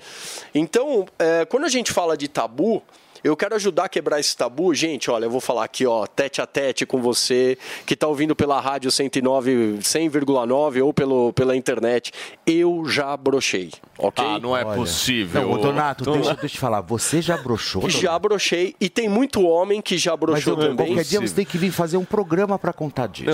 Então, 0.56 1.06
é, 1.18 1.44
quando 1.46 1.66
a 1.66 1.70
gente 1.70 1.92
fala 1.92 2.16
de 2.16 2.29
tabu, 2.34 2.82
Eu 3.24 3.36
quero 3.36 3.56
ajudar 3.56 3.86
a 3.86 3.90
quebrar 3.90 4.20
esse 4.20 4.36
tabu. 4.36 4.74
Gente, 4.74 5.10
olha, 5.12 5.26
eu 5.26 5.30
vou 5.30 5.42
falar 5.42 5.64
aqui, 5.66 5.86
ó, 5.86 6.06
tete 6.06 6.42
a 6.42 6.46
tete 6.48 6.86
com 6.86 7.02
você, 7.02 7.58
que 7.86 7.96
tá 7.96 8.08
ouvindo 8.08 8.36
pela 8.36 8.60
rádio 8.60 8.92
109, 8.92 9.80
100,9 9.82 10.84
ou 10.84 10.94
pelo, 10.94 11.34
pela 11.34 11.56
internet. 11.56 12.12
Eu 12.46 12.86
já 12.88 13.16
brochei, 13.18 13.72
ok? 13.98 14.24
Ah, 14.26 14.40
não 14.40 14.56
é 14.56 14.64
possível. 14.64 15.42
Não, 15.42 15.52
ô, 15.52 15.58
Donato, 15.58 16.04
Então- 16.04 16.14
deixa, 16.14 16.30
deixa 16.32 16.46
eu 16.46 16.50
te 16.50 16.60
falar. 16.60 16.82
Você 16.82 17.22
já 17.22 17.38
broxou? 17.38 17.82
Donato? 17.82 18.00
Já 18.00 18.18
brochei 18.20 18.76
e 18.80 18.90
tem 18.90 19.08
muito 19.10 19.42
homem 19.46 19.82
que 19.82 19.98
já 19.98 20.12
Mas 20.12 20.20
brochou 20.20 20.56
também. 20.56 20.76
qualquer 20.88 21.04
dia 21.04 21.20
você 21.22 21.34
tem 21.36 21.46
que 21.46 21.58
vir 21.58 21.72
fazer 21.72 21.98
um 21.98 22.06
programa 22.06 22.58
pra 22.58 22.74
contar 22.74 23.08
disso. 23.08 23.30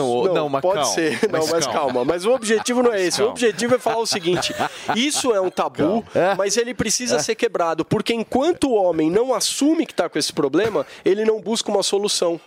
pode 0.62 0.88
ser. 0.90 1.20
Não, 1.32 1.48
mas, 1.48 1.68
calma. 1.68 2.06
Mas 2.06 2.26
o 2.26 2.32
objetivo 2.32 2.82
não 2.84 2.94
é 2.94 3.02
esse. 3.06 3.22
O 3.22 3.30
objetivo 3.30 3.76
é 3.76 3.80
falar 3.80 4.00
o 4.00 4.06
seguinte: 4.06 4.54
isso 4.96 5.34
é 5.34 5.40
um 5.42 5.50
tabu, 5.50 6.04
mas 6.38 6.58
ele 6.58 6.74
precisa 6.74 7.20
ser 7.20 7.36
quebrado, 7.36 7.86
porque 7.86 8.14
enquanto 8.14 8.70
o 8.70 8.74
homem 8.74 9.10
não 9.10 9.34
assume 9.34 9.75
que 9.84 9.94
está 9.94 10.08
com 10.08 10.20
esse 10.20 10.32
problema, 10.32 10.86
ele 11.04 11.26
não 11.26 11.42
busca 11.42 11.72
uma 11.72 11.82
solução. 11.82 12.40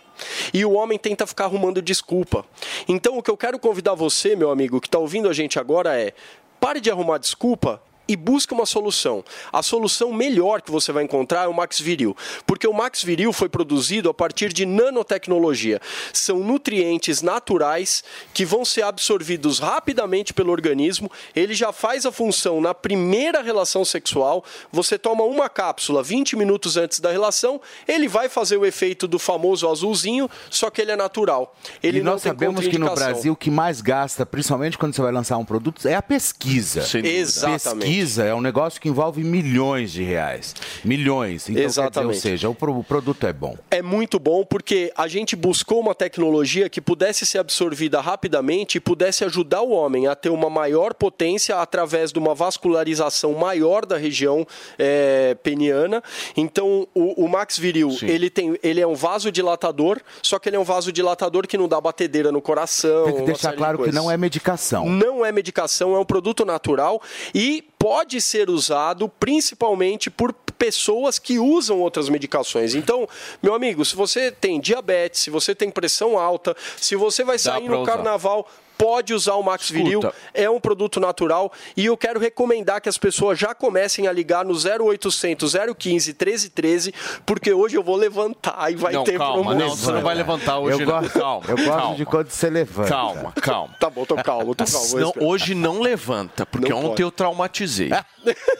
E 0.53 0.63
o 0.63 0.71
homem 0.71 0.97
tenta 0.97 1.27
ficar 1.27 1.45
arrumando 1.45 1.81
desculpa. 1.81 2.45
Então, 2.87 3.17
o 3.17 3.23
que 3.23 3.29
eu 3.29 3.35
quero 3.35 3.59
convidar 3.59 3.93
você, 3.93 4.37
meu 4.37 4.51
amigo, 4.51 4.79
que 4.79 4.87
está 4.87 4.97
ouvindo 4.97 5.27
a 5.27 5.33
gente 5.33 5.59
agora 5.59 5.99
é: 5.99 6.13
pare 6.61 6.79
de 6.79 6.89
arrumar 6.89 7.17
desculpa 7.17 7.81
e 8.09 8.15
busca 8.15 8.55
uma 8.55 8.65
solução. 8.65 9.23
A 9.53 9.61
solução 9.61 10.11
melhor 10.11 10.63
que 10.63 10.71
você 10.71 10.91
vai 10.91 11.03
encontrar 11.03 11.43
é 11.43 11.47
o 11.47 11.53
Max 11.53 11.79
Viril, 11.79 12.17
porque 12.45 12.67
o 12.67 12.73
Max 12.73 13.03
Viril 13.03 13.31
foi 13.31 13.47
produzido 13.47 14.09
a 14.09 14.13
partir 14.13 14.51
de 14.51 14.65
nanotecnologia. 14.65 15.79
São 16.11 16.39
nutrientes 16.39 17.21
naturais 17.21 18.03
que 18.33 18.43
vão 18.43 18.65
ser 18.65 18.81
absorvidos 18.81 19.59
rapidamente 19.59 20.33
pelo 20.33 20.51
organismo. 20.51 21.11
Ele 21.35 21.53
já 21.53 21.71
faz 21.71 22.03
a 22.03 22.11
função 22.11 22.59
na 22.59 22.73
primeira 22.73 23.43
relação 23.43 23.85
sexual. 23.85 24.43
Você 24.71 24.97
toma 24.97 25.23
uma 25.23 25.47
cápsula 25.47 26.01
20 26.01 26.35
minutos 26.35 26.77
antes 26.77 26.99
da 26.99 27.11
relação, 27.11 27.61
ele 27.87 28.07
vai 28.07 28.27
fazer 28.27 28.57
o 28.57 28.65
efeito 28.65 29.07
do 29.07 29.19
famoso 29.19 29.69
azulzinho, 29.69 30.27
só 30.49 30.71
que 30.71 30.81
ele 30.81 30.91
é 30.91 30.95
natural. 30.95 31.55
Ele 31.83 31.99
e 31.99 32.01
não 32.01 32.13
nós 32.13 32.23
sabemos 32.23 32.67
que 32.67 32.79
no. 32.79 32.89
Brasil 32.89 33.33
o 33.33 33.35
que 33.35 33.51
mais 33.51 33.81
gasta, 33.81 34.25
principalmente 34.25 34.77
quando 34.77 34.95
você 34.95 35.01
vai 35.01 35.11
lançar 35.11 35.37
um 35.37 35.45
produto, 35.45 35.87
é 35.87 35.93
a 35.93 36.01
pesquisa. 36.01 36.81
Dúvida. 36.81 37.07
Exatamente. 37.07 37.81
Pesquisa 37.81 37.98
é 38.17 38.33
um 38.33 38.41
negócio 38.41 38.79
que 38.79 38.87
envolve 38.89 39.23
milhões 39.23 39.91
de 39.91 40.03
reais. 40.03 40.55
Milhões. 40.83 41.49
Então, 41.49 41.61
quer 41.61 41.67
dizer, 41.67 41.81
Exatamente. 41.81 42.15
ou 42.15 42.21
seja, 42.21 42.49
o, 42.49 42.55
pro- 42.55 42.77
o 42.79 42.83
produto 42.83 43.25
é 43.27 43.33
bom. 43.33 43.57
É 43.69 43.81
muito 43.81 44.17
bom 44.19 44.43
porque 44.45 44.91
a 44.95 45.07
gente 45.07 45.35
buscou 45.35 45.79
uma 45.79 45.93
tecnologia 45.93 46.69
que 46.69 46.79
pudesse 46.81 47.25
ser 47.25 47.39
absorvida 47.39 47.99
rapidamente 48.01 48.77
e 48.77 48.79
pudesse 48.79 49.23
ajudar 49.25 49.61
o 49.61 49.71
homem 49.71 50.07
a 50.07 50.15
ter 50.15 50.29
uma 50.29 50.49
maior 50.49 50.93
potência 50.93 51.57
através 51.57 52.11
de 52.11 52.19
uma 52.19 52.33
vascularização 52.33 53.33
maior 53.33 53.85
da 53.85 53.97
região 53.97 54.45
eh, 54.77 55.35
peniana. 55.43 56.01
Então, 56.35 56.87
o, 56.93 57.25
o 57.25 57.27
Max 57.27 57.57
Viril, 57.57 57.95
ele, 58.01 58.29
tem, 58.29 58.57
ele 58.63 58.79
é 58.81 58.87
um 58.87 58.95
vasodilatador, 58.95 59.99
só 60.21 60.39
que 60.39 60.49
ele 60.49 60.55
é 60.55 60.59
um 60.59 60.63
vasodilatador 60.63 61.47
que 61.47 61.57
não 61.57 61.67
dá 61.67 61.79
batedeira 61.81 62.31
no 62.31 62.41
coração. 62.41 63.05
Tem 63.05 63.15
que 63.15 63.21
deixar 63.23 63.41
série 63.41 63.53
de 63.53 63.57
claro 63.57 63.83
que 63.83 63.91
não 63.91 64.09
é 64.09 64.17
medicação. 64.17 64.87
Não 64.89 65.25
é 65.25 65.31
medicação, 65.31 65.95
é 65.95 65.99
um 65.99 66.05
produto 66.05 66.45
natural 66.45 67.01
e 67.33 67.63
pode 67.79 68.19
ser 68.19 68.49
usado 68.49 69.07
principalmente 69.07 70.09
por 70.11 70.33
pessoas 70.33 71.17
que 71.17 71.39
usam 71.39 71.79
outras 71.79 72.09
medicações. 72.09 72.75
Então, 72.75 73.07
meu 73.41 73.53
amigo, 73.53 73.85
se 73.85 73.95
você 73.95 74.29
tem 74.29 74.59
diabetes, 74.59 75.21
se 75.21 75.29
você 75.29 75.55
tem 75.55 75.71
pressão 75.71 76.19
alta, 76.19 76.55
se 76.75 76.97
você 76.97 77.23
vai 77.23 77.39
sair 77.39 77.69
no 77.69 77.77
usar. 77.77 77.85
carnaval, 77.85 78.45
pode 78.79 79.13
usar 79.13 79.33
o 79.35 79.43
Max 79.43 79.69
Viril. 79.69 79.99
É 80.33 80.49
um 80.49 80.59
produto 80.59 80.99
natural 81.01 81.51
e 81.75 81.85
eu 81.85 81.97
quero 81.97 82.17
recomendar 82.19 82.79
que 82.79 82.87
as 82.87 82.97
pessoas 82.97 83.37
já 83.37 83.53
comecem 83.53 84.07
a 84.07 84.11
ligar 84.13 84.45
no 84.45 84.53
0800 84.55 85.53
015 85.77 86.11
1313, 86.13 86.93
porque 87.25 87.53
hoje 87.53 87.75
eu 87.75 87.83
vou 87.83 87.97
levantar 87.97 88.71
e 88.71 88.75
vai 88.75 88.93
Não, 88.93 89.03
ter 89.03 89.17
calma, 89.17 89.33
promoção. 89.43 89.59
não, 89.59 89.75
você 89.75 89.91
não 89.91 90.01
vai 90.01 90.15
levantar 90.15 90.59
hoje, 90.59 90.81
eu 90.81 90.87
não. 90.87 91.01
gosto, 91.01 91.19
Calma, 91.19 91.45
eu 91.49 91.57
gosto 91.57 91.69
calma. 91.71 91.95
de 91.95 92.05
quando 92.05 92.29
você 92.29 92.49
levanta. 92.49 92.89
Calma, 92.89 93.31
calma. 93.33 93.75
Tá 93.77 93.89
bom, 93.89 94.05
tô 94.05 94.15
calmo, 94.15 94.55
tô 94.55 94.63
calmo. 94.65 94.87
vou 94.87 94.99
Não, 94.99 95.13
hoje 95.27 95.53
não 95.53 95.81
levanta, 95.81 96.45
porque 96.45 96.69
Não 96.69 96.77
ontem 96.77 96.87
pode. 96.89 97.01
eu 97.01 97.11
traumatizei. 97.11 97.89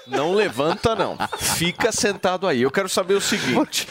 Não 0.05 0.33
levanta, 0.33 0.95
não. 0.95 1.17
Fica 1.37 1.91
sentado 1.91 2.45
aí. 2.47 2.61
Eu 2.61 2.71
quero 2.71 2.89
saber 2.89 3.13
o 3.13 3.21
seguinte. 3.21 3.87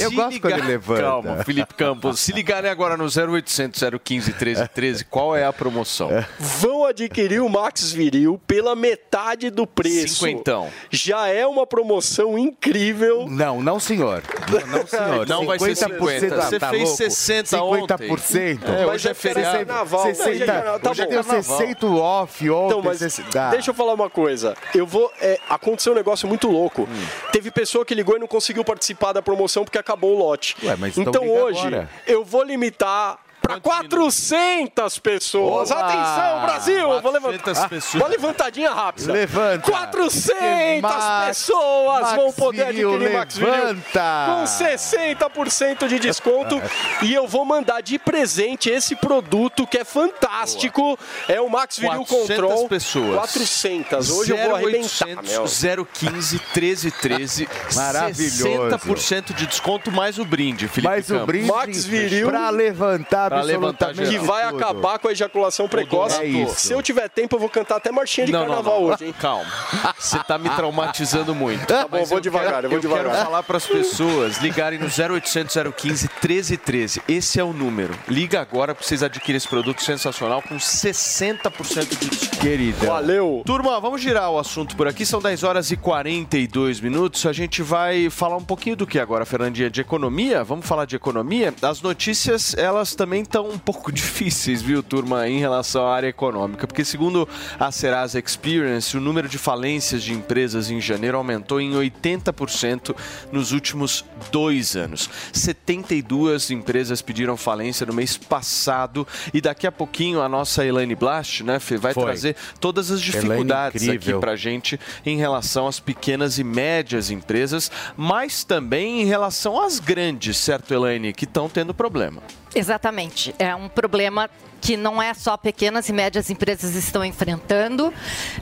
Eu 0.00 0.12
gosto 0.12 0.40
quando 0.40 0.54
ele 0.54 0.66
levanta. 0.68 1.02
Calma, 1.02 1.44
Felipe 1.44 1.74
Campos. 1.74 2.20
Se 2.20 2.32
ligarem 2.32 2.70
agora 2.70 2.96
no 2.96 3.04
0800 3.04 3.82
015 4.02 4.30
1313, 4.30 5.04
qual 5.04 5.36
é 5.36 5.44
a 5.44 5.52
promoção? 5.58 6.08
vão 6.38 6.84
adquirir 6.86 7.40
o 7.42 7.48
Max 7.48 7.92
Viril 7.92 8.40
pela 8.46 8.74
metade 8.74 9.50
do 9.50 9.66
preço. 9.66 10.14
Cinquentão. 10.24 10.70
Já 10.90 11.26
é 11.28 11.46
uma 11.46 11.66
promoção 11.66 12.38
incrível. 12.38 13.26
Não, 13.28 13.60
não, 13.62 13.78
senhor. 13.80 14.22
Não, 14.50 14.78
não 14.78 14.86
senhor. 14.86 15.26
Não 15.28 15.46
vai 15.46 15.58
ser 15.58 15.76
50. 15.76 16.34
ah, 16.34 16.42
Você 16.42 16.58
tá 16.58 16.70
fez 16.70 16.82
louco? 16.84 16.96
60 16.96 17.62
ontem. 17.62 18.08
50%. 18.08 18.60
É, 18.62 18.86
Mas 18.86 18.94
hoje 18.94 19.08
é 19.08 19.10
é 19.10 19.14
feriado. 19.14 19.56
carnaval. 19.66 20.04
Não, 20.06 20.14
60, 20.14 20.30
hoje 20.30 20.42
é 20.42 20.46
carnaval. 20.46 20.80
Tá 20.80 20.90
hoje 20.90 21.02
bom. 21.02 21.08
deu 21.10 21.24
Carnaval. 21.24 21.58
60 21.58 21.86
off 21.86 22.50
ontem. 22.50 22.66
Então, 22.68 22.82
mas 22.82 22.98
60. 22.98 23.50
deixa 23.50 23.70
eu 23.70 23.74
falar 23.74 23.94
uma 23.94 24.08
coisa. 24.08 24.54
Eu 24.74 24.86
vou. 24.86 25.10
é, 25.20 25.38
aconteceu 25.48 25.92
um 25.92 25.96
negócio 25.96 26.28
muito 26.28 26.48
louco. 26.48 26.82
Hum. 26.82 27.06
Teve 27.32 27.50
pessoa 27.50 27.84
que 27.84 27.94
ligou 27.94 28.16
e 28.16 28.18
não 28.20 28.26
conseguiu 28.28 28.64
participar 28.64 29.12
da 29.12 29.20
promoção 29.20 29.64
porque 29.64 29.78
acabou 29.78 30.14
o 30.14 30.18
lote. 30.18 30.56
Ué, 30.62 30.76
mas 30.76 30.96
então 30.96 31.12
então 31.12 31.28
hoje 31.28 31.66
agora. 31.66 31.90
eu 32.06 32.24
vou 32.24 32.42
limitar. 32.44 33.18
Para 33.48 33.60
400 33.60 34.98
pessoas. 34.98 35.70
Oba! 35.70 35.80
Atenção, 35.80 36.42
Brasil! 36.42 37.00
Vou 37.00 37.10
levantar. 37.12 37.38
400 37.38 37.66
pessoas. 37.68 37.94
Uma 38.02 38.08
levantadinha 38.08 38.70
rápida. 38.70 39.12
Levanta. 39.12 39.70
400 39.70 40.82
Max- 40.82 41.26
pessoas 41.28 42.00
Max 42.02 42.14
vão 42.16 42.32
poder 42.32 42.66
Viril, 42.66 42.90
adquirir 42.94 43.12
Max 43.16 43.36
Viril 43.38 43.54
levanta. 43.54 44.26
com 44.26 44.44
60% 44.44 45.88
de 45.88 45.98
desconto 45.98 46.60
e 47.02 47.14
eu 47.14 47.26
vou 47.26 47.44
mandar 47.44 47.80
de 47.80 47.98
presente 47.98 48.68
esse 48.70 48.94
produto 48.94 49.66
que 49.66 49.78
é 49.78 49.84
fantástico. 49.84 50.98
É 51.26 51.40
o 51.40 51.48
Max 51.48 51.78
Viril 51.78 52.04
400 52.04 52.26
Control. 52.44 52.68
pessoas. 52.68 53.14
400. 53.14 54.10
Hoje 54.10 54.30
eu 54.32 54.36
vou 54.36 54.54
arrebentar, 54.56 55.22
meu. 55.22 55.44
015 55.44 56.40
1313. 56.54 57.48
Maravilhoso. 57.74 58.44
60% 58.78 59.32
de 59.34 59.46
desconto 59.46 59.90
mais 59.90 60.18
o 60.18 60.24
brinde, 60.24 60.68
Felipe 60.68 60.88
Mais 60.92 61.08
o 61.10 61.14
Campos. 61.14 61.26
brinde 61.26 61.48
Max 61.48 61.84
Viril. 61.84 62.28
pra 62.28 62.50
levantar 62.50 63.28
Pra 63.28 63.37
levantar 63.37 63.37
absolutamente 63.40 64.10
Que 64.10 64.18
vai 64.18 64.48
tudo. 64.48 64.56
acabar 64.56 64.98
com 64.98 65.08
a 65.08 65.12
ejaculação 65.12 65.68
precoce. 65.68 66.20
É 66.20 66.26
isso. 66.26 66.54
Se 66.60 66.72
eu 66.72 66.82
tiver 66.82 67.08
tempo, 67.08 67.36
eu 67.36 67.40
vou 67.40 67.48
cantar 67.48 67.76
até 67.76 67.90
marchinha 67.90 68.26
de 68.26 68.32
Não, 68.32 68.40
não, 68.40 68.46
carnaval 68.46 68.80
não. 68.82 68.86
hoje, 68.88 69.06
hein? 69.06 69.14
Calma. 69.20 69.50
Você 69.98 70.18
tá 70.24 70.38
me 70.38 70.48
traumatizando 70.50 71.34
muito. 71.34 71.66
Tá 71.66 71.86
bom, 71.88 71.98
Mas 72.00 72.08
vou 72.10 72.20
devagar, 72.20 72.64
eu 72.64 72.70
vou 72.70 72.80
quero 72.80 72.94
devagar. 72.94 73.24
falar 73.24 73.42
para 73.42 73.56
as 73.56 73.66
pessoas 73.66 74.38
ligarem 74.38 74.78
no 74.78 74.86
0800 74.86 75.54
015 75.76 76.08
1313. 76.22 77.02
Esse 77.08 77.40
é 77.40 77.44
o 77.44 77.52
número. 77.52 77.94
Liga 78.08 78.40
agora 78.40 78.74
para 78.74 78.84
vocês 78.84 79.02
adquirirem 79.02 79.36
esse 79.36 79.48
produto 79.48 79.82
sensacional 79.82 80.42
com 80.42 80.56
60% 80.56 81.88
de 81.98 82.08
desconto. 82.08 82.38
Querida. 82.38 82.86
Valeu! 82.86 83.42
Turma, 83.44 83.80
vamos 83.80 84.00
girar 84.00 84.30
o 84.30 84.38
assunto 84.38 84.76
por 84.76 84.86
aqui. 84.86 85.04
São 85.04 85.20
10 85.20 85.42
horas 85.42 85.70
e 85.70 85.76
42 85.76 86.80
minutos. 86.80 87.26
A 87.26 87.32
gente 87.32 87.62
vai 87.62 88.08
falar 88.10 88.36
um 88.36 88.44
pouquinho 88.44 88.76
do 88.76 88.86
que 88.86 88.98
agora, 88.98 89.24
Fernandinha? 89.26 89.68
De 89.70 89.80
economia? 89.80 90.44
Vamos 90.44 90.66
falar 90.66 90.84
de 90.84 90.96
economia? 90.96 91.52
As 91.62 91.82
notícias, 91.82 92.54
elas 92.56 92.94
também 92.94 93.24
estão 93.28 93.48
um 93.48 93.58
pouco 93.58 93.92
difíceis, 93.92 94.60
viu, 94.60 94.82
turma, 94.82 95.28
em 95.28 95.38
relação 95.38 95.86
à 95.86 95.94
área 95.94 96.08
econômica. 96.08 96.66
Porque, 96.66 96.84
segundo 96.84 97.28
a 97.60 97.70
Serasa 97.70 98.18
Experience, 98.18 98.96
o 98.96 99.00
número 99.00 99.28
de 99.28 99.38
falências 99.38 100.02
de 100.02 100.12
empresas 100.12 100.70
em 100.70 100.80
janeiro 100.80 101.16
aumentou 101.16 101.60
em 101.60 101.72
80% 101.72 102.96
nos 103.30 103.52
últimos 103.52 104.04
dois 104.32 104.74
anos. 104.74 105.08
72 105.32 106.50
empresas 106.50 107.02
pediram 107.02 107.36
falência 107.36 107.86
no 107.86 107.92
mês 107.92 108.16
passado. 108.16 109.06
E 109.32 109.40
daqui 109.40 109.66
a 109.66 109.72
pouquinho 109.72 110.20
a 110.20 110.28
nossa 110.28 110.64
Elaine 110.64 110.94
Blast, 110.94 111.44
né, 111.44 111.60
Fê, 111.60 111.76
vai 111.76 111.92
Foi. 111.92 112.04
trazer 112.04 112.36
todas 112.58 112.90
as 112.90 113.00
Elaine 113.00 113.20
dificuldades 113.20 113.88
aqui 113.88 114.14
para 114.18 114.34
gente 114.34 114.80
em 115.04 115.18
relação 115.18 115.66
às 115.66 115.78
pequenas 115.78 116.38
e 116.38 116.44
médias 116.44 117.10
empresas, 117.10 117.70
mas 117.96 118.42
também 118.44 119.02
em 119.02 119.04
relação 119.04 119.60
às 119.60 119.78
grandes, 119.78 120.36
certo, 120.38 120.72
Elaine, 120.72 121.12
que 121.12 121.24
estão 121.24 121.48
tendo 121.48 121.74
problema. 121.74 122.22
Exatamente. 122.54 123.34
É 123.38 123.54
um 123.54 123.68
problema 123.68 124.28
que 124.60 124.76
não 124.76 125.00
é 125.00 125.14
só 125.14 125.36
pequenas 125.36 125.88
e 125.88 125.92
médias 125.92 126.30
empresas 126.30 126.74
estão 126.74 127.04
enfrentando, 127.04 127.92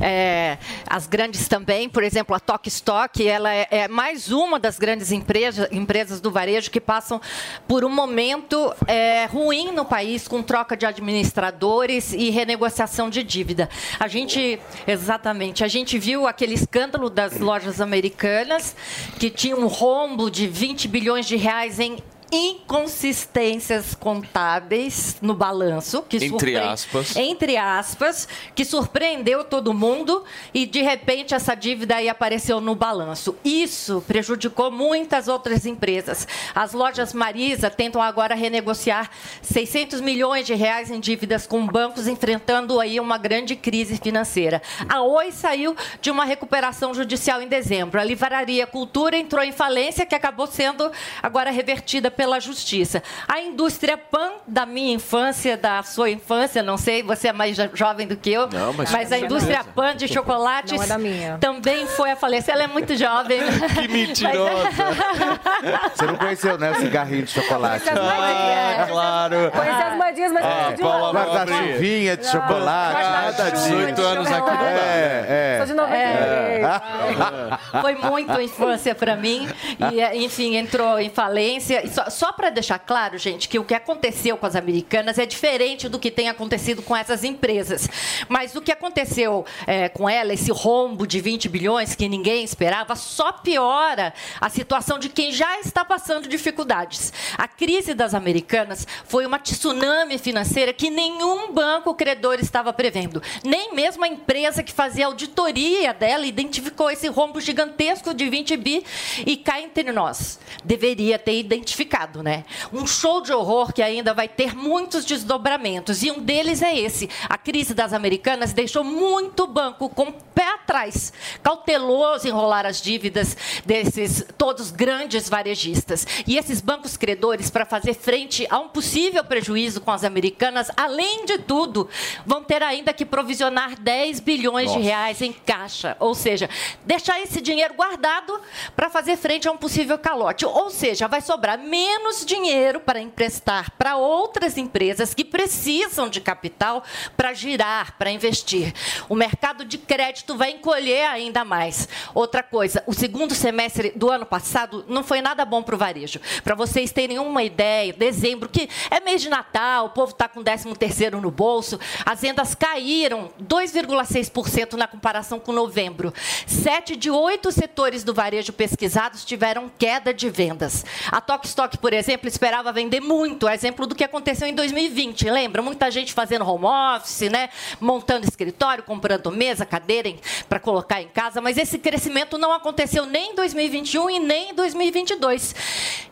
é, 0.00 0.58
as 0.86 1.06
grandes 1.06 1.46
também, 1.46 1.88
por 1.88 2.02
exemplo, 2.02 2.34
a 2.34 2.40
Tok 2.40 2.68
Stock, 2.68 3.26
ela 3.26 3.52
é, 3.52 3.68
é 3.70 3.88
mais 3.88 4.30
uma 4.32 4.58
das 4.58 4.78
grandes 4.78 5.12
empresas, 5.12 5.68
empresas 5.70 6.20
do 6.20 6.30
varejo 6.30 6.70
que 6.70 6.80
passam 6.80 7.20
por 7.68 7.84
um 7.84 7.90
momento 7.90 8.74
é, 8.86 9.26
ruim 9.26 9.72
no 9.72 9.84
país, 9.84 10.26
com 10.26 10.42
troca 10.42 10.76
de 10.76 10.86
administradores 10.86 12.12
e 12.12 12.30
renegociação 12.30 13.10
de 13.10 13.22
dívida. 13.22 13.68
A 13.98 14.08
gente, 14.08 14.58
exatamente, 14.86 15.64
a 15.64 15.68
gente 15.68 15.98
viu 15.98 16.26
aquele 16.26 16.54
escândalo 16.54 17.10
das 17.10 17.38
lojas 17.38 17.80
americanas, 17.80 18.74
que 19.18 19.30
tinha 19.30 19.56
um 19.56 19.66
rombo 19.66 20.30
de 20.30 20.46
20 20.46 20.88
bilhões 20.88 21.26
de 21.26 21.36
reais 21.36 21.78
em 21.78 21.98
inconsistências 22.30 23.94
contábeis 23.94 25.16
no 25.20 25.34
balanço 25.34 26.02
que 26.02 26.16
Entre 26.24 26.56
aspas. 26.56 27.16
entre 27.16 27.56
aspas, 27.56 28.28
que 28.54 28.64
surpreendeu 28.64 29.44
todo 29.44 29.72
mundo 29.72 30.24
e 30.52 30.66
de 30.66 30.82
repente 30.82 31.34
essa 31.34 31.54
dívida 31.54 31.96
aí 31.96 32.08
apareceu 32.08 32.60
no 32.60 32.74
balanço. 32.74 33.36
Isso 33.44 34.02
prejudicou 34.06 34.70
muitas 34.70 35.28
outras 35.28 35.66
empresas. 35.66 36.26
As 36.54 36.72
lojas 36.72 37.12
Marisa 37.12 37.70
tentam 37.70 38.02
agora 38.02 38.34
renegociar 38.34 39.10
600 39.42 40.00
milhões 40.00 40.46
de 40.46 40.54
reais 40.54 40.90
em 40.90 40.98
dívidas 40.98 41.46
com 41.46 41.66
bancos 41.66 42.08
enfrentando 42.08 42.80
aí 42.80 42.98
uma 42.98 43.18
grande 43.18 43.54
crise 43.54 43.98
financeira. 43.98 44.60
A 44.88 45.02
Oi 45.02 45.30
saiu 45.30 45.76
de 46.00 46.10
uma 46.10 46.24
recuperação 46.24 46.92
judicial 46.92 47.40
em 47.40 47.48
dezembro. 47.48 48.00
A 48.00 48.04
Livraria 48.04 48.66
Cultura 48.66 49.16
entrou 49.16 49.42
em 49.42 49.52
falência 49.52 50.04
que 50.04 50.14
acabou 50.14 50.46
sendo 50.46 50.90
agora 51.22 51.50
revertida 51.50 52.10
pela 52.16 52.40
justiça. 52.40 53.02
A 53.28 53.40
indústria 53.40 53.96
Pan 53.98 54.32
da 54.46 54.64
minha 54.66 54.94
infância, 54.94 55.56
da 55.56 55.82
sua 55.82 56.10
infância, 56.10 56.62
não 56.62 56.76
sei, 56.76 57.02
você 57.02 57.28
é 57.28 57.32
mais 57.32 57.56
jo- 57.56 57.70
jovem 57.74 58.06
do 58.06 58.16
que 58.16 58.30
eu, 58.32 58.48
Não, 58.48 58.72
mas 58.72 58.90
mas 58.90 59.12
a 59.12 59.18
indústria 59.18 59.56
certeza. 59.56 59.74
Pan 59.74 59.96
de 59.96 60.08
chocolates 60.08 60.90
é 60.90 61.36
também 61.38 61.86
foi 61.86 62.10
à 62.10 62.16
falência. 62.16 62.52
Ela 62.52 62.64
é 62.64 62.66
muito 62.66 62.96
jovem. 62.96 63.40
Que 63.76 63.88
mentirosa. 63.88 64.68
Você 65.94 66.06
não 66.06 66.16
conheceu, 66.16 66.58
né, 66.58 66.70
o 66.72 66.74
cigarrinho 66.76 67.22
de 67.24 67.30
chocolate? 67.30 67.84
Ah, 67.90 68.86
claro. 68.88 69.50
Conheci 69.50 69.82
as 69.82 69.96
moedinhas, 69.96 70.32
mas 70.32 70.44
Ah, 70.44 70.66
não 70.68 70.74
de 70.74 70.82
lá. 70.82 71.10
Guarda-chuvinha 71.12 72.16
de 72.16 72.26
chocolate, 72.26 73.00
nada 73.00 73.50
disso. 73.50 73.66
18 73.68 74.02
anos 74.02 74.26
aqui 74.28 74.40
não 74.50 74.56
dá. 74.56 74.62
É, 74.66 75.56
Sou 75.58 75.66
de 75.66 75.72
é. 75.72 76.60
93. 76.62 77.82
Foi 77.82 77.94
muito 77.96 78.40
infância 78.40 78.94
para 78.94 79.16
mim. 79.16 79.48
E, 79.92 80.24
enfim, 80.24 80.56
entrou 80.56 80.98
em 80.98 81.10
falência. 81.10 81.84
E 81.84 81.88
só 82.10 82.32
para 82.32 82.50
deixar 82.50 82.78
claro, 82.78 83.18
gente, 83.18 83.48
que 83.48 83.58
o 83.58 83.64
que 83.64 83.74
aconteceu 83.74 84.36
com 84.36 84.46
as 84.46 84.56
americanas 84.56 85.18
é 85.18 85.26
diferente 85.26 85.88
do 85.88 85.98
que 85.98 86.10
tem 86.10 86.28
acontecido 86.28 86.82
com 86.82 86.96
essas 86.96 87.24
empresas. 87.24 87.88
Mas 88.28 88.54
o 88.54 88.60
que 88.60 88.72
aconteceu 88.72 89.44
eh, 89.66 89.88
com 89.88 90.08
ela, 90.08 90.32
esse 90.32 90.50
rombo 90.50 91.06
de 91.06 91.20
20 91.20 91.48
bilhões 91.48 91.94
que 91.94 92.08
ninguém 92.08 92.44
esperava, 92.44 92.94
só 92.94 93.32
piora 93.32 94.12
a 94.40 94.48
situação 94.48 94.98
de 94.98 95.08
quem 95.08 95.32
já 95.32 95.60
está 95.60 95.84
passando 95.84 96.28
dificuldades. 96.28 97.12
A 97.36 97.48
crise 97.48 97.94
das 97.94 98.14
americanas 98.14 98.86
foi 99.04 99.26
uma 99.26 99.38
tsunami 99.38 100.18
financeira 100.18 100.72
que 100.72 100.90
nenhum 100.90 101.52
banco 101.52 101.94
credor 101.94 102.38
estava 102.40 102.72
prevendo. 102.72 103.22
Nem 103.44 103.74
mesmo 103.74 104.04
a 104.04 104.08
empresa 104.08 104.62
que 104.62 104.72
fazia 104.72 105.06
auditoria 105.06 105.92
dela 105.92 106.26
identificou 106.26 106.90
esse 106.90 107.08
rombo 107.08 107.40
gigantesco 107.40 108.14
de 108.14 108.28
20 108.28 108.56
bi 108.56 108.84
e 109.26 109.36
cá 109.36 109.60
entre 109.60 109.90
nós. 109.92 110.38
Deveria 110.64 111.18
ter 111.18 111.38
identificado, 111.38 111.95
né? 112.22 112.44
Um 112.72 112.86
show 112.86 113.22
de 113.22 113.32
horror 113.32 113.72
que 113.72 113.82
ainda 113.82 114.12
vai 114.12 114.28
ter 114.28 114.54
muitos 114.54 115.04
desdobramentos. 115.04 116.02
E 116.02 116.10
um 116.10 116.20
deles 116.20 116.60
é 116.60 116.76
esse. 116.78 117.08
A 117.28 117.38
crise 117.38 117.72
das 117.72 117.92
americanas 117.92 118.52
deixou 118.52 118.84
muito 118.84 119.46
banco 119.46 119.88
com 119.88 120.08
o 120.08 120.12
pé 120.12 120.52
atrás, 120.52 121.12
cauteloso 121.42 122.26
em 122.26 122.30
enrolar 122.30 122.66
as 122.66 122.82
dívidas 122.82 123.36
desses 123.64 124.26
todos 124.36 124.70
grandes 124.70 125.28
varejistas. 125.28 126.06
E 126.26 126.36
esses 126.36 126.60
bancos 126.60 126.96
credores, 126.96 127.48
para 127.48 127.64
fazer 127.64 127.94
frente 127.94 128.46
a 128.50 128.58
um 128.58 128.68
possível 128.68 129.24
prejuízo 129.24 129.80
com 129.80 129.90
as 129.90 130.04
americanas, 130.04 130.70
além 130.76 131.24
de 131.24 131.38
tudo, 131.38 131.88
vão 132.26 132.44
ter 132.44 132.62
ainda 132.62 132.92
que 132.92 133.06
provisionar 133.06 133.80
10 133.80 134.20
bilhões 134.20 134.70
de 134.70 134.76
Nossa. 134.76 134.88
reais 134.88 135.22
em 135.22 135.32
caixa. 135.32 135.96
Ou 135.98 136.14
seja, 136.14 136.50
deixar 136.84 137.20
esse 137.22 137.40
dinheiro 137.40 137.72
guardado 137.74 138.38
para 138.74 138.90
fazer 138.90 139.16
frente 139.16 139.48
a 139.48 139.52
um 139.52 139.56
possível 139.56 139.98
calote. 139.98 140.44
Ou 140.44 140.68
seja, 140.68 141.08
vai 141.08 141.22
sobrar 141.22 141.58
menos 141.58 141.85
dinheiro 142.26 142.80
para 142.80 143.00
emprestar 143.00 143.70
para 143.72 143.96
outras 143.96 144.58
empresas 144.58 145.14
que 145.14 145.24
precisam 145.24 146.08
de 146.08 146.20
capital 146.20 146.82
para 147.16 147.32
girar, 147.32 147.96
para 147.96 148.10
investir. 148.10 148.72
O 149.08 149.14
mercado 149.14 149.64
de 149.64 149.78
crédito 149.78 150.36
vai 150.36 150.50
encolher 150.50 151.06
ainda 151.06 151.44
mais. 151.44 151.88
Outra 152.14 152.42
coisa, 152.42 152.82
o 152.86 152.92
segundo 152.92 153.34
semestre 153.34 153.92
do 153.94 154.10
ano 154.10 154.26
passado 154.26 154.84
não 154.88 155.02
foi 155.04 155.20
nada 155.20 155.44
bom 155.44 155.62
para 155.62 155.74
o 155.74 155.78
varejo. 155.78 156.20
Para 156.42 156.54
vocês 156.54 156.92
terem 156.92 157.18
uma 157.18 157.42
ideia, 157.42 157.92
dezembro, 157.92 158.48
que 158.48 158.68
é 158.90 159.00
mês 159.00 159.22
de 159.22 159.28
Natal, 159.28 159.86
o 159.86 159.90
povo 159.90 160.12
está 160.12 160.28
com 160.28 160.42
13 160.42 160.74
terceiro 160.74 161.20
no 161.20 161.30
bolso, 161.30 161.78
as 162.04 162.20
vendas 162.20 162.54
caíram 162.54 163.30
2,6% 163.42 164.74
na 164.74 164.86
comparação 164.86 165.38
com 165.38 165.52
novembro. 165.52 166.12
Sete 166.46 166.96
de 166.96 167.10
oito 167.10 167.50
setores 167.52 168.02
do 168.04 168.14
varejo 168.14 168.52
pesquisados 168.52 169.24
tiveram 169.24 169.70
queda 169.78 170.12
de 170.12 170.28
vendas. 170.28 170.84
A 171.10 171.20
Tok 171.20 171.46
Stock, 171.46 171.75
por 171.76 171.92
exemplo, 171.92 172.28
esperava 172.28 172.72
vender 172.72 173.00
muito, 173.00 173.48
exemplo 173.48 173.86
do 173.86 173.94
que 173.94 174.04
aconteceu 174.04 174.46
em 174.46 174.54
2020. 174.54 175.28
Lembra? 175.30 175.62
Muita 175.62 175.90
gente 175.90 176.12
fazendo 176.12 176.48
home 176.48 176.64
office, 176.64 177.30
né? 177.30 177.50
montando 177.80 178.24
escritório, 178.24 178.84
comprando 178.84 179.30
mesa, 179.30 179.66
cadeira 179.66 180.06
para 180.48 180.60
colocar 180.60 181.00
em 181.00 181.08
casa, 181.08 181.40
mas 181.40 181.56
esse 181.56 181.78
crescimento 181.78 182.38
não 182.38 182.52
aconteceu 182.52 183.06
nem 183.06 183.32
em 183.32 183.34
2021 183.34 184.10
e 184.10 184.18
nem 184.18 184.50
em 184.50 184.54
2022. 184.54 185.54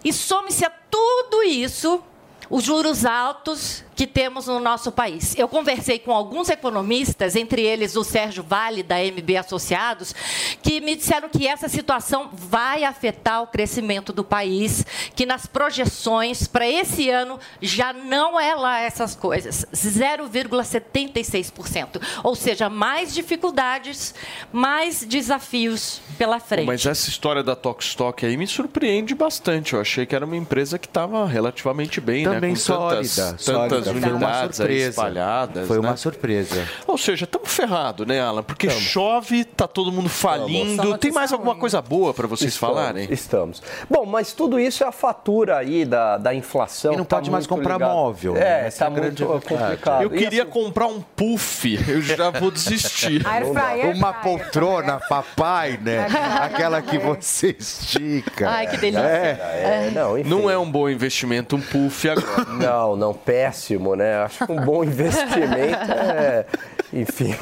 E 0.05 0.13
some-se 0.13 0.65
a 0.65 0.71
tudo 0.71 1.43
isso 1.43 2.03
os 2.51 2.63
juros 2.63 3.05
altos 3.05 3.85
que 3.95 4.07
temos 4.07 4.47
no 4.47 4.59
nosso 4.61 4.93
país. 4.93 5.35
Eu 5.37 5.49
conversei 5.49 5.99
com 5.99 6.13
alguns 6.13 6.49
economistas, 6.49 7.37
entre 7.37 7.61
eles 7.63 7.97
o 7.97 8.05
Sérgio 8.05 8.43
Vale, 8.43 8.83
da 8.83 8.97
MB 8.99 9.37
Associados, 9.37 10.15
que 10.63 10.81
me 10.81 10.97
disseram 10.97 11.29
que 11.29 11.47
essa 11.47 11.69
situação 11.69 12.31
vai 12.33 12.85
afetar 12.85 13.43
o 13.43 13.47
crescimento 13.47 14.11
do 14.13 14.25
país, 14.25 14.87
que 15.15 15.27
nas 15.27 15.45
projeções 15.47 16.47
para 16.47 16.67
esse 16.69 17.11
ano 17.11 17.39
já 17.61 17.93
não 17.93 18.41
é 18.41 18.55
lá 18.55 18.81
essas 18.81 19.15
coisas. 19.15 19.67
0,76%. 19.75 22.01
Ou 22.23 22.35
seja, 22.35 22.71
mais 22.71 23.15
dificuldades, 23.15 24.15
mais 24.53 25.05
desafios 25.05 26.01
pela 26.19 26.41
frente. 26.41 26.67
Mas 26.67 26.85
essa 26.87 27.09
história 27.09 27.43
da 27.43 27.55
Tokstok 27.55 28.27
aí 28.27 28.37
me 28.37 28.47
surpreende 28.47 29.15
bastante. 29.15 29.75
Eu 29.75 29.81
achei 29.81 30.07
que 30.07 30.15
era 30.15 30.25
uma 30.25 30.37
empresa 30.37 30.79
que 30.79 30.87
estava 30.87 31.27
relativamente 31.27 32.01
bem, 32.01 32.25
Também 32.25 32.53
né? 32.53 32.59
Com 32.59 32.65
tantas, 32.65 33.11
sólida, 33.11 33.33
tantas 33.33 33.45
sólida. 33.45 33.84
Foi 33.84 33.84
uma 33.91 34.09
unidades 34.09 34.61
aí 34.61 34.67
surpresa. 34.67 34.89
espalhadas. 34.91 35.67
Foi 35.67 35.81
né? 35.81 35.89
uma 35.89 35.97
surpresa. 35.97 36.69
Ou 36.87 36.99
seja, 36.99 37.25
estamos 37.25 37.53
ferrados, 37.53 38.07
né, 38.07 38.21
Alan? 38.21 38.43
Porque 38.43 38.69
chove, 38.71 39.45
tá 39.45 39.67
todo 39.67 39.93
mundo 39.93 40.09
falindo. 40.09 40.97
Tem 40.99 41.13
mais 41.13 41.33
alguma 41.33 41.55
coisa 41.55 41.81
boa 41.81 42.13
para 42.13 42.27
vocês 42.27 42.55
Estamos, 42.55 42.77
falarem? 42.77 43.09
Estamos. 43.11 43.63
Bom, 43.89 44.05
mas 44.07 44.33
tudo 44.33 44.59
isso 44.59 44.85
é 44.85 44.87
a 44.87 44.93
fatura 44.93 45.59
aí 45.59 45.85
da, 45.85 46.19
da 46.19 46.35
inflação. 46.35 46.93
E 46.93 46.97
não 46.97 47.05
tá 47.05 47.17
pode 47.17 47.31
mais 47.31 47.47
comprar 47.47 47.75
ligado. 47.75 47.93
móvel, 47.93 48.35
né? 48.35 48.63
É, 48.63 48.67
Essa 48.67 48.85
é 48.85 48.87
tá 48.87 48.93
a 48.93 48.95
grande 48.95 49.25
muito 49.25 49.47
complicado. 49.47 50.03
Eu 50.03 50.11
queria 50.11 50.43
assim, 50.43 50.53
comprar 50.53 50.87
um 50.87 51.01
puff, 51.01 51.79
eu 51.89 52.01
já 52.03 52.31
vou 52.31 52.51
desistir. 52.51 53.23
Uma 53.95 54.13
poltrona, 54.13 55.01
papai, 55.09 55.79
né? 55.81 56.07
Aquela 56.41 56.81
que 56.83 56.99
você 56.99 57.55
estica. 57.59 58.49
Ai, 58.49 58.67
que 58.67 58.77
delícia. 58.77 59.05
É. 59.05 59.89
é, 59.89 59.91
não, 59.93 60.19
enfim. 60.19 60.29
Não 60.29 60.51
é 60.51 60.59
um 60.59 60.71
bom 60.71 60.89
investimento 60.89 61.57
um 61.57 61.61
puff 61.61 62.09
agora. 62.09 62.45
Não, 62.45 62.97
não, 62.97 63.15
péssimo, 63.15 63.74
né? 63.97 64.17
Acho 64.23 64.47
que 64.47 64.53
um 64.53 64.65
bom 64.65 64.83
investimento 64.85 65.93
é. 65.93 66.45
Enfim. 66.95 67.35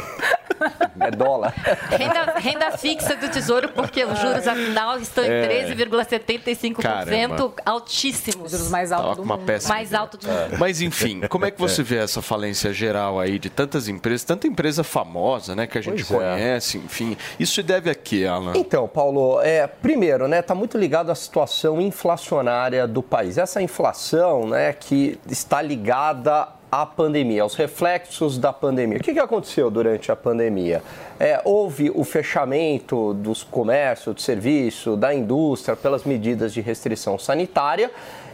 É 1.00 1.10
dólar. 1.10 1.52
Renda, 1.90 2.34
renda 2.38 2.70
fixa 2.78 3.16
do 3.16 3.28
Tesouro, 3.28 3.70
porque 3.70 4.04
os 4.04 4.16
juros 4.20 4.46
afinal 4.46 4.96
estão 4.98 5.24
em 5.24 5.28
É. 5.30 5.64
13,75%, 5.74 6.76
Caramba. 6.76 7.52
altíssimos. 7.64 8.52
Juros 8.52 8.70
mais 8.70 8.92
altos 8.92 9.16
do 9.16 9.22
uma 9.24 9.36
mundo. 9.36 9.50
Mais 9.68 9.92
alto 9.92 10.16
do 10.16 10.28
mundo. 10.28 10.56
Mas 10.58 10.80
enfim, 10.80 11.22
como 11.28 11.44
é 11.46 11.50
que 11.50 11.58
você 11.60 11.82
vê 11.82 11.96
essa 11.96 12.22
falência 12.22 12.72
geral 12.72 13.18
aí 13.18 13.38
de 13.40 13.50
tantas 13.50 13.88
empresas, 13.88 14.22
tanta 14.22 14.46
empresa 14.46 14.84
famosa, 14.84 15.56
né, 15.56 15.66
que 15.66 15.76
a 15.78 15.82
gente 15.82 16.04
Pois 16.04 16.10
é. 16.22 16.30
conhece, 16.32 16.78
enfim. 16.78 17.16
Isso 17.40 17.54
se 17.54 17.62
deve 17.62 17.90
a 17.90 17.94
quê, 17.94 18.24
Alan? 18.26 18.52
Então, 18.54 18.86
Paulo, 18.86 19.40
é, 19.42 19.66
primeiro, 19.66 20.28
né, 20.28 20.38
está 20.38 20.54
muito 20.54 20.78
ligado 20.78 21.10
à 21.10 21.14
situação 21.14 21.80
inflacionária 21.80 22.86
do 22.86 23.02
país. 23.02 23.36
Essa 23.36 23.60
inflação, 23.60 24.46
né, 24.46 24.72
que 24.72 25.18
está 25.28 25.60
ligada 25.60 26.48
à 26.72 26.86
pandemia, 26.86 27.42
aos 27.42 27.54
reflexos 27.54 28.38
da 28.38 28.50
pandemia. 28.50 28.96
O 28.96 29.02
que, 29.02 29.12
que 29.12 29.18
aconteceu 29.18 29.70
durante 29.70 30.10
a 30.10 30.16
pandemia? 30.16 30.82
É, 31.20 31.38
houve 31.44 31.92
o 31.94 32.02
fechamento 32.02 33.12
dos 33.12 33.44
comércios, 33.44 34.14
do 34.14 34.22
serviço, 34.22 34.96
da 34.96 35.14
indústria 35.14 35.76
pelas 35.76 36.04
medidas 36.04 36.50
de 36.54 36.62
restrição 36.62 37.18
sanitária. 37.18 37.90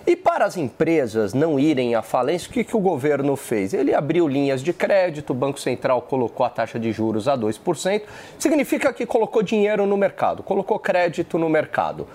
E 0.07 0.15
para 0.15 0.45
as 0.45 0.57
empresas 0.57 1.35
não 1.35 1.59
irem 1.59 1.97
à 1.97 2.01
falência, 2.01 2.49
o 2.49 2.53
que, 2.53 2.63
que 2.63 2.77
o 2.77 2.81
governo 2.81 3.35
fez? 3.35 3.75
Ele 3.75 3.93
abriu 3.93 4.29
linhas 4.29 4.63
de 4.63 4.73
crédito, 4.73 5.31
o 5.31 5.35
Banco 5.35 5.59
Central 5.59 6.03
colocou 6.03 6.47
a 6.47 6.49
taxa 6.49 6.79
de 6.79 6.93
juros 6.93 7.27
a 7.27 7.37
2%, 7.37 8.03
significa 8.39 8.93
que 8.93 9.05
colocou 9.05 9.43
dinheiro 9.43 9.85
no 9.85 9.97
mercado, 9.97 10.45
colocou 10.45 10.79
crédito 10.79 11.39
no 11.39 11.49
mercado. 11.49 12.07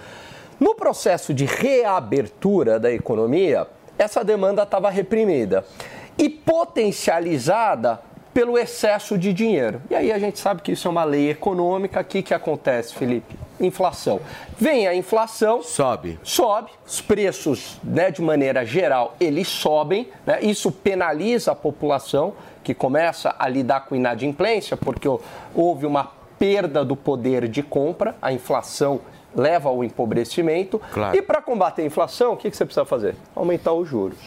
No 0.58 0.74
processo 0.74 1.34
de 1.34 1.44
reabertura 1.44 2.80
da 2.80 2.90
economia, 2.90 3.68
essa 4.00 4.24
demanda 4.24 4.64
estava 4.64 4.90
reprimida 4.90 5.66
e 6.18 6.30
potencializada 6.30 8.02
pelo 8.34 8.58
excesso 8.58 9.18
de 9.18 9.32
dinheiro. 9.32 9.82
E 9.90 9.96
aí 9.96 10.12
a 10.12 10.18
gente 10.18 10.40
sabe 10.40 10.62
que 10.62 10.72
isso 10.72 10.88
é 10.88 10.92
uma 10.92 11.04
lei 11.04 11.30
econômica. 11.30 12.02
O 12.02 12.04
que, 12.04 12.24
que 12.24 12.34
acontece, 12.34 12.96
Felipe? 12.96 13.44
inflação. 13.60 14.20
Vem 14.58 14.88
a 14.88 14.96
inflação, 14.96 15.62
sobe. 15.62 16.20
Sobe, 16.24 16.72
os 16.86 17.02
preços, 17.02 17.80
né, 17.84 18.12
de 18.12 18.22
maneira 18.22 18.66
geral, 18.66 19.16
eles 19.20 19.48
sobem, 19.48 20.10
né? 20.26 20.40
Isso 20.42 20.72
penaliza 20.72 21.52
a 21.52 21.56
população 21.56 22.34
que 22.64 22.74
começa 22.74 23.36
a 23.38 23.48
lidar 23.48 23.82
com 23.86 23.96
inadimplência, 23.96 24.76
porque 24.76 25.08
houve 25.54 25.86
uma 25.86 26.12
perda 26.38 26.84
do 26.84 26.96
poder 26.96 27.48
de 27.48 27.62
compra, 27.62 28.16
a 28.22 28.32
inflação 28.34 29.02
leva 29.36 29.70
ao 29.70 29.84
empobrecimento. 29.84 30.80
Claro. 30.92 31.18
E 31.18 31.22
para 31.22 31.42
combater 31.42 31.82
a 31.82 31.86
inflação, 31.86 32.34
o 32.34 32.38
que 32.38 32.50
que 32.50 32.58
você 32.58 32.66
precisa 32.66 32.86
fazer? 32.86 33.16
Aumentar 33.36 33.74
os 33.74 33.88
juros. 33.88 34.20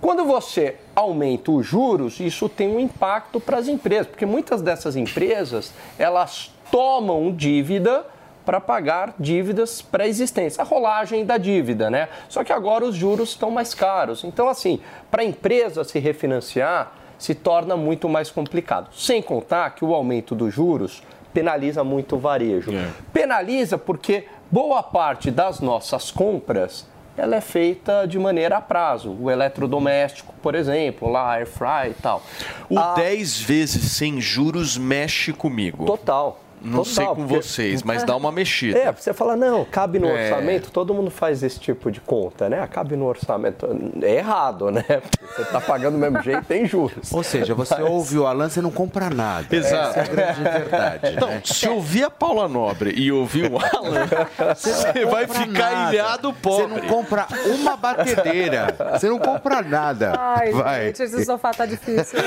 Quando 0.00 0.24
você 0.24 0.76
aumenta 0.96 1.50
os 1.50 1.66
juros, 1.66 2.20
isso 2.20 2.48
tem 2.48 2.68
um 2.68 2.80
impacto 2.80 3.38
para 3.38 3.58
as 3.58 3.68
empresas, 3.68 4.06
porque 4.06 4.24
muitas 4.24 4.62
dessas 4.62 4.96
empresas, 4.96 5.72
elas 5.98 6.50
tomam 6.70 7.32
dívida 7.32 8.06
para 8.44 8.60
pagar 8.60 9.14
dívidas 9.18 9.82
pré-existentes, 9.82 10.58
a 10.58 10.62
rolagem 10.62 11.24
da 11.24 11.36
dívida, 11.36 11.90
né? 11.90 12.08
Só 12.28 12.42
que 12.42 12.52
agora 12.52 12.84
os 12.84 12.96
juros 12.96 13.30
estão 13.30 13.50
mais 13.50 13.74
caros. 13.74 14.24
Então, 14.24 14.48
assim, 14.48 14.80
para 15.10 15.22
a 15.22 15.24
empresa 15.24 15.84
se 15.84 15.98
refinanciar, 15.98 16.92
se 17.18 17.34
torna 17.34 17.76
muito 17.76 18.08
mais 18.08 18.30
complicado. 18.30 18.88
Sem 18.94 19.20
contar 19.20 19.74
que 19.74 19.84
o 19.84 19.94
aumento 19.94 20.34
dos 20.34 20.54
juros 20.54 21.02
penaliza 21.34 21.84
muito 21.84 22.16
o 22.16 22.18
varejo. 22.18 22.72
Penaliza 23.12 23.76
porque 23.76 24.26
boa 24.50 24.82
parte 24.82 25.30
das 25.30 25.60
nossas 25.60 26.10
compras 26.10 26.88
ela 27.16 27.36
é 27.36 27.40
feita 27.40 28.06
de 28.06 28.18
maneira 28.18 28.56
a 28.56 28.60
prazo. 28.60 29.14
O 29.20 29.30
eletrodoméstico, 29.30 30.34
por 30.42 30.54
exemplo, 30.54 31.10
lá, 31.10 31.32
air 31.34 31.46
fry 31.46 31.90
e 31.90 31.94
tal. 31.94 32.22
O 32.68 32.78
Ah, 32.78 32.94
10 32.94 33.40
vezes 33.40 33.92
sem 33.92 34.20
juros 34.20 34.78
mexe 34.78 35.32
comigo. 35.32 35.84
Total. 35.84 36.39
Não 36.62 36.78
Total, 36.84 36.84
sei 36.94 37.06
com 37.06 37.14
porque- 37.14 37.34
vocês, 37.42 37.82
mas 37.82 38.04
dá 38.04 38.14
uma 38.16 38.30
mexida. 38.30 38.78
É, 38.78 38.92
você 38.92 39.12
fala, 39.14 39.34
não, 39.36 39.64
cabe 39.64 39.98
no 39.98 40.08
É. 40.08 40.24
orçamento, 40.30 40.70
todo 40.70 40.92
mundo 40.92 41.10
faz 41.10 41.42
esse 41.42 41.58
tipo 41.58 41.90
de 41.90 42.00
conta, 42.00 42.48
né? 42.48 42.66
Cabe 42.70 42.96
no 42.96 43.06
orçamento. 43.06 43.66
É 44.02 44.16
errado, 44.16 44.70
né? 44.70 44.82
Porque 44.82 45.26
você 45.36 45.42
está 45.42 45.60
pagando 45.60 45.94
do 45.94 45.98
mesmo 45.98 46.20
jeito, 46.22 46.44
tem 46.44 46.66
juros. 46.66 47.12
Ou 47.12 47.22
seja, 47.22 47.54
você 47.54 47.74
Mas- 47.80 47.84
ouve 47.90 48.18
o 48.18 48.26
Alan, 48.26 48.48
você 48.48 48.60
não 48.60 48.70
compra 48.70 49.08
nada. 49.08 49.46
Exato. 49.54 49.98
Essa 49.98 50.00
é 50.00 50.02
a 50.02 50.06
grande 50.06 50.42
verdade. 50.42 51.14
Então, 51.16 51.28
né? 51.28 51.42
se 51.44 51.68
ouvir 51.68 52.04
a 52.04 52.10
Paula 52.10 52.46
Nobre 52.48 52.92
e 52.96 53.10
ouvir 53.10 53.50
o 53.50 53.56
Alan, 53.58 54.06
você 54.54 55.04
vai 55.06 55.26
ficar 55.26 55.70
nada. 55.70 55.94
ilhado 55.94 56.32
pobre. 56.34 56.74
Você 56.74 56.80
não 56.80 56.88
compra 56.88 57.26
uma 57.46 57.76
batedeira. 57.76 58.76
Você 58.98 59.08
não 59.08 59.18
compra 59.18 59.62
nada. 59.62 60.12
Ai, 60.18 60.50
Vai. 60.52 60.86
gente, 60.86 61.02
esse 61.04 61.24
sofá 61.24 61.52
tá 61.52 61.64
difícil. 61.66 62.18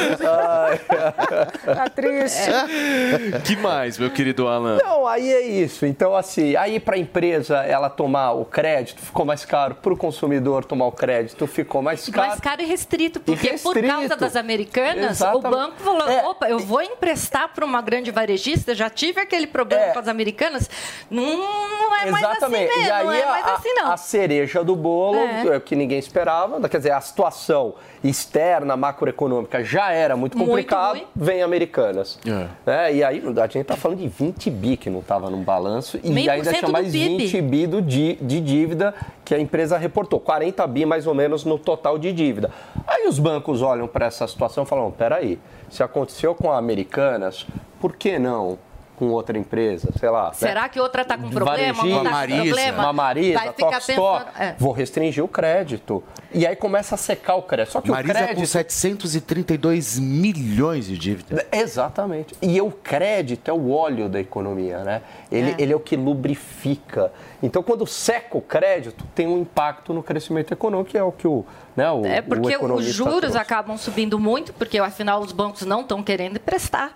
tá 1.65 1.89
triste. 1.93 2.49
Que 3.43 3.55
mais, 3.57 3.97
meu 3.97 4.09
querido 4.09 4.22
Alan? 4.47 4.77
Não, 4.83 5.07
aí 5.07 5.27
é 5.31 5.41
isso. 5.41 5.85
Então, 5.85 6.15
assim, 6.15 6.55
aí 6.55 6.79
para 6.79 6.95
a 6.95 6.99
empresa 6.99 7.57
ela 7.63 7.89
tomar 7.89 8.31
o 8.33 8.45
crédito 8.45 9.01
ficou 9.01 9.25
mais 9.25 9.43
caro, 9.45 9.75
para 9.75 9.93
o 9.93 9.97
consumidor 9.97 10.63
tomar 10.65 10.85
o 10.87 10.91
crédito 10.91 11.45
ficou 11.47 11.81
mais 11.81 12.07
caro. 12.09 12.27
Mais 12.29 12.39
caro 12.39 12.61
e 12.61 12.65
restrito, 12.65 13.19
porque 13.19 13.47
por 13.57 13.73
restrito. 13.75 13.87
causa 13.87 14.15
das 14.15 14.35
americanas, 14.35 15.11
Exatamente. 15.17 15.47
o 15.47 15.49
banco 15.49 15.75
falou: 15.77 16.07
É. 16.07 16.23
opa, 16.25 16.49
eu 16.49 16.59
vou 16.59 16.81
emprestar 16.81 17.49
para 17.53 17.65
uma 17.65 17.81
grande 17.81 18.11
varejista, 18.11 18.73
já 18.73 18.89
tive 18.89 19.19
aquele 19.19 19.47
problema 19.47 19.91
com 19.93 19.99
as 19.99 20.07
americanas, 20.07 20.69
não, 21.09 21.23
não 21.37 21.95
é 21.95 22.11
mais 22.11 22.23
Exatamente. 22.23 22.69
assim 22.69 22.77
mesmo, 22.79 22.87
e 22.87 22.91
aí 22.91 23.05
não 23.05 23.13
é 23.13 23.25
mais 23.25 23.45
a, 23.47 23.53
assim 23.55 23.73
não. 23.73 23.91
a 23.91 23.97
cereja 23.97 24.63
do 24.63 24.75
bolo, 24.75 25.17
É. 25.17 25.55
é. 25.55 25.59
que 25.59 25.75
ninguém 25.75 25.99
esperava, 25.99 26.59
quer 26.69 26.77
dizer, 26.77 26.91
a 26.91 27.01
situação 27.01 27.75
externa, 28.03 28.75
macroeconômica 28.75 29.63
já 29.63 29.91
era 29.91 30.15
muito 30.17 30.37
Muito 30.37 30.49
complicada, 30.49 30.99
ruim. 30.99 31.07
vem 31.15 31.41
Americanas. 31.41 32.19
É. 32.27 32.47
Né? 32.65 32.95
E 32.95 33.03
aí 33.03 33.23
a 33.25 33.47
gente 33.47 33.63
tá 33.65 33.75
falando 33.77 33.99
de 33.99 34.07
20 34.07 34.49
bi 34.49 34.75
que 34.77 34.89
não 34.89 34.99
estava 34.99 35.29
no 35.29 35.37
balanço 35.37 35.99
e 36.03 36.09
Meio 36.11 36.29
ainda 36.31 36.53
tinha 36.53 36.69
mais 36.69 36.91
PIB. 36.91 37.17
20 37.17 37.41
bi 37.41 37.67
do 37.67 37.81
di- 37.81 38.15
de 38.21 38.39
dívida 38.41 38.93
que 39.23 39.33
a 39.33 39.39
empresa 39.39 39.77
reportou, 39.77 40.19
40 40.19 40.65
bi 40.67 40.85
mais 40.85 41.07
ou 41.07 41.13
menos 41.13 41.45
no 41.45 41.57
total 41.57 41.97
de 41.97 42.11
dívida. 42.11 42.51
Aí 42.85 43.07
os 43.07 43.19
bancos 43.19 43.61
olham 43.61 43.87
para 43.87 44.05
essa 44.07 44.27
situação 44.27 44.63
e 44.63 44.67
falam, 44.67 44.91
peraí, 44.91 45.39
se 45.69 45.81
aconteceu 45.81 46.35
com 46.35 46.51
a 46.51 46.57
Americanas, 46.57 47.47
por 47.79 47.95
que 47.95 48.19
não 48.19 48.57
com 48.95 49.09
outra 49.09 49.37
empresa, 49.37 49.89
sei 49.99 50.09
lá. 50.09 50.27
né? 50.27 50.33
Será 50.33 50.69
que 50.69 50.79
outra 50.79 51.03
tá 51.03 51.17
com 51.17 51.29
problema? 51.29 51.73
Varejista, 51.73 51.85
Não 51.85 52.03
tá 52.03 52.27
com 52.27 52.43
problema? 52.45 52.83
Uma 52.83 52.93
Marisa, 52.93 53.39
Vai 53.39 53.53
ficar 53.53 53.81
pensando- 53.85 54.25
é. 54.39 54.55
vou 54.57 54.71
restringir 54.71 55.23
o 55.23 55.27
crédito. 55.27 56.03
E 56.33 56.47
aí 56.47 56.55
começa 56.55 56.95
a 56.95 56.97
secar 56.97 57.35
o 57.35 57.43
crédito. 57.43 57.73
Só 57.73 57.81
que 57.81 57.91
Marisa 57.91 58.11
o 58.11 58.15
crédito... 58.15 58.39
com 58.39 58.45
732 58.45 59.99
milhões 59.99 60.85
de 60.87 60.97
dívida. 60.97 61.45
Exatamente. 61.51 62.35
E 62.41 62.59
o 62.61 62.71
crédito 62.71 63.49
é 63.49 63.53
o 63.53 63.71
óleo 63.71 64.09
da 64.09 64.19
economia, 64.19 64.79
né? 64.83 65.01
Ele 65.31 65.51
é. 65.51 65.55
ele 65.59 65.73
é 65.73 65.75
o 65.75 65.79
que 65.79 65.95
lubrifica. 65.95 67.11
Então, 67.41 67.61
quando 67.61 67.85
seca 67.85 68.37
o 68.37 68.41
crédito, 68.41 69.05
tem 69.13 69.27
um 69.27 69.39
impacto 69.39 69.93
no 69.93 70.01
crescimento 70.01 70.51
econômico, 70.53 70.91
que 70.91 70.97
é 70.97 71.03
o 71.03 71.11
que 71.11 71.27
o, 71.27 71.45
né, 71.75 71.89
o 71.91 72.05
É 72.05 72.21
porque 72.21 72.55
os 72.57 72.85
juros 72.85 73.19
trouxe. 73.19 73.37
acabam 73.37 73.77
subindo 73.77 74.19
muito, 74.19 74.53
porque 74.53 74.77
afinal 74.79 75.21
os 75.21 75.31
bancos 75.31 75.63
não 75.63 75.81
estão 75.81 76.03
querendo 76.03 76.37
emprestar. 76.37 76.93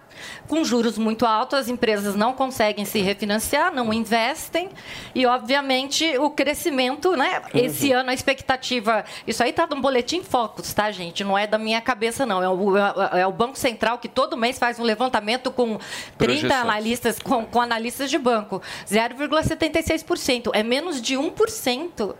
Com 0.47 0.63
juros 0.63 0.97
muito 0.97 1.28
altos, 1.28 1.59
as 1.59 1.67
empresas 1.67 2.15
não 2.15 2.34
conseguem 2.34 2.86
se 2.86 3.01
refinanciar, 3.01 3.71
não 3.71 3.93
investem 3.93 4.69
e, 5.13 5.28
obviamente, 5.28 6.17
o 6.17 6.32
crescimento, 6.32 7.15
né? 7.15 7.43
Esse 7.53 7.91
ano 7.91 8.09
a 8.09 8.13
expectativa. 8.15 9.05
Isso 9.28 9.43
aí 9.43 9.51
está 9.51 9.67
no 9.67 9.80
boletim 9.80 10.23
Focus, 10.23 10.73
tá, 10.73 10.89
gente? 10.89 11.23
Não 11.23 11.38
é 11.38 11.45
da 11.45 11.59
minha 11.59 11.80
cabeça, 11.82 12.25
não. 12.25 12.41
É 12.41 12.49
o, 12.49 12.75
é 12.75 13.28
o 13.28 13.32
Banco 13.32 13.57
Central 13.59 13.99
que 13.99 14.07
todo 14.09 14.36
mês 14.36 14.57
faz 14.57 14.80
um 14.80 14.84
levantamento 14.84 15.51
com 15.51 15.78
30 15.78 15.86
Projeções. 16.17 16.51
analistas, 16.51 17.19
com, 17.19 17.45
com 17.45 17.61
analistas 17.61 18.09
de 18.09 18.17
banco. 18.17 18.59
0,76%. 18.89 20.49
É 20.53 20.63
menos 20.63 20.99
de 20.99 21.15
1%. 21.15 22.15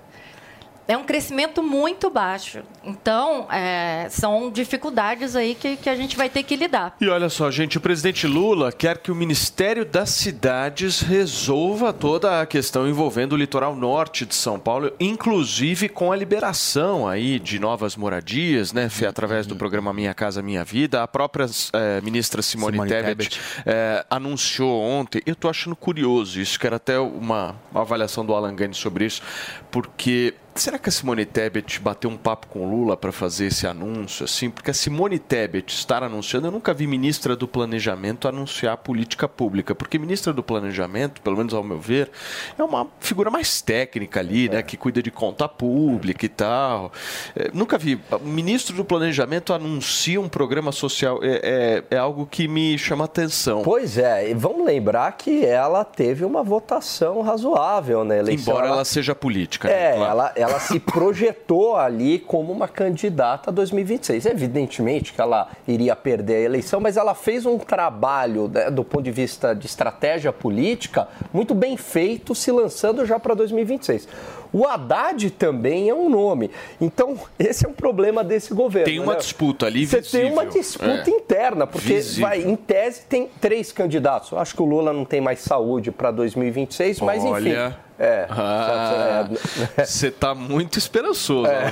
É 0.88 0.96
um 0.96 1.04
crescimento 1.04 1.62
muito 1.62 2.10
baixo. 2.10 2.60
Então, 2.84 3.48
é, 3.52 4.08
são 4.10 4.50
dificuldades 4.50 5.36
aí 5.36 5.54
que, 5.54 5.76
que 5.76 5.90
a 5.90 5.96
gente 5.96 6.16
vai 6.16 6.30
ter 6.30 6.44
que 6.44 6.56
lidar. 6.56 6.96
E 7.02 7.08
olha 7.10 7.30
só, 7.30 7.52
gente, 7.52 7.78
o 7.78 7.82
presidente 7.82 8.26
Lula 8.26 8.72
quer 8.72 8.98
que 9.00 9.12
o 9.12 9.16
Ministério 9.16 9.84
das 9.84 10.12
Cidades 10.12 11.02
resolva 11.02 11.92
toda 11.92 12.42
a 12.42 12.46
questão 12.46 12.88
envolvendo 12.88 13.34
o 13.34 13.38
litoral 13.38 13.76
norte 13.76 14.26
de 14.26 14.34
São 14.34 14.58
Paulo, 14.58 14.92
inclusive 15.00 15.90
com 15.90 16.12
a 16.12 16.16
liberação 16.16 17.08
aí 17.08 17.40
de 17.40 17.60
novas 17.60 17.96
moradias, 17.96 18.72
né, 18.72 18.90
através 19.08 19.46
do 19.46 19.56
programa 19.56 19.94
Minha 19.94 20.14
Casa 20.14 20.42
Minha 20.42 20.64
Vida. 20.64 21.04
A 21.04 21.08
própria 21.08 21.48
eh, 21.74 22.02
ministra 22.02 22.42
Simone, 22.42 22.74
Simone 22.74 22.90
Tebet, 22.90 23.30
Tebet. 23.30 23.42
eh, 23.66 24.06
anunciou 24.10 24.82
ontem, 24.82 25.22
eu 25.26 25.36
tô 25.36 25.50
achando 25.50 25.76
curioso 25.76 26.40
isso, 26.40 26.60
que 26.60 26.66
era 26.66 26.78
até 26.78 26.98
uma, 26.98 27.56
uma 27.72 27.82
avaliação 27.82 28.26
do 28.26 28.34
Alan 28.34 28.56
Gani 28.56 28.74
sobre 28.74 29.06
isso, 29.06 29.22
porque 29.70 30.34
Será 30.58 30.80
que 30.80 30.90
a 30.90 30.92
Simone 30.92 31.24
Tebet 31.26 31.80
bateu 31.80 32.10
um 32.10 32.18
papo 32.18 32.48
com 32.48 32.66
o 32.66 32.70
Lula 32.70 32.98
para 32.98 33.12
fazer 33.12 33.46
esse 33.46 33.68
anúncio 33.68 34.24
assim? 34.26 34.50
Porque 34.50 34.72
a 34.72 34.74
Simone 34.74 35.20
Tebet 35.20 35.72
estar 35.72 36.02
anunciando, 36.04 36.48
eu 36.48 36.52
nunca 36.52 36.74
vi 36.74 36.88
ministra 36.88 37.36
do 37.36 37.48
Planejamento 37.48 38.28
anunciar 38.28 38.76
política 38.78 39.28
pública, 39.28 39.76
porque 39.76 40.00
ministra 40.00 40.34
do 40.34 40.42
Planejamento, 40.42 41.22
pelo 41.22 41.38
menos 41.38 41.54
ao 41.54 41.64
meu 41.64 41.80
ver, 41.80 42.10
é 42.58 42.64
uma 42.64 42.88
figura 43.00 43.30
mais 43.30 43.62
técnica 43.62 44.20
ali, 44.20 44.50
né, 44.50 44.64
que 44.64 44.76
cuida 44.76 45.02
de 45.02 45.12
conta 45.12 45.48
pública 45.48 46.26
e 46.26 46.30
tal. 46.30 46.92
É, 47.36 47.52
nunca 47.54 47.78
vi. 47.78 48.00
O 48.12 48.26
ministro 48.26 48.76
do 48.76 48.84
Planejamento 48.84 49.54
anuncia 49.54 50.20
um 50.20 50.28
programa 50.28 50.72
social, 50.72 51.20
é, 51.22 51.84
é, 51.92 51.96
é 51.96 51.98
algo 51.98 52.26
que 52.26 52.48
me 52.48 52.78
chama 52.80 53.06
atenção. 53.06 53.62
Pois 53.62 53.98
é, 53.98 54.32
e 54.32 54.34
vamos 54.34 54.66
lembrar 54.66 55.12
que 55.14 55.46
ela 55.46 55.86
teve 55.86 56.26
uma 56.26 56.42
votação 56.42 57.22
razoável 57.22 58.04
na 58.04 58.16
eleição. 58.18 58.54
Embora 58.54 58.68
ela 58.68 58.86
seja 58.86 59.14
política. 59.14 59.68
né? 59.68 59.74
É, 59.74 59.98
Claro. 59.98 60.12
ela, 60.12 60.34
ela 60.48 60.60
se 60.60 60.80
projetou 60.80 61.76
ali 61.76 62.20
como 62.20 62.52
uma 62.54 62.68
candidata 62.68 63.50
a 63.50 63.54
2026. 63.54 64.26
Evidentemente 64.26 65.14
que 65.14 65.22
ela 65.22 65.50
iria 65.68 65.96
perder 65.96 66.36
a 66.36 66.42
eleição, 66.42 66.80
mas 66.80 66.98
ela 66.98 67.14
fez 67.14 67.46
um 67.46 67.58
trabalho 67.58 68.48
né, 68.48 68.70
do 68.72 68.84
ponto 68.84 69.04
de 69.04 69.12
vista 69.12 69.54
de 69.54 69.66
estratégia 69.66 70.32
política 70.32 71.08
muito 71.34 71.54
bem 71.54 71.76
feito, 71.78 72.34
se 72.34 72.52
lançando 72.52 73.06
já 73.06 73.20
para 73.20 73.34
2026. 73.34 74.08
O 74.54 74.66
Haddad 74.66 75.30
também 75.32 75.90
é 75.90 75.94
um 75.94 76.10
nome. 76.10 76.50
Então, 76.80 77.18
esse 77.38 77.66
é 77.66 77.70
um 77.70 77.74
problema 77.74 78.24
desse 78.24 78.54
governo. 78.54 78.86
Tem 78.86 79.00
uma 79.00 79.14
né? 79.14 79.20
disputa 79.20 79.66
ali 79.66 79.86
Você 79.86 80.02
tem 80.02 80.32
uma 80.32 80.46
visível. 80.46 80.62
disputa 80.62 81.10
É. 81.10 81.14
interna, 81.14 81.68
porque 81.68 81.96
Visível. 81.96 82.30
vai, 82.30 82.42
em 82.42 82.56
tese 82.56 83.02
tem 83.10 83.30
três 83.42 83.72
candidatos. 83.74 84.32
Acho 84.34 84.56
que 84.56 84.62
o 84.62 84.66
Lula 84.66 84.94
não 84.94 85.04
tem 85.04 85.20
mais 85.20 85.40
saúde 85.40 85.92
para 85.92 86.12
2026, 86.12 87.02
mas 87.02 87.24
enfim. 87.26 87.54
É. 88.00 88.28
Ah, 88.30 89.28
Você 89.84 90.12
tá 90.12 90.36
muito 90.36 90.78
esperançoso, 90.78 91.48
É. 91.50 91.72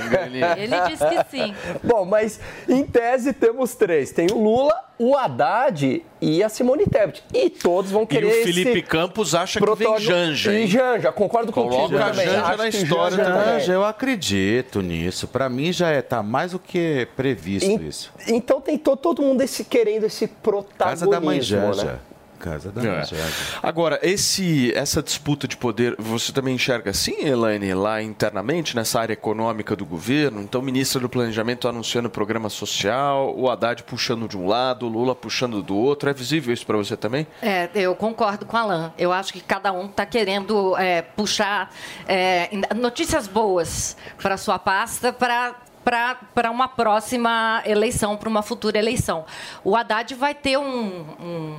Ele 0.58 0.80
disse 0.88 1.04
que 1.06 1.24
sim. 1.30 1.54
Bom, 1.84 2.04
mas 2.04 2.40
em 2.68 2.84
tese 2.84 3.32
temos 3.32 3.74
três. 3.74 4.10
Tem 4.10 4.26
o 4.32 4.36
Lula, 4.42 4.74
o 4.98 5.16
Haddad 5.16 6.02
e 6.20 6.42
a 6.42 6.48
Simone 6.48 6.84
Tebet. 6.86 7.22
E 7.32 7.48
todos 7.50 7.90
vão 7.92 8.02
E 8.02 8.06
querer 8.06 8.26
o 8.26 8.44
Felipe 8.44 8.70
esse 8.70 8.82
Campos 8.82 9.34
acha 9.36 9.60
que 9.60 9.74
vem 9.76 9.98
Janja. 10.00 10.52
E 10.52 10.62
hein? 10.62 10.66
Janja, 10.66 11.12
concordo 11.12 11.52
Coloca 11.52 11.76
contigo. 11.76 11.98
Janja 11.98 12.42
Acho 12.44 12.56
na 12.58 12.68
história 12.68 13.16
Janja 13.18 13.24
também. 13.30 13.60
Janja, 13.60 13.72
eu 13.72 13.84
acredito 13.84 14.80
nisso. 14.82 15.28
Pra 15.28 15.48
mim 15.48 15.72
já 15.72 15.90
é, 15.90 16.02
tá 16.02 16.22
mais 16.22 16.52
do 16.52 16.58
que 16.58 17.06
previsto 17.14 17.68
En- 17.70 17.86
isso. 17.86 18.12
Então 18.26 18.60
tem 18.60 18.76
to- 18.78 18.96
todo 18.96 19.22
mundo 19.22 19.42
esse, 19.42 19.64
querendo 19.64 20.04
esse 20.06 20.26
protagonismo. 20.26 20.76
Casa 20.78 21.06
da 21.06 21.20
mãe 21.20 21.40
Né? 21.84 21.98
Casa 22.46 22.70
da 22.70 22.80
É. 22.82 23.02
Agora, 23.60 23.98
esse, 24.02 24.72
essa 24.74 25.02
disputa 25.02 25.48
de 25.48 25.56
poder, 25.56 25.96
você 25.98 26.32
também 26.32 26.54
enxerga 26.54 26.90
assim, 26.92 27.24
Elaine, 27.26 27.74
lá 27.74 28.00
internamente, 28.00 28.76
nessa 28.76 29.00
área 29.00 29.12
econômica 29.14 29.74
do 29.74 29.84
governo? 29.84 30.40
Então, 30.40 30.60
o 30.60 30.64
ministro 30.64 31.00
do 31.00 31.08
Planejamento 31.08 31.66
anunciando 31.66 32.08
programa 32.08 32.48
social, 32.48 33.34
o 33.36 33.50
Haddad 33.50 33.82
puxando 33.82 34.28
de 34.28 34.36
um 34.38 34.46
lado, 34.46 34.86
o 34.86 34.88
Lula 34.88 35.14
puxando 35.14 35.60
do 35.60 35.76
outro. 35.76 36.08
É 36.08 36.12
visível 36.12 36.54
isso 36.54 36.64
para 36.64 36.76
você 36.76 36.96
também? 36.96 37.26
É, 37.42 37.68
eu 37.74 37.96
concordo 37.96 38.46
com 38.46 38.56
a 38.56 38.60
Alain. 38.60 38.92
Eu 38.96 39.12
acho 39.12 39.32
que 39.32 39.40
cada 39.40 39.72
um 39.72 39.86
está 39.86 40.06
querendo 40.06 40.76
é, 40.76 41.02
puxar 41.02 41.74
é, 42.06 42.48
notícias 42.76 43.26
boas 43.26 43.96
para 44.22 44.36
sua 44.36 44.58
pasta 44.58 45.12
para 45.12 45.56
para 46.34 46.50
uma 46.50 46.66
próxima 46.66 47.62
eleição, 47.64 48.16
para 48.16 48.28
uma 48.28 48.42
futura 48.42 48.76
eleição. 48.76 49.24
O 49.62 49.76
Haddad 49.76 50.12
vai 50.16 50.34
ter 50.34 50.58
um- 50.58 51.04
um, 51.20 51.58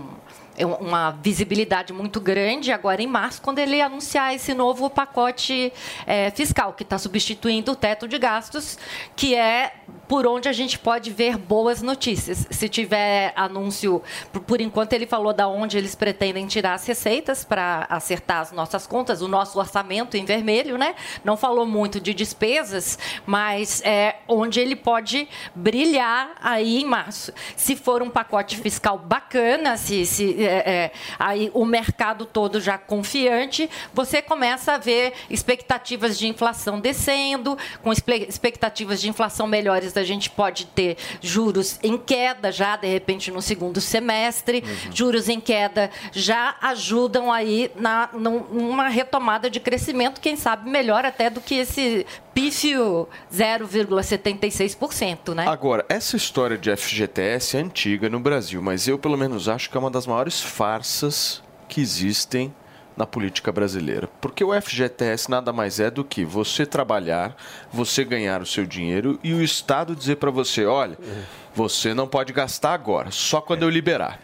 uma 0.65 1.11
visibilidade 1.11 1.93
muito 1.93 2.19
grande 2.19 2.71
agora 2.71 3.01
em 3.01 3.07
março, 3.07 3.41
quando 3.41 3.59
ele 3.59 3.81
anunciar 3.81 4.33
esse 4.33 4.53
novo 4.53 4.89
pacote 4.89 5.71
eh, 6.05 6.31
fiscal, 6.31 6.73
que 6.73 6.83
está 6.83 6.97
substituindo 6.97 7.71
o 7.71 7.75
teto 7.75 8.07
de 8.07 8.17
gastos, 8.17 8.77
que 9.15 9.35
é 9.35 9.73
por 10.07 10.25
onde 10.25 10.47
a 10.47 10.53
gente 10.53 10.79
pode 10.79 11.11
ver 11.11 11.37
boas 11.37 11.81
notícias. 11.81 12.47
Se 12.49 12.69
tiver 12.69 13.33
anúncio, 13.35 14.01
por, 14.45 14.61
enquanto 14.61 14.93
ele 14.93 15.05
falou 15.05 15.33
da 15.33 15.47
onde 15.47 15.77
eles 15.77 15.95
pretendem 15.95 16.47
tirar 16.47 16.73
as 16.73 16.85
receitas 16.85 17.43
para 17.43 17.85
acertar 17.89 18.41
as 18.41 18.51
nossas 18.51 18.87
contas, 18.87 19.21
o 19.21 19.27
nosso 19.27 19.59
orçamento 19.59 20.15
em 20.15 20.25
vermelho, 20.25 20.77
né? 20.77 20.95
Não 21.23 21.35
falou 21.35 21.65
muito 21.65 21.99
de 21.99 22.13
despesas, 22.13 22.97
mas 23.25 23.81
é 23.83 24.17
onde 24.27 24.59
ele 24.59 24.75
pode 24.75 25.27
brilhar 25.53 26.31
aí 26.41 26.81
em 26.81 26.85
março. 26.85 27.33
Se 27.55 27.75
for 27.75 28.01
um 28.01 28.09
pacote 28.09 28.57
fiscal 28.57 28.97
bacana, 28.97 29.77
se, 29.77 30.05
se 30.05 30.43
é, 30.43 30.69
é, 30.69 30.91
aí 31.19 31.51
o 31.53 31.65
mercado 31.65 32.25
todo 32.25 32.61
já 32.61 32.77
confiante, 32.77 33.69
você 33.93 34.21
começa 34.21 34.73
a 34.73 34.77
ver 34.77 35.13
expectativas 35.29 36.17
de 36.17 36.27
inflação 36.27 36.79
descendo, 36.79 37.57
com 37.83 37.91
expectativas 37.91 39.01
de 39.01 39.09
inflação 39.09 39.47
melhores, 39.47 39.96
a 39.99 40.03
gente 40.03 40.29
pode 40.29 40.65
ter 40.67 40.97
juros 41.21 41.79
em 41.83 41.97
queda 41.97 42.51
já, 42.51 42.75
de 42.75 42.87
repente, 42.87 43.31
no 43.31 43.41
segundo 43.41 43.79
semestre. 43.81 44.63
Juros 44.93 45.29
em 45.29 45.39
queda 45.39 45.89
já 46.11 46.55
ajudam 46.61 47.31
aí 47.31 47.71
na, 47.75 48.09
num- 48.13 48.45
numa 48.51 48.87
retomada 48.87 49.49
de 49.49 49.59
crescimento, 49.59 50.21
quem 50.21 50.35
sabe 50.35 50.69
melhor 50.69 51.05
até 51.05 51.29
do 51.29 51.41
que 51.41 51.55
esse 51.55 52.05
pífio 52.33 53.07
0,76%, 53.33 55.33
né? 55.33 55.47
Agora, 55.47 55.85
essa 55.89 56.15
história 56.15 56.57
de 56.57 56.75
FGTS 56.75 57.57
é 57.57 57.61
antiga 57.61 58.09
no 58.09 58.19
Brasil, 58.19 58.61
mas 58.61 58.87
eu 58.87 58.97
pelo 58.97 59.17
menos 59.17 59.49
acho 59.49 59.69
que 59.69 59.77
é 59.77 59.79
uma 59.79 59.91
das 59.91 60.05
maiores 60.05 60.41
farsas 60.41 61.41
que 61.67 61.81
existem 61.81 62.53
na 62.97 63.05
política 63.05 63.51
brasileira. 63.51 64.09
Porque 64.19 64.43
o 64.43 64.59
FGTS 64.59 65.29
nada 65.29 65.53
mais 65.53 65.79
é 65.79 65.91
do 65.91 66.03
que 66.03 66.25
você 66.25 66.65
trabalhar, 66.65 67.37
você 67.71 68.03
ganhar 68.03 68.41
o 68.41 68.45
seu 68.45 68.65
dinheiro 68.65 69.19
e 69.23 69.33
o 69.33 69.41
Estado 69.41 69.95
dizer 69.95 70.15
para 70.17 70.31
você, 70.31 70.65
olha, 70.65 70.97
você 71.53 71.93
não 71.93 72.07
pode 72.07 72.33
gastar 72.33 72.73
agora, 72.73 73.11
só 73.11 73.39
quando 73.39 73.63
eu 73.63 73.69
liberar. 73.69 74.19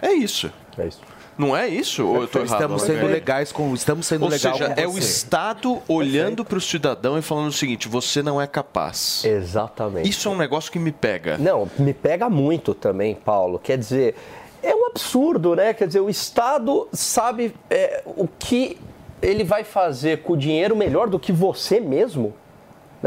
É 0.00 0.12
isso. 0.12 0.50
É 0.78 0.86
isso. 0.86 1.00
Não 1.38 1.54
é 1.54 1.68
isso? 1.68 2.06
Ou 2.06 2.22
eu 2.22 2.28
tô 2.28 2.38
errado? 2.38 2.52
Estamos 2.54 2.82
sendo 2.82 3.00
Alain? 3.00 3.12
legais 3.12 3.52
com. 3.52 3.74
Estamos 3.74 4.06
sendo 4.06 4.22
Ou 4.22 4.30
legal 4.30 4.54
seja, 4.54 4.74
com 4.74 4.80
é 4.80 4.86
o. 4.86 4.96
Estado 4.96 5.82
olhando 5.86 6.44
para 6.44 6.56
o 6.56 6.60
cidadão 6.60 7.18
e 7.18 7.22
falando 7.22 7.48
o 7.48 7.52
seguinte: 7.52 7.88
você 7.88 8.22
não 8.22 8.40
é 8.40 8.46
capaz. 8.46 9.22
Exatamente. 9.22 10.08
Isso 10.08 10.28
é 10.28 10.30
um 10.30 10.36
negócio 10.36 10.72
que 10.72 10.78
me 10.78 10.92
pega. 10.92 11.36
Não, 11.36 11.70
me 11.78 11.92
pega 11.92 12.30
muito 12.30 12.72
também, 12.72 13.14
Paulo. 13.14 13.58
Quer 13.58 13.76
dizer, 13.76 14.14
é 14.66 14.74
um 14.74 14.86
absurdo, 14.86 15.54
né? 15.54 15.72
Quer 15.72 15.86
dizer, 15.86 16.00
o 16.00 16.10
Estado 16.10 16.88
sabe 16.92 17.54
é, 17.70 18.02
o 18.04 18.26
que 18.26 18.78
ele 19.22 19.44
vai 19.44 19.64
fazer 19.64 20.22
com 20.22 20.32
o 20.32 20.36
dinheiro 20.36 20.74
melhor 20.76 21.08
do 21.08 21.18
que 21.18 21.32
você 21.32 21.80
mesmo. 21.80 22.34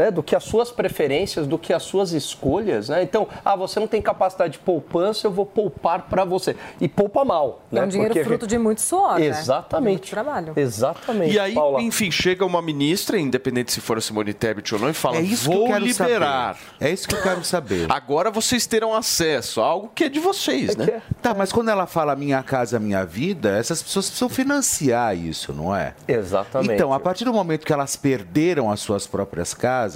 Né, 0.00 0.10
do 0.10 0.22
que 0.22 0.34
as 0.34 0.44
suas 0.44 0.70
preferências, 0.72 1.46
do 1.46 1.58
que 1.58 1.74
as 1.74 1.82
suas 1.82 2.12
escolhas, 2.12 2.88
né? 2.88 3.02
Então, 3.02 3.28
ah, 3.44 3.54
você 3.54 3.78
não 3.78 3.86
tem 3.86 4.00
capacidade 4.00 4.54
de 4.54 4.58
poupança, 4.58 5.26
eu 5.26 5.30
vou 5.30 5.44
poupar 5.44 6.06
para 6.08 6.24
você. 6.24 6.56
E 6.80 6.88
poupa 6.88 7.22
mal, 7.22 7.60
É 7.70 7.74
né? 7.74 7.84
um 7.84 7.88
dinheiro 7.88 8.14
Porque 8.14 8.24
fruto 8.24 8.44
gente- 8.46 8.50
de 8.50 8.58
muito 8.58 8.80
suor, 8.80 9.18
né? 9.18 9.26
Exatamente. 9.26 9.90
Muito 9.98 10.08
trabalho. 10.08 10.52
Exatamente. 10.56 11.34
E 11.34 11.38
aí, 11.38 11.52
Paula. 11.52 11.82
enfim, 11.82 12.10
chega 12.10 12.46
uma 12.46 12.62
ministra, 12.62 13.18
independente 13.18 13.72
se 13.72 13.80
for 13.82 13.98
a 13.98 14.00
Simone 14.00 14.32
Tebet 14.32 14.74
ou 14.74 14.80
não, 14.80 14.88
e 14.88 14.94
fala: 14.94 15.18
É 15.18 15.20
isso 15.20 15.50
que 15.50 15.54
vou 15.54 15.66
eu 15.66 15.72
quero 15.74 15.84
liberar. 15.84 16.54
saber. 16.56 16.86
É 16.88 16.90
isso 16.90 17.06
que 17.06 17.14
eu 17.14 17.22
quero 17.22 17.44
saber. 17.44 17.86
Agora 17.92 18.30
vocês 18.30 18.66
terão 18.66 18.94
acesso 18.94 19.60
a 19.60 19.66
algo 19.66 19.90
que 19.94 20.04
é 20.04 20.08
de 20.08 20.18
vocês, 20.18 20.76
né? 20.76 21.02
Tá, 21.20 21.34
mas 21.34 21.52
quando 21.52 21.68
ela 21.68 21.86
fala 21.86 22.16
minha 22.16 22.42
casa, 22.42 22.78
minha 22.80 23.04
vida, 23.04 23.50
essas 23.58 23.82
pessoas 23.82 24.06
precisam 24.06 24.30
financiar 24.30 25.14
isso, 25.14 25.52
não 25.52 25.76
é? 25.76 25.92
Exatamente. 26.08 26.72
Então, 26.72 26.90
a 26.94 26.98
partir 27.00 27.26
do 27.26 27.34
momento 27.34 27.66
que 27.66 27.72
elas 27.72 27.96
perderam 27.96 28.70
as 28.70 28.80
suas 28.80 29.06
próprias 29.06 29.52
casas, 29.52 29.89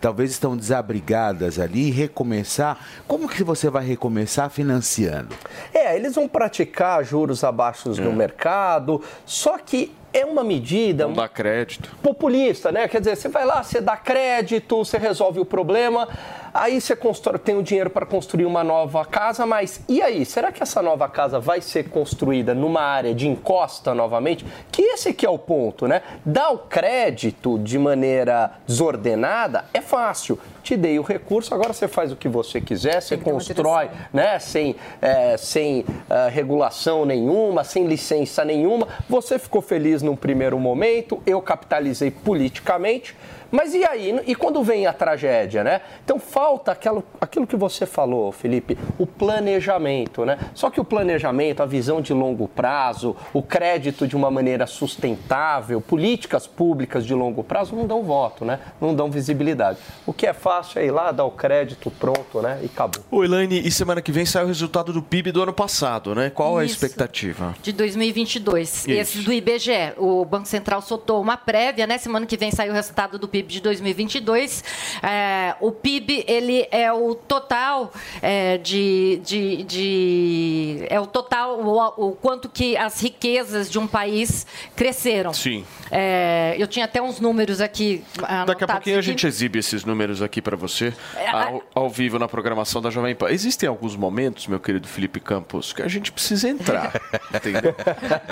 talvez 0.00 0.30
estão 0.30 0.56
desabrigadas 0.56 1.58
ali, 1.58 1.90
recomeçar. 1.90 2.78
Como 3.06 3.28
que 3.28 3.44
você 3.44 3.70
vai 3.70 3.84
recomeçar 3.84 4.50
financiando? 4.50 5.34
É, 5.72 5.96
eles 5.96 6.14
vão 6.14 6.28
praticar 6.28 7.04
juros 7.04 7.44
abaixo 7.44 7.90
do 7.90 8.12
mercado, 8.12 9.02
só 9.24 9.58
que 9.58 9.92
é 10.12 10.24
uma 10.24 10.42
medida 10.42 11.06
Não 11.06 11.12
dá 11.12 11.28
crédito. 11.28 11.90
populista, 12.02 12.72
né? 12.72 12.88
Quer 12.88 13.00
dizer, 13.00 13.16
você 13.16 13.28
vai 13.28 13.44
lá, 13.44 13.62
você 13.62 13.80
dá 13.80 13.96
crédito, 13.96 14.78
você 14.78 14.96
resolve 14.96 15.38
o 15.40 15.44
problema, 15.44 16.08
aí 16.52 16.80
você 16.80 16.94
constrói, 16.94 17.38
tem 17.38 17.56
o 17.56 17.62
dinheiro 17.62 17.90
para 17.90 18.06
construir 18.06 18.46
uma 18.46 18.64
nova 18.64 19.04
casa, 19.04 19.46
mas 19.46 19.80
e 19.88 20.02
aí? 20.02 20.24
Será 20.24 20.52
que 20.52 20.62
essa 20.62 20.82
nova 20.82 21.08
casa 21.08 21.38
vai 21.40 21.60
ser 21.60 21.88
construída 21.88 22.54
numa 22.54 22.80
área 22.80 23.14
de 23.14 23.28
encosta 23.28 23.94
novamente? 23.94 24.44
Que 24.70 24.82
esse 24.82 25.12
que 25.12 25.26
é 25.26 25.30
o 25.30 25.38
ponto, 25.38 25.86
né? 25.86 26.02
Dar 26.24 26.50
o 26.50 26.58
crédito 26.58 27.58
de 27.58 27.78
maneira 27.78 28.52
desordenada 28.66 29.64
é 29.72 29.80
fácil. 29.80 30.38
Te 30.62 30.76
dei 30.76 30.98
o 30.98 31.02
recurso, 31.02 31.54
agora 31.54 31.72
você 31.72 31.88
faz 31.88 32.12
o 32.12 32.16
que 32.16 32.28
você 32.28 32.60
quiser, 32.60 33.00
você 33.00 33.16
constrói, 33.16 33.88
né? 34.12 34.38
Sem, 34.38 34.76
é, 35.00 35.36
sem 35.36 35.84
ah, 36.10 36.28
regulação 36.28 37.04
nenhuma, 37.04 37.64
sem 37.64 37.86
licença 37.86 38.44
nenhuma. 38.44 38.86
Você 39.08 39.38
ficou 39.38 39.62
feliz 39.62 40.02
num 40.02 40.16
primeiro 40.16 40.58
momento, 40.58 41.22
eu 41.26 41.40
capitalizei 41.40 42.10
politicamente. 42.10 43.16
Mas 43.50 43.74
e 43.74 43.84
aí? 43.84 44.20
E 44.26 44.34
quando 44.34 44.62
vem 44.62 44.86
a 44.86 44.92
tragédia, 44.92 45.64
né? 45.64 45.80
Então 46.04 46.18
falta 46.18 46.72
aquilo, 46.72 47.04
aquilo 47.20 47.46
que 47.46 47.56
você 47.56 47.86
falou, 47.86 48.30
Felipe, 48.32 48.76
o 48.98 49.06
planejamento, 49.06 50.24
né? 50.24 50.38
Só 50.54 50.70
que 50.70 50.80
o 50.80 50.84
planejamento, 50.84 51.62
a 51.62 51.66
visão 51.66 52.00
de 52.00 52.12
longo 52.12 52.48
prazo, 52.48 53.16
o 53.32 53.42
crédito 53.42 54.06
de 54.06 54.16
uma 54.16 54.30
maneira 54.30 54.66
sustentável, 54.66 55.80
políticas 55.80 56.46
públicas 56.46 57.06
de 57.06 57.14
longo 57.14 57.42
prazo 57.42 57.74
não 57.74 57.86
dão 57.86 58.02
voto, 58.02 58.44
né? 58.44 58.58
Não 58.80 58.94
dão 58.94 59.10
visibilidade. 59.10 59.78
O 60.06 60.12
que 60.12 60.26
é 60.26 60.32
fácil 60.32 60.80
é 60.80 60.86
ir 60.86 60.90
lá, 60.90 61.12
dar 61.12 61.24
o 61.24 61.30
crédito, 61.30 61.90
pronto, 61.90 62.42
né? 62.42 62.58
E 62.62 62.66
acabou. 62.66 63.02
Ô, 63.10 63.24
Elaine, 63.24 63.66
e 63.66 63.70
semana 63.70 64.02
que 64.02 64.12
vem 64.12 64.26
sai 64.26 64.44
o 64.44 64.46
resultado 64.46 64.92
do 64.92 65.02
PIB 65.02 65.32
do 65.32 65.42
ano 65.42 65.52
passado, 65.52 66.14
né? 66.14 66.30
Qual 66.30 66.58
é 66.58 66.62
a 66.62 66.66
Isso. 66.66 66.74
expectativa? 66.74 67.54
de 67.62 67.72
2022. 67.72 68.68
Isso. 68.68 68.90
Esse 68.90 69.18
do 69.20 69.32
IBGE. 69.32 69.94
O 69.96 70.24
Banco 70.24 70.46
Central 70.46 70.82
soltou 70.82 71.20
uma 71.20 71.36
prévia, 71.36 71.86
né? 71.86 71.98
Semana 71.98 72.26
que 72.26 72.36
vem 72.36 72.50
sai 72.50 72.68
o 72.68 72.72
resultado 72.72 73.18
do 73.18 73.28
PIB 73.28 73.37
de 73.42 73.60
2022. 73.60 74.64
É, 75.02 75.54
o 75.60 75.70
PIB, 75.72 76.24
ele 76.26 76.66
é 76.70 76.92
o 76.92 77.14
total 77.14 77.92
é, 78.22 78.58
de, 78.58 79.20
de, 79.24 79.62
de- 79.64 80.86
É 80.88 80.98
o 81.00 81.06
total, 81.06 81.60
o, 81.60 82.08
o 82.08 82.12
quanto 82.12 82.48
que 82.48 82.76
as 82.76 83.00
riquezas 83.00 83.70
de 83.70 83.78
um 83.78 83.86
país 83.86 84.46
cresceram. 84.76 85.32
Sim. 85.32 85.64
É, 85.90 86.54
eu 86.58 86.66
tinha 86.66 86.84
até 86.84 87.00
uns 87.00 87.18
números 87.20 87.60
aqui 87.62 88.04
Daqui 88.46 88.64
a 88.64 88.66
pouquinho 88.66 88.98
a 88.98 89.02
gente 89.02 89.26
exibe 89.26 89.58
esses 89.58 89.84
números 89.84 90.20
aqui 90.20 90.42
para 90.42 90.56
você, 90.56 90.92
É, 91.16 91.28
ao, 91.28 91.62
ao 91.74 91.88
vivo 91.90 92.18
na 92.18 92.28
programação 92.28 92.82
da 92.82 92.90
Jovem 92.90 93.14
Pan. 93.14 93.30
Existem 93.30 93.68
alguns 93.68 93.96
momentos, 93.96 94.46
meu 94.46 94.60
querido 94.60 94.86
Felipe 94.86 95.18
Campos, 95.20 95.72
que 95.72 95.82
a 95.82 95.88
gente 95.88 96.12
precisa 96.12 96.48
entrar, 96.48 96.92
entendeu? 97.34 97.74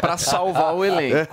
Para 0.00 0.18
salvar 0.18 0.74
o 0.74 0.84
elenco. 0.84 1.28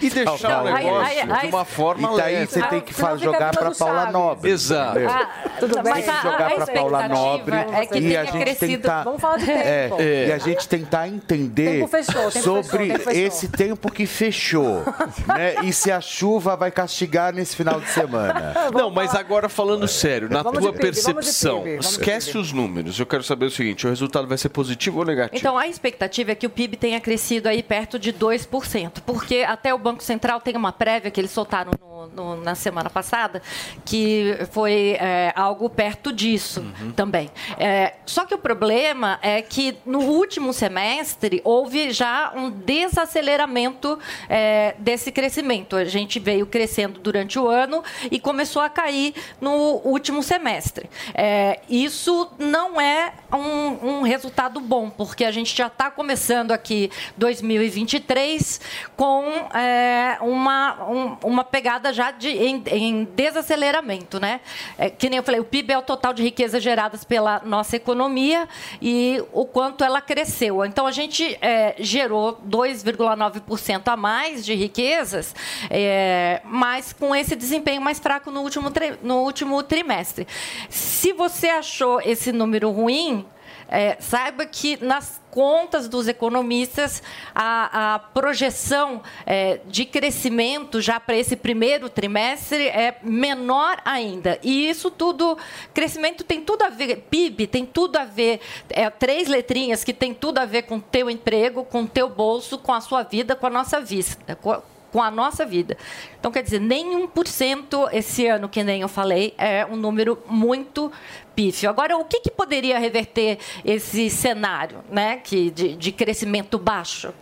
E 0.00 0.08
deixar 0.10 0.32
o 0.32 0.38
Salvar 0.38 0.60
o 0.60 0.64
negócio 0.64 0.88
elenco. 1.12 1.32
Aí- 1.32 1.32
aí- 1.40 1.40
de 1.48 1.54
uma 1.54 1.64
forma 1.64 2.12
E 2.12 2.16
daí 2.16 2.34
leve. 2.36 2.46
você 2.46 2.62
tem 2.62 2.80
que 2.80 2.94
senão 2.94 3.08
jogar 3.18 3.52
para 3.56 3.70
Paula 3.72 3.94
Chaves. 4.00 4.12
Nobre. 4.12 4.50
Exato. 4.50 4.98
Ah, 5.08 5.30
Tudo 5.60 5.82
bem? 5.82 5.92
mas 5.92 6.04
Tem 6.04 6.04
que 6.04 6.10
a- 6.10 6.22
jogar 6.32 6.50
para 6.54 6.66
Paula 6.66 7.08
Nobre 7.08 7.56
é 7.56 7.86
que 7.86 7.98
e 7.98 8.00
tenha 8.02 8.20
a 8.20 8.24
gente 8.24 8.38
crescido. 8.42 8.82
tentar 8.82 9.02
Vamos 9.04 9.20
falar 9.20 9.36
de 9.38 9.50
É, 9.50 9.88
tempo. 9.88 10.02
e 10.02 10.32
a 10.32 10.38
gente 10.38 10.68
tentar 10.68 11.08
entender 11.08 11.78
Tempo 11.80 11.88
fechou, 11.88 12.30
tempo 12.30 12.44
sobre 12.44 12.78
fechou, 12.78 12.88
tempo 12.98 13.04
fechou. 13.04 13.26
esse 13.26 13.48
tempo 13.48 13.92
que 13.92 14.06
fechou, 14.06 14.82
né? 15.26 15.56
E 15.64 15.72
se 15.72 15.90
a 15.90 16.00
chuva 16.00 16.56
vai 16.56 16.70
castigar 16.70 17.32
nesse 17.32 17.54
final 17.56 17.80
de 17.80 17.88
semana. 17.90 18.54
Não, 18.72 18.90
mas 18.90 19.14
agora 19.14 19.48
falando 19.48 19.86
sério, 19.88 20.28
na 20.28 20.42
Vamos 20.42 20.60
tua 20.60 20.72
PIB, 20.72 20.82
percepção, 20.82 21.62
PIB, 21.62 21.78
esquece 21.80 22.36
os 22.38 22.52
números. 22.52 22.98
Eu 22.98 23.06
quero 23.06 23.22
saber 23.22 23.46
o 23.46 23.50
seguinte: 23.50 23.86
o 23.86 23.90
resultado 23.90 24.26
vai 24.26 24.38
ser 24.38 24.48
positivo 24.48 24.98
ou 25.00 25.04
negativo? 25.04 25.36
Então, 25.38 25.56
a 25.58 25.66
expectativa 25.66 26.32
é 26.32 26.34
que 26.34 26.46
o 26.46 26.50
PIB 26.50 26.76
tenha 26.76 27.00
crescido 27.00 27.48
aí 27.48 27.62
perto 27.62 27.98
de 27.98 28.12
2%, 28.12 29.00
porque 29.04 29.44
até 29.46 29.72
o 29.74 29.78
Banco 29.78 30.02
Central 30.02 30.40
tem 30.40 30.56
uma 30.56 30.72
prévia 30.72 31.10
que 31.10 31.20
eles 31.20 31.30
soltaram 31.30 31.72
no- 31.80 32.06
no- 32.08 32.36
na 32.42 32.54
semana 32.54 32.88
passada. 32.90 33.05
Passada, 33.06 33.40
que 33.84 34.36
foi 34.50 34.96
é, 34.98 35.32
algo 35.36 35.70
perto 35.70 36.12
disso 36.12 36.64
também. 36.96 37.30
É, 37.56 37.94
só 38.04 38.24
que 38.24 38.34
o 38.34 38.38
problema 38.38 39.18
é 39.22 39.40
que 39.40 39.76
no 39.86 40.00
último 40.00 40.52
semestre 40.52 41.40
houve 41.44 41.92
já 41.92 42.32
um 42.34 42.50
desaceleramento 42.50 43.96
é, 44.28 44.74
desse 44.78 45.12
crescimento. 45.12 45.76
A 45.76 45.84
gente 45.84 46.18
veio 46.18 46.46
crescendo 46.46 46.98
durante 46.98 47.38
o 47.38 47.46
ano 47.48 47.82
e 48.10 48.18
começou 48.18 48.60
a 48.60 48.68
cair 48.68 49.14
no 49.40 49.80
último 49.84 50.20
semestre. 50.22 50.90
É, 51.14 51.60
isso 51.70 52.28
não 52.38 52.80
é 52.80 53.12
um, 53.32 53.98
um 53.98 54.02
resultado 54.02 54.58
bom, 54.60 54.90
porque 54.90 55.24
a 55.24 55.30
gente 55.30 55.56
já 55.56 55.68
está 55.68 55.90
começando 55.92 56.50
aqui 56.50 56.90
2023 57.16 58.60
com 58.96 59.24
é, 59.54 60.18
uma, 60.20 60.84
um- 60.90 61.16
uma 61.22 61.44
pegada 61.44 61.92
já 61.92 62.10
de, 62.10 62.30
em, 62.30 62.62
em 62.66 62.95
desaceleramento. 63.04 64.20
Né? 64.20 64.40
É, 64.78 64.90
que 64.90 65.08
nem 65.08 65.18
eu 65.18 65.22
falei, 65.22 65.40
o 65.40 65.44
PIB 65.44 65.72
é 65.72 65.78
o 65.78 65.82
total 65.82 66.12
de 66.12 66.22
riquezas 66.22 66.62
geradas 66.62 67.04
pela 67.04 67.40
nossa 67.44 67.76
economia 67.76 68.48
e 68.80 69.22
o 69.32 69.44
quanto 69.44 69.84
ela 69.84 70.00
cresceu. 70.00 70.64
Então, 70.64 70.86
a 70.86 70.92
gente 70.92 71.36
é, 71.40 71.74
gerou 71.78 72.40
2,9% 72.48 73.82
a 73.86 73.96
mais 73.96 74.44
de 74.44 74.54
riquezas, 74.54 75.34
é, 75.70 76.40
mas 76.44 76.92
com 76.92 77.14
esse 77.14 77.36
desempenho 77.36 77.80
mais 77.80 77.98
fraco 77.98 78.30
no 78.30 78.40
último, 78.40 78.72
no 79.02 79.22
último 79.22 79.62
trimestre. 79.62 80.26
Se 80.68 81.12
você 81.12 81.48
achou 81.48 82.00
esse 82.00 82.32
número 82.32 82.70
ruim, 82.70 83.26
é, 83.68 83.96
saiba 84.00 84.46
que 84.46 84.82
nas 84.84 85.20
contas 85.30 85.88
dos 85.88 86.08
economistas, 86.08 87.02
a, 87.34 87.94
a 87.94 87.98
projeção 87.98 89.02
é, 89.26 89.60
de 89.66 89.84
crescimento 89.84 90.80
já 90.80 90.98
para 90.98 91.16
esse 91.16 91.36
primeiro 91.36 91.90
trimestre 91.90 92.68
é 92.68 92.98
menor 93.02 93.78
ainda. 93.84 94.38
E 94.42 94.68
isso 94.68 94.90
tudo, 94.90 95.36
crescimento 95.74 96.24
tem 96.24 96.40
tudo 96.40 96.62
a 96.62 96.70
ver, 96.70 97.02
PIB 97.10 97.46
tem 97.46 97.66
tudo 97.66 97.96
a 97.96 98.04
ver, 98.04 98.40
é, 98.70 98.88
três 98.88 99.28
letrinhas 99.28 99.84
que 99.84 99.92
tem 99.92 100.14
tudo 100.14 100.38
a 100.38 100.46
ver 100.46 100.62
com 100.62 100.80
teu 100.80 101.10
emprego, 101.10 101.64
com 101.64 101.86
teu 101.86 102.08
bolso, 102.08 102.58
com 102.58 102.72
a 102.72 102.80
sua 102.80 103.02
vida, 103.02 103.36
com 103.36 103.46
a 103.46 103.50
nossa 103.50 103.80
vida. 103.80 104.36
Com 104.40 104.62
com 104.92 105.02
a 105.02 105.10
nossa 105.10 105.44
vida. 105.44 105.76
Então, 106.18 106.30
quer 106.32 106.42
dizer, 106.42 106.60
nem 106.60 107.06
1% 107.08 107.88
esse 107.92 108.26
ano, 108.26 108.48
que 108.48 108.62
nem 108.64 108.80
eu 108.82 108.88
falei, 108.88 109.34
é 109.36 109.66
um 109.66 109.76
número 109.76 110.18
muito 110.28 110.90
pífio. 111.34 111.68
Agora, 111.68 111.96
o 111.98 112.04
que, 112.04 112.20
que 112.20 112.30
poderia 112.30 112.78
reverter 112.78 113.38
esse 113.64 114.08
cenário 114.08 114.78
né, 114.90 115.18
que, 115.22 115.50
de, 115.50 115.74
de 115.76 115.92
crescimento 115.92 116.58
baixo? 116.58 117.12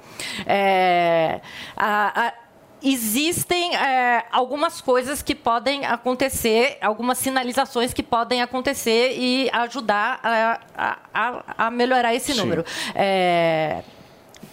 É, 0.46 1.40
a- 1.76 2.26
a- 2.28 2.32
Existem 2.86 3.74
é, 3.74 4.24
algumas 4.30 4.82
coisas 4.82 5.22
que 5.22 5.34
podem 5.34 5.86
acontecer, 5.86 6.76
algumas 6.82 7.16
sinalizações 7.16 7.94
que 7.94 8.02
podem 8.02 8.42
acontecer 8.42 9.14
e 9.18 9.48
ajudar 9.50 10.20
a, 10.22 10.60
a- 10.76 11.44
a- 11.56 11.70
melhorar 11.70 12.14
esse 12.14 12.34
número. 12.34 12.62
É, 12.94 13.82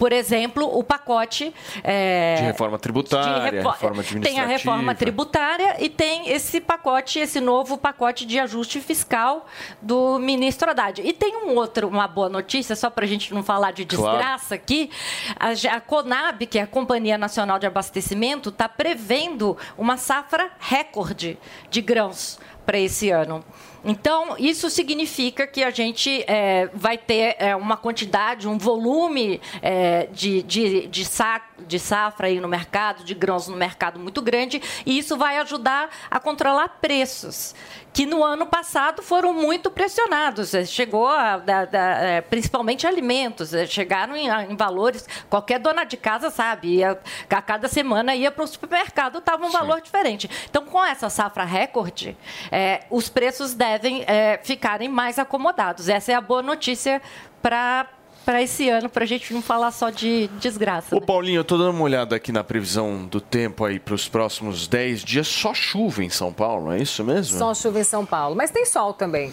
por 0.02 0.12
exemplo, 0.12 0.64
o 0.76 0.82
pacote 0.82 1.54
é, 1.84 2.34
De 2.34 2.42
reforma 2.42 2.76
tributária, 2.76 3.50
de 3.52 3.56
refo- 3.58 3.68
reforma 3.68 4.02
Tem 4.20 4.40
a 4.40 4.46
reforma 4.46 4.96
tributária 4.96 5.76
e 5.78 5.88
tem 5.88 6.28
esse 6.28 6.60
pacote, 6.60 7.20
esse 7.20 7.40
novo 7.40 7.78
pacote 7.78 8.26
de 8.26 8.36
ajuste 8.36 8.80
fiscal 8.80 9.46
do 9.80 10.18
ministro 10.18 10.68
Haddad. 10.68 11.00
E 11.04 11.12
tem 11.12 11.36
um 11.44 11.54
outro, 11.54 11.86
uma 11.86 12.08
boa 12.08 12.28
notícia, 12.28 12.74
só 12.74 12.90
para 12.90 13.04
a 13.04 13.06
gente 13.08 13.32
não 13.32 13.44
falar 13.44 13.70
de 13.70 13.84
Claro. 13.86 14.18
desgraça 14.18 14.56
aqui. 14.56 14.90
A, 15.38 15.76
a 15.76 15.80
Conab, 15.80 16.46
que 16.48 16.58
é 16.58 16.62
a 16.62 16.66
Companhia 16.66 17.16
Nacional 17.16 17.60
de 17.60 17.66
Abastecimento, 17.68 18.48
está 18.48 18.68
prevendo 18.68 19.56
uma 19.78 19.96
safra 19.96 20.50
recorde 20.58 21.38
de 21.70 21.80
grãos 21.80 22.40
para 22.66 22.76
esse 22.76 23.08
ano. 23.10 23.44
Então, 23.84 24.36
isso 24.38 24.70
significa 24.70 25.46
que 25.46 25.62
a 25.64 25.70
gente 25.70 26.24
é, 26.28 26.70
vai 26.72 26.96
ter 26.96 27.34
é, 27.38 27.56
uma 27.56 27.76
quantidade, 27.76 28.46
um 28.46 28.56
volume 28.56 29.40
é, 29.60 30.06
de, 30.12 30.42
de, 30.44 30.86
de, 30.86 31.04
sa- 31.04 31.42
de 31.66 31.78
safra 31.80 32.28
aí 32.28 32.38
no 32.40 32.46
mercado, 32.46 33.02
de 33.04 33.12
grãos 33.14 33.48
no 33.48 33.56
mercado 33.56 33.98
muito 33.98 34.22
grande, 34.22 34.62
e 34.86 34.96
isso 34.96 35.16
vai 35.16 35.38
ajudar 35.38 35.90
a 36.10 36.20
controlar 36.20 36.78
preços, 36.80 37.54
que 37.92 38.06
no 38.06 38.24
ano 38.24 38.46
passado 38.46 39.02
foram 39.02 39.32
muito 39.34 39.70
pressionados. 39.70 40.54
É, 40.54 40.64
Chegou, 40.64 41.06
a, 41.06 41.36
da- 41.36 41.64
da- 41.66 41.98
é, 42.00 42.20
principalmente 42.20 42.86
alimentos, 42.86 43.52
é, 43.52 43.66
chegaram 43.66 44.16
em, 44.16 44.28
em 44.28 44.56
valores, 44.56 45.06
qualquer 45.28 45.58
dona 45.58 45.84
de 45.84 45.96
casa 45.96 46.30
sabe, 46.30 46.76
ia, 46.76 46.98
a 47.28 47.42
cada 47.42 47.68
semana 47.68 48.14
ia 48.14 48.30
para 48.30 48.44
o 48.44 48.46
supermercado, 48.46 49.18
estava 49.18 49.44
um 49.44 49.50
valor 49.50 49.80
diferente. 49.80 50.28
Então, 50.48 50.64
com 50.64 50.82
essa 50.84 51.10
safra 51.10 51.44
recorde, 51.44 52.16
é, 52.50 52.84
os 52.90 53.08
preços 53.08 53.52
devem 53.54 54.04
é, 54.06 54.40
ficarem 54.42 54.88
mais 54.88 55.18
acomodados. 55.18 55.88
Essa 55.88 56.12
é 56.12 56.14
a 56.14 56.20
boa 56.20 56.42
notícia 56.42 57.02
para 57.42 57.86
para 58.24 58.42
esse 58.42 58.68
ano, 58.68 58.88
para 58.88 59.04
a 59.04 59.06
gente 59.06 59.32
não 59.32 59.42
falar 59.42 59.70
só 59.70 59.90
de 59.90 60.28
desgraça. 60.40 60.94
Ô 60.94 61.00
Paulinho, 61.00 61.40
eu 61.40 61.44
tô 61.44 61.58
dando 61.58 61.70
uma 61.70 61.82
olhada 61.82 62.16
aqui 62.16 62.32
na 62.32 62.42
previsão 62.44 63.04
do 63.06 63.20
tempo 63.20 63.64
aí 63.64 63.78
para 63.78 63.94
os 63.94 64.08
próximos 64.08 64.66
10 64.66 65.04
dias. 65.04 65.28
Só 65.28 65.52
chuva 65.52 66.02
em 66.04 66.10
São 66.10 66.32
Paulo, 66.32 66.72
é 66.72 66.80
isso 66.80 67.04
mesmo? 67.04 67.38
Só 67.38 67.54
chuva 67.54 67.80
em 67.80 67.84
São 67.84 68.06
Paulo. 68.06 68.34
Mas 68.36 68.50
tem 68.50 68.64
sol 68.64 68.94
também. 68.94 69.32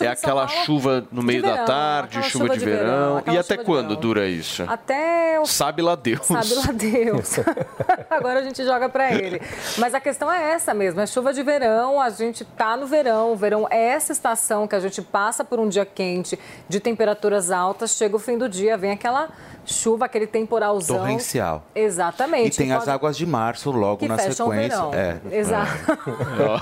É 0.00 0.08
aquela 0.08 0.46
Paulo 0.46 0.64
chuva 0.64 1.04
no 1.10 1.22
meio 1.22 1.42
da 1.42 1.52
verão, 1.52 1.64
tarde, 1.64 2.18
aquela 2.18 2.30
chuva, 2.30 2.44
chuva 2.44 2.58
de 2.58 2.64
verão. 2.64 3.16
verão, 3.16 3.34
e 3.34 3.38
até 3.38 3.56
quando 3.56 3.96
dura 3.96 4.28
isso? 4.28 4.64
Até 4.66 5.38
o 5.40 5.46
Sabe 5.46 5.82
lá 5.82 5.94
Deus. 5.94 6.26
Sabe 6.26 6.54
lá 6.54 6.72
Deus. 6.72 7.36
Agora 8.10 8.40
a 8.40 8.42
gente 8.42 8.64
joga 8.64 8.88
pra 8.88 9.12
ele. 9.12 9.40
Mas 9.78 9.94
a 9.94 10.00
questão 10.00 10.30
é 10.30 10.52
essa 10.52 10.74
mesmo, 10.74 11.00
é 11.00 11.06
chuva 11.06 11.32
de 11.32 11.42
verão, 11.42 12.00
a 12.00 12.10
gente 12.10 12.44
tá 12.44 12.76
no 12.76 12.86
verão, 12.86 13.32
o 13.32 13.36
verão 13.36 13.66
é 13.70 13.90
essa 13.90 14.12
estação 14.12 14.66
que 14.66 14.74
a 14.74 14.80
gente 14.80 15.02
passa 15.02 15.44
por 15.44 15.58
um 15.58 15.68
dia 15.68 15.86
quente, 15.86 16.38
de 16.68 16.80
temperaturas 16.80 17.50
altas, 17.50 17.92
chega 17.92 18.16
o 18.16 18.18
fim 18.18 18.36
do 18.36 18.48
dia, 18.48 18.76
vem 18.76 18.92
aquela 18.92 19.28
chuva, 19.72 20.04
aquele 20.06 20.26
temporalzão. 20.26 20.98
Torrencial. 20.98 21.64
Exatamente. 21.74 22.54
E 22.54 22.56
tem 22.56 22.72
as 22.72 22.80
Pode- 22.80 22.90
águas 22.90 23.16
de 23.16 23.26
março 23.26 23.70
logo 23.70 23.98
que 23.98 24.08
na 24.08 24.14
o 24.16 24.18
sequência. 24.18 24.50
verão. 24.50 24.90
É. 24.94 25.18
Exato. 25.30 25.70
Ó, 26.40 26.60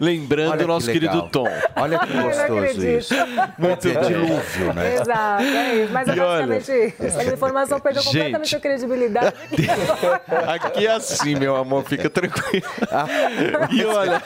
Lembrando 0.00 0.52
Olha 0.52 0.64
o 0.64 0.68
nosso 0.68 0.86
que 0.86 0.92
querido 0.92 1.28
Tom. 1.30 1.46
Olha 1.76 1.98
que 2.00 2.12
gostoso 2.20 2.86
isso. 2.88 3.14
Muito 3.58 3.82
bem. 3.88 4.02
dilúvio, 4.02 4.72
né? 4.74 4.94
Exato, 4.94 5.42
é 5.42 5.74
isso. 5.76 5.92
Mas 5.92 6.08
é 6.08 6.14
E 6.14 6.20
olha, 6.20 6.46
basicamente 6.46 6.94
isso. 7.06 7.18
A 7.18 7.24
informação 7.24 7.80
perdeu 7.80 8.02
gente. 8.02 8.12
completamente 8.14 8.56
a 8.56 8.60
credibilidade. 8.60 9.34
Aqui 10.64 10.86
é 10.86 10.90
assim, 10.92 11.34
meu 11.34 11.56
amor, 11.56 11.84
fica 11.84 12.08
tranquilo. 12.10 12.64
E 13.70 13.84
olha, 13.84 14.22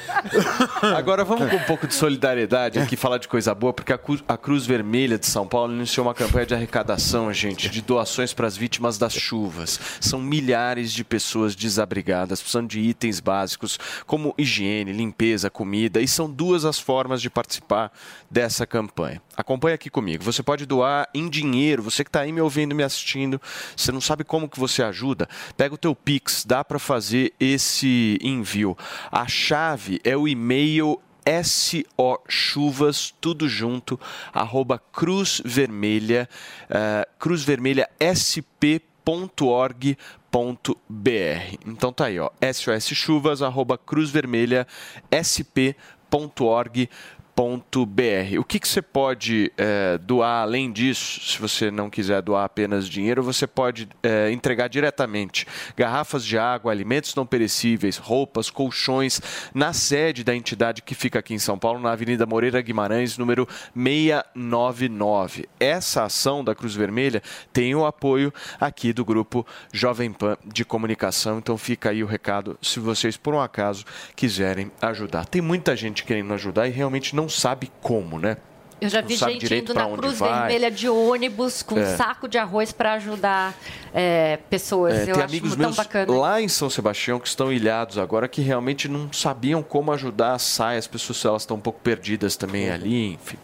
agora 0.97 1.25
vamos 1.25 1.49
com 1.51 1.57
um 1.57 1.63
pouco 1.65 1.87
de 1.87 1.95
solidariedade 1.95 2.79
aqui, 2.79 2.97
falar 2.97 3.19
de 3.19 3.29
coisa 3.29 3.55
boa, 3.55 3.73
porque 3.73 3.93
a 3.93 4.37
Cruz 4.37 4.67
Vermelha 4.67 5.19
de 5.19 5.27
São 5.27 5.47
Paulo 5.47 5.73
iniciou 5.73 6.07
uma 6.07 6.15
campanha 6.15 6.47
de 6.47 6.55
arrecadação, 6.55 7.33
gente, 7.33 7.69
de 7.69 7.81
doações 7.83 8.14
para 8.35 8.47
as 8.47 8.57
vítimas 8.57 8.99
das 8.99 9.13
chuvas. 9.13 9.81
São 10.01 10.21
milhares 10.21 10.93
de 10.93 11.03
pessoas 11.05 11.55
desabrigadas, 11.55 12.41
precisando 12.41 12.69
de 12.69 12.81
itens 12.81 13.21
básicos 13.21 13.79
como 14.07 14.35
higiene, 14.39 14.93
limpeza, 14.93 15.51
comida, 15.51 16.01
e 16.01 16.09
são 16.09 16.31
duas 16.31 16.65
as 16.65 16.79
formas 16.79 17.21
de 17.21 17.29
participar 17.29 17.93
dessa 18.31 18.67
campanha. 18.67 19.21
Acompanhe 19.37 19.75
aqui 19.75 19.91
comigo. 19.91 20.23
Você 20.25 20.43
pode 20.43 20.67
doar 20.67 21.09
em 21.15 21.29
dinheiro, 21.29 21.83
você 21.83 22.05
que 22.05 22.09
está 22.09 22.21
aí 22.21 22.33
me 22.33 22.41
ouvindo, 22.41 22.75
me 22.75 22.83
assistindo, 22.83 23.41
você 23.77 23.91
não 23.91 24.01
sabe 24.01 24.25
como 24.25 24.49
que 24.49 24.59
você 24.59 24.83
ajuda, 24.83 25.29
pega 25.57 25.75
o 25.75 25.79
teu 25.79 25.95
Pix, 25.95 26.45
dá 26.45 26.65
para 26.65 26.79
fazer 26.79 27.33
esse 27.41 28.19
envio. 28.23 28.77
A 29.11 29.27
chave 29.27 30.01
é 30.05 30.17
o 30.17 30.29
e-mail 30.29 31.01
SO 31.27 33.15
tudo 33.21 33.49
junto, 33.49 33.99
arroba 34.33 34.79
Cruz 34.93 35.41
Vermelha, 35.45 36.29
eh, 36.69 37.09
Cruz 37.19 37.43
Vermelha 37.43 37.89
SP.org.br. 37.99 38.79
Então 41.67 41.93
tá 41.93 42.07
aí, 42.07 42.19
ó, 42.21 42.31
soschuvas, 42.85 43.43
arroba 43.43 43.79
Cruz 43.79 44.11
Vermelha 44.11 44.67
SP.org.br. 45.11 45.95
O 48.39 48.45
que, 48.45 48.61
que 48.61 48.69
você 48.69 48.81
pode 48.81 49.53
eh, 49.59 49.99
doar 49.99 50.43
além 50.43 50.71
disso? 50.71 51.21
Se 51.21 51.41
você 51.41 51.69
não 51.69 51.91
quiser 51.91 52.23
doar 52.23 52.45
apenas 52.45 52.89
dinheiro, 52.89 53.25
você 53.25 53.45
pode 53.45 53.89
eh, 54.05 54.31
entregar 54.31 54.69
diretamente 54.69 55.45
garrafas 55.77 56.25
de 56.25 56.39
água, 56.39 56.71
alimentos 56.71 57.15
não 57.17 57.27
perecíveis, 57.27 57.97
roupas, 57.97 58.51
colchões, 58.51 59.21
na 59.53 59.73
sede 59.73 60.23
da 60.23 60.35
entidade 60.35 60.81
que 60.81 60.95
fica 60.95 61.19
aqui 61.19 61.35
em 61.35 61.39
São 61.39 61.59
Paulo, 61.59 61.81
na 61.81 61.91
Avenida 61.91 62.25
Moreira 62.25 62.61
Guimarães, 62.61 63.19
número 63.19 63.49
699. 63.75 65.49
Essa 65.59 66.05
ação 66.05 66.45
da 66.45 66.55
Cruz 66.55 66.75
Vermelha 66.75 67.21
tem 67.53 67.75
o 67.75 67.85
apoio 67.85 68.33
aqui 68.61 68.93
do 68.93 69.05
grupo 69.05 69.45
Jovem 69.73 70.13
Pan 70.13 70.37
de 70.45 70.65
Comunicação. 70.65 71.39
Então 71.39 71.59
fica 71.59 71.91
aí 71.91 72.03
o 72.05 72.07
recado 72.07 72.57
se 72.63 72.79
vocês, 72.79 73.17
por 73.17 73.35
um 73.35 73.41
acaso, 73.41 73.85
quiserem 74.15 74.71
ajudar. 74.81 75.27
Tem 75.27 75.43
muita 75.43 75.75
gente 75.75 76.05
querendo 76.05 76.33
ajudar 76.35 76.69
e 76.69 76.71
realmente 76.71 77.17
não 77.17 77.24
sabe 77.29 77.71
como, 77.81 78.19
né? 78.19 78.37
Eu 78.81 78.89
já 78.91 79.01
vi 79.01 79.17
gente 79.17 79.55
indo 79.55 79.73
na 79.73 79.87
Cruz 79.89 80.19
vai. 80.19 80.41
Vermelha 80.49 80.71
de 80.71 80.89
ônibus 80.89 81.63
com 81.63 81.79
É. 81.79 81.83
um 81.95 81.97
saco 81.97 82.29
de 82.29 82.37
arroz 82.39 82.73
para 82.73 82.95
ajudar 82.95 83.55
é, 83.95 84.39
pessoas. 84.51 84.95
É, 84.95 85.03
Eu 85.03 85.05
tem 85.07 85.13
acho 85.15 85.23
amigos 85.25 85.51
tão 85.51 85.59
meus 85.59 85.77
bacana. 85.77 86.13
lá 86.13 86.41
em 86.43 86.49
São 86.49 86.69
Sebastião 86.69 87.19
que 87.21 87.29
estão 87.29 87.53
ilhados 87.53 87.97
agora 87.99 88.27
que 88.29 88.41
realmente 88.43 88.89
não 88.89 89.13
sabiam 89.13 89.63
como 89.63 89.93
ajudar 89.93 90.33
a 90.35 90.39
saia. 90.39 90.79
As 90.79 90.87
pessoas 90.87 91.25
elas 91.25 91.43
estão 91.43 91.57
um 91.57 91.61
pouco 91.61 91.81
perdidas 91.81 92.37
também 92.37 92.71
ali, 92.71 93.15
enfim. 93.15 93.39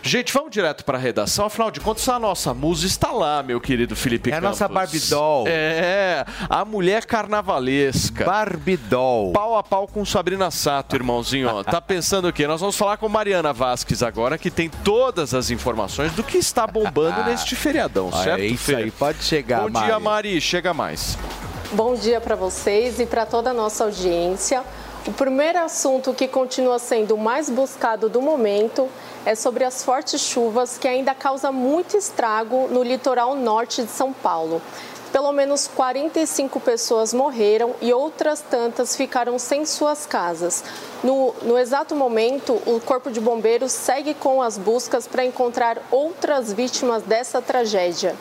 Gente, 0.00 0.32
vamos 0.32 0.50
direto 0.52 0.84
para 0.84 0.96
a 0.96 1.00
redação. 1.00 1.46
Afinal 1.46 1.70
de 1.72 1.80
contas, 1.80 2.08
a 2.08 2.18
nossa 2.20 2.54
musa 2.54 2.86
está 2.86 3.10
lá, 3.10 3.42
meu 3.42 3.60
querido 3.60 3.96
Felipe 3.96 4.30
É 4.30 4.34
a 4.34 4.36
Campos. 4.40 4.60
nossa 4.60 4.68
Barbie 4.72 5.00
doll. 5.00 5.44
É, 5.48 6.24
a 6.48 6.64
mulher 6.64 7.04
carnavalesca. 7.04 8.24
Barbie 8.24 8.76
doll. 8.76 9.32
Pau 9.32 9.56
a 9.56 9.62
pau 9.62 9.88
com 9.88 10.04
Sabrina 10.04 10.50
Sato, 10.50 10.94
irmãozinho. 10.94 11.48
ó. 11.48 11.64
Tá 11.64 11.80
pensando 11.80 12.28
o 12.28 12.32
quê? 12.32 12.46
Nós 12.46 12.60
vamos 12.60 12.76
falar 12.76 12.96
com 12.96 13.08
Mariana 13.08 13.52
Vasques 13.52 14.02
agora, 14.02 14.38
que 14.38 14.50
tem 14.58 14.68
todas 14.68 15.34
as 15.34 15.50
informações 15.50 16.10
do 16.14 16.24
que 16.24 16.36
está 16.36 16.66
bombando 16.66 17.22
neste 17.30 17.54
feriadão, 17.54 18.10
Ah, 18.12 18.24
certo, 18.24 18.40
é 18.40 18.46
isso 18.46 18.74
aí, 18.74 18.90
pode 18.90 19.22
chegar, 19.22 19.60
Bom 19.60 19.70
dia, 19.70 20.00
Mari. 20.00 20.02
Mari. 20.02 20.40
Chega 20.40 20.74
mais. 20.74 21.16
Bom 21.70 21.94
dia 21.94 22.20
para 22.20 22.34
vocês 22.34 22.98
e 22.98 23.06
para 23.06 23.24
toda 23.24 23.50
a 23.50 23.54
nossa 23.54 23.84
audiência. 23.84 24.64
O 25.06 25.12
primeiro 25.12 25.60
assunto 25.60 26.12
que 26.12 26.26
continua 26.26 26.80
sendo 26.80 27.14
o 27.14 27.18
mais 27.18 27.48
buscado 27.48 28.08
do 28.08 28.20
momento 28.20 28.88
é 29.24 29.36
sobre 29.36 29.62
as 29.62 29.84
fortes 29.84 30.20
chuvas 30.20 30.76
que 30.76 30.88
ainda 30.88 31.14
causam 31.14 31.52
muito 31.52 31.96
estrago 31.96 32.66
no 32.68 32.82
litoral 32.82 33.36
norte 33.36 33.84
de 33.84 33.90
São 33.90 34.12
Paulo. 34.12 34.60
Pelo 35.12 35.32
menos 35.32 35.66
45 35.66 36.60
pessoas 36.60 37.14
morreram 37.14 37.74
e 37.80 37.92
outras 37.92 38.40
tantas 38.40 38.94
ficaram 38.94 39.38
sem 39.38 39.64
suas 39.64 40.04
casas. 40.04 40.62
No, 41.02 41.34
no 41.42 41.58
exato 41.58 41.96
momento, 41.96 42.54
o 42.66 42.80
Corpo 42.80 43.10
de 43.10 43.20
Bombeiros 43.20 43.72
segue 43.72 44.12
com 44.12 44.42
as 44.42 44.58
buscas 44.58 45.06
para 45.06 45.24
encontrar 45.24 45.78
outras 45.90 46.52
vítimas 46.52 47.02
dessa 47.02 47.40
tragédia. 47.40 48.14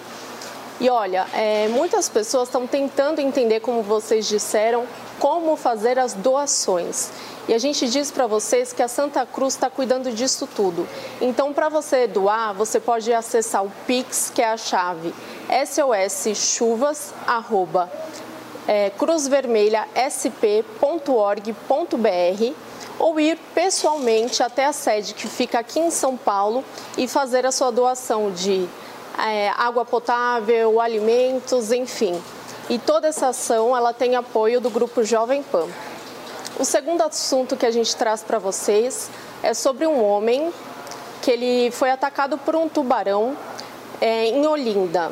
E 0.80 0.90
olha, 0.90 1.26
é, 1.34 1.68
muitas 1.70 2.08
pessoas 2.08 2.48
estão 2.48 2.68
tentando 2.68 3.20
entender, 3.20 3.60
como 3.62 3.82
vocês 3.82 4.28
disseram, 4.28 4.86
como 5.20 5.56
fazer 5.56 5.98
as 5.98 6.14
doações. 6.14 7.10
E 7.48 7.54
a 7.54 7.58
gente 7.58 7.88
diz 7.88 8.12
para 8.12 8.28
vocês 8.28 8.74
que 8.74 8.84
a 8.84 8.89
Santa 8.89 9.26
Cruz 9.26 9.54
está 9.54 9.70
cuidando 9.70 10.12
disso 10.12 10.48
tudo. 10.54 10.88
Então, 11.22 11.54
para 11.54 11.70
você 11.70 12.06
doar, 12.06 12.54
você 12.54 12.78
pode 12.78 13.12
acessar 13.14 13.64
o 13.64 13.72
Pix, 13.86 14.30
que 14.34 14.41
é 14.41 14.50
a 14.50 14.58
chave 14.58 15.14
soschuvas, 16.10 17.14
arroba, 17.26 17.89
é, 18.68 18.91
ou 23.00 23.20
ir 23.20 23.38
pessoalmente 23.54 24.43
até 24.43 24.66
a 24.66 24.74
sede 24.74 25.14
que 25.14 25.28
fica 25.28 25.60
aqui 25.60 25.80
em 25.80 25.91
São 25.91 26.18
Paulo 26.18 26.66
e 26.98 27.08
fazer 27.08 27.45
a 27.45 27.52
sua 27.52 27.72
doação 27.72 28.32
de 28.32 28.68
é, 29.18 29.50
água 29.50 29.86
potável, 29.86 30.82
alimentos, 30.82 31.72
enfim. 31.72 32.22
E 32.70 32.78
toda 32.78 33.08
essa 33.08 33.30
ação 33.30 33.78
ela 33.78 33.93
tem 33.93 34.16
apoio 34.16 34.60
do 34.60 34.70
grupo 34.70 35.04
Jovem 35.04 35.41
Pan. 35.43 35.68
O 36.60 36.66
segundo 36.66 37.03
assunto 37.03 37.55
que 37.55 37.68
a 37.68 37.72
gente 37.72 37.95
traz 37.95 38.24
para 38.24 38.39
vocês 38.39 39.12
é 39.43 39.53
sobre 39.53 39.86
um 39.86 40.03
homem 40.03 40.51
que 41.22 41.30
ele 41.30 41.70
foi 41.70 41.91
atacado 41.91 42.36
por 42.36 42.55
um 42.55 42.68
tubarão 42.68 43.38
é, 44.01 44.26
em 44.26 44.43
Olinda. 44.47 45.12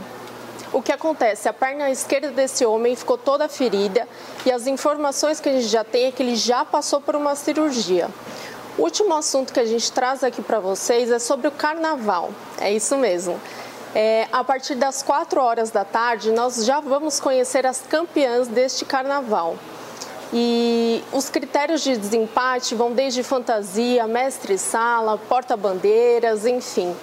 O 0.73 0.81
que 0.81 0.91
acontece? 0.91 1.47
A 1.47 1.53
perna 1.53 1.91
esquerda 1.91 2.31
desse 2.31 2.65
homem 2.65 2.95
ficou 2.95 3.15
toda 3.15 3.47
ferida 3.47 4.07
e 4.43 4.51
as 4.51 4.65
informações 4.65 5.39
que 5.39 5.47
a 5.47 5.51
gente 5.51 5.67
já 5.67 5.83
tem 5.83 6.05
é 6.05 6.11
que 6.11 6.23
ele 6.23 6.35
já 6.35 6.65
passou 6.65 6.99
por 6.99 7.15
uma 7.15 7.35
cirurgia. 7.35 8.09
O 8.75 8.81
último 8.81 9.13
assunto 9.13 9.53
que 9.53 9.59
a 9.59 9.65
gente 9.65 9.91
traz 9.91 10.23
aqui 10.23 10.41
para 10.41 10.59
vocês 10.59 11.11
é 11.11 11.19
sobre 11.19 11.47
o 11.47 11.51
carnaval. 11.51 12.31
É 12.59 12.73
isso 12.73 12.97
mesmo. 12.97 13.39
É, 13.93 14.27
a 14.31 14.43
partir 14.43 14.73
das 14.73 15.03
4 15.03 15.39
horas 15.39 15.69
da 15.69 15.85
tarde, 15.85 16.31
nós 16.31 16.65
já 16.65 16.79
vamos 16.79 17.19
conhecer 17.19 17.67
as 17.67 17.81
campeãs 17.81 18.47
deste 18.47 18.83
carnaval. 18.83 19.55
E 20.34 21.03
os 21.13 21.30
critérios 21.30 21.82
de 21.82 21.95
desempate 21.95 22.76
vão 22.76 22.91
desde 22.91 23.23
fantasia, 23.23 24.07
mestre-sala, 24.07 25.17
porta-bandeiras, 25.17 26.45
enfim. 26.45 26.95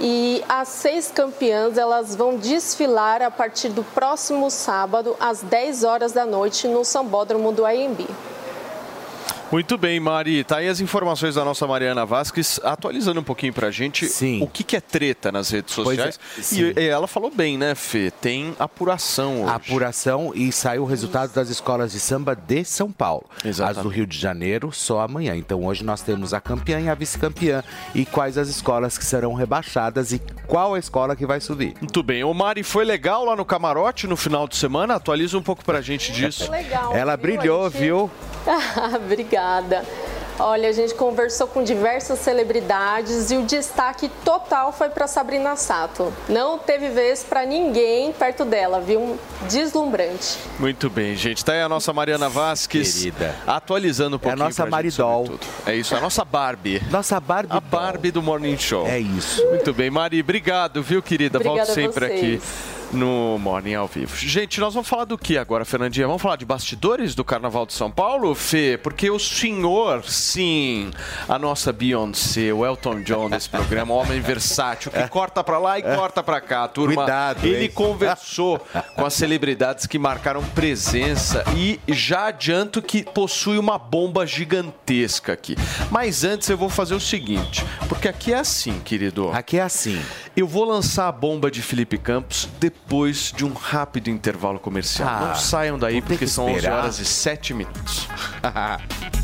E 0.00 0.42
as 0.48 0.68
seis 0.68 1.10
campeãs 1.10 1.76
elas 1.76 2.16
vão 2.16 2.36
desfilar 2.36 3.22
a 3.22 3.30
partir 3.30 3.68
do 3.68 3.84
próximo 3.84 4.50
sábado, 4.50 5.16
às 5.20 5.42
10 5.42 5.84
horas 5.84 6.12
da 6.12 6.24
noite, 6.24 6.66
no 6.66 6.84
Sambódromo 6.84 7.52
do 7.52 7.64
AMB. 7.66 8.06
Muito 9.52 9.76
bem, 9.76 10.00
Mari. 10.00 10.42
Tá 10.44 10.56
aí 10.56 10.68
as 10.68 10.80
informações 10.80 11.34
da 11.34 11.44
nossa 11.44 11.66
Mariana 11.66 12.06
Vasques, 12.06 12.58
atualizando 12.64 13.20
um 13.20 13.22
pouquinho 13.22 13.52
pra 13.52 13.70
gente 13.70 14.10
o 14.40 14.46
que, 14.46 14.64
que 14.64 14.74
é 14.74 14.80
treta 14.80 15.30
nas 15.30 15.50
redes 15.50 15.74
é, 15.78 15.84
sociais. 15.84 16.20
sim. 16.40 16.72
e, 16.74 16.88
ela 16.88 17.06
falou 17.06 17.30
bem, 17.30 17.58
né, 17.58 17.74
Fê? 17.74 18.10
Tem 18.10 18.54
apuração 18.58 19.42
hoje. 19.42 19.52
Apuração 19.52 20.32
e 20.34 20.50
saiu 20.50 20.84
o 20.84 20.86
resultado 20.86 21.34
das 21.34 21.50
escolas 21.50 21.92
de 21.92 22.00
samba 22.00 22.34
de 22.34 22.64
São 22.64 22.90
Paulo. 22.90 23.26
Exatamente. 23.44 23.76
As 23.76 23.82
do 23.82 23.90
Rio 23.90 24.06
de 24.06 24.18
Janeiro 24.18 24.72
só 24.72 25.02
amanhã. 25.02 25.36
Então 25.36 25.62
hoje 25.66 25.84
nós 25.84 26.00
temos 26.00 26.32
a 26.32 26.40
campeã 26.40 26.80
e 26.80 26.88
a 26.88 26.94
vice-campeã 26.94 27.62
e 27.94 28.06
quais 28.06 28.38
as 28.38 28.48
escolas 28.48 28.96
que 28.96 29.04
serão 29.04 29.34
rebaixadas 29.34 30.12
e 30.12 30.22
qual 30.46 30.72
a 30.72 30.78
escola 30.78 31.14
que 31.14 31.26
vai 31.26 31.42
subir. 31.42 31.74
Muito 31.78 32.02
bem. 32.02 32.24
Ô, 32.24 32.32
Mari, 32.32 32.62
foi 32.62 32.86
legal 32.86 33.26
lá 33.26 33.36
no 33.36 33.44
camarote 33.44 34.06
no 34.06 34.16
final 34.16 34.48
de 34.48 34.56
semana? 34.56 34.94
Atualiza 34.94 35.36
um 35.36 35.42
pouco 35.42 35.62
pra 35.62 35.82
gente 35.82 36.10
disso. 36.10 36.50
Legal. 36.50 36.96
Ela 36.96 37.16
viu? 37.16 37.22
brilhou, 37.22 37.70
gente- 37.70 37.80
viu? 37.80 38.10
Obrigada. 38.96 39.41
Olha, 40.38 40.68
a 40.68 40.72
gente 40.72 40.94
conversou 40.94 41.46
com 41.46 41.62
diversas 41.62 42.18
celebridades 42.18 43.30
e 43.30 43.36
o 43.36 43.44
destaque 43.44 44.10
total 44.24 44.72
foi 44.72 44.88
para 44.88 45.06
Sabrina 45.06 45.54
Sato. 45.56 46.12
Não 46.28 46.58
teve 46.58 46.88
vez 46.88 47.22
para 47.22 47.44
ninguém 47.44 48.12
perto 48.12 48.44
dela, 48.44 48.80
viu? 48.80 49.00
Um 49.00 49.18
Deslumbrante. 49.48 50.38
Muito 50.58 50.88
bem, 50.88 51.14
gente. 51.16 51.44
Tá 51.44 51.52
aí 51.52 51.60
a 51.60 51.68
nossa 51.68 51.92
Mariana 51.92 52.28
Vasques. 52.28 52.94
Querida. 52.94 53.36
Atualizando 53.46 54.16
um 54.16 54.18
É 54.18 54.18
a 54.18 54.20
pouquinho 54.20 54.44
nossa 54.44 54.66
Maridol. 54.66 55.38
É 55.66 55.74
isso, 55.76 55.94
a 55.94 56.00
nossa 56.00 56.24
Barbie. 56.24 56.82
Nossa 56.90 57.20
Barbie. 57.20 57.56
A 57.56 57.60
Barbie 57.60 58.10
do 58.10 58.22
Morning 58.22 58.56
Show. 58.56 58.86
É 58.86 58.98
isso. 58.98 59.46
Muito 59.48 59.72
bem, 59.74 59.90
Mari, 59.90 60.20
obrigado, 60.20 60.82
viu, 60.82 61.02
querida? 61.02 61.38
Obrigada 61.38 61.66
Volte 61.66 61.70
a 61.70 61.74
sempre 61.74 62.06
vocês. 62.06 62.18
aqui 62.18 62.81
no 62.92 63.38
Morning 63.38 63.74
ao 63.74 63.86
vivo. 63.86 64.14
Gente, 64.16 64.60
nós 64.60 64.74
vamos 64.74 64.88
falar 64.88 65.04
do 65.04 65.16
que 65.16 65.38
agora, 65.38 65.64
Fernandinha? 65.64 66.06
Vamos 66.06 66.20
falar 66.20 66.36
de 66.36 66.44
bastidores 66.44 67.14
do 67.14 67.24
Carnaval 67.24 67.64
de 67.64 67.72
São 67.72 67.90
Paulo, 67.90 68.34
Fê? 68.34 68.78
Porque 68.82 69.10
o 69.10 69.18
senhor, 69.18 70.04
sim, 70.04 70.90
a 71.28 71.38
nossa 71.38 71.72
Beyoncé, 71.72 72.52
o 72.52 72.64
Elton 72.66 73.02
John 73.02 73.30
desse 73.30 73.48
programa, 73.48 73.94
o 73.94 73.96
homem 73.96 74.20
versátil, 74.20 74.90
que 74.90 75.08
corta 75.08 75.42
pra 75.42 75.58
lá 75.58 75.78
e 75.78 75.82
corta 75.82 76.22
pra 76.22 76.40
cá, 76.40 76.68
turma. 76.68 76.96
Cuidado, 76.96 77.46
Ele 77.46 77.64
hein? 77.64 77.70
conversou 77.70 78.60
com 78.94 79.06
as 79.06 79.14
celebridades 79.14 79.86
que 79.86 79.98
marcaram 79.98 80.42
presença 80.42 81.44
e 81.56 81.80
já 81.88 82.26
adianto 82.26 82.82
que 82.82 83.02
possui 83.02 83.56
uma 83.58 83.78
bomba 83.78 84.26
gigantesca 84.26 85.32
aqui. 85.32 85.56
Mas 85.90 86.24
antes 86.24 86.48
eu 86.48 86.58
vou 86.58 86.68
fazer 86.68 86.94
o 86.94 87.00
seguinte, 87.00 87.64
porque 87.88 88.08
aqui 88.08 88.32
é 88.32 88.38
assim, 88.38 88.78
querido. 88.80 89.30
Aqui 89.32 89.58
é 89.58 89.62
assim. 89.62 90.00
Eu 90.36 90.46
vou 90.46 90.64
lançar 90.64 91.08
a 91.08 91.12
bomba 91.12 91.50
de 91.50 91.62
Felipe 91.62 91.96
Campos 91.96 92.48
depois 92.60 92.81
de 93.34 93.44
um 93.44 93.52
rápido 93.52 94.08
intervalo 94.10 94.58
comercial. 94.58 95.08
Ah, 95.08 95.26
Não 95.28 95.34
saiam 95.36 95.78
daí 95.78 96.00
porque 96.02 96.18
que 96.18 96.26
são 96.26 96.44
11 96.46 96.56
esperar. 96.56 96.78
horas 96.78 96.98
e 96.98 97.04
7 97.04 97.54
minutos. 97.54 98.08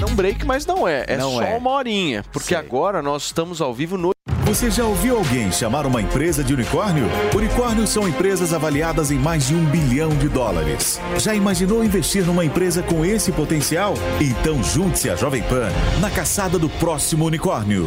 Não 0.00 0.14
break, 0.14 0.44
mas 0.44 0.66
não 0.66 0.86
é. 0.86 1.04
É 1.06 1.16
Não 1.16 1.32
só 1.34 1.42
é. 1.42 1.56
uma 1.56 1.70
horinha. 1.70 2.24
Porque 2.32 2.54
agora 2.54 3.00
nós 3.02 3.24
estamos 3.24 3.60
ao 3.60 3.72
vivo 3.74 3.96
no 3.96 4.12
Você 4.44 4.70
já 4.70 4.84
ouviu 4.84 5.16
alguém 5.16 5.50
chamar 5.50 5.86
uma 5.86 6.00
empresa 6.02 6.44
de 6.44 6.52
unicórnio? 6.52 7.04
Unicórnios 7.34 7.90
são 7.90 8.06
empresas 8.06 8.52
avaliadas 8.52 9.10
em 9.10 9.18
mais 9.18 9.46
de 9.48 9.54
um 9.54 9.64
bilhão 9.64 10.10
de 10.10 10.28
dólares. 10.28 11.00
Já 11.18 11.34
imaginou 11.34 11.82
investir 11.84 12.24
numa 12.24 12.44
empresa 12.44 12.82
com 12.82 13.04
esse 13.04 13.32
potencial? 13.32 13.94
Então 14.20 14.62
junte-se 14.62 15.08
à 15.10 15.16
Jovem 15.16 15.42
Pan 15.42 15.68
na 16.00 16.10
caçada 16.10 16.58
do 16.58 16.68
próximo 16.68 17.24
unicórnio. 17.24 17.86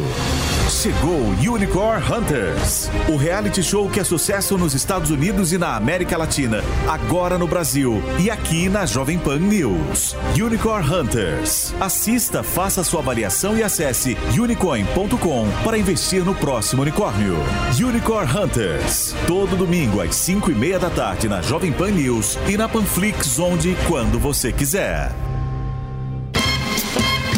Chegou 0.68 1.10
o 1.10 1.30
Unicorn 1.54 2.04
Hunters, 2.12 2.90
o 3.08 3.16
reality 3.16 3.62
show 3.62 3.88
que 3.88 4.00
é 4.00 4.04
sucesso 4.04 4.58
nos 4.58 4.74
Estados 4.74 5.10
Unidos 5.10 5.50
e 5.50 5.56
na 5.56 5.74
América 5.76 6.18
Latina, 6.18 6.62
agora 6.86 7.38
no 7.38 7.46
Brasil 7.46 8.02
e 8.20 8.30
aqui 8.30 8.68
na 8.68 8.84
Jovem 8.84 9.18
Pan 9.18 9.38
News. 9.38 10.14
Unicorn 10.38 10.86
Hunters. 10.86 11.72
Assista, 11.98 12.44
faça 12.44 12.84
sua 12.84 13.00
avaliação 13.00 13.58
e 13.58 13.62
acesse 13.64 14.16
unicorn.com 14.38 15.48
para 15.64 15.76
investir 15.76 16.24
no 16.24 16.32
próximo 16.32 16.82
unicórnio. 16.82 17.34
Unicorn 17.76 18.38
Hunters. 18.38 19.16
Todo 19.26 19.56
domingo 19.56 20.00
às 20.00 20.14
5 20.14 20.52
e 20.52 20.54
meia 20.54 20.78
da 20.78 20.90
tarde 20.90 21.28
na 21.28 21.42
Jovem 21.42 21.72
Pan 21.72 21.90
News 21.90 22.38
e 22.46 22.56
na 22.56 22.68
Panflix, 22.68 23.40
onde 23.40 23.70
e 23.70 23.76
quando 23.88 24.16
você 24.16 24.52
quiser. 24.52 25.10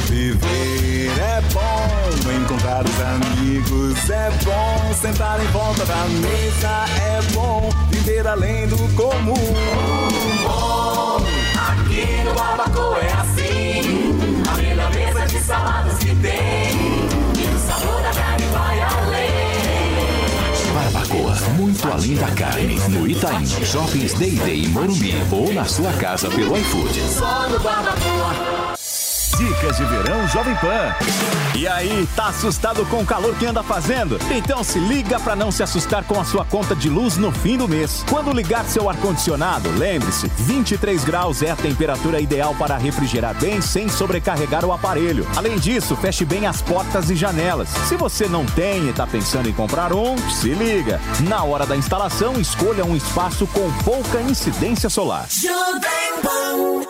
Viver 0.08 1.10
é 1.18 1.40
bom, 1.54 2.30
encontrar 2.42 2.84
os 2.84 3.00
amigos 3.00 4.10
é 4.10 4.30
bom, 4.44 4.94
sentar 4.94 5.42
em 5.42 5.48
volta 5.52 5.86
da 5.86 6.04
mesa 6.04 6.84
é 7.00 7.22
bom, 7.32 7.70
viver 7.88 8.26
além 8.26 8.68
do 8.68 8.76
comum. 8.94 9.54
Bom, 10.42 11.24
aqui 11.56 12.24
no 12.24 12.34
Barbacoa 12.34 12.98
é 12.98 13.12
assim, 13.12 13.99
de 15.30 15.38
saladas 15.40 15.98
que 15.98 16.14
tem. 16.16 16.76
E 17.38 17.54
o 17.54 17.58
sabor 17.58 18.02
da 18.02 18.10
carne 18.10 18.46
vai 18.52 18.80
além. 18.80 19.30
Barbacoa, 20.74 21.36
muito 21.56 21.88
além 21.90 22.14
da 22.16 22.30
carne. 22.32 22.80
No 22.88 23.06
Itaim, 23.06 23.46
Shoppings 23.46 24.14
Day 24.14 24.32
Day 24.32 24.64
em 24.64 24.68
Morumbi 24.68 25.14
ou 25.30 25.52
na 25.52 25.64
sua 25.64 25.92
casa 25.94 26.28
pelo 26.28 26.56
iFood. 26.56 27.00
Só 27.16 27.48
no 27.48 27.60
Barbacoa. 27.60 28.79
Dicas 29.40 29.78
de 29.78 29.84
verão 29.84 30.28
Jovem 30.28 30.54
Pan. 30.56 30.94
E 31.56 31.66
aí, 31.66 32.06
tá 32.14 32.26
assustado 32.26 32.84
com 32.84 33.00
o 33.00 33.06
calor 33.06 33.34
que 33.36 33.46
anda 33.46 33.62
fazendo? 33.62 34.18
Então 34.30 34.62
se 34.62 34.78
liga 34.78 35.18
para 35.18 35.34
não 35.34 35.50
se 35.50 35.62
assustar 35.62 36.04
com 36.04 36.20
a 36.20 36.24
sua 36.26 36.44
conta 36.44 36.76
de 36.76 36.90
luz 36.90 37.16
no 37.16 37.32
fim 37.32 37.56
do 37.56 37.66
mês. 37.66 38.04
Quando 38.06 38.32
ligar 38.32 38.66
seu 38.66 38.90
ar-condicionado, 38.90 39.70
lembre-se, 39.78 40.30
23 40.40 41.02
graus 41.04 41.40
é 41.40 41.50
a 41.50 41.56
temperatura 41.56 42.20
ideal 42.20 42.54
para 42.54 42.76
refrigerar 42.76 43.34
bem 43.40 43.62
sem 43.62 43.88
sobrecarregar 43.88 44.62
o 44.62 44.74
aparelho. 44.74 45.26
Além 45.34 45.58
disso, 45.58 45.96
feche 45.96 46.26
bem 46.26 46.46
as 46.46 46.60
portas 46.60 47.08
e 47.08 47.16
janelas. 47.16 47.70
Se 47.88 47.96
você 47.96 48.28
não 48.28 48.44
tem 48.44 48.90
e 48.90 48.92
tá 48.92 49.06
pensando 49.06 49.48
em 49.48 49.54
comprar 49.54 49.94
um, 49.94 50.18
se 50.28 50.50
liga. 50.50 51.00
Na 51.20 51.44
hora 51.44 51.64
da 51.64 51.78
instalação, 51.78 52.38
escolha 52.38 52.84
um 52.84 52.94
espaço 52.94 53.46
com 53.46 53.72
pouca 53.84 54.20
incidência 54.20 54.90
solar. 54.90 55.24
Jovem 55.30 56.20
Pan. 56.22 56.89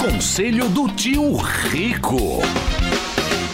Conselho 0.00 0.66
do 0.70 0.88
Tio 0.88 1.36
Rico. 1.36 2.40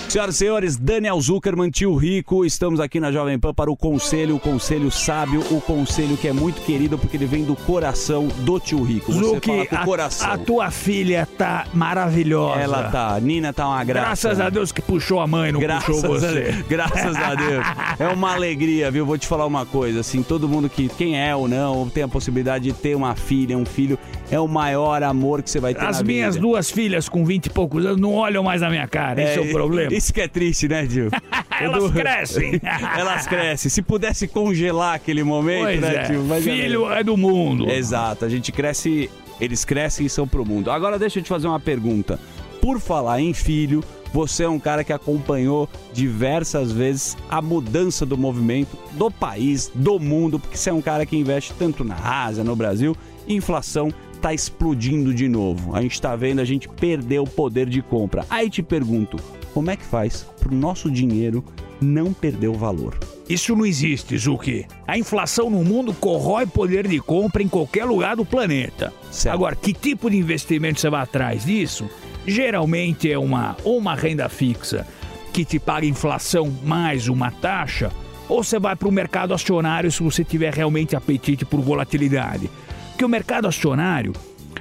Senhoras 0.08 0.36
e 0.36 0.38
senhores, 0.38 0.76
Daniel 0.76 1.20
Zuckerman, 1.20 1.68
tio 1.68 1.94
Rico, 1.96 2.44
estamos 2.44 2.78
aqui 2.80 3.00
na 3.00 3.10
Jovem 3.10 3.38
Pan 3.38 3.52
para 3.52 3.70
o 3.70 3.76
conselho, 3.76 4.36
o 4.36 4.40
conselho 4.40 4.90
sábio, 4.90 5.40
o 5.50 5.60
conselho 5.60 6.16
que 6.16 6.28
é 6.28 6.32
muito 6.32 6.62
querido 6.62 6.96
porque 6.96 7.16
ele 7.16 7.26
vem 7.26 7.44
do 7.44 7.54
coração 7.56 8.28
do 8.28 8.58
tio 8.60 8.82
Rico. 8.82 9.12
Você 9.12 9.18
Zuki, 9.18 9.48
fala 9.50 9.66
com 9.66 9.74
o 9.74 9.78
a, 9.78 9.84
coração. 9.84 10.30
a 10.30 10.38
tua 10.38 10.70
filha 10.70 11.28
tá 11.36 11.66
maravilhosa. 11.74 12.60
Ela 12.60 12.84
tá, 12.84 13.14
a 13.16 13.20
Nina 13.20 13.52
tá 13.52 13.68
uma 13.68 13.82
graça. 13.84 14.28
Graças 14.28 14.40
a 14.40 14.48
Deus 14.48 14.72
que 14.72 14.80
puxou 14.80 15.20
a 15.20 15.26
mãe, 15.26 15.50
não 15.50 15.60
Graças 15.60 15.84
puxou 15.84 16.14
a 16.14 16.18
você. 16.20 16.40
Deus. 16.40 16.56
Graças 16.68 17.16
a 17.16 17.34
Deus. 17.34 17.66
É 17.98 18.08
uma 18.08 18.34
alegria, 18.34 18.90
viu? 18.90 19.06
Vou 19.06 19.16
te 19.16 19.26
falar 19.26 19.46
uma 19.46 19.64
coisa, 19.64 20.00
assim, 20.00 20.22
todo 20.22 20.46
mundo 20.48 20.68
que, 20.68 20.88
quem 20.88 21.18
é 21.18 21.34
ou 21.34 21.48
não, 21.48 21.88
tem 21.88 22.02
a 22.02 22.08
possibilidade 22.08 22.64
de 22.64 22.72
ter 22.74 22.94
uma 22.94 23.14
filha, 23.14 23.56
um 23.56 23.64
filho, 23.64 23.98
é 24.30 24.38
o 24.38 24.46
maior 24.46 25.02
amor 25.02 25.42
que 25.42 25.50
você 25.50 25.58
vai 25.58 25.74
ter 25.74 25.84
As 25.84 26.02
minhas 26.02 26.34
vida. 26.34 26.46
duas 26.46 26.70
filhas 26.70 27.08
com 27.08 27.24
20 27.24 27.46
e 27.46 27.50
poucos 27.50 27.84
anos 27.86 28.00
não 28.00 28.12
olham 28.12 28.42
mais 28.42 28.60
na 28.60 28.68
minha 28.68 28.86
cara. 28.86 29.22
Esse 29.22 29.38
é, 29.38 29.40
o 29.42 29.50
problema. 29.50 29.94
Isso 29.94 30.05
que 30.12 30.20
é 30.20 30.28
triste, 30.28 30.68
né, 30.68 30.86
Gil? 30.86 31.08
Elas 31.60 31.90
crescem. 31.90 32.60
Elas 32.98 33.26
crescem. 33.26 33.70
Se 33.70 33.82
pudesse 33.82 34.28
congelar 34.28 34.94
aquele 34.94 35.22
momento, 35.22 35.64
Pois 35.64 35.80
né, 35.80 35.94
é. 35.94 36.02
tio? 36.04 36.24
Mas 36.24 36.44
Filho 36.44 36.90
é 36.90 37.02
do 37.02 37.16
mundo. 37.16 37.70
Exato. 37.70 38.24
A 38.24 38.28
gente 38.28 38.52
cresce, 38.52 39.10
eles 39.40 39.64
crescem 39.64 40.06
e 40.06 40.10
são 40.10 40.26
pro 40.26 40.44
mundo. 40.44 40.70
Agora 40.70 40.98
deixa 40.98 41.18
eu 41.18 41.22
te 41.22 41.28
fazer 41.28 41.46
uma 41.46 41.60
pergunta. 41.60 42.18
Por 42.60 42.80
falar 42.80 43.20
em 43.20 43.32
filho, 43.32 43.82
você 44.12 44.44
é 44.44 44.48
um 44.48 44.58
cara 44.58 44.82
que 44.82 44.92
acompanhou 44.92 45.68
diversas 45.92 46.72
vezes 46.72 47.16
a 47.28 47.40
mudança 47.42 48.04
do 48.06 48.16
movimento 48.16 48.76
do 48.92 49.10
país, 49.10 49.70
do 49.74 49.98
mundo, 49.98 50.38
porque 50.38 50.56
você 50.56 50.70
é 50.70 50.72
um 50.72 50.82
cara 50.82 51.04
que 51.06 51.16
investe 51.16 51.52
tanto 51.58 51.84
na 51.84 51.96
Ásia, 52.24 52.42
no 52.42 52.56
Brasil, 52.56 52.96
inflação 53.28 53.92
tá 54.20 54.32
explodindo 54.32 55.12
de 55.12 55.28
novo. 55.28 55.76
A 55.76 55.82
gente 55.82 56.00
tá 56.00 56.16
vendo, 56.16 56.40
a 56.40 56.44
gente 56.44 56.68
perdeu 56.68 57.24
o 57.24 57.28
poder 57.28 57.68
de 57.68 57.82
compra. 57.82 58.24
Aí 58.30 58.48
te 58.48 58.62
pergunto, 58.62 59.18
como 59.56 59.70
é 59.70 59.76
que 59.76 59.86
faz 59.86 60.26
pro 60.38 60.54
nosso 60.54 60.90
dinheiro 60.90 61.42
não 61.80 62.12
perder 62.12 62.48
o 62.48 62.52
valor? 62.52 62.94
Isso 63.26 63.56
não 63.56 63.64
existe, 63.64 64.18
Zuki. 64.18 64.66
A 64.86 64.98
inflação 64.98 65.48
no 65.48 65.64
mundo 65.64 65.94
corrói 65.94 66.44
poder 66.44 66.86
de 66.86 67.00
compra 67.00 67.42
em 67.42 67.48
qualquer 67.48 67.86
lugar 67.86 68.16
do 68.16 68.24
planeta. 68.26 68.92
Agora, 69.30 69.56
que 69.56 69.72
tipo 69.72 70.10
de 70.10 70.18
investimento 70.18 70.78
você 70.78 70.90
vai 70.90 71.00
atrás 71.00 71.46
disso? 71.46 71.88
Geralmente 72.26 73.10
é 73.10 73.18
uma 73.18 73.56
ou 73.64 73.78
uma 73.78 73.94
renda 73.94 74.28
fixa 74.28 74.86
que 75.32 75.42
te 75.42 75.58
paga 75.58 75.86
inflação 75.86 76.54
mais 76.62 77.08
uma 77.08 77.30
taxa, 77.30 77.90
ou 78.28 78.44
você 78.44 78.58
vai 78.58 78.76
para 78.76 78.88
o 78.88 78.92
mercado 78.92 79.32
acionário 79.32 79.90
se 79.90 80.02
você 80.02 80.22
tiver 80.22 80.52
realmente 80.52 80.94
apetite 80.94 81.46
por 81.46 81.62
volatilidade. 81.62 82.50
Porque 82.90 83.06
o 83.06 83.08
mercado 83.08 83.48
acionário, 83.48 84.12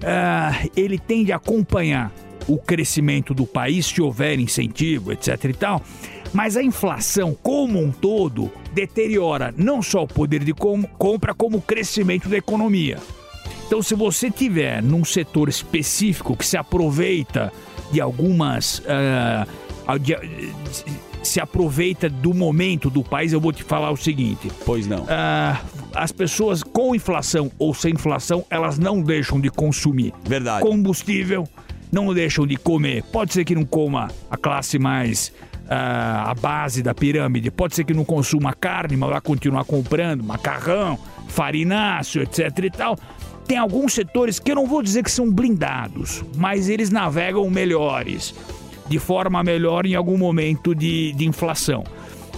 ah, 0.02 0.54
ele 0.74 0.98
tende 0.98 1.34
a 1.34 1.36
acompanhar 1.36 2.14
o 2.48 2.58
crescimento 2.58 3.34
do 3.34 3.46
país 3.46 3.86
se 3.86 4.02
houver 4.02 4.40
incentivo, 4.40 5.12
etc 5.12 5.44
e 5.46 5.54
tal. 5.54 5.82
Mas 6.34 6.58
a 6.58 6.64
inflação 6.64 7.36
como 7.42 7.80
um 7.82 7.92
todo 7.92 8.52
deteriora 8.74 9.54
não 9.58 9.82
só 9.82 10.04
o 10.04 10.08
poder 10.08 10.44
de 10.44 10.54
com- 10.54 10.84
compra, 10.84 11.34
como 11.34 11.58
o 11.58 11.62
crescimento 11.62 12.28
da 12.28 12.38
economia. 12.38 12.98
Então, 13.68 13.82
se 13.82 13.96
você 13.96 14.30
tiver 14.30 14.82
num 14.84 15.04
setor 15.06 15.50
específico 15.50 16.36
que 16.36 16.46
se 16.46 16.58
aproveita 16.58 17.52
de 17.92 18.00
algumas. 18.02 18.82
ah, 18.88 19.48
de- 19.98 20.18
se 21.24 21.40
aproveita 21.40 22.08
do 22.08 22.36
momento 22.36 22.88
do 22.88 23.04
país, 23.04 23.34
eu 23.34 23.42
vou 23.42 23.52
te 23.52 23.64
falar 23.64 23.90
o 23.90 23.98
seguinte. 23.98 24.52
Pois 24.64 24.86
não. 24.86 25.06
as 25.96 26.12
pessoas 26.12 26.62
com 26.62 26.94
inflação 26.94 27.52
ou 27.58 27.74
sem 27.74 27.94
inflação, 27.94 28.46
elas 28.50 28.78
não 28.78 29.02
deixam 29.02 29.40
de 29.42 29.50
consumir. 29.50 30.14
Verdade. 30.24 30.62
Combustível, 30.62 31.48
não 31.96 32.14
deixam 32.14 32.46
de 32.46 32.58
comer. 32.58 33.02
Pode 33.04 33.32
ser 33.34 33.46
que 33.46 33.56
não 33.56 33.64
coma 33.66 34.10
a 34.30 34.36
classe 34.38 34.78
mais. 34.78 35.32
ah, 35.68 36.30
a 36.30 36.34
base 36.36 36.84
da 36.84 36.94
pirâmide. 36.94 37.50
Pode 37.50 37.74
ser 37.74 37.84
que 37.86 37.94
não 37.94 38.06
consuma 38.06 38.54
carne, 38.54 38.96
mas 38.96 39.10
vai 39.10 39.22
continuar 39.22 39.64
comprando 39.66 40.24
macarrão, 40.24 41.00
farináceo, 41.28 42.22
etc 42.22 42.40
e 42.66 42.70
tal. 42.70 42.96
Tem 43.48 43.58
alguns 43.58 43.94
setores 43.94 44.38
que 44.40 44.52
eu 44.52 44.56
não 44.56 44.68
vou 44.68 44.84
dizer 44.84 45.04
que 45.04 45.10
são 45.10 45.32
blindados, 45.32 46.24
mas 46.36 46.70
eles 46.70 46.92
navegam 46.92 47.50
melhores, 47.50 48.36
de 48.88 49.00
forma 49.00 49.44
melhor 49.44 49.86
em 49.88 49.96
algum 49.96 50.18
momento 50.18 50.76
de, 50.76 51.14
de 51.14 51.26
inflação. 51.28 51.84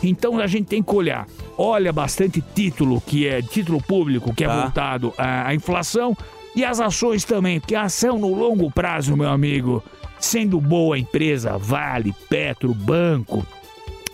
Então 0.03 0.39
a 0.39 0.47
gente 0.47 0.67
tem 0.67 0.81
que 0.84 0.93
olhar. 0.95 1.25
Olha 1.57 1.91
bastante 1.91 2.41
título 2.55 3.01
que 3.01 3.27
é 3.27 3.41
título 3.41 3.81
público 3.81 4.34
que 4.34 4.43
é 4.43 4.47
Tá. 4.47 4.61
voltado 4.61 5.13
à, 5.17 5.47
à 5.47 5.55
inflação 5.55 6.15
e 6.57 6.65
as 6.65 6.79
ações 6.79 7.23
também, 7.23 7.59
porque 7.59 7.75
a 7.75 7.84
ação 7.84 8.17
no 8.17 8.34
longo 8.34 8.71
prazo, 8.71 9.15
meu 9.15 9.29
amigo, 9.29 9.84
sendo 10.19 10.59
boa 10.59 10.97
empresa, 10.97 11.55
Vale, 11.55 12.15
Petro, 12.27 12.73
Banco, 12.73 13.45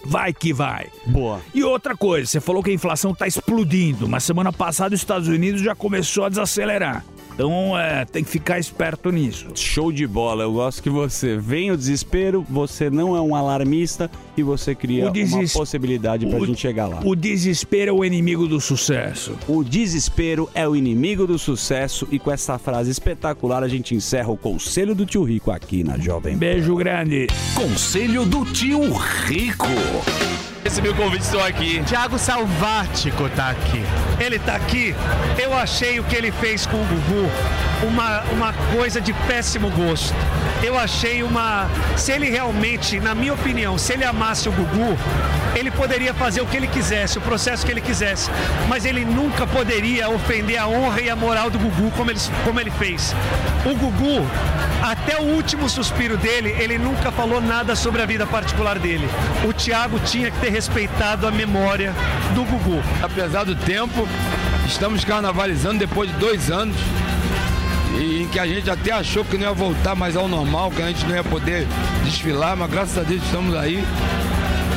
vai 0.04 0.34
que 0.34 0.52
vai. 0.52 0.88
Boa. 1.06 1.40
E 1.54 1.64
outra 1.64 1.96
coisa, 1.96 2.30
você 2.30 2.42
falou 2.42 2.62
que 2.62 2.70
a 2.70 2.74
inflação 2.74 3.12
está 3.12 3.26
explodindo, 3.26 4.10
mas 4.10 4.26
semana 4.26 4.52
passada 4.52 4.94
os 4.94 5.00
Estados 5.00 5.30
Unidos 5.30 5.62
já 5.62 5.74
começou 5.74 6.26
a 6.26 6.30
desacelerar. 6.30 7.06
Então 7.34 7.80
é, 7.80 8.04
tem 8.04 8.26
que 8.26 8.30
ficar 8.30 8.60
esperto 8.60 9.10
nisso. 9.10 9.48
Show 9.56 9.90
de 9.90 10.06
bola, 10.06 10.44
eu 10.44 10.52
gosto 10.52 10.84
que 10.84 10.90
você 10.90 11.38
vem 11.38 11.72
o 11.72 11.78
desespero, 11.78 12.46
você 12.50 12.90
não 12.90 13.16
é 13.16 13.22
um 13.22 13.38
alarmista 13.38 14.12
e 14.36 14.44
você 14.44 14.74
cria 14.76 15.12
uma 15.12 15.48
possibilidade 15.54 16.26
pra 16.26 16.40
o- 16.40 16.46
gente 16.46 16.60
chegar 16.60 16.88
lá. 16.88 17.00
O 17.04 17.16
desespero 17.16 17.90
é 17.90 17.94
o 17.94 18.04
inimigo 18.06 18.48
do 18.48 18.60
sucesso. 18.60 19.38
O 19.48 19.64
desespero 19.64 20.50
é 20.54 20.68
o 20.68 20.76
inimigo 20.76 21.26
do 21.28 21.38
sucesso 21.38 22.08
e 22.12 22.18
com 22.20 22.32
essa 22.32 22.58
frase 22.58 22.90
espetacular 22.92 23.64
a 23.64 23.68
gente 23.68 23.94
encerra 23.96 24.30
o 24.32 24.38
conselho 24.38 24.96
do 24.96 25.06
tio 25.06 25.24
Rico 25.24 25.52
aqui 25.52 25.84
na 25.84 25.98
Jovem. 25.98 26.36
Beijo 26.38 26.76
grande. 26.76 27.28
Conselho 27.56 28.26
do 28.26 28.44
Tio 28.46 28.82
Rico. 29.28 29.68
Recebi 30.64 30.88
o 30.90 30.96
convite, 30.96 31.24
estou 31.24 31.42
aqui. 31.44 31.84
Tiago 31.84 32.18
Salvático 32.18 33.28
tá 33.36 33.50
aqui. 33.50 33.82
Ele 34.20 34.40
tá 34.40 34.56
aqui. 34.56 34.96
Eu 35.38 35.54
achei 35.54 36.00
o 36.00 36.04
que 36.06 36.16
ele 36.16 36.32
fez 36.32 36.66
com 36.66 36.78
o 36.78 36.86
Gugu 36.86 37.30
uma, 37.88 38.22
uma 38.32 38.54
coisa 38.74 39.02
de 39.02 39.12
péssimo 39.28 39.70
gosto. 39.72 40.16
Eu 40.64 40.78
achei 40.80 41.22
uma. 41.22 41.70
Se 41.98 42.14
ele 42.14 42.30
realmente, 42.30 42.98
na 43.02 43.14
minha 43.14 43.34
opinião, 43.34 43.78
se 43.78 43.92
ele 43.94 44.06
amasse 44.06 44.23
o 44.48 44.52
Gugu, 44.52 44.98
ele 45.54 45.70
poderia 45.70 46.14
fazer 46.14 46.42
o 46.42 46.46
que 46.46 46.56
ele 46.56 46.68
quisesse, 46.68 47.18
o 47.18 47.22
processo 47.22 47.66
que 47.66 47.72
ele 47.72 47.82
quisesse. 47.82 48.32
Mas 48.70 48.86
ele 48.86 49.04
nunca 49.04 49.46
poderia 49.46 50.10
ofender 50.10 50.58
a 50.58 50.68
honra 50.68 51.02
e 51.02 51.10
a 51.10 51.16
moral 51.16 51.50
do 51.50 51.60
Gugu 51.60 51.92
como 51.92 52.10
ele, 52.10 52.20
como 52.46 52.60
ele 52.60 52.72
fez. 52.72 53.14
O 53.66 53.76
Gugu, 53.76 54.26
até 54.82 55.20
o 55.20 55.24
último 55.24 55.70
suspiro 55.70 56.18
dele, 56.18 56.56
ele 56.58 56.78
nunca 56.78 57.12
falou 57.12 57.42
nada 57.42 57.76
sobre 57.76 58.02
a 58.02 58.06
vida 58.06 58.26
particular 58.26 58.80
dele. 58.80 59.08
O 59.46 59.52
Thiago 59.52 60.00
tinha 60.00 60.32
que 60.32 60.40
ter 60.40 60.50
respeitado 60.50 61.28
a 61.28 61.32
memória 61.32 61.94
do 62.34 62.44
Gugu. 62.46 62.82
Apesar 63.02 63.44
do 63.44 63.56
tempo, 63.56 64.08
Estamos 64.68 65.04
carnavalizando 65.04 65.80
depois 65.80 66.10
de 66.10 66.18
dois 66.18 66.50
anos 66.50 66.76
e 68.00 68.28
que 68.32 68.40
a 68.40 68.48
gente 68.48 68.70
até 68.70 68.92
achou 68.92 69.24
que 69.24 69.38
não 69.38 69.48
ia 69.48 69.54
voltar 69.54 69.96
mais 69.96 70.16
ao 70.16 70.28
normal, 70.28 70.72
que 70.72 70.82
a 70.82 70.88
gente 70.88 71.06
não 71.06 71.16
ia 71.16 71.24
poder 71.24 71.68
desfilar, 72.04 72.56
mas 72.56 72.70
graças 72.70 72.98
a 72.98 73.04
Deus 73.04 73.24
estamos 73.24 73.56
aí 73.56 73.84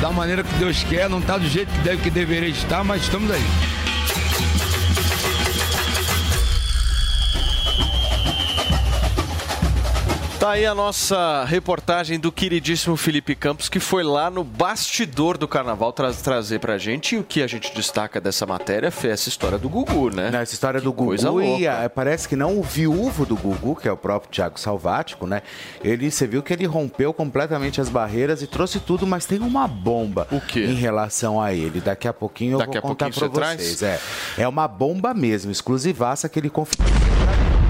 da 0.01 0.11
maneira 0.11 0.43
que 0.43 0.53
Deus 0.55 0.83
quer, 0.83 1.09
não 1.09 1.19
está 1.19 1.37
do 1.37 1.47
jeito 1.47 1.71
que 1.71 1.79
deve 1.79 2.01
que 2.03 2.09
deveria 2.09 2.49
estar, 2.49 2.83
mas 2.83 3.01
estamos 3.01 3.31
aí. 3.31 3.76
Tá 10.47 10.53
aí 10.53 10.65
a 10.65 10.73
nossa 10.73 11.43
reportagem 11.43 12.17
do 12.17 12.31
queridíssimo 12.31 12.95
Felipe 12.95 13.35
Campos, 13.35 13.67
que 13.67 13.81
foi 13.81 14.01
lá 14.01 14.31
no 14.31 14.45
bastidor 14.45 15.37
do 15.37 15.45
carnaval 15.45 15.91
tra 15.91 16.13
trazer 16.13 16.59
pra 16.59 16.77
gente. 16.77 17.15
E 17.15 17.17
o 17.17 17.23
que 17.25 17.43
a 17.43 17.47
gente 17.47 17.75
destaca 17.75 18.21
dessa 18.21 18.45
matéria 18.45 18.89
foi 18.89 19.09
essa 19.09 19.27
história 19.27 19.57
do 19.57 19.67
Gugu, 19.67 20.09
né? 20.09 20.31
Essa 20.41 20.53
história 20.53 20.79
do 20.79 20.93
coisa 20.93 21.27
Gugu 21.29 21.41
e 21.41 21.67
louca. 21.67 21.89
parece 21.89 22.29
que 22.29 22.37
não 22.37 22.57
o 22.57 22.63
viúvo 22.63 23.25
do 23.25 23.35
Gugu, 23.35 23.75
que 23.75 23.89
é 23.89 23.91
o 23.91 23.97
próprio 23.97 24.31
Thiago 24.31 24.57
Salvático, 24.57 25.27
né? 25.27 25.41
Ele, 25.83 26.09
você 26.09 26.25
viu 26.25 26.41
que 26.41 26.53
ele 26.53 26.65
rompeu 26.65 27.13
completamente 27.13 27.81
as 27.81 27.89
barreiras 27.89 28.41
e 28.41 28.47
trouxe 28.47 28.79
tudo, 28.79 29.05
mas 29.05 29.25
tem 29.25 29.39
uma 29.39 29.67
bomba 29.67 30.29
o 30.31 30.39
quê? 30.39 30.63
em 30.63 30.75
relação 30.75 31.41
a 31.41 31.53
ele. 31.53 31.81
Daqui 31.81 32.07
a 32.07 32.13
pouquinho 32.13 32.53
eu 32.53 32.59
Daqui 32.59 32.79
vou 32.79 32.83
contar 32.83 33.09
pra 33.09 33.19
você 33.19 33.27
vocês. 33.27 33.79
traz? 33.79 33.83
É, 33.83 33.99
é 34.43 34.47
uma 34.47 34.65
bomba 34.65 35.13
mesmo, 35.13 35.51
exclusivaça 35.51 36.29
que 36.29 36.39
ele 36.39 36.49
confirmou. 36.49 37.26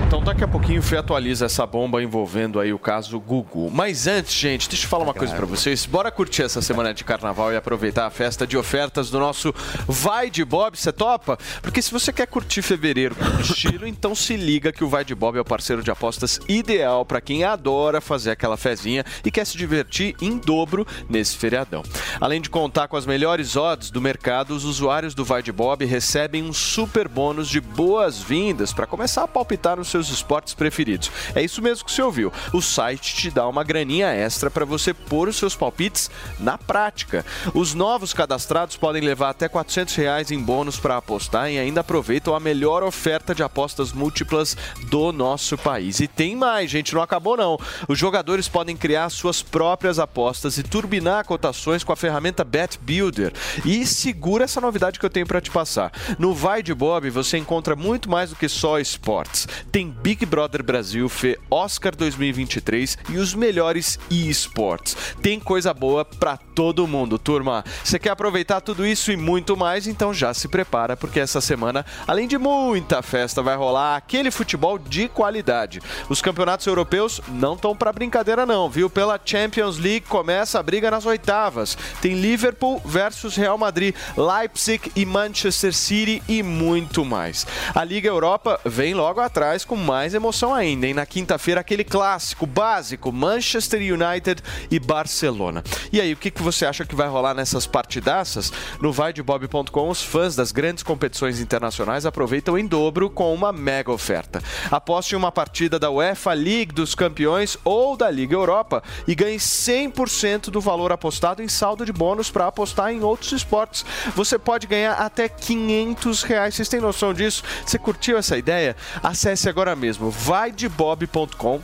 Então 0.08 0.24
daqui 0.24 0.42
a 0.42 0.48
pouquinho 0.48 0.80
o 0.80 0.84
Fê 0.84 0.96
atualiza 0.96 1.48
essa 1.48 1.68
bomba 1.68 2.02
envolvendo 2.02 2.62
aí 2.62 2.72
o 2.72 2.80
caso 2.80 3.20
Gugu. 3.20 3.70
Mas 3.70 4.08
antes, 4.08 4.34
gente, 4.34 4.70
deixa 4.70 4.86
eu 4.86 4.90
falar 4.90 5.04
uma 5.04 5.14
coisa 5.14 5.36
pra 5.36 5.46
vocês. 5.46 5.86
Bora 5.86 6.10
curtir 6.10 6.44
essa 6.44 6.62
semana 6.62 6.94
de 6.94 7.04
carnaval 7.04 7.52
e 7.52 7.58
aproveitar 7.58 8.06
a 8.06 8.10
festa 8.10 8.48
de 8.48 8.58
ofertas 8.58 9.10
do 9.10 9.20
nosso 9.20 9.54
Vai 9.86 10.30
de 10.30 10.46
Bob, 10.46 10.78
você 10.78 10.94
topa? 10.94 11.38
Porque 11.62 11.82
se 11.82 11.92
você 11.92 12.14
quer 12.14 12.26
curtir 12.26 12.62
fevereiro 12.62 13.16
com 13.16 13.26
estilo, 13.42 13.86
então 13.86 14.16
se 14.16 14.38
liga 14.38 14.72
que 14.72 14.82
o 14.82 14.88
Vai 14.88 15.04
de 15.04 15.14
Bob 15.14 15.38
é 15.38 15.42
o 15.42 15.46
parceiro 15.46 15.84
de 15.84 15.92
apostas 15.92 16.40
ideal 16.48 17.06
pra 17.06 17.20
quem 17.20 17.44
adora 17.44 18.00
fazer 18.00 18.32
aquela 18.32 18.56
fezinha 18.56 19.04
e 19.26 19.30
quer 19.30 19.46
se 19.46 19.58
divertir 19.58 20.16
em 20.22 20.38
dobro 20.38 20.88
nesse 21.10 21.36
feriadão. 21.36 21.84
Além 22.22 22.40
de 22.40 22.50
contar 22.50 22.88
com 22.88 22.96
as 22.96 23.06
melhores 23.06 23.58
odds 23.58 23.92
do 23.92 24.00
mercado, 24.00 24.56
os 24.56 24.64
usuários 24.64 25.14
do 25.14 25.26
Vai 25.26 25.44
de 25.44 25.52
Bob 25.52 25.84
recebem 25.84 26.44
um 26.44 26.54
super 26.54 27.10
bônus 27.10 27.50
de 27.50 27.60
boas-vindas 27.60 28.72
para 28.72 28.88
começar 28.88 29.24
a 29.24 29.28
palpitar 29.28 29.76
nos 29.76 29.97
seus 29.98 30.10
esportes 30.10 30.54
preferidos. 30.54 31.12
É 31.34 31.42
isso 31.42 31.62
mesmo 31.62 31.86
que 31.86 31.92
você 31.92 32.02
ouviu. 32.02 32.32
O 32.54 32.62
site 32.62 33.16
te 33.16 33.32
dá 33.32 33.48
uma 33.48 33.64
graninha 33.64 34.08
extra 34.08 34.50
para 34.50 34.66
você 34.66 34.94
pôr 34.94 35.28
os 35.28 35.38
seus 35.38 35.56
palpites 35.56 36.12
na 36.40 36.58
prática. 36.58 37.26
Os 37.54 37.74
novos 37.74 38.14
cadastrados 38.14 38.78
podem 38.78 39.02
levar 39.02 39.30
até 39.30 39.48
400 39.48 39.96
reais 39.96 40.32
em 40.32 40.40
bônus 40.40 40.80
para 40.80 40.98
apostar 40.98 41.50
e 41.52 41.58
ainda 41.58 41.82
aproveitam 41.82 42.36
a 42.36 42.40
melhor 42.40 42.84
oferta 42.84 43.34
de 43.34 43.42
apostas 43.42 43.92
múltiplas 43.92 44.56
do 44.90 45.12
nosso 45.12 45.58
país. 45.58 46.00
E 46.00 46.08
tem 46.08 46.36
mais, 46.36 46.70
gente, 46.70 46.94
não 46.94 47.02
acabou 47.02 47.36
não. 47.36 47.58
Os 47.88 47.98
jogadores 47.98 48.48
podem 48.48 48.78
criar 48.78 49.10
suas 49.10 49.42
próprias 49.42 49.98
apostas 49.98 50.58
e 50.58 50.64
turbinar 50.64 51.26
cotações 51.26 51.84
com 51.84 51.92
a 51.92 51.96
ferramenta 51.96 52.44
Bet 52.44 52.78
Builder. 52.82 53.34
E 53.66 53.86
segura 53.86 54.44
essa 54.44 54.62
novidade 54.62 55.00
que 55.00 55.06
eu 55.06 55.10
tenho 55.10 55.26
para 55.26 55.42
te 55.42 55.50
passar. 55.50 55.92
No 56.20 56.34
Vai 56.34 56.62
de 56.62 56.74
Bob 56.74 57.10
você 57.10 57.38
encontra 57.38 57.76
muito 57.76 58.10
mais 58.10 58.30
do 58.30 58.36
que 58.36 58.48
só 58.48 58.80
esportes. 58.80 59.48
Tem 59.72 59.87
Big 59.90 60.26
Brother 60.26 60.64
Brasil, 60.64 61.08
Fê, 61.08 61.40
Oscar 61.50 61.96
2023 61.96 62.98
e 63.10 63.18
os 63.18 63.34
melhores 63.34 64.00
esportes. 64.10 64.96
Tem 65.22 65.40
coisa 65.40 65.74
boa 65.74 66.04
para 66.04 66.38
todo 66.38 66.88
mundo, 66.88 67.18
turma. 67.18 67.64
Você 67.84 68.00
quer 68.00 68.10
aproveitar 68.10 68.62
tudo 68.62 68.86
isso 68.86 69.12
e 69.12 69.18
muito 69.18 69.56
mais? 69.56 69.88
Então 69.88 70.14
já 70.14 70.34
se 70.34 70.48
prepara 70.48 70.98
porque 70.98 71.20
essa 71.20 71.40
semana, 71.40 71.86
além 72.08 72.28
de 72.28 72.38
muita 72.38 73.02
festa, 73.02 73.42
vai 73.42 73.56
rolar 73.56 73.96
aquele 73.96 74.32
futebol 74.32 74.78
de 74.78 75.08
qualidade. 75.08 75.80
Os 76.10 76.22
campeonatos 76.22 76.68
europeus 76.68 77.22
não 77.30 77.54
estão 77.54 77.76
para 77.76 77.94
brincadeira 77.94 78.46
não, 78.46 78.70
viu? 78.70 78.90
Pela 78.90 79.20
Champions 79.24 79.78
League 79.78 80.08
começa 80.08 80.60
a 80.60 80.64
briga 80.64 80.92
nas 80.92 81.06
oitavas. 81.06 81.78
Tem 82.02 82.20
Liverpool 82.20 82.82
versus 82.84 83.36
Real 83.36 83.58
Madrid, 83.58 83.96
Leipzig 84.18 84.92
e 84.96 85.06
Manchester 85.06 85.74
City 85.74 86.22
e 86.28 86.42
muito 86.44 87.06
mais. 87.06 87.46
A 87.74 87.84
Liga 87.84 88.10
Europa 88.10 88.60
vem 88.66 88.94
logo 88.94 89.22
atrás 89.22 89.64
com 89.64 89.77
mais 89.78 90.14
emoção 90.14 90.54
ainda, 90.54 90.88
hein? 90.88 90.94
Na 90.94 91.06
quinta-feira 91.06 91.62
aquele 91.62 91.84
clássico 91.84 92.46
básico, 92.46 93.12
Manchester 93.12 93.80
United 93.82 94.42
e 94.70 94.80
Barcelona. 94.80 95.64
E 95.92 96.02
aí, 96.02 96.14
o 96.14 96.18
que, 96.18 96.32
que 96.32 96.42
você 96.42 96.66
acha 96.66 96.86
que 96.86 96.96
vai 96.96 97.08
rolar 97.08 97.34
nessas 97.34 97.66
partidaças? 97.66 98.52
No 98.82 98.92
vaidebob.com, 98.92 99.90
os 99.90 100.02
fãs 100.02 100.36
das 100.36 100.52
grandes 100.52 100.84
competições 100.84 101.40
internacionais 101.40 102.06
aproveitam 102.06 102.58
em 102.58 102.66
dobro 102.66 103.10
com 103.10 103.34
uma 103.34 103.54
mega 103.54 103.92
oferta. 103.92 104.42
Aposte 104.70 105.14
em 105.14 105.18
uma 105.18 105.32
partida 105.32 105.80
da 105.80 105.90
UEFA 105.90 106.34
League 106.34 106.74
dos 106.74 106.96
Campeões 106.96 107.58
ou 107.64 107.96
da 107.96 108.10
Liga 108.10 108.34
Europa 108.36 108.84
e 109.08 109.16
ganhe 109.16 109.38
100% 109.38 110.50
do 110.50 110.60
valor 110.60 110.92
apostado 110.92 111.42
em 111.42 111.48
saldo 111.48 111.86
de 111.86 111.94
bônus 111.94 112.30
para 112.30 112.48
apostar 112.48 112.92
em 112.92 113.02
outros 113.04 113.32
esportes. 113.32 113.86
Você 114.16 114.38
pode 114.38 114.68
ganhar 114.68 114.94
até 114.94 115.30
500 115.30 116.24
reais. 116.24 116.56
Vocês 116.56 116.70
têm 116.70 116.80
noção 116.80 117.14
disso? 117.14 117.44
Você 117.66 117.78
curtiu 117.78 118.18
essa 118.18 118.38
ideia? 118.38 118.76
Acesse 119.02 119.50
agora 119.50 119.67
mesmo 119.76 120.10
vaidebob.com 120.10 121.62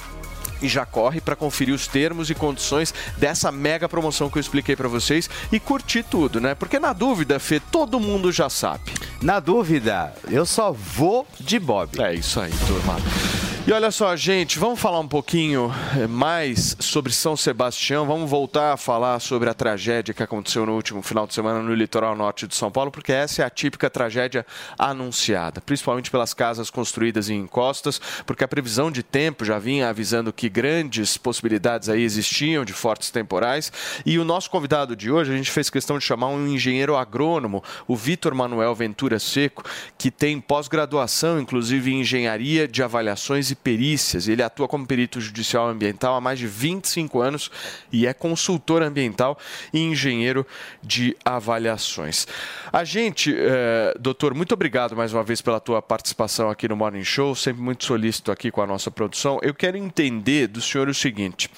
e 0.62 0.68
já 0.68 0.86
corre 0.86 1.20
para 1.20 1.36
conferir 1.36 1.76
os 1.76 1.88
termos 1.88 2.30
e 2.30 2.36
condições 2.36 2.94
dessa 3.18 3.52
mega 3.52 3.90
promoção 3.90 4.30
que 4.30 4.38
eu 4.38 4.42
expliquei 4.42 4.76
para 4.76 4.88
vocês 4.88 5.30
e 5.52 5.60
curtir 5.60 6.04
tudo, 6.04 6.40
né? 6.40 6.56
Porque 6.56 6.80
na 6.80 6.94
dúvida, 6.94 7.38
Fê, 7.40 7.60
todo 7.60 8.00
mundo 8.00 8.32
já 8.32 8.50
sabe. 8.50 8.94
Na 9.22 9.40
dúvida, 9.40 10.14
eu 10.30 10.46
só 10.46 10.72
vou 10.72 11.28
de 11.40 11.60
Bob. 11.60 12.02
É 12.02 12.14
isso 12.14 12.40
aí, 12.40 12.52
turma. 12.66 13.53
E 13.66 13.72
olha 13.72 13.92
só, 13.92 14.14
gente, 14.14 14.60
vamos 14.60 14.78
falar 14.78 15.00
um 15.00 15.08
pouquinho 15.08 15.74
eh, 15.98 16.06
mais 16.06 16.76
sobre 16.82 17.14
São 17.14 17.38
Sebastião. 17.38 18.06
Vamos 18.06 18.30
voltar 18.30 18.74
a 18.74 18.78
falar 18.78 19.22
sobre 19.22 19.50
a 19.50 19.54
tragédia 19.54 20.14
que 20.14 20.22
aconteceu 20.22 20.66
no 20.66 20.74
último 20.74 21.02
final 21.02 21.26
de 21.26 21.34
semana 21.34 21.62
no 21.62 21.74
litoral 21.74 22.14
norte 22.14 22.46
de 22.46 22.56
São 22.56 22.70
Paulo, 22.70 22.92
porque 22.92 23.14
essa 23.14 23.42
é 23.42 23.46
a 23.46 23.50
típica 23.50 23.90
tragédia 23.90 24.46
anunciada, 24.78 25.62
principalmente 25.62 26.12
pelas 26.12 26.34
casas 26.34 26.70
construídas 26.70 27.30
em 27.30 27.40
encostas, 27.40 28.02
porque 28.26 28.44
a 28.44 28.50
previsão 28.50 28.92
de 28.92 29.02
tempo 29.02 29.46
já 29.46 29.58
vinha 29.58 29.88
avisando 29.88 30.34
que 30.34 30.50
grandes 30.50 31.16
possibilidades 31.16 31.88
aí 31.88 32.04
existiam 32.04 32.66
de 32.66 32.74
fortes 32.74 33.12
temporais. 33.12 33.72
E 34.06 34.20
o 34.20 34.26
nosso 34.26 34.50
convidado 34.50 34.94
de 34.94 35.10
hoje, 35.10 35.32
a 35.32 35.38
gente 35.38 35.50
fez 35.50 35.70
questão 35.70 35.98
de 35.98 36.04
chamar 36.04 36.28
um 36.28 36.46
engenheiro 36.50 36.98
agrônomo, 36.98 37.64
o 37.88 37.96
Vitor 37.96 38.36
Manuel 38.36 38.76
Ventura 38.76 39.20
Seco, 39.20 39.64
que 39.98 40.12
tem 40.12 40.42
pós-graduação, 40.42 41.40
inclusive 41.40 41.94
em 41.94 42.02
engenharia 42.02 42.68
de 42.68 42.84
avaliações 42.84 43.53
e 43.54 43.56
perícias. 43.56 44.28
Ele 44.28 44.44
atua 44.44 44.68
como 44.68 44.86
perito 44.86 45.22
judicial 45.22 45.68
ambiental 45.68 46.16
há 46.16 46.22
mais 46.22 46.38
de 46.38 46.46
25 46.48 47.22
anos 47.22 47.50
e 47.92 48.06
é 48.06 48.14
consultor 48.14 48.82
ambiental 48.82 49.38
e 49.72 49.80
engenheiro 49.80 50.46
de 50.82 51.16
avaliações. 51.24 52.28
A 52.72 52.84
gente, 52.84 53.34
eh, 53.36 53.94
doutor, 54.00 54.34
muito 54.34 54.54
obrigado 54.54 54.96
mais 54.96 55.14
uma 55.14 55.24
vez 55.24 55.42
pela 55.42 55.60
tua 55.60 55.82
participação 55.82 56.50
aqui 56.50 56.68
no 56.68 56.76
Morning 56.76 57.04
Show, 57.04 57.36
sempre 57.36 57.62
muito 57.62 57.86
solícito 57.86 58.32
aqui 58.32 58.52
com 58.52 58.62
a 58.62 58.68
nossa 58.68 58.92
produção. 58.92 59.40
Eu 59.42 59.54
quero 59.54 59.78
entender 59.78 60.48
do 60.48 60.62
senhor 60.62 60.90
o 60.90 60.94
seguinte. 60.94 61.50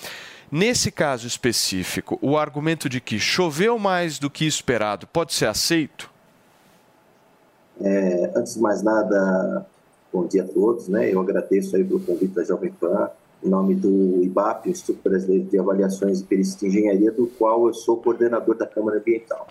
Nesse 0.51 0.91
caso 0.91 1.25
específico, 1.25 2.19
o 2.21 2.37
argumento 2.37 2.87
de 2.87 3.01
que 3.01 3.19
choveu 3.19 3.79
mais 3.79 4.19
do 4.19 4.29
que 4.29 4.45
esperado 4.45 5.07
pode 5.07 5.33
ser 5.33 5.47
aceito? 5.47 6.09
É, 7.81 8.31
antes 8.35 8.53
de 8.53 8.61
mais 8.61 8.81
nada, 8.81 9.65
bom 10.15 10.25
dia 10.25 10.43
a 10.43 10.47
todos. 10.47 10.87
Né? 10.87 11.13
Eu 11.13 11.19
agradeço 11.19 11.75
aí 11.75 11.83
pelo 11.83 11.99
convite 11.99 12.33
da 12.33 12.43
Jovem 12.43 12.71
Pan, 12.71 13.09
em 13.43 13.49
nome 13.49 13.75
do 13.75 14.23
IBAP, 14.23 14.69
Instituto 14.69 15.03
Brasileiro 15.03 15.43
de 15.45 15.59
Avaliações 15.59 16.21
e 16.21 16.23
Perícias 16.23 16.57
de 16.57 16.67
Engenharia, 16.67 17.11
do 17.11 17.27
qual 17.27 17.67
eu 17.67 17.73
sou 17.73 17.97
coordenador 17.97 18.55
da 18.55 18.65
Câmara 18.65 18.97
Ambiental. 18.97 19.45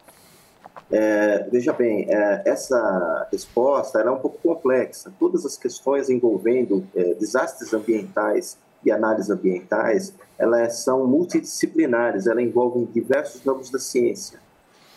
É, 0.90 1.46
veja 1.50 1.72
bem, 1.72 2.06
é, 2.08 2.42
essa 2.46 3.28
resposta 3.30 4.00
ela 4.00 4.10
é 4.10 4.12
um 4.12 4.18
pouco 4.18 4.38
complexa. 4.42 5.12
Todas 5.18 5.44
as 5.44 5.56
questões 5.58 6.08
envolvendo 6.08 6.84
é, 6.94 7.14
desastres 7.14 7.74
ambientais 7.74 8.56
e 8.82 8.90
análises 8.90 9.30
ambientais, 9.30 10.14
elas 10.38 10.78
são 10.78 11.06
multidisciplinares, 11.06 12.26
elas 12.26 12.42
envolvem 12.42 12.86
diversos 12.86 13.42
ramos 13.42 13.70
da 13.70 13.78
ciência. 13.78 14.40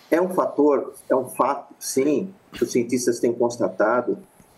É 0.10 0.22
um 0.22 0.30
fator, 0.30 0.94
é 1.10 1.15
um 1.15 1.26
fato, 1.26 1.76
sim, 1.77 2.34
que 2.53 2.64
os 2.64 2.72
cientistas 2.72 3.19
têm 3.19 3.34
constatado 3.34 4.18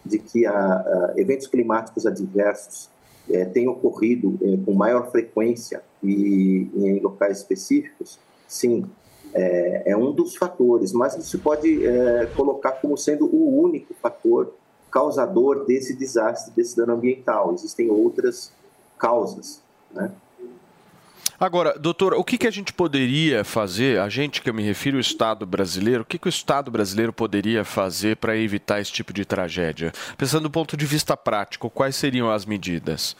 de 0.09 0.19
que 0.19 0.45
a, 0.45 0.53
a 0.53 1.13
eventos 1.17 1.47
climáticos 1.47 2.05
adversos 2.05 2.89
eh, 3.29 3.45
têm 3.45 3.67
ocorrido 3.67 4.37
eh, 4.41 4.57
com 4.65 4.73
maior 4.73 5.11
frequência 5.11 5.81
e, 6.03 6.67
e 6.73 6.85
em 6.87 6.99
locais 6.99 7.37
específicos, 7.37 8.19
sim, 8.47 8.85
é, 9.33 9.91
é 9.91 9.97
um 9.97 10.11
dos 10.11 10.35
fatores, 10.35 10.91
mas 10.91 11.15
não 11.15 11.21
se 11.21 11.37
pode 11.37 11.85
é, 11.85 12.25
colocar 12.35 12.71
como 12.73 12.97
sendo 12.97 13.25
o 13.25 13.61
único 13.61 13.93
fator 13.93 14.53
causador 14.89 15.65
desse 15.65 15.95
desastre, 15.95 16.51
desse 16.55 16.75
dano 16.75 16.93
ambiental. 16.93 17.53
Existem 17.53 17.91
outras 17.91 18.51
causas, 18.97 19.61
né? 19.91 20.11
Agora, 21.39 21.79
doutor, 21.79 22.13
o 22.15 22.23
que, 22.23 22.37
que 22.37 22.47
a 22.47 22.51
gente 22.51 22.73
poderia 22.73 23.45
fazer, 23.45 23.99
a 23.99 24.09
gente 24.09 24.41
que 24.41 24.49
eu 24.49 24.53
me 24.53 24.61
refiro 24.61 24.97
ao 24.97 25.01
Estado 25.01 25.45
brasileiro, 25.45 26.03
o 26.03 26.05
que, 26.05 26.19
que 26.19 26.27
o 26.27 26.29
Estado 26.29 26.69
brasileiro 26.69 27.13
poderia 27.13 27.63
fazer 27.63 28.17
para 28.17 28.35
evitar 28.35 28.81
esse 28.81 28.91
tipo 28.91 29.13
de 29.13 29.23
tragédia? 29.23 29.93
Pensando 30.17 30.43
do 30.43 30.51
ponto 30.51 30.75
de 30.75 30.85
vista 30.85 31.15
prático, 31.15 31.69
quais 31.69 31.95
seriam 31.95 32.29
as 32.29 32.45
medidas? 32.45 33.15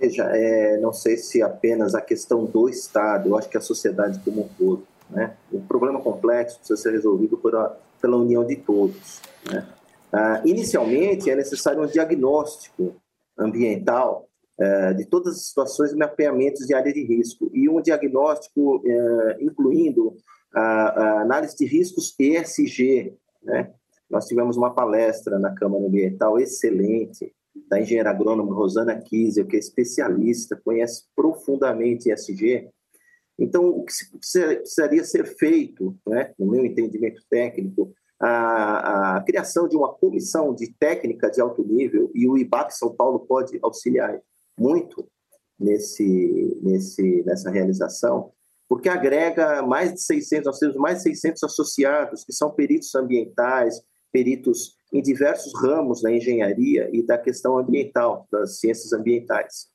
Veja, 0.00 0.24
é, 0.24 0.78
não 0.80 0.92
sei 0.92 1.16
se 1.16 1.40
apenas 1.40 1.94
a 1.94 2.00
questão 2.00 2.44
do 2.44 2.68
Estado, 2.68 3.28
eu 3.28 3.38
acho 3.38 3.48
que 3.48 3.56
a 3.56 3.60
sociedade 3.60 4.18
como 4.24 4.42
um 4.42 4.48
todo. 4.58 4.86
Né? 5.08 5.32
O 5.52 5.60
problema 5.60 6.00
complexo 6.00 6.58
precisa 6.58 6.76
ser 6.76 6.90
resolvido 6.90 7.38
por 7.38 7.54
a- 7.54 7.72
pela 8.00 8.16
união 8.16 8.44
de 8.44 8.56
todos. 8.56 9.20
Né? 9.48 9.64
Ah, 10.12 10.42
inicialmente, 10.44 11.30
é 11.30 11.36
necessário 11.36 11.82
um 11.82 11.86
diagnóstico 11.86 12.96
ambiental 13.38 14.25
de 14.94 15.04
todas 15.04 15.34
as 15.34 15.48
situações 15.48 15.94
mapeamentos 15.94 16.66
de 16.66 16.74
área 16.74 16.92
de 16.92 17.04
risco 17.04 17.50
e 17.52 17.68
um 17.68 17.80
diagnóstico 17.80 18.82
eh, 18.86 19.36
incluindo 19.40 20.16
a, 20.54 21.20
análise 21.20 21.54
de 21.56 21.66
riscos 21.66 22.14
ESG. 22.18 23.14
Né? 23.42 23.70
Nós 24.08 24.26
tivemos 24.26 24.56
uma 24.56 24.72
palestra 24.72 25.38
na 25.38 25.54
Câmara 25.54 25.84
Ambiental 25.84 26.38
excelente 26.38 27.34
da 27.68 27.80
engenheira 27.80 28.10
agrônoma 28.10 28.54
Rosana 28.54 28.98
Kiesel, 28.98 29.46
que 29.46 29.56
é 29.56 29.58
especialista, 29.58 30.60
conhece 30.64 31.04
profundamente 31.14 32.10
ESG. 32.10 32.70
Então, 33.38 33.68
o 33.68 33.84
que 33.84 33.92
precisaria 34.18 35.04
ser 35.04 35.26
feito, 35.26 35.94
né, 36.06 36.32
no 36.38 36.46
meu 36.46 36.64
entendimento 36.64 37.22
técnico, 37.28 37.92
a, 38.18 39.16
a 39.16 39.22
criação 39.22 39.68
de 39.68 39.76
uma 39.76 39.92
comissão 39.92 40.54
de 40.54 40.72
técnica 40.72 41.30
de 41.30 41.40
alto 41.40 41.62
nível, 41.62 42.10
e 42.14 42.26
o 42.26 42.38
IBAP 42.38 42.70
São 42.70 42.94
Paulo 42.94 43.20
pode 43.20 43.58
auxiliar 43.62 44.20
muito 44.58 45.06
nesse, 45.58 46.58
nesse, 46.62 47.22
nessa 47.24 47.50
realização, 47.50 48.32
porque 48.68 48.88
agrega 48.88 49.62
mais 49.62 49.94
de 49.94 50.02
600, 50.02 50.46
nós 50.46 50.58
temos 50.58 50.76
mais 50.76 50.98
de 50.98 51.04
600 51.04 51.42
associados, 51.44 52.24
que 52.24 52.32
são 52.32 52.50
peritos 52.50 52.94
ambientais, 52.94 53.80
peritos 54.12 54.76
em 54.92 55.02
diversos 55.02 55.52
ramos 55.60 56.02
da 56.02 56.12
engenharia 56.12 56.88
e 56.92 57.02
da 57.02 57.18
questão 57.18 57.58
ambiental, 57.58 58.26
das 58.30 58.58
ciências 58.58 58.92
ambientais. 58.92 59.68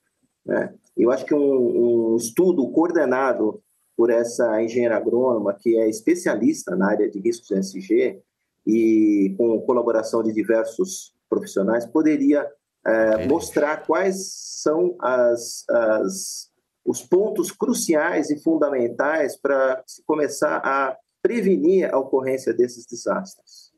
né? 0.45 0.73
Eu 0.97 1.11
acho 1.11 1.25
que 1.25 1.33
um, 1.33 2.13
um 2.13 2.15
estudo 2.17 2.69
coordenado 2.71 3.61
por 3.95 4.09
essa 4.09 4.61
engenheira 4.61 4.97
agrônoma, 4.97 5.53
que 5.53 5.77
é 5.77 5.87
especialista 5.87 6.75
na 6.75 6.89
área 6.89 7.09
de 7.09 7.19
riscos 7.19 7.51
ESG, 7.51 8.21
e 8.65 9.33
com 9.37 9.61
colaboração 9.61 10.21
de 10.21 10.31
diversos 10.31 11.13
profissionais, 11.29 11.85
poderia 11.85 12.47
eh, 12.85 13.27
mostrar 13.27 13.85
quais 13.85 14.33
são 14.61 14.95
as, 14.99 15.63
as, 15.69 16.49
os 16.85 17.01
pontos 17.01 17.51
cruciais 17.51 18.29
e 18.29 18.41
fundamentais 18.41 19.37
para 19.37 19.83
se 19.85 20.03
começar 20.03 20.57
a 20.57 20.97
prevenir 21.21 21.93
a 21.93 21.97
ocorrência 21.97 22.53
desses 22.53 22.85
desastres. 22.85 23.71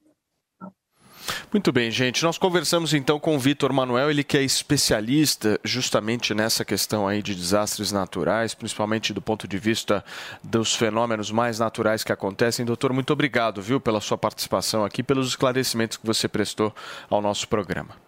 Muito 1.51 1.71
bem, 1.71 1.91
gente. 1.91 2.23
Nós 2.23 2.37
conversamos 2.37 2.93
então 2.93 3.19
com 3.19 3.35
o 3.35 3.39
Vitor 3.39 3.71
Manuel, 3.71 4.09
ele 4.09 4.23
que 4.23 4.37
é 4.37 4.41
especialista 4.41 5.59
justamente 5.63 6.33
nessa 6.33 6.65
questão 6.65 7.07
aí 7.07 7.21
de 7.21 7.35
desastres 7.35 7.91
naturais, 7.91 8.53
principalmente 8.53 9.13
do 9.13 9.21
ponto 9.21 9.47
de 9.47 9.57
vista 9.57 10.03
dos 10.43 10.75
fenômenos 10.75 11.31
mais 11.31 11.59
naturais 11.59 12.03
que 12.03 12.11
acontecem. 12.11 12.65
Doutor, 12.65 12.91
muito 12.91 13.13
obrigado, 13.13 13.61
viu, 13.61 13.79
pela 13.79 14.01
sua 14.01 14.17
participação 14.17 14.83
aqui, 14.83 15.03
pelos 15.03 15.27
esclarecimentos 15.27 15.97
que 15.97 16.05
você 16.05 16.27
prestou 16.27 16.73
ao 17.09 17.21
nosso 17.21 17.47
programa. 17.47 18.02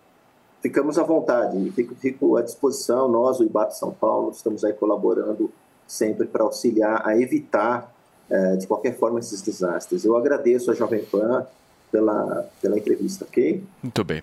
Ficamos 0.65 0.97
à 0.97 1.03
vontade, 1.03 1.71
fico, 1.75 1.93
fico 1.93 2.37
à 2.37 2.41
disposição. 2.41 3.07
Nós, 3.07 3.39
o 3.39 3.43
IBAP 3.43 3.77
São 3.77 3.91
Paulo, 3.91 4.31
estamos 4.31 4.65
aí 4.65 4.73
colaborando 4.73 5.51
sempre 5.85 6.25
para 6.25 6.43
auxiliar 6.43 7.07
a 7.07 7.15
evitar, 7.15 7.93
eh, 8.27 8.55
de 8.55 8.65
qualquer 8.65 8.97
forma, 8.97 9.19
esses 9.19 9.43
desastres. 9.43 10.03
Eu 10.03 10.17
agradeço 10.17 10.71
a 10.71 10.73
Jovem 10.73 11.05
Pan 11.05 11.45
pela, 11.95 12.45
pela 12.61 12.77
entrevista, 12.77 13.23
ok? 13.23 13.63
Muito 13.81 14.03
bem. 14.03 14.21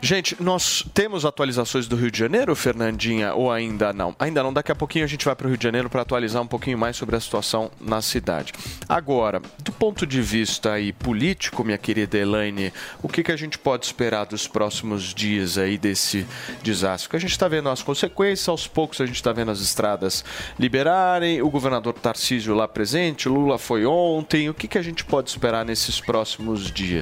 Gente, 0.00 0.42
nós 0.42 0.82
temos 0.94 1.26
atualizações 1.26 1.86
do 1.86 1.94
Rio 1.94 2.10
de 2.10 2.18
Janeiro, 2.18 2.56
Fernandinha, 2.56 3.34
ou 3.34 3.52
ainda 3.52 3.92
não? 3.92 4.16
Ainda 4.18 4.42
não, 4.42 4.50
daqui 4.50 4.72
a 4.72 4.74
pouquinho 4.74 5.04
a 5.04 5.08
gente 5.08 5.26
vai 5.26 5.36
para 5.36 5.46
o 5.46 5.48
Rio 5.50 5.58
de 5.58 5.62
Janeiro 5.62 5.90
para 5.90 6.00
atualizar 6.00 6.40
um 6.40 6.46
pouquinho 6.46 6.78
mais 6.78 6.96
sobre 6.96 7.14
a 7.14 7.20
situação 7.20 7.70
na 7.78 8.00
cidade. 8.00 8.54
Agora, 8.88 9.42
do 9.62 9.70
ponto 9.72 10.06
de 10.06 10.22
vista 10.22 10.72
aí 10.72 10.90
político, 10.90 11.62
minha 11.62 11.76
querida 11.76 12.16
Elaine, 12.16 12.72
o 13.02 13.08
que, 13.08 13.22
que 13.22 13.30
a 13.30 13.36
gente 13.36 13.58
pode 13.58 13.84
esperar 13.84 14.24
dos 14.24 14.48
próximos 14.48 15.12
dias 15.12 15.58
aí 15.58 15.76
desse 15.76 16.26
desastre? 16.62 17.08
Porque 17.08 17.16
a 17.18 17.20
gente 17.20 17.32
está 17.32 17.46
vendo 17.46 17.68
as 17.68 17.82
consequências, 17.82 18.48
aos 18.48 18.66
poucos 18.66 19.02
a 19.02 19.06
gente 19.06 19.16
está 19.16 19.32
vendo 19.32 19.50
as 19.50 19.60
estradas 19.60 20.24
liberarem, 20.58 21.42
o 21.42 21.50
governador 21.50 21.92
Tarcísio 21.92 22.54
lá 22.54 22.66
presente, 22.66 23.28
Lula 23.28 23.58
foi 23.58 23.84
ontem, 23.84 24.48
o 24.48 24.54
que, 24.54 24.66
que 24.66 24.78
a 24.78 24.82
gente 24.82 25.04
pode 25.04 25.28
esperar 25.28 25.62
nesses 25.64 26.00
próximos 26.00 26.70
dias? 26.70 27.01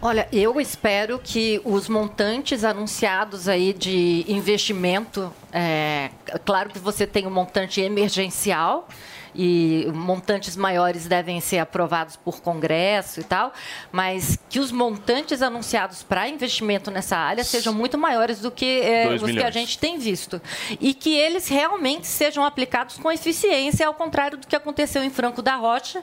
Olha, 0.00 0.28
eu 0.30 0.60
espero 0.60 1.18
que 1.18 1.60
os 1.64 1.88
montantes 1.88 2.62
anunciados 2.62 3.48
aí 3.48 3.72
de 3.72 4.24
investimento, 4.28 5.32
é, 5.52 6.10
claro 6.44 6.68
que 6.68 6.78
você 6.78 7.06
tem 7.06 7.26
um 7.26 7.30
montante 7.30 7.80
emergencial 7.80 8.86
e 9.34 9.88
montantes 9.92 10.56
maiores 10.56 11.06
devem 11.06 11.40
ser 11.40 11.58
aprovados 11.58 12.16
por 12.16 12.40
Congresso 12.40 13.20
e 13.20 13.24
tal, 13.24 13.52
mas 13.90 14.38
que 14.48 14.60
os 14.60 14.70
montantes 14.70 15.42
anunciados 15.42 16.02
para 16.02 16.28
investimento 16.28 16.90
nessa 16.90 17.16
área 17.16 17.42
sejam 17.42 17.72
muito 17.72 17.98
maiores 17.98 18.40
do 18.40 18.50
que 18.50 18.82
Dois 19.06 19.22
os 19.22 19.26
que 19.26 19.32
a 19.32 19.34
milhões. 19.34 19.54
gente 19.54 19.78
tem 19.78 19.98
visto 19.98 20.40
e 20.80 20.94
que 20.94 21.16
eles 21.16 21.48
realmente 21.48 22.06
sejam 22.06 22.44
aplicados 22.44 22.96
com 22.96 23.10
eficiência, 23.10 23.86
ao 23.86 23.94
contrário 23.94 24.38
do 24.38 24.46
que 24.46 24.54
aconteceu 24.54 25.02
em 25.02 25.10
Franco 25.10 25.42
da 25.42 25.56
Rocha, 25.56 26.02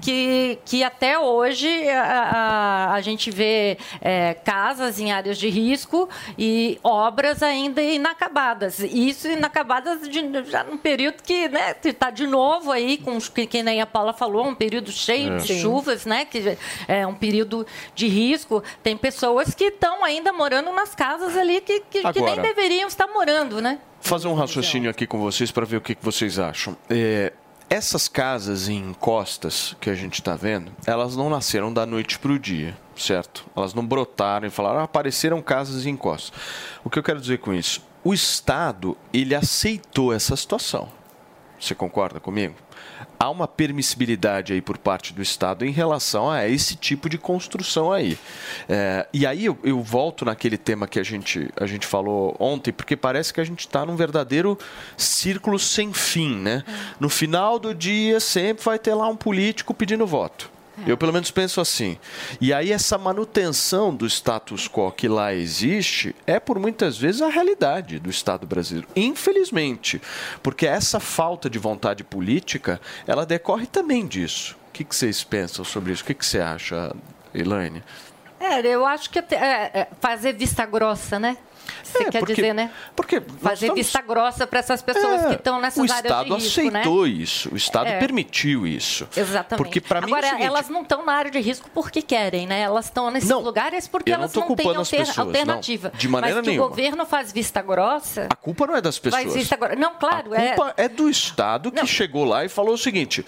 que, 0.00 0.58
que 0.64 0.82
até 0.82 1.18
hoje 1.18 1.88
a, 1.88 2.02
a, 2.02 2.94
a 2.94 3.00
gente 3.00 3.30
vê 3.30 3.78
é, 4.00 4.34
casas 4.34 4.98
em 4.98 5.12
áreas 5.12 5.38
de 5.38 5.48
risco 5.48 6.08
e 6.38 6.78
obras 6.82 7.42
ainda 7.42 7.82
inacabadas. 7.82 8.80
Isso 8.80 9.28
inacabadas 9.28 10.08
de, 10.08 10.44
já 10.44 10.64
num 10.64 10.78
período 10.78 11.22
que 11.22 11.48
está 11.84 12.10
de 12.10 12.26
novo 12.26 12.71
aí, 12.72 12.96
com 12.98 13.16
os- 13.16 13.28
que, 13.28 13.46
que 13.46 13.62
nem 13.62 13.80
a 13.80 13.86
Paula 13.86 14.12
falou, 14.12 14.46
um 14.46 14.54
período 14.54 14.90
cheio 14.90 15.34
É. 15.34 15.36
de 15.36 15.60
chuvas, 15.60 16.04
né? 16.06 16.24
Que 16.24 16.58
é 16.88 17.06
um 17.06 17.14
período 17.14 17.66
de 17.94 18.08
risco. 18.08 18.62
Tem 18.82 18.96
pessoas 18.96 19.54
que 19.54 19.64
estão 19.64 20.02
ainda 20.04 20.32
morando 20.32 20.72
nas 20.72 20.94
casas 20.94 21.36
ali 21.36 21.60
que, 21.60 21.80
que, 21.80 22.02
que 22.12 22.20
nem 22.20 22.32
Agora. 22.32 22.42
deveriam 22.42 22.88
estar 22.88 23.06
morando, 23.06 23.60
né? 23.60 23.78
fazer 24.04 24.26
um 24.26 24.34
raciocínio 24.34 24.90
aqui 24.90 25.06
com 25.06 25.20
vocês 25.20 25.52
para 25.52 25.64
ver 25.64 25.76
o 25.76 25.80
que, 25.80 25.94
que 25.94 26.04
vocês 26.04 26.36
acham. 26.36 26.76
É, 26.90 27.32
essas 27.70 28.08
casas 28.08 28.68
em 28.68 28.78
encostas 28.90 29.76
que 29.80 29.88
a 29.88 29.94
gente 29.94 30.14
está 30.14 30.34
vendo, 30.34 30.72
elas 30.84 31.14
não 31.16 31.30
nasceram 31.30 31.72
da 31.72 31.86
noite 31.86 32.18
para 32.18 32.32
o 32.32 32.38
dia, 32.38 32.76
certo? 32.96 33.46
Elas 33.56 33.72
não 33.74 33.86
brotaram 33.86 34.46
e 34.46 34.50
falaram, 34.50 34.80
ah, 34.80 34.84
apareceram 34.84 35.40
casas 35.40 35.86
em 35.86 35.90
encostas. 35.90 36.32
O 36.82 36.90
que 36.90 36.98
eu 36.98 37.02
quero 37.02 37.20
dizer 37.20 37.38
com 37.38 37.54
isso? 37.54 37.80
O 38.02 38.12
Estado, 38.12 38.96
ele 39.12 39.34
aceitou 39.36 40.12
essa 40.12 40.34
situação. 40.34 40.88
Você 41.62 41.76
concorda 41.76 42.18
comigo? 42.18 42.56
Há 43.20 43.30
uma 43.30 43.46
permissibilidade 43.46 44.52
aí 44.52 44.60
por 44.60 44.76
parte 44.76 45.14
do 45.14 45.22
Estado 45.22 45.64
em 45.64 45.70
relação 45.70 46.28
a 46.28 46.48
esse 46.48 46.74
tipo 46.74 47.08
de 47.08 47.16
construção 47.16 47.92
aí. 47.92 48.18
É, 48.68 49.06
e 49.12 49.24
aí 49.24 49.44
eu, 49.44 49.56
eu 49.62 49.80
volto 49.80 50.24
naquele 50.24 50.58
tema 50.58 50.88
que 50.88 50.98
a 50.98 51.04
gente, 51.04 51.48
a 51.56 51.64
gente 51.64 51.86
falou 51.86 52.34
ontem, 52.40 52.72
porque 52.72 52.96
parece 52.96 53.32
que 53.32 53.40
a 53.40 53.44
gente 53.44 53.60
está 53.60 53.86
num 53.86 53.94
verdadeiro 53.94 54.58
círculo 54.96 55.56
sem 55.56 55.92
fim, 55.92 56.34
né? 56.34 56.64
No 56.98 57.08
final 57.08 57.60
do 57.60 57.72
dia 57.72 58.18
sempre 58.18 58.64
vai 58.64 58.76
ter 58.76 58.94
lá 58.94 59.06
um 59.06 59.16
político 59.16 59.72
pedindo 59.72 60.04
voto. 60.04 60.51
Eu 60.86 60.96
pelo 60.96 61.12
menos 61.12 61.30
penso 61.30 61.60
assim. 61.60 61.98
E 62.40 62.52
aí 62.52 62.72
essa 62.72 62.96
manutenção 62.96 63.94
do 63.94 64.06
status 64.06 64.68
quo 64.68 64.90
que 64.90 65.06
lá 65.06 65.34
existe 65.34 66.16
é 66.26 66.40
por 66.40 66.58
muitas 66.58 66.96
vezes 66.96 67.20
a 67.20 67.28
realidade 67.28 67.98
do 67.98 68.10
Estado 68.10 68.46
brasileiro. 68.46 68.88
Infelizmente, 68.96 70.00
porque 70.42 70.66
essa 70.66 70.98
falta 70.98 71.50
de 71.50 71.58
vontade 71.58 72.02
política, 72.02 72.80
ela 73.06 73.26
decorre 73.26 73.66
também 73.66 74.06
disso. 74.06 74.56
O 74.68 74.72
que, 74.72 74.84
que 74.84 74.96
vocês 74.96 75.22
pensam 75.22 75.64
sobre 75.64 75.92
isso? 75.92 76.02
O 76.02 76.06
que, 76.06 76.14
que 76.14 76.24
você 76.24 76.40
acha, 76.40 76.94
Elaine? 77.34 77.82
É, 78.40 78.66
eu 78.66 78.84
acho 78.84 79.08
que 79.10 79.18
é, 79.18 79.24
é, 79.30 79.88
fazer 80.00 80.32
vista 80.32 80.66
grossa, 80.66 81.18
né? 81.18 81.36
Você 81.82 82.04
quer 82.06 82.18
porque- 82.20 82.34
dizer, 82.34 82.54
né? 82.54 82.70
Porque 82.96 83.20
fazer 83.40 83.66
estamos- 83.66 83.74
vista 83.86 84.00
grossa 84.00 84.46
para 84.46 84.58
essas 84.60 84.80
pessoas 84.82 85.22
É, 85.24 85.28
que 85.28 85.34
estão 85.34 85.60
nessas 85.60 85.78
o 85.78 85.82
áreas 85.92 86.04
Estado 86.04 86.24
de 86.24 86.34
risco, 86.44 86.60
aceitou 86.60 87.02
né? 87.02 87.08
isso, 87.08 87.48
o 87.52 87.56
Estado 87.56 87.86
É. 87.88 87.98
permitiu 87.98 88.66
isso. 88.66 89.06
Exatamente. 89.16 89.62
Porque 89.62 89.80
para 89.80 90.00
mim 90.00 90.06
é 90.06 90.10
o 90.10 90.14
Agora, 90.14 90.26
seguinte, 90.28 90.46
elas 90.46 90.68
não 90.68 90.82
estão 90.82 91.04
na 91.04 91.12
área 91.12 91.30
de 91.30 91.38
risco 91.40 91.68
porque 91.74 92.00
querem, 92.00 92.46
né? 92.46 92.60
Elas 92.60 92.86
estão 92.86 93.10
nesses 93.10 93.28
lugares 93.30 93.86
porque 93.86 94.10
não 94.10 94.18
elas 94.20 94.32
não, 94.34 94.42
têm 94.54 94.66
alter- 94.66 94.84
pessoas, 94.98 95.16
não. 95.16 95.24
alternativa. 95.26 95.92
De 95.94 96.08
maneira 96.08 96.36
Mas 96.36 96.46
nenhuma. 96.46 96.66
o 96.66 96.68
governo 96.70 97.04
faz 97.06 97.30
vista 97.32 97.60
grossa. 97.60 98.26
a 98.30 98.36
culpa 98.36 98.66
não 98.66 98.76
é 98.76 98.80
das 98.80 98.98
pessoas. 98.98 99.22
Faz 99.22 99.34
vista 99.34 99.56
grossa. 99.56 99.76
Não, 99.76 99.94
claro, 99.94 100.32
A 100.32 100.40
é. 100.40 100.54
culpa 100.54 100.74
é 100.76 100.88
do 100.88 101.08
Estado 101.10 101.70
que 101.70 101.86
chegou 101.86 102.24
lá 102.24 102.44
e 102.44 102.48
falou 102.48 102.74
o 102.74 102.78
seguinte: 102.78 103.24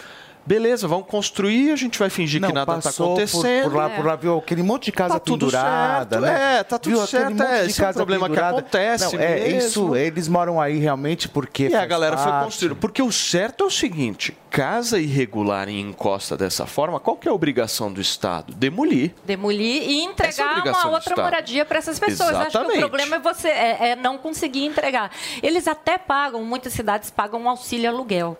Beleza, 0.46 0.86
vamos 0.86 1.06
construir, 1.06 1.70
a 1.72 1.76
gente 1.76 1.98
vai 1.98 2.10
fingir 2.10 2.40
que 2.40 2.46
nada 2.52 2.60
está 2.60 2.74
passou 2.90 3.06
por- 3.06 3.12
acontecendo. 3.22 3.62
Por, 3.70 3.74
lá, 3.76 3.88
por 3.90 4.04
lá, 4.04 4.14
viu 4.16 4.36
aquele 4.38 4.62
monte 4.62 4.84
de 4.86 4.92
casa 4.92 5.14
Tá 5.14 5.20
tudo 5.20 5.46
pendurada, 5.46 6.20
certo, 6.20 6.22
né? 6.32 6.58
é, 6.58 6.62
tá 6.62 6.78
tudo 6.78 6.92
Viu 6.92 7.02
aquele 7.02 7.22
certo, 7.22 7.32
monte 7.36 7.42
é, 7.48 7.62
de 7.64 7.70
esse 7.70 7.80
é 7.80 7.82
um 7.82 7.86
casa 7.86 7.98
problema 7.98 8.26
que 8.28 8.34
pendurada. 8.34 8.58
acontece 8.58 9.16
Não, 9.16 9.22
é, 9.22 9.34
mesmo. 9.40 9.58
isso, 9.58 9.96
eles 9.96 10.28
moram 10.28 10.60
aí 10.60 10.78
realmente 10.78 11.28
porque 11.28 11.68
E 11.68 11.74
a 11.74 11.86
galera 11.86 12.16
foi 12.18 12.30
parte. 12.30 12.44
construindo. 12.44 12.76
Porque 12.76 13.02
o 13.02 13.10
certo 13.10 13.64
é 13.64 13.66
o 13.66 13.70
seguinte: 13.70 14.36
casa 14.50 14.98
irregular 14.98 15.68
em 15.68 15.80
encosta 15.80 16.36
dessa 16.36 16.66
forma, 16.66 17.00
qual 17.00 17.16
que 17.16 17.26
é 17.26 17.30
a 17.30 17.34
obrigação 17.34 17.90
do 17.90 18.00
Estado? 18.00 18.52
Demolir. 18.54 19.12
Demolir 19.24 19.82
e 19.88 20.00
é 20.00 20.04
entregar 20.04 20.58
obrigação 20.58 20.90
uma 20.90 20.98
outra 20.98 21.16
moradia 21.22 21.64
para 21.64 21.78
essas 21.78 21.98
pessoas. 21.98 22.30
Eu 22.32 22.36
Acho 22.38 22.50
que 22.50 22.56
o 22.56 22.60
Exatamente. 22.60 22.80
problema 22.80 23.16
é 23.16 23.18
você 23.18 23.48
é, 23.48 23.88
é 23.90 23.96
não 23.96 24.18
conseguir 24.18 24.64
entregar. 24.66 25.10
Eles 25.42 25.66
até 25.66 25.96
pagam, 25.96 26.44
muitas 26.44 26.72
cidades 26.74 27.10
pagam 27.10 27.40
um 27.40 27.48
auxílio 27.48 27.88
aluguel. 27.88 28.36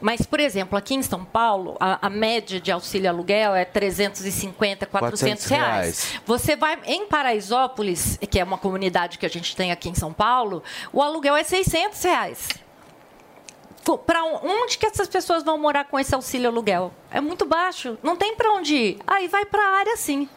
Mas, 0.00 0.22
por 0.22 0.40
exemplo, 0.40 0.76
aqui 0.76 0.94
em 0.94 1.02
São 1.02 1.24
Paulo, 1.24 1.76
a, 1.80 2.06
a 2.06 2.10
média 2.10 2.60
de 2.60 2.70
auxílio 2.70 3.08
aluguel 3.08 3.54
é 3.54 3.64
350, 3.64 4.86
400 4.86 5.20
400 5.20 5.46
reais. 5.46 5.64
reais. 5.64 6.20
Você 6.26 6.56
vai 6.56 6.78
em 6.84 7.06
Paraisópolis, 7.06 8.18
que 8.30 8.38
é 8.38 8.44
uma 8.44 8.58
comunidade 8.58 9.18
que 9.18 9.26
a 9.26 9.30
gente 9.30 9.54
tem 9.56 9.72
aqui 9.72 9.88
em 9.88 9.94
São 9.94 10.12
Paulo, 10.12 10.62
o 10.92 11.02
aluguel 11.02 11.36
é 11.36 11.44
600 11.44 12.02
reais. 12.02 12.48
Para 14.04 14.24
onde 14.24 14.78
que 14.78 14.86
essas 14.86 15.08
pessoas 15.08 15.44
vão 15.44 15.56
morar 15.56 15.84
com 15.84 15.98
esse 15.98 16.12
auxílio 16.12 16.48
aluguel? 16.48 16.92
É 17.08 17.20
muito 17.20 17.44
baixo, 17.46 17.96
não 18.02 18.16
tem 18.16 18.34
para 18.34 18.52
onde 18.52 18.74
ir. 18.74 18.98
Aí 19.06 19.28
vai 19.28 19.44
para 19.44 19.62
a 19.62 19.78
área 19.78 19.96
sim. 19.96 20.28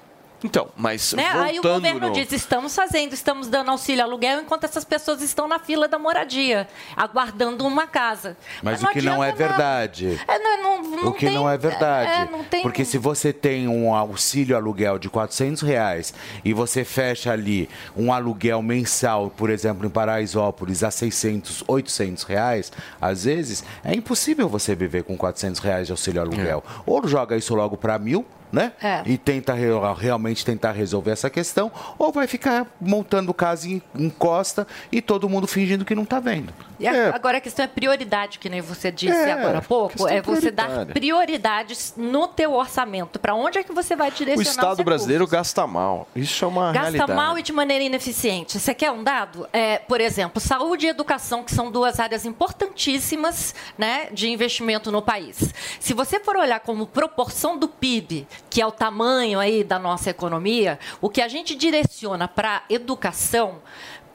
Então, 0.44 0.70
mas 0.78 1.14
Né? 1.14 1.24
voltando 1.24 1.44
Aí 1.46 1.60
o 1.60 1.62
governo 1.62 2.08
no... 2.08 2.14
diz: 2.14 2.32
estamos 2.32 2.74
fazendo, 2.76 3.14
estamos 3.14 3.48
dando 3.48 3.72
auxílio 3.72 4.04
aluguel 4.04 4.42
enquanto 4.42 4.64
essas 4.64 4.86
pessoas 4.86 5.22
estão 5.22 5.48
na 5.48 5.60
fila 5.60 5.88
da 5.88 6.00
moradia, 6.00 6.68
aguardando 6.96 7.66
uma 7.66 7.86
casa. 7.88 8.38
Mas 8.64 8.82
o 8.82 8.88
que 8.88 9.02
não 9.02 9.24
é 9.24 9.32
verdade. 9.32 10.20
É, 10.28 10.40
não, 10.40 10.62
não, 10.82 10.92
não 10.98 11.08
o 11.10 11.14
que 11.14 11.26
tem- 11.26 11.36
não 11.36 11.50
é 11.50 11.58
verdade. 11.58 12.12
é, 12.12 12.32
não 12.32 12.44
tem- 12.44 12.62
Porque 12.62 12.86
se 12.86 12.98
você 12.98 13.34
tem 13.34 13.68
um 13.68 13.94
auxílio 13.94 14.56
aluguel 14.56 14.98
de 14.98 15.10
400 15.10 15.62
reais 15.62 16.14
e 16.44 16.54
você 16.54 16.84
fecha 16.86 17.32
ali 17.32 17.70
um 17.96 18.14
aluguel 18.14 18.62
mensal, 18.62 19.30
por 19.30 19.50
exemplo, 19.50 19.86
em 19.86 19.90
Paraisópolis, 19.90 20.84
a 20.84 20.92
600, 20.92 21.64
800 21.68 22.24
reais, 22.24 22.72
às 23.02 23.26
vezes, 23.26 23.64
é 23.84 23.94
impossível 23.94 24.48
você 24.48 24.74
viver 24.76 25.04
com 25.04 25.18
400 25.18 25.60
reais 25.60 25.88
de 25.88 25.92
auxílio 25.92 26.22
aluguel. 26.22 26.64
Ou 26.86 27.06
joga 27.08 27.36
isso 27.36 27.54
logo 27.56 27.76
para 27.78 27.98
mil, 28.00 28.26
né? 28.52 28.74
É. 28.82 29.02
E 29.06 29.18
tenta 29.18 29.54
re- 29.54 29.68
realmente 29.98 30.46
tentar 30.46 30.72
resolver 30.72 31.12
essa 31.12 31.30
questão, 31.30 31.72
ou 31.98 32.12
vai 32.12 32.28
ficar 32.28 32.66
montando 32.80 33.34
casa 33.34 33.68
em, 33.68 33.82
em 33.96 34.10
costa 34.10 34.68
e 34.92 35.02
todo 35.02 35.30
mundo 35.30 35.48
fingindo 35.48 35.86
que 35.86 35.96
não 35.96 36.06
tá 36.06 36.20
vendo. 36.20 36.54
E 36.80 36.88
a- 36.88 37.14
Agora 37.14 37.38
a 37.38 37.42
questão 37.42 37.66
é 37.66 37.68
prioridade, 37.68 38.40
que 38.40 38.50
nem 38.50 38.62
você 38.62 38.92
disse 38.92 39.14
É, 39.18 39.34
agora 39.34 39.58
há 39.58 39.62
pouco, 39.62 40.08
é 40.08 40.22
você 40.22 40.50
dar 40.50 40.86
prioridades 40.88 41.94
no 41.98 42.28
teu 42.28 42.54
orçamento. 42.54 43.20
Para 43.20 43.36
onde 43.36 43.58
é 43.58 43.64
que 43.64 43.74
você 43.74 43.96
vai 43.96 44.10
O 44.10 44.12
direcionar 44.12 44.42
os 44.44 44.50
Estado 44.50 44.84
brasileiro 44.84 45.28
gasta 45.28 45.66
mal. 45.68 46.08
Isso 46.16 46.46
é 46.46 46.48
uma 46.48 46.72
Gasta 46.72 46.92
realidade. 46.92 47.12
mal 47.14 47.38
e 47.38 47.42
de 47.44 47.52
maneira 47.52 47.84
ineficiente. 47.84 48.58
Você 48.60 48.74
quer 48.74 48.92
um 48.92 49.04
dado? 49.04 49.48
É, 49.52 49.80
por 49.80 50.00
exemplo, 50.00 50.40
saúde 50.40 50.86
e 50.86 50.90
educação, 50.90 51.44
que 51.44 51.54
são 51.54 51.70
duas 51.72 52.00
áreas 52.00 52.26
importantíssimas 52.26 53.54
né, 53.78 54.08
de 54.12 54.30
investimento 54.30 54.92
no 54.92 55.02
país. 55.02 55.54
Se 55.80 55.94
você 55.94 56.20
for 56.20 56.38
olhar 56.38 56.60
como 56.62 56.88
proporção 56.88 57.58
do 57.58 57.68
PIB, 57.68 58.28
que 58.50 58.62
é 58.62 58.66
o 58.66 58.72
tamanho 58.72 59.40
aí 59.40 59.64
da 59.64 59.78
nossa 59.78 60.10
economia, 60.10 60.80
o 61.02 61.10
que 61.10 61.22
a 61.22 61.28
gente 61.28 61.56
direciona 61.56 62.28
para 62.28 62.64
educação 62.70 63.60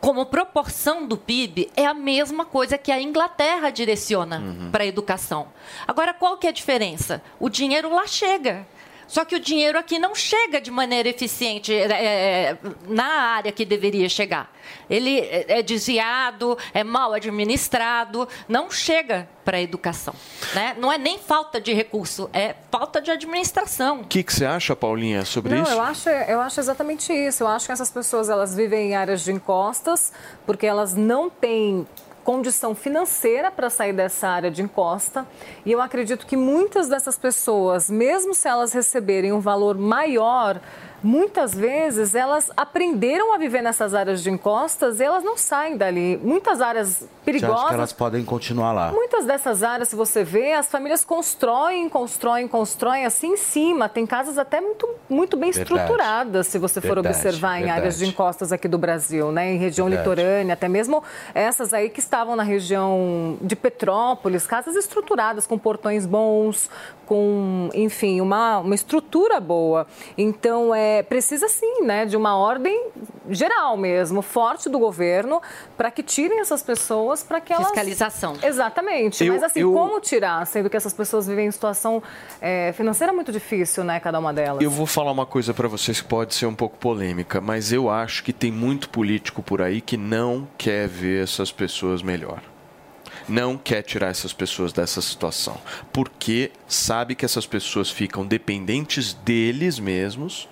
como 0.05 0.27
proporção 0.27 1.07
do 1.07 1.17
PIB 1.17 1.71
é 1.75 1.87
a 1.87 1.95
mesma 1.95 2.45
coisa 2.45 2.77
que 2.77 2.93
a 2.93 3.01
Inglaterra 3.01 3.71
direciona 3.71 4.43
para 4.71 4.85
a 4.85 4.87
educação. 4.87 5.49
Agora, 5.89 6.13
qual 6.13 6.37
que 6.37 6.47
é 6.47 6.51
a 6.51 6.53
diferença? 6.53 7.23
O 7.41 7.49
dinheiro 7.49 7.89
lá 7.89 8.07
chega. 8.07 8.67
Só 9.07 9.25
que 9.25 9.35
o 9.37 9.41
dinheiro 9.41 9.79
aqui 9.79 9.99
não 9.99 10.15
chega 10.15 10.61
de 10.61 10.71
maneira 10.71 11.09
eficiente 11.09 11.73
é, 11.73 11.87
é, 11.87 12.59
na 12.89 13.05
área 13.05 13.53
que 13.53 13.65
deveria 13.65 14.09
chegar. 14.09 14.53
Ele 14.89 15.21
é 15.21 15.45
é 15.55 15.63
desviado, 15.63 16.59
é 16.73 16.83
mal 16.83 17.13
administrado, 17.13 18.29
não 18.49 18.71
chega 18.71 19.29
para 19.45 19.59
a 19.59 19.61
educação. 19.61 20.15
Né? 20.55 20.75
Não 20.79 20.91
é 20.91 20.99
nem 20.99 21.19
falta 21.19 21.61
de 21.61 21.73
recurso, 21.73 22.29
é 22.33 22.55
falta 22.71 23.01
de 23.01 23.11
administração. 23.11 24.01
O 24.01 24.05
que, 24.05 24.23
que 24.23 24.33
você 24.33 24.45
acha, 24.45 24.75
Paulinha, 24.75 25.25
sobre 25.25 25.55
Não, 25.55 25.63
isso? 25.63 25.73
eu 25.73 25.83
acho, 25.83 26.09
eu 26.09 26.41
acho 26.41 26.61
exatamente 26.61 27.13
isso. 27.13 27.43
Eu 27.43 27.49
acho 27.49 27.67
que 27.67 27.73
essas 27.73 27.91
pessoas 27.91 28.29
elas 28.29 28.55
vivem 28.55 28.91
em 28.91 28.95
áreas 28.95 29.23
de 29.23 29.33
encostas 29.33 30.13
porque 30.47 30.67
elas 30.67 30.95
não 30.95 31.29
têm 31.29 31.87
condição 32.25 32.75
financeira 32.75 33.51
para 33.51 33.69
sair 33.69 33.93
dessa 33.93 34.27
área 34.27 34.51
de 34.51 34.63
encosta. 34.63 35.27
E 35.65 35.71
eu 35.71 35.81
acredito 35.81 36.27
que 36.27 36.37
muitas 36.37 36.89
dessas 36.89 37.19
pessoas, 37.19 37.91
mesmo 37.91 38.35
se 38.35 38.49
elas 38.49 38.73
receberem 38.73 39.33
um 39.33 39.41
valor 39.41 39.77
maior, 39.77 40.59
muitas 41.05 41.55
vezes 41.55 42.15
elas 42.15 42.51
aprenderam 42.57 43.35
a 43.35 43.39
viver 43.39 43.63
nessas 43.63 43.95
áreas 43.95 44.23
de 44.23 44.31
encostas 44.31 44.99
e 44.99 45.05
elas 45.05 45.23
não 45.23 45.37
saem 45.37 45.77
dali. 45.77 46.19
Muitas 46.23 46.61
áreas 46.63 46.89
Você 46.89 47.05
acha 47.05 47.15
perigosas 47.25 47.69
que 47.69 47.75
elas 47.75 47.93
podem 47.93 48.25
continuar 48.25 48.73
lá? 48.73 48.91
Muitas 48.91 49.27
dessas 49.27 49.63
áreas, 49.63 49.89
se 49.91 49.97
você 49.97 50.25
vê, 50.25 50.55
as 50.55 50.69
famílias 50.69 51.05
constroem, 51.05 51.89
constroem, 51.89 52.49
constroem 52.49 53.05
assim 53.05 53.35
em 53.35 53.37
cima. 53.37 53.89
Tem 53.89 54.07
casas 54.07 54.39
até 54.39 54.61
muito, 54.61 54.89
muito 55.09 55.37
bem 55.37 55.51
Verdade. 55.51 55.75
estruturadas, 55.75 56.47
se 56.47 56.59
você 56.59 56.81
for 56.81 56.95
Verdade, 56.95 57.09
observar 57.09 57.57
em 57.57 57.65
verdade. 57.65 57.81
áreas 57.81 57.99
de 57.99 58.07
encostas 58.07 58.51
aqui 58.51 58.67
do 58.67 58.79
Brasil, 58.79 59.31
né? 59.31 59.53
Em 59.53 59.59
região 59.59 59.89
litorânea, 59.89 60.55
até 60.55 60.69
mesmo 60.69 61.03
essas 61.35 61.75
aí 61.75 61.91
que 61.91 62.01
estavam 62.01 62.35
na 62.35 62.43
região 62.43 63.37
de 63.43 63.55
Petrópolis, 63.55 64.47
casas 64.47 64.75
estruturadas, 64.75 65.47
com 65.47 65.59
portões 65.59 66.07
bons, 66.07 66.71
com, 67.05 67.69
enfim, 67.75 68.21
uma, 68.21 68.59
uma 68.61 68.75
estrutura 68.75 69.39
boa. 69.41 69.87
Então, 70.17 70.75
é, 70.75 70.94
precisa 71.03 71.49
sim, 71.49 71.83
né, 71.83 72.07
de 72.07 72.17
uma 72.17 72.37
ordem 72.37 72.89
geral 73.31 73.77
mesmo, 73.77 74.21
forte 74.23 74.69
do 74.69 74.79
governo, 74.79 75.41
para 75.77 75.91
que 75.91 76.03
tirem 76.03 76.41
essas 76.41 76.63
pessoas, 76.63 77.23
para 77.23 77.41
que 77.41 77.53
elas... 77.53 77.67
Fiscalização. 77.69 78.35
Exatamente. 78.43 79.25
Eu- 79.25 79.33
Mas 79.35 79.43
assim, 79.43 79.61
eu- 79.61 79.73
como 79.73 79.99
tirar, 80.01 80.47
sendo 80.47 80.69
que 80.71 80.77
essas 80.77 80.93
pessoas 80.93 81.27
vivem 81.27 81.47
em 81.47 81.51
situação 81.51 82.03
é, 82.41 82.73
financeira 82.77 83.13
muito 83.13 83.33
difícil, 83.33 83.83
né, 83.85 83.99
cada 84.01 84.19
uma 84.19 84.33
delas? 84.33 84.63
Eu 84.63 84.71
vou 84.71 84.87
falar 84.87 85.11
uma 85.13 85.27
coisa 85.27 85.53
para 85.55 85.69
vocês 85.69 86.01
que 86.01 86.09
pode 86.09 86.35
ser 86.35 86.47
um 86.47 86.55
pouco 86.55 86.77
polêmica, 86.79 87.41
mas 87.41 87.73
eu 87.73 87.89
acho 87.91 88.23
que 88.23 88.33
tem 88.33 88.53
muito 88.53 88.89
político 88.91 89.43
por 89.43 89.63
aí 89.63 89.81
que 89.81 89.97
não 89.97 90.47
quer 90.59 90.87
ver 90.89 91.23
essas 91.25 91.51
pessoas 91.51 92.03
melhor. 92.03 92.41
Não 93.29 93.57
quer 93.57 93.83
tirar 93.83 94.09
essas 94.09 94.33
pessoas 94.33 94.73
dessa 94.73 95.01
situação, 95.01 95.61
porque 95.93 96.51
sabe 96.69 97.15
que 97.15 97.25
essas 97.25 97.47
pessoas 97.47 97.91
ficam 97.91 98.27
dependentes 98.27 99.15
deles 99.15 99.79
mesmos 99.79 100.49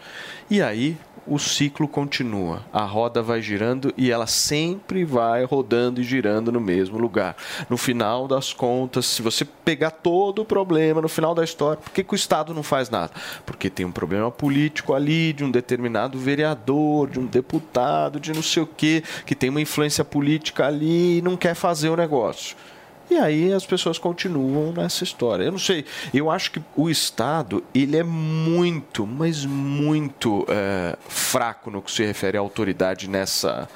e 0.50 0.62
aí 0.62 0.96
o 1.26 1.38
ciclo 1.38 1.86
continua. 1.86 2.62
A 2.72 2.82
roda 2.84 3.22
vai 3.22 3.40
girando 3.40 3.92
e 3.96 4.10
ela 4.10 4.26
sempre 4.26 5.04
vai 5.04 5.44
rodando 5.44 6.00
e 6.00 6.04
girando 6.04 6.50
no 6.50 6.60
mesmo 6.60 6.98
lugar. 6.98 7.36
No 7.68 7.76
final 7.76 8.26
das 8.26 8.52
contas, 8.52 9.06
se 9.06 9.22
você 9.22 9.44
pegar 9.44 9.90
todo 9.90 10.42
o 10.42 10.44
problema 10.44 11.00
no 11.00 11.08
final 11.08 11.34
da 11.34 11.44
história, 11.44 11.76
por 11.76 11.90
que, 11.90 12.04
que 12.04 12.14
o 12.14 12.16
Estado 12.16 12.52
não 12.52 12.62
faz 12.62 12.90
nada? 12.90 13.12
Porque 13.46 13.70
tem 13.70 13.86
um 13.86 13.92
problema 13.92 14.30
político 14.30 14.94
ali 14.94 15.32
de 15.32 15.44
um 15.44 15.50
determinado 15.50 16.18
vereador, 16.18 17.08
de 17.08 17.18
um 17.18 17.26
deputado, 17.26 18.18
de 18.18 18.32
não 18.32 18.42
sei 18.42 18.62
o 18.62 18.66
quê, 18.66 19.02
que 19.24 19.34
tem 19.34 19.50
uma 19.50 19.60
influência 19.60 20.04
política 20.04 20.66
ali 20.66 21.18
e 21.18 21.22
não 21.22 21.36
quer 21.36 21.54
fazer 21.54 21.88
o 21.88 21.96
negócio. 21.96 22.56
E 23.12 23.18
aí 23.18 23.52
as 23.52 23.66
pessoas 23.66 23.98
continuam 23.98 24.72
nessa 24.72 25.04
história. 25.04 25.44
Eu 25.44 25.52
não 25.52 25.58
sei, 25.58 25.84
eu 26.14 26.30
acho 26.30 26.50
que 26.50 26.62
o 26.74 26.88
Estado, 26.88 27.62
ele 27.74 27.98
é 27.98 28.02
muito, 28.02 29.06
mas 29.06 29.44
muito 29.44 30.46
é, 30.48 30.96
fraco 31.10 31.70
no 31.70 31.82
que 31.82 31.92
se 31.92 32.02
refere 32.02 32.38
à 32.38 32.40
autoridade 32.40 33.10
nessa, 33.10 33.68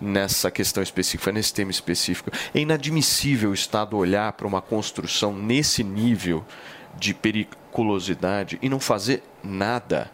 nessa 0.00 0.50
questão 0.50 0.82
específica, 0.82 1.30
nesse 1.30 1.54
tema 1.54 1.70
específico. 1.70 2.32
É 2.52 2.58
inadmissível 2.58 3.50
o 3.50 3.54
Estado 3.54 3.96
olhar 3.96 4.32
para 4.32 4.44
uma 4.44 4.60
construção 4.60 5.32
nesse 5.32 5.84
nível 5.84 6.44
de 6.98 7.14
periculosidade 7.14 8.58
e 8.60 8.68
não 8.68 8.80
fazer 8.80 9.22
nada. 9.40 10.10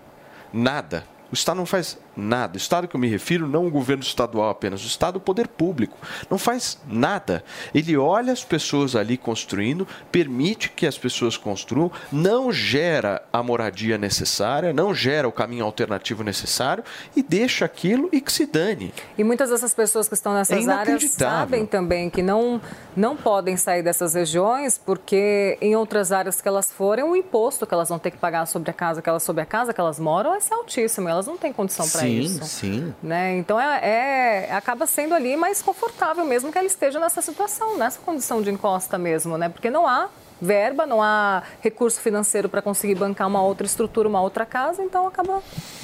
Nada. 0.52 1.06
O 1.32 1.34
Estado 1.34 1.56
não 1.56 1.64
faz 1.64 1.98
nada. 2.16 2.54
O 2.54 2.56
Estado 2.56 2.88
que 2.88 2.96
eu 2.96 3.00
me 3.00 3.08
refiro, 3.08 3.46
não 3.46 3.66
o 3.66 3.70
governo 3.70 4.02
estadual 4.02 4.48
apenas, 4.50 4.82
o 4.82 4.86
Estado, 4.86 5.16
o 5.16 5.20
poder 5.20 5.48
público, 5.48 5.96
não 6.30 6.38
faz 6.38 6.78
nada. 6.86 7.44
Ele 7.74 7.96
olha 7.96 8.32
as 8.32 8.44
pessoas 8.44 8.96
ali 8.96 9.16
construindo, 9.16 9.86
permite 10.10 10.70
que 10.70 10.86
as 10.86 10.96
pessoas 10.96 11.36
construam, 11.36 11.90
não 12.10 12.52
gera 12.52 13.22
a 13.32 13.42
moradia 13.42 13.98
necessária, 13.98 14.72
não 14.72 14.94
gera 14.94 15.28
o 15.28 15.32
caminho 15.32 15.64
alternativo 15.64 16.22
necessário 16.22 16.82
e 17.14 17.22
deixa 17.22 17.64
aquilo 17.64 18.08
e 18.12 18.20
que 18.20 18.32
se 18.32 18.46
dane. 18.46 18.92
E 19.18 19.24
muitas 19.24 19.50
dessas 19.50 19.74
pessoas 19.74 20.08
que 20.08 20.14
estão 20.14 20.32
É 20.32 20.36
nessas 20.36 20.68
áreas 20.68 20.88
inacreditável. 20.88 21.38
sabem 21.38 21.66
também 21.66 22.08
que 22.08 22.22
não, 22.22 22.60
não 22.96 23.16
podem 23.16 23.56
sair 23.56 23.82
dessas 23.82 24.14
regiões 24.14 24.78
porque 24.78 25.58
em 25.60 25.76
outras 25.76 26.12
áreas 26.12 26.40
que 26.40 26.48
elas 26.48 26.72
forem, 26.72 27.04
o 27.04 27.16
imposto 27.16 27.66
que 27.66 27.74
elas 27.74 27.88
vão 27.88 27.98
ter 27.98 28.10
que 28.10 28.18
pagar 28.18 28.46
sobre 28.46 28.70
a 28.70 28.74
casa 28.74 29.02
que 29.02 29.08
elas, 29.08 29.22
sobre 29.22 29.42
a 29.42 29.46
casa 29.46 29.72
que 29.72 29.80
elas 29.80 29.98
moram 29.98 30.38
ser 30.40 30.54
altíssimo. 30.54 31.08
Elas 31.08 31.26
não 31.26 31.36
têm 31.36 31.52
condição 31.52 31.88
para 31.88 32.05
sim, 32.06 32.18
isso. 32.20 32.44
sim. 32.44 32.94
Né? 33.02 33.36
Então 33.38 33.58
é, 33.60 34.46
é- 34.48 34.52
acaba 34.52 34.86
sendo 34.86 35.14
ali 35.14 35.36
mais 35.36 35.62
confortável 35.62 36.24
mesmo 36.24 36.50
que 36.52 36.58
ela 36.58 36.66
esteja 36.66 36.98
nessa 36.98 37.20
situação, 37.22 37.76
nessa 37.76 37.98
condição 38.00 38.40
de 38.42 38.50
encosta 38.50 38.98
mesmo, 38.98 39.36
né? 39.36 39.48
Porque 39.48 39.70
não 39.70 39.86
há 39.86 40.08
verba, 40.40 40.86
não 40.86 41.02
há 41.02 41.42
recurso 41.60 42.00
financeiro 42.00 42.48
para 42.48 42.62
conseguir 42.62 42.94
bancar 42.94 43.26
uma 43.26 43.42
outra 43.42 43.66
estrutura, 43.66 44.08
uma 44.08 44.20
outra 44.20 44.44
casa, 44.44 44.82
então 44.82 45.06
acaba 45.06 45.42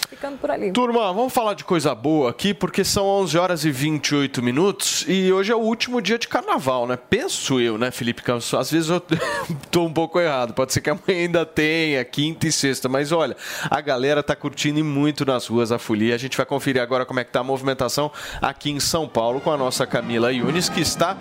ficando 0.09 0.39
por 0.39 0.51
ali. 0.51 0.71
Turma, 0.73 1.13
vamos 1.13 1.33
falar 1.33 1.55
de 1.55 1.65
coisa 1.65 1.95
boa 1.95 2.31
aqui, 2.31 2.53
porque 2.53 2.85
são 2.85 3.05
11 3.07 3.39
horas 3.39 3.65
e 3.65 3.71
28 3.71 4.43
minutos 4.43 5.05
e 5.09 5.33
hoje 5.33 5.51
é 5.51 5.57
o 5.57 5.61
último 5.61 6.01
dia 6.03 6.19
de 6.19 6.29
carnaval, 6.29 6.87
né? 6.87 6.97
Penso 6.97 7.59
eu, 7.59 7.79
né, 7.79 7.91
Felipe 7.91 8.23
Campos? 8.23 8.53
Às 8.55 8.71
vezes 8.71 8.91
eu 8.91 9.01
tô 9.71 9.85
um 9.85 9.93
pouco 9.93 10.21
errado, 10.21 10.53
pode 10.53 10.73
ser 10.73 10.81
que 10.81 10.91
amanhã 10.91 11.23
ainda 11.23 11.47
tenha, 11.47 12.05
quinta 12.05 12.47
e 12.47 12.53
sexta, 12.53 12.89
mas 12.89 13.11
olha, 13.11 13.37
a 13.71 13.81
galera 13.81 14.23
tá 14.23 14.37
curtindo 14.37 14.85
muito 14.85 15.25
nas 15.25 15.47
ruas 15.47 15.73
a 15.73 15.79
folia. 15.79 16.15
A 16.15 16.19
gente 16.19 16.37
vai 16.37 16.45
conferir 16.45 16.83
agora 16.83 17.05
como 17.07 17.19
é 17.21 17.25
que 17.25 17.31
tá 17.31 17.41
a 17.41 17.45
movimentação 17.45 18.11
aqui 18.41 18.71
em 18.71 18.81
São 18.81 19.09
Paulo 19.09 19.41
com 19.41 19.51
a 19.51 19.57
nossa 19.57 19.87
Camila 19.87 20.33
Yunes, 20.33 20.69
que 20.69 20.81
está 20.81 21.17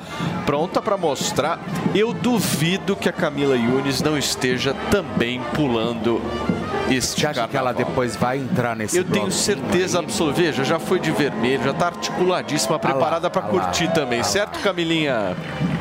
pronta 0.45 0.81
para 0.81 0.97
mostrar. 0.97 1.59
Eu 1.95 2.13
duvido 2.13 2.95
que 2.95 3.09
a 3.09 3.13
Camila 3.21 3.55
Yunes 3.55 4.01
não 4.01 4.17
esteja 4.17 4.73
também 4.89 5.39
pulando 5.53 6.19
este 6.89 7.27
acha 7.27 7.47
que 7.47 7.55
ela 7.55 7.71
depois 7.71 8.15
vai 8.15 8.39
entrar 8.39 8.75
nesse 8.75 8.97
Eu 8.97 9.03
tenho 9.03 9.31
certeza 9.31 9.99
absoluta. 9.99 10.41
Veja, 10.41 10.63
já 10.63 10.79
foi 10.79 10.99
de 10.99 11.11
vermelho, 11.11 11.63
já 11.63 11.71
tá 11.71 11.85
articuladíssima, 11.85 12.79
preparada 12.79 13.29
para 13.29 13.43
ah 13.43 13.45
lá, 13.45 13.51
curtir 13.51 13.93
também, 13.93 14.17
lá. 14.17 14.23
certo, 14.23 14.59
Camilinha? 14.61 15.37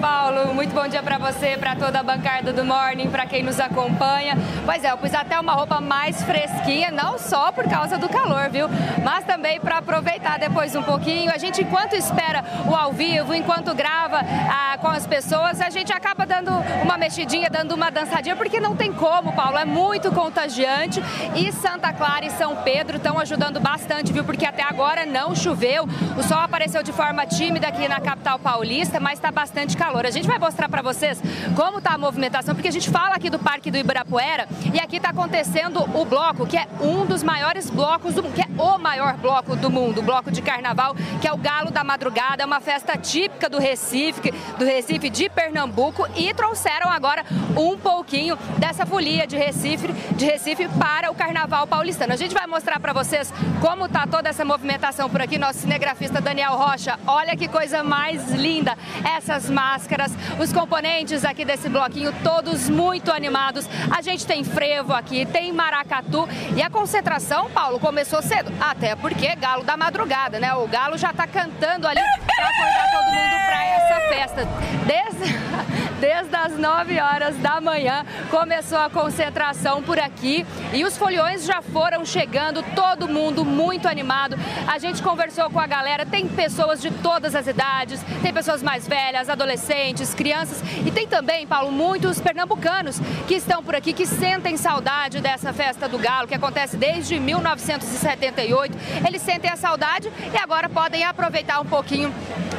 Paulo. 0.00 0.54
Muito 0.54 0.74
bom 0.74 0.88
dia 0.88 1.02
para 1.02 1.18
você, 1.18 1.58
para 1.58 1.76
toda 1.76 2.00
a 2.00 2.02
bancada 2.02 2.52
do 2.52 2.64
Morning, 2.64 3.10
para 3.10 3.26
quem 3.26 3.42
nos 3.42 3.60
acompanha. 3.60 4.34
Pois 4.64 4.82
é, 4.82 4.90
eu 4.90 4.96
pus 4.96 5.12
até 5.12 5.38
uma 5.38 5.52
roupa 5.52 5.80
mais 5.80 6.22
fresquinha, 6.22 6.90
não 6.90 7.18
só 7.18 7.52
por 7.52 7.68
causa 7.68 7.98
do 7.98 8.08
calor, 8.08 8.48
viu? 8.48 8.66
Mas 9.04 9.24
também 9.24 9.60
para 9.60 9.78
aproveitar 9.78 10.38
depois 10.38 10.74
um 10.74 10.82
pouquinho. 10.82 11.30
A 11.30 11.36
gente, 11.36 11.62
enquanto 11.62 11.94
espera 11.94 12.42
o 12.66 12.74
ao 12.74 12.92
vivo, 12.92 13.34
enquanto 13.34 13.74
grava 13.74 14.20
ah, 14.20 14.78
com 14.78 14.88
as 14.88 15.06
pessoas, 15.06 15.60
a 15.60 15.68
gente 15.68 15.92
acaba 15.92 16.24
dando 16.24 16.50
uma 16.82 16.96
mexidinha, 16.96 17.50
dando 17.50 17.74
uma 17.74 17.90
dançadinha, 17.90 18.36
porque 18.36 18.58
não 18.58 18.74
tem 18.74 18.92
como, 18.92 19.34
Paulo. 19.34 19.58
É 19.58 19.66
muito 19.66 20.10
contagiante. 20.12 21.02
E 21.36 21.52
Santa 21.52 21.92
Clara 21.92 22.24
e 22.24 22.30
São 22.30 22.56
Pedro 22.56 22.96
estão 22.96 23.18
ajudando 23.18 23.60
bastante, 23.60 24.12
viu? 24.12 24.24
Porque 24.24 24.46
até 24.46 24.62
agora 24.62 25.04
não 25.04 25.34
choveu. 25.34 25.86
O 26.16 26.22
sol 26.22 26.38
apareceu 26.38 26.82
de 26.82 26.92
forma 26.92 27.26
tímida 27.26 27.68
aqui 27.68 27.86
na 27.86 28.00
capital 28.00 28.38
paulista, 28.38 28.98
mas 28.98 29.18
está 29.18 29.30
bastante 29.30 29.76
calor. 29.76 29.89
A 29.98 30.10
gente 30.10 30.28
vai 30.28 30.38
mostrar 30.38 30.68
para 30.68 30.82
vocês 30.82 31.20
como 31.56 31.78
está 31.78 31.94
a 31.94 31.98
movimentação, 31.98 32.54
porque 32.54 32.68
a 32.68 32.72
gente 32.72 32.88
fala 32.88 33.16
aqui 33.16 33.28
do 33.28 33.38
Parque 33.38 33.70
do 33.70 33.76
Ibirapuera 33.76 34.46
e 34.72 34.78
aqui 34.78 34.96
está 34.96 35.10
acontecendo 35.10 35.82
o 35.82 36.04
bloco, 36.04 36.46
que 36.46 36.56
é 36.56 36.66
um 36.80 37.04
dos 37.04 37.22
maiores 37.22 37.68
blocos 37.68 38.14
do 38.14 38.22
mundo, 38.22 38.34
que 38.34 38.42
é 38.42 38.48
o 38.56 38.78
maior 38.78 39.16
bloco 39.16 39.56
do 39.56 39.68
mundo, 39.68 39.98
o 39.98 40.02
bloco 40.02 40.30
de 40.30 40.40
carnaval, 40.40 40.94
que 41.20 41.26
é 41.26 41.32
o 41.32 41.36
Galo 41.36 41.70
da 41.72 41.82
Madrugada, 41.82 42.42
é 42.42 42.46
uma 42.46 42.60
festa 42.60 42.96
típica 42.96 43.48
do 43.48 43.58
Recife, 43.58 44.32
do 44.58 44.64
Recife 44.64 45.10
de 45.10 45.28
Pernambuco 45.28 46.06
e 46.16 46.32
trouxeram 46.34 46.88
agora 46.88 47.24
um 47.56 47.76
pouquinho 47.76 48.36
dessa 48.58 48.86
folia 48.86 49.26
de 49.26 49.36
Recife, 49.36 49.88
de 50.12 50.24
Recife 50.24 50.68
para 50.78 51.10
o 51.10 51.14
Carnaval 51.14 51.66
paulistano. 51.66 52.12
A 52.12 52.16
gente 52.16 52.34
vai 52.34 52.46
mostrar 52.46 52.78
para 52.78 52.92
vocês 52.92 53.32
como 53.60 53.88
tá 53.88 54.06
toda 54.06 54.28
essa 54.28 54.44
movimentação 54.44 55.10
por 55.10 55.20
aqui. 55.20 55.36
Nosso 55.36 55.60
cinegrafista 55.60 56.20
Daniel 56.20 56.54
Rocha, 56.56 56.98
olha 57.06 57.36
que 57.36 57.48
coisa 57.48 57.82
mais 57.82 58.30
linda 58.30 58.76
essas 59.16 59.50
máscaras, 59.80 60.12
os 60.38 60.52
componentes 60.52 61.24
aqui 61.24 61.44
desse 61.44 61.68
bloquinho 61.68 62.12
todos 62.22 62.68
muito 62.68 63.10
animados. 63.10 63.66
A 63.90 64.02
gente 64.02 64.26
tem 64.26 64.44
frevo 64.44 64.92
aqui, 64.92 65.24
tem 65.24 65.52
maracatu 65.52 66.28
e 66.54 66.62
a 66.62 66.68
concentração, 66.68 67.50
Paulo, 67.50 67.80
começou 67.80 68.20
cedo, 68.20 68.52
até 68.60 68.94
porque 68.94 69.34
Galo 69.36 69.64
da 69.64 69.76
Madrugada, 69.76 70.38
né? 70.38 70.52
O 70.54 70.66
Galo 70.68 70.98
já 70.98 71.12
tá 71.12 71.26
cantando 71.26 71.86
ali 71.86 72.00
para 72.26 72.48
acordar 72.48 72.90
todo 72.90 73.06
mundo 73.06 73.46
para 73.46 73.64
essa 73.64 74.08
festa. 74.08 74.48
Desde 74.86 75.40
Desde 76.00 76.34
as 76.34 76.56
9 76.56 76.98
horas 76.98 77.36
da 77.36 77.60
manhã 77.60 78.06
começou 78.30 78.78
a 78.78 78.88
concentração 78.88 79.82
por 79.82 79.98
aqui 79.98 80.46
e 80.72 80.82
os 80.82 80.96
foliões 80.96 81.44
já 81.44 81.60
foram 81.60 82.06
chegando, 82.06 82.62
todo 82.74 83.06
mundo 83.06 83.44
muito 83.44 83.86
animado. 83.86 84.34
A 84.66 84.78
gente 84.78 85.02
conversou 85.02 85.50
com 85.50 85.60
a 85.60 85.66
galera, 85.66 86.06
tem 86.06 86.26
pessoas 86.26 86.80
de 86.80 86.90
todas 86.90 87.34
as 87.34 87.46
idades, 87.46 88.00
tem 88.22 88.32
pessoas 88.32 88.62
mais 88.62 88.88
velhas, 88.88 89.28
adolescentes, 89.28 89.69
crianças 90.14 90.62
e 90.84 90.90
tem 90.90 91.06
também, 91.06 91.46
Paulo, 91.46 91.70
muitos 91.70 92.20
pernambucanos 92.20 93.00
que 93.26 93.34
estão 93.34 93.62
por 93.62 93.74
aqui, 93.74 93.92
que 93.92 94.06
sentem 94.06 94.56
saudade 94.56 95.20
dessa 95.20 95.52
festa 95.52 95.88
do 95.88 95.98
Galo, 95.98 96.28
que 96.28 96.34
acontece 96.34 96.76
desde 96.76 97.18
1978. 97.18 98.76
Eles 99.06 99.22
sentem 99.22 99.50
a 99.50 99.56
saudade 99.56 100.10
e 100.32 100.36
agora 100.36 100.68
podem 100.68 101.04
aproveitar 101.04 101.60
um 101.60 101.66
pouquinho 101.66 102.12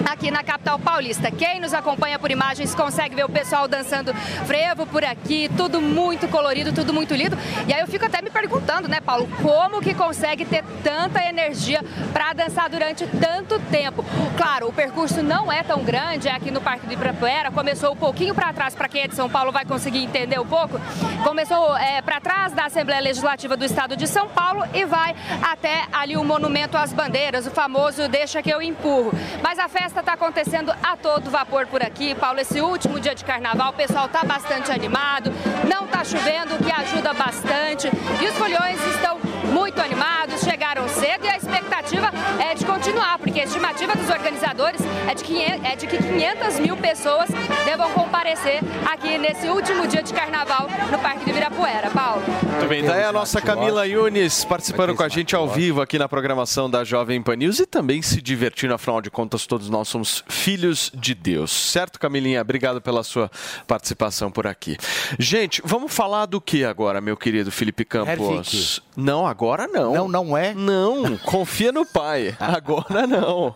aqui 0.10 0.32
na 0.32 0.44
capital 0.44 0.80
paulista. 0.80 1.32
Quem 1.32 1.60
nos 1.60 1.74
acompanha 1.74 2.18
por 2.18 2.32
imagens 2.32 2.74
consegue 2.74 3.16
ver 3.16 3.26
o 3.26 3.30
pessoal 3.30 3.68
dançando 3.68 4.14
frevo 4.46 4.86
por 4.86 5.04
aqui, 5.04 5.50
tudo 5.56 5.82
muito 5.82 6.28
colorido, 6.28 6.74
tudo 6.74 6.94
muito 6.94 7.14
lindo. 7.14 7.38
E 7.68 7.74
aí 7.74 7.82
eu 7.82 7.88
fico 7.88 8.06
até 8.06 8.22
me 8.22 8.30
perguntando, 8.30 8.88
né, 8.88 9.00
Paulo, 9.02 9.28
como 9.42 9.82
que 9.82 9.94
consegue 9.94 10.46
ter 10.46 10.64
tanta 10.84 11.24
energia 11.24 11.82
para 12.14 12.34
dançar 12.34 12.70
durante 12.70 13.06
tanto 13.08 13.60
tempo? 13.72 14.04
Claro, 14.38 14.68
o 14.68 14.74
percurso 14.74 15.22
não 15.22 15.52
é 15.52 15.64
tão 15.64 15.84
grande, 15.84 16.28
é 16.28 16.32
aqui 16.32 16.52
no 16.52 16.62
Parque 16.62 16.88
do 16.88 16.94
Ibirapuera, 17.02 17.50
começou 17.50 17.94
um 17.94 17.96
pouquinho 17.96 18.36
para 18.36 18.54
trás, 18.54 18.76
para 18.76 18.88
quem 18.88 19.02
é 19.02 19.08
de 19.08 19.16
São 19.16 19.28
Paulo 19.28 19.52
vai 19.52 19.66
conseguir 19.66 20.04
entender 20.04 20.40
um 20.40 20.46
pouco. 20.46 20.80
Começou 21.24 21.76
é, 21.76 22.00
para 22.00 22.22
trás 22.22 22.54
da 22.54 22.66
Assembleia 22.66 23.02
Legislativa 23.02 23.58
do 23.58 23.66
Estado 23.66 23.98
de 23.98 24.06
São 24.06 24.28
Paulo 24.30 24.64
e 24.72 24.86
vai 24.86 25.16
até 25.42 25.86
ali 25.92 26.16
o 26.16 26.24
Monumento 26.24 26.78
às 26.78 26.94
Bandeiras, 26.94 27.48
o 27.48 27.52
famoso 27.52 28.08
Deixa 28.08 28.44
que 28.44 28.52
eu 28.52 28.62
empurro. 28.62 29.12
Mas 29.42 29.58
a 29.58 29.68
festa 29.68 30.02
está 30.02 30.14
acontecendo 30.14 30.72
a 30.84 30.96
todo 30.96 31.32
vapor 31.32 31.66
por 31.66 31.82
aqui, 31.82 32.14
Paulo. 32.14 32.40
Esse 32.40 32.62
último 32.62 33.00
dia 33.00 33.16
de 33.16 33.26
carnaval, 33.26 33.72
o 33.72 33.74
pessoal 33.74 34.06
está 34.06 34.24
bastante 34.24 34.72
animado, 34.72 35.34
não 35.68 35.86
está 35.86 36.04
chovendo, 36.04 36.54
o 36.54 36.64
que 36.64 36.72
ajuda 36.72 37.14
bastante. 37.16 37.90
E 38.22 38.28
os 38.28 38.38
folhões 38.38 38.80
estão 38.94 39.18
muito 39.52 39.82
animados, 39.82 40.42
chegaram 40.42 40.88
cedo 41.02 41.26
e 41.26 41.30
a 41.30 41.36
expectativa 41.36 42.12
é 42.40 42.54
de 42.54 42.64
continuar, 42.64 43.18
porque 43.18 43.40
a 43.40 43.44
estimativa 43.46 43.96
dos 43.96 44.08
organizadores 44.08 44.80
é 45.10 45.16
de, 45.16 45.24
500, 45.24 45.66
é 45.66 45.76
de 45.76 45.88
que 45.88 45.98
500 45.98 46.60
mil 46.60 46.78
pessoas 46.78 47.28
devam 47.66 47.90
comparecer 47.92 48.60
aqui 48.86 49.18
nesse 49.18 49.48
último 49.48 49.88
dia 49.88 50.04
de 50.04 50.14
carnaval 50.14 50.68
no 50.92 51.00
Parque 51.00 51.26
do 51.26 51.32
Ibirapuera. 51.32 51.90
Paulo. 51.90 52.22
Muito 52.28 52.68
bem, 52.70 52.84
daí 52.84 53.04
a 53.04 53.12
nossa 53.12 53.42
Camila 53.42 53.88
Yunes 53.88 54.46
participando 54.46 54.94
com 54.94 55.02
a 55.02 55.10
gente 55.10 55.36
ao 55.36 55.50
vivo 55.50 55.82
aqui 55.82 55.98
na 55.98 56.08
programação 56.08 56.70
da 56.70 56.84
Jovem 56.84 57.20
Pan 57.22 57.36
News 57.36 57.60
e 57.60 57.66
também 57.66 58.04
se 58.04 58.22
divertindo, 58.22 58.74
afinal 58.76 59.02
de 59.02 59.10
contas, 59.10 59.48
todos 59.48 59.70
nós 59.70 59.88
somos 59.88 60.24
filhos 60.30 60.92
de 60.94 61.16
Deus. 61.16 61.52
Certo, 61.52 62.00
Camilinha? 62.00 62.42
Obrigado 62.42 62.80
pela 62.80 63.04
sua 63.04 63.32
participação 63.66 64.32
por 64.32 64.46
aqui. 64.46 64.78
Gente, 65.18 65.64
vamos 65.66 65.92
falar 65.92 66.28
do 66.28 66.40
que 66.40 66.64
agora, 66.64 67.02
meu 67.02 67.18
querido 67.18 67.52
Felipe 67.52 67.84
Campos? 67.84 68.82
Não, 68.96 69.26
agora 69.26 69.68
não. 69.68 69.94
Não, 69.94 70.08
não 70.08 70.38
é? 70.38 70.54
Não, 70.54 70.91
confia 71.24 71.72
no 71.72 71.86
pai. 71.86 72.36
Agora 72.40 73.06
não. 73.08 73.56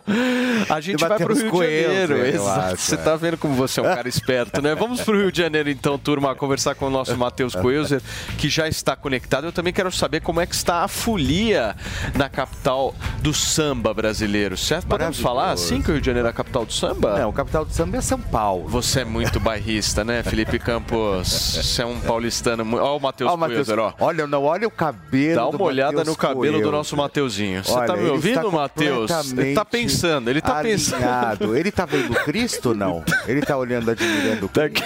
A 0.68 0.80
gente 0.80 1.00
vai 1.06 1.18
para 1.18 1.32
o 1.32 1.36
Rio 1.36 1.50
de 1.50 1.82
Janeiro. 1.82 2.26
Exato. 2.26 2.60
acho, 2.74 2.76
Você 2.82 2.94
é. 2.94 2.98
tá 2.98 3.16
vendo 3.16 3.36
como 3.36 3.54
você 3.54 3.80
é 3.80 3.82
um 3.82 3.86
cara 3.86 4.08
esperto, 4.08 4.60
né? 4.62 4.74
Vamos 4.74 5.00
para 5.00 5.14
o 5.14 5.18
Rio 5.18 5.32
de 5.32 5.38
Janeiro 5.42 5.70
então, 5.70 5.98
turma, 5.98 6.34
conversar 6.34 6.74
com 6.74 6.86
o 6.86 6.90
nosso 6.90 7.16
Matheus 7.16 7.54
Coelzer, 7.54 8.00
que 8.38 8.48
já 8.48 8.68
está 8.68 8.94
conectado. 8.96 9.46
Eu 9.46 9.52
também 9.52 9.72
quero 9.72 9.90
saber 9.92 10.20
como 10.20 10.40
é 10.40 10.46
que 10.46 10.54
está 10.54 10.84
a 10.84 10.88
folia 10.88 11.76
na 12.14 12.28
capital 12.28 12.94
do 13.20 13.32
samba 13.32 13.92
brasileiro, 13.94 14.56
certo? 14.56 14.86
Podemos 14.86 15.18
falar 15.18 15.50
assim 15.52 15.82
que 15.82 15.90
o 15.90 15.92
Rio 15.92 16.00
de 16.00 16.06
Janeiro 16.06 16.26
é 16.28 16.30
a 16.30 16.34
capital 16.34 16.64
do 16.64 16.72
samba? 16.72 17.18
Não, 17.18 17.30
a 17.30 17.32
capital 17.32 17.64
do 17.64 17.72
samba 17.72 17.96
é 17.96 18.00
São 18.00 18.20
Paulo. 18.20 18.68
Você 18.68 19.00
é 19.00 19.04
muito 19.04 19.38
bairrista, 19.40 20.04
né, 20.04 20.22
Felipe 20.22 20.58
Campos? 20.58 21.28
Você 21.28 21.82
é 21.82 21.86
um 21.86 21.98
paulistano. 22.00 22.64
Ó 22.78 22.96
o 22.96 23.00
Matheus 23.00 23.30
Matheus, 23.36 23.66
Coelzer, 23.66 23.78
ó. 23.78 23.92
Olha, 24.00 24.26
não, 24.26 24.44
olha 24.44 24.66
o 24.66 24.70
cabelo 24.70 25.34
Dá 25.34 25.42
do 25.44 25.56
uma 25.56 25.64
olhada 25.64 25.98
Matheus 25.98 26.08
no 26.08 26.16
cabelo 26.16 26.40
do 26.40 26.52
Coelho. 26.52 26.70
nosso 26.72 26.96
Mateuzinho. 27.26 27.64
Você 27.64 27.72
Olha, 27.72 27.86
tá 27.86 27.96
me 27.96 28.08
ouvindo, 28.08 28.46
está 28.46 28.50
Matheus? 28.50 29.32
Ele 29.32 29.54
tá 29.54 29.64
pensando, 29.64 30.30
ele 30.30 30.40
tá 30.40 30.62
pensando. 30.62 30.96
alinhado. 30.96 31.56
Ele 31.56 31.72
tá 31.72 31.84
vendo 31.84 32.14
Cristo 32.24 32.74
não? 32.74 33.04
Ele 33.26 33.40
tá 33.40 33.56
olhando, 33.56 33.90
admirando 33.90 34.48
Cristo. 34.48 34.84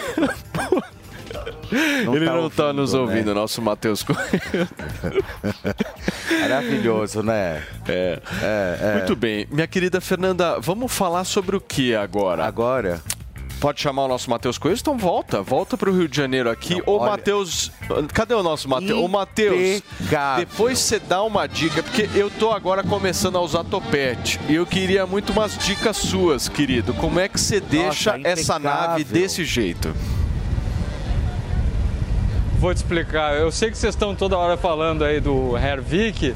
ele 1.71 2.27
tá 2.27 2.35
não 2.35 2.51
tá 2.51 2.67
ouvindo, 2.67 2.81
nos 2.81 2.93
né? 2.95 2.99
ouvindo, 2.99 3.35
nosso 3.35 3.63
Matheus. 3.63 4.05
Maravilhoso, 6.41 7.23
né? 7.23 7.63
É. 7.87 8.21
é. 8.43 8.95
Muito 8.99 9.15
bem. 9.15 9.47
Minha 9.51 9.67
querida 9.67 10.01
Fernanda, 10.01 10.59
vamos 10.59 10.93
falar 10.93 11.25
sobre 11.25 11.57
o 11.57 11.61
que 11.61 11.95
agora? 11.95 12.45
Agora? 12.45 13.01
Pode 13.61 13.79
chamar 13.81 14.05
o 14.05 14.09
nosso 14.09 14.31
Matheus 14.31 14.57
Coelho? 14.57 14.79
Então 14.81 14.97
volta, 14.97 15.43
volta 15.43 15.77
pro 15.77 15.93
Rio 15.95 16.09
de 16.09 16.17
Janeiro 16.17 16.49
aqui. 16.49 16.81
Ô, 16.87 16.97
olha- 16.97 17.11
Matheus, 17.11 17.71
cadê 18.15 18.33
o 18.33 18.43
nosso 18.43 18.67
Matheus? 18.69 18.99
Ô, 18.99 19.07
Matheus, 19.07 19.83
depois 20.39 20.79
você 20.79 20.99
dá 20.99 21.23
uma 21.23 21.47
dica, 21.47 21.83
porque 21.83 22.09
eu 22.15 22.31
tô 22.31 22.53
agora 22.53 22.83
começando 22.83 23.37
a 23.37 23.41
usar 23.43 23.63
topete. 23.65 24.41
E 24.49 24.55
eu 24.55 24.65
queria 24.65 25.07
muito 25.07 25.31
umas 25.33 25.59
dicas 25.59 25.99
suas, 25.99 26.49
querido. 26.49 26.95
Como 26.95 27.21
é 27.21 27.29
que 27.29 27.39
você 27.39 27.61
deixa 27.61 28.19
essa 28.25 28.59
nave 28.59 29.05
desse 29.05 29.45
jeito? 29.45 29.95
Vou 32.59 32.73
te 32.75 32.79
explicar. 32.79 33.35
Eu 33.37 33.51
sei 33.51 33.71
que 33.71 33.77
vocês 33.77 33.95
estão 33.95 34.15
toda 34.15 34.37
hora 34.37 34.57
falando 34.57 35.05
aí 35.05 35.21
do 35.21 35.57
Hervik, 35.57 36.35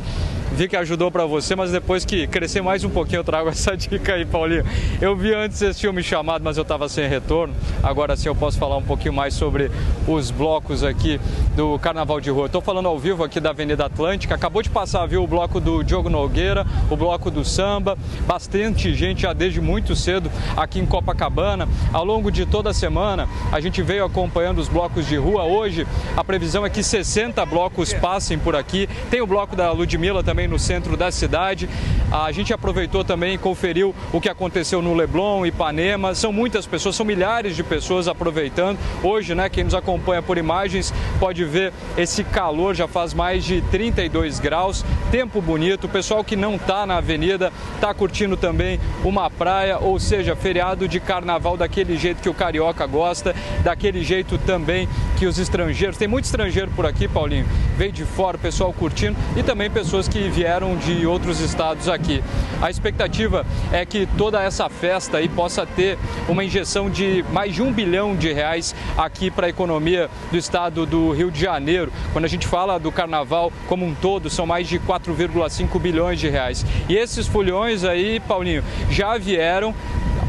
vi 0.55 0.69
que 0.69 0.77
ajudou 0.77 1.11
para 1.11 1.27
você, 1.27 1.57
mas 1.57 1.73
depois 1.73 2.05
que 2.05 2.29
crescer 2.29 2.63
mais 2.63 2.85
um 2.85 2.89
pouquinho 2.89 3.19
eu 3.19 3.25
trago 3.25 3.49
essa 3.51 3.77
dica 3.77 4.15
aí, 4.15 4.25
Paulinho. 4.25 4.65
Eu 5.01 5.17
vi 5.17 5.35
antes 5.35 5.61
esse 5.61 5.81
filme 5.81 6.01
chamado, 6.01 6.45
mas 6.45 6.57
eu 6.57 6.63
estava 6.63 6.89
sem 6.89 7.09
retorno. 7.09 7.53
Agora 7.83 8.17
sim 8.17 8.29
eu 8.29 8.37
posso 8.37 8.57
falar 8.57 8.77
um 8.77 8.83
pouquinho 8.83 9.13
mais 9.13 9.35
sobre 9.35 9.69
os 10.07 10.31
blocos 10.31 10.85
aqui 10.85 11.21
do 11.57 11.77
Carnaval 11.81 12.21
de 12.21 12.31
Rua. 12.31 12.47
Estou 12.47 12.61
falando 12.61 12.87
ao 12.87 12.97
vivo 12.99 13.25
aqui 13.25 13.41
da 13.41 13.51
Avenida 13.51 13.87
Atlântica. 13.87 14.37
Acabou 14.37 14.63
de 14.63 14.71
passar, 14.71 15.05
viu, 15.07 15.25
o 15.25 15.27
bloco 15.27 15.61
do 15.61 15.83
Diogo 15.83 16.09
Nogueira, 16.09 16.65
o 16.89 16.97
bloco 16.97 17.33
do 17.33 17.45
samba, 17.45 17.99
bastante 18.25 18.95
gente 18.95 19.23
já 19.23 19.33
desde 19.33 19.61
muito 19.61 19.97
cedo 19.97 20.31
aqui 20.57 20.79
em 20.79 20.87
Copacabana. 20.87 21.69
Ao 21.93 22.05
longo 22.05 22.31
de 22.31 22.47
toda 22.47 22.71
a 22.71 22.75
semana, 22.75 23.29
a 23.51 23.61
gente 23.61 23.83
veio 23.83 24.05
acompanhando 24.05 24.59
os 24.59 24.69
blocos 24.69 25.05
de 25.07 25.17
rua. 25.17 25.43
Hoje, 25.43 25.85
a 26.17 26.23
previsão 26.23 26.65
é 26.65 26.71
que 26.71 26.83
60 26.83 27.45
blocos 27.45 27.93
passem 27.93 28.39
por 28.39 28.55
aqui. 28.55 28.89
Tem 29.11 29.21
o 29.21 29.27
bloco 29.27 29.57
da 29.57 29.73
Ludmilla 29.73 30.23
também 30.23 30.44
no 30.47 30.59
centro 30.59 30.97
da 30.97 31.11
cidade. 31.11 31.69
A 32.11 32.31
gente 32.33 32.53
aproveitou 32.53 33.05
também 33.05 33.35
e 33.35 33.39
conferiu 33.39 33.95
o 34.13 34.21
que 34.21 34.29
aconteceu 34.29 34.81
no 34.81 34.95
Leblon, 34.95 35.47
Ipanema. 35.47 36.15
São 36.15 36.33
muitas 36.33 36.67
pessoas, 36.67 36.97
são 36.97 37.05
milhares 37.05 37.57
de 37.57 37.63
pessoas 37.63 38.09
aproveitando. 38.09 38.79
Hoje, 39.03 39.35
né, 39.35 39.49
quem 39.49 39.65
nos 39.65 39.75
acompanha 39.75 40.23
por 40.23 40.39
imagens 40.39 40.93
pode 41.19 41.45
ver 41.45 41.73
esse 41.97 42.23
calor, 42.23 42.75
já 42.75 42.87
faz 42.87 43.13
mais 43.13 43.45
de 43.45 43.61
32 43.63 44.39
graus, 44.39 44.85
tempo 45.11 45.41
bonito. 45.41 45.85
O 45.85 45.89
pessoal 45.89 46.23
que 46.23 46.37
não 46.37 46.57
está 46.57 46.87
na 46.87 46.97
avenida 46.97 47.53
está 47.75 47.93
curtindo 47.93 48.37
também 48.37 48.79
uma 49.05 49.31
praia, 49.31 49.79
ou 49.79 49.99
seja, 49.99 50.37
feriado 50.37 50.87
de 50.87 51.01
carnaval 51.01 51.57
daquele 51.57 51.97
jeito 51.97 52.23
que 52.23 52.29
o 52.29 52.35
carioca 52.35 52.87
gosta, 52.87 53.35
daquele 53.63 54.03
jeito 54.05 54.39
também 54.39 54.89
que 55.19 55.27
os 55.27 55.39
estrangeiros. 55.39 55.97
Tem 55.97 56.09
muito 56.09 56.25
estrangeiro 56.25 56.71
por 56.71 56.87
aqui, 56.87 57.09
Paulinho. 57.09 57.47
Veio 57.77 57.93
de 57.93 58.05
fora, 58.05 58.39
pessoal 58.39 58.73
curtindo 58.73 59.17
e 59.37 59.43
também 59.43 59.71
pessoas 59.71 60.09
que 60.09 60.24
vieram 60.29 60.77
de 60.77 61.07
outros 61.07 61.41
estados 61.41 61.89
aqui. 61.89 62.23
A 62.61 62.71
expectativa 62.71 63.45
é 63.73 63.85
que 63.85 64.07
toda 64.19 64.43
essa 64.43 64.69
festa 64.69 65.19
aí 65.19 65.29
possa 65.29 65.67
ter 65.67 65.99
uma 66.29 66.45
injeção 66.45 66.89
de 66.89 67.25
mais 67.33 67.55
de 67.55 67.63
um 67.63 67.73
bilhão 67.73 68.17
de 68.17 68.33
reais 68.33 68.75
aqui 68.97 69.31
para 69.31 69.47
a 69.47 69.51
economia 69.51 70.09
do 70.31 70.37
estado 70.37 70.87
do 70.87 71.13
Rio 71.13 71.31
de 71.31 71.41
Janeiro. 71.41 71.93
Quando 72.13 72.25
a 72.25 72.29
gente 72.29 72.47
fala 72.47 72.79
do 72.79 72.91
carnaval 72.91 73.53
como 73.67 73.85
um 73.85 73.95
todo, 73.95 74.31
são 74.31 74.47
mais 74.47 74.69
de 74.69 74.79
4,5 74.79 75.81
bilhões 75.81 76.19
de 76.19 76.29
reais. 76.29 76.65
E 76.89 76.97
esses 76.97 77.27
folhões 77.27 77.85
aí, 77.85 78.21
Paulinho, 78.21 78.65
já 78.91 79.17
vieram 79.19 79.75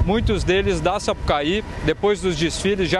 muitos 0.06 0.44
deles 0.44 0.80
da 0.80 1.00
Sapucaí, 1.00 1.64
depois 1.86 2.22
dos 2.22 2.36
desfiles, 2.38 2.90
já, 2.90 3.00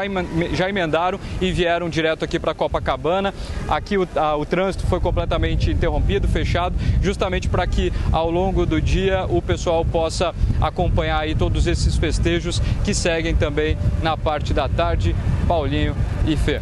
já 0.54 0.68
emendaram 0.70 1.20
e 1.40 1.52
vieram 1.52 1.88
direto 1.90 2.26
aqui 2.26 2.40
para 2.40 2.54
Copacabana. 2.54 3.34
Aqui 3.68 3.98
o, 3.98 4.08
a- 4.16 4.36
o 4.36 4.46
trânsito 4.46 4.86
foi 4.88 5.00
completamente 5.00 5.70
interrompido, 5.72 6.28
fechado, 6.28 6.76
justamente 7.02 7.48
para 7.48 7.66
que 7.68 7.94
ao 8.12 8.30
longo 8.32 8.66
do 8.66 8.82
dia 8.82 9.26
o 9.30 9.42
pessoal 9.42 9.86
possa 9.86 10.34
acompanhar 10.60 11.20
aí 11.20 11.36
todos 11.36 11.68
esses 11.68 11.96
festejos 11.96 12.62
que 12.84 12.94
seguem 12.94 13.36
também 13.36 13.78
na 14.02 14.18
parte 14.18 14.54
da 14.54 14.68
tarde. 14.68 15.16
Paulinho 15.48 15.96
e 16.26 16.36
Fê. 16.36 16.62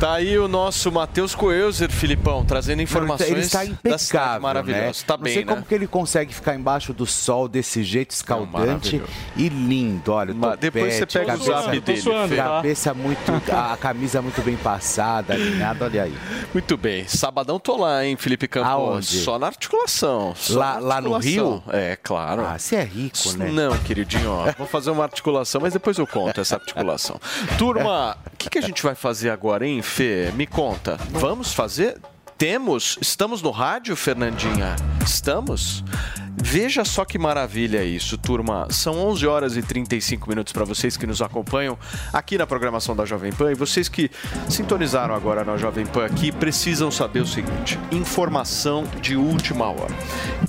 Tá 0.00 0.14
aí 0.14 0.36
o 0.38 0.48
nosso 0.48 0.90
Matheus 0.90 1.34
Coelzer, 1.36 1.88
Filipão, 1.90 2.44
trazendo 2.44 2.82
informações 2.82 3.30
Ele 3.30 3.40
está 3.40 3.60
da 3.60 3.64
cidade 3.66 3.78
impecável, 3.88 4.40
maravilhosa. 4.42 4.84
né? 4.86 4.92
Tá 5.06 5.16
Não 5.16 5.22
bem, 5.24 5.32
sei 5.34 5.44
né? 5.44 5.52
como 5.54 5.64
que 5.64 5.74
ele 5.74 5.86
consegue 5.86 6.34
ficar 6.34 6.54
embaixo 6.56 6.92
do 6.92 7.06
sol 7.06 7.46
desse 7.48 7.82
jeito 7.84 8.10
escaldante 8.10 8.96
maravilhoso. 8.96 9.10
e 9.36 9.48
lindo. 9.48 10.12
Olha, 10.12 10.32
o 10.32 10.36
Mas 10.36 10.58
depois 10.58 10.94
você 10.94 11.06
pega 11.06 11.24
o 11.24 11.38
cabeça- 11.38 11.62
zap 11.62 11.80
dele, 11.80 12.02
Fê. 12.28 12.36
Cabeça 12.36 12.92
muito, 12.92 13.32
a 13.52 13.76
camisa 13.76 14.20
muito 14.20 14.42
bem 14.42 14.56
passada, 14.56 15.32
alinhada, 15.34 15.84
olha 15.84 16.02
aí. 16.02 16.14
Muito 16.52 16.76
bem. 16.76 17.06
Sabadão 17.06 17.58
tô 17.60 17.76
lá, 17.76 18.04
hein, 18.04 18.16
Felipe 18.16 18.48
Campos? 18.48 18.70
Aonde? 18.70 19.06
Só 19.20 19.38
na 19.38 19.46
articulação. 19.46 20.34
só 20.36 20.58
Lá- 20.58 20.74
na 20.74 20.80
lá 20.80 21.00
no 21.00 21.14
articulação. 21.14 21.62
Rio? 21.62 21.62
É, 21.68 21.96
claro. 22.02 22.44
Ah, 22.44 22.58
você 22.58 22.76
é 22.76 22.84
rico, 22.84 23.32
né? 23.38 23.48
Não, 23.50 23.78
queridinho, 23.78 24.28
ó, 24.30 24.52
vou 24.58 24.66
fazer 24.66 24.90
uma 24.90 25.04
articulação, 25.04 25.60
mas 25.60 25.72
depois 25.72 25.96
eu 25.98 26.06
conto 26.06 26.40
essa 26.40 26.56
articulação. 26.56 27.18
Turma, 27.56 28.16
o 28.32 28.36
que, 28.36 28.50
que 28.50 28.58
a 28.58 28.62
gente 28.62 28.82
vai 28.82 28.94
fazer 28.94 29.30
agora, 29.30 29.66
hein, 29.66 29.82
Fê? 29.82 30.30
Me 30.34 30.46
conta. 30.46 30.98
Vamos 31.10 31.52
fazer? 31.52 31.98
Temos? 32.36 32.98
Estamos 33.00 33.40
no 33.42 33.50
rádio, 33.50 33.94
Fernandinha? 33.96 34.76
Estamos? 35.04 35.84
Veja 36.36 36.84
só 36.84 37.04
que 37.04 37.18
maravilha 37.18 37.84
isso, 37.84 38.18
turma. 38.18 38.66
São 38.70 38.98
11 39.08 39.26
horas 39.26 39.56
e 39.56 39.62
35 39.62 40.28
minutos 40.28 40.52
para 40.52 40.64
vocês 40.64 40.96
que 40.96 41.06
nos 41.06 41.22
acompanham 41.22 41.78
aqui 42.12 42.36
na 42.36 42.46
programação 42.46 42.94
da 42.94 43.04
Jovem 43.04 43.32
Pan 43.32 43.52
e 43.52 43.54
vocês 43.54 43.88
que 43.88 44.10
sintonizaram 44.48 45.14
agora 45.14 45.44
na 45.44 45.56
Jovem 45.56 45.86
Pan 45.86 46.04
aqui 46.06 46.32
precisam 46.32 46.90
saber 46.90 47.20
o 47.20 47.26
seguinte: 47.26 47.78
informação 47.90 48.84
de 49.00 49.16
última 49.16 49.66
hora. 49.70 49.94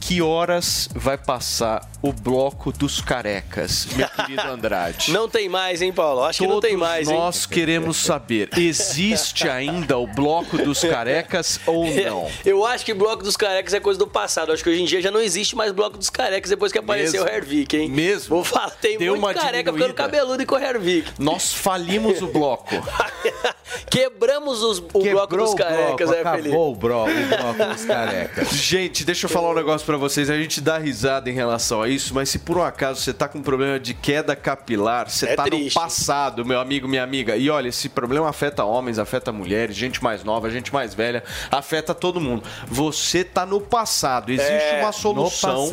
Que 0.02 0.22
horas 0.22 0.90
vai 0.94 1.18
passar 1.18 1.88
o 2.02 2.12
bloco 2.14 2.72
dos 2.72 3.02
carecas, 3.02 3.88
meu 3.96 4.08
querido 4.10 4.42
Andrade? 4.42 5.12
Não 5.14 5.30
tem 5.30 5.48
mais, 5.50 5.82
hein, 5.82 5.94
Paulo? 5.94 6.24
Acho 6.24 6.40
que 6.40 6.48
não 6.48 6.60
tem 6.60 6.76
mais, 6.76 7.08
hein? 7.08 7.16
Nós 7.16 7.46
queremos 7.46 7.98
saber: 7.98 8.50
existe 8.58 9.48
ainda 9.48 9.98
o 9.98 10.08
bloco 10.08 10.58
dos 10.58 10.82
carecas 10.82 11.60
ou 11.66 11.86
não? 11.86 12.30
Eu 12.46 12.66
acho 12.66 12.86
que 12.86 12.94
bloco 12.94 13.24
dos 13.24 13.38
carecas 13.38 13.74
é 13.74 13.80
coisa 13.80 13.98
do 13.98 14.08
passado. 14.08 14.52
Acho 14.52 14.64
que 14.64 14.70
hoje 14.70 14.82
em 14.82 14.86
dia 14.86 15.02
já 15.02 15.12
não 15.12 15.22
existe 15.22 15.56
mais 15.56 15.72
bloco 15.76 15.98
dos 15.98 16.10
carecas 16.10 16.50
depois 16.50 16.72
que 16.72 16.78
apareceu 16.80 17.24
Mesmo? 17.24 17.28
o 17.30 17.38
Hervik, 17.38 17.78
hein? 17.78 17.90
Mesmo? 17.90 18.36
Vou 18.38 18.44
falar, 18.44 18.70
tem 18.72 18.98
Deu 18.98 19.14
muito 19.14 19.24
uma 19.26 19.34
careca 19.34 19.72
diminuída. 19.72 19.88
ficando 19.88 19.94
cabeludo 19.96 20.42
e 20.44 20.46
com 20.46 20.56
o 20.56 20.60
Hervik. 20.60 21.12
Nós 21.20 21.54
falimos 21.54 22.22
o 22.22 22.28
bloco. 22.28 22.74
Quebramos 23.90 24.62
os- 24.64 24.80
o 24.80 24.84
bloco 25.04 25.38
dos 25.38 25.52
o 25.52 25.56
bloco, 25.56 25.58
carecas, 25.58 26.10
né, 26.10 26.20
acabou 26.20 26.38
Felipe? 26.42 26.56
o, 26.58 26.76
bro, 26.76 27.04
o 27.04 27.28
bloco 27.38 27.74
dos 27.74 27.86
carecas. 27.86 28.50
Gente, 28.56 29.04
deixa 29.04 29.26
eu 29.26 29.30
falar 29.30 29.50
um 29.52 29.54
negócio 29.54 29.86
pra 29.86 29.98
vocês. 29.98 30.30
A 30.30 30.38
gente 30.38 30.62
dá 30.62 30.78
risada 30.78 31.30
em 31.30 31.34
relação 31.34 31.82
a 31.82 31.90
isso, 31.90 32.14
mas 32.14 32.30
se 32.30 32.40
por 32.40 32.58
um 32.58 32.64
acaso 32.64 33.02
você 33.02 33.14
tá 33.14 33.28
com 33.28 33.42
problema 33.42 33.80
de 33.80 33.94
queda 33.94 34.36
capilar, 34.36 35.10
você 35.10 35.28
É 35.30 35.36
tá 35.36 35.44
triste. 35.44 35.76
no 35.76 35.82
passado, 35.82 36.46
meu 36.46 36.60
amigo, 36.60 36.88
minha 36.88 37.04
amiga. 37.04 37.36
E 37.36 37.50
olha, 37.50 37.70
esse 37.70 37.90
problema 37.90 38.30
afeta 38.30 38.64
homens, 38.64 39.00
afeta 39.00 39.32
mulheres, 39.32 39.76
gente 39.76 40.04
mais 40.04 40.24
nova, 40.24 40.50
gente 40.50 40.74
mais 40.74 40.94
velha, 40.94 41.24
afeta 41.52 41.94
todo 41.94 42.20
mundo. 42.22 42.44
Você 42.68 43.24
tá 43.24 43.46
no 43.46 43.60
passado. 43.62 44.32
Existe 44.32 44.52
É, 44.52 44.80
uma 44.82 44.92
solução 44.92 45.65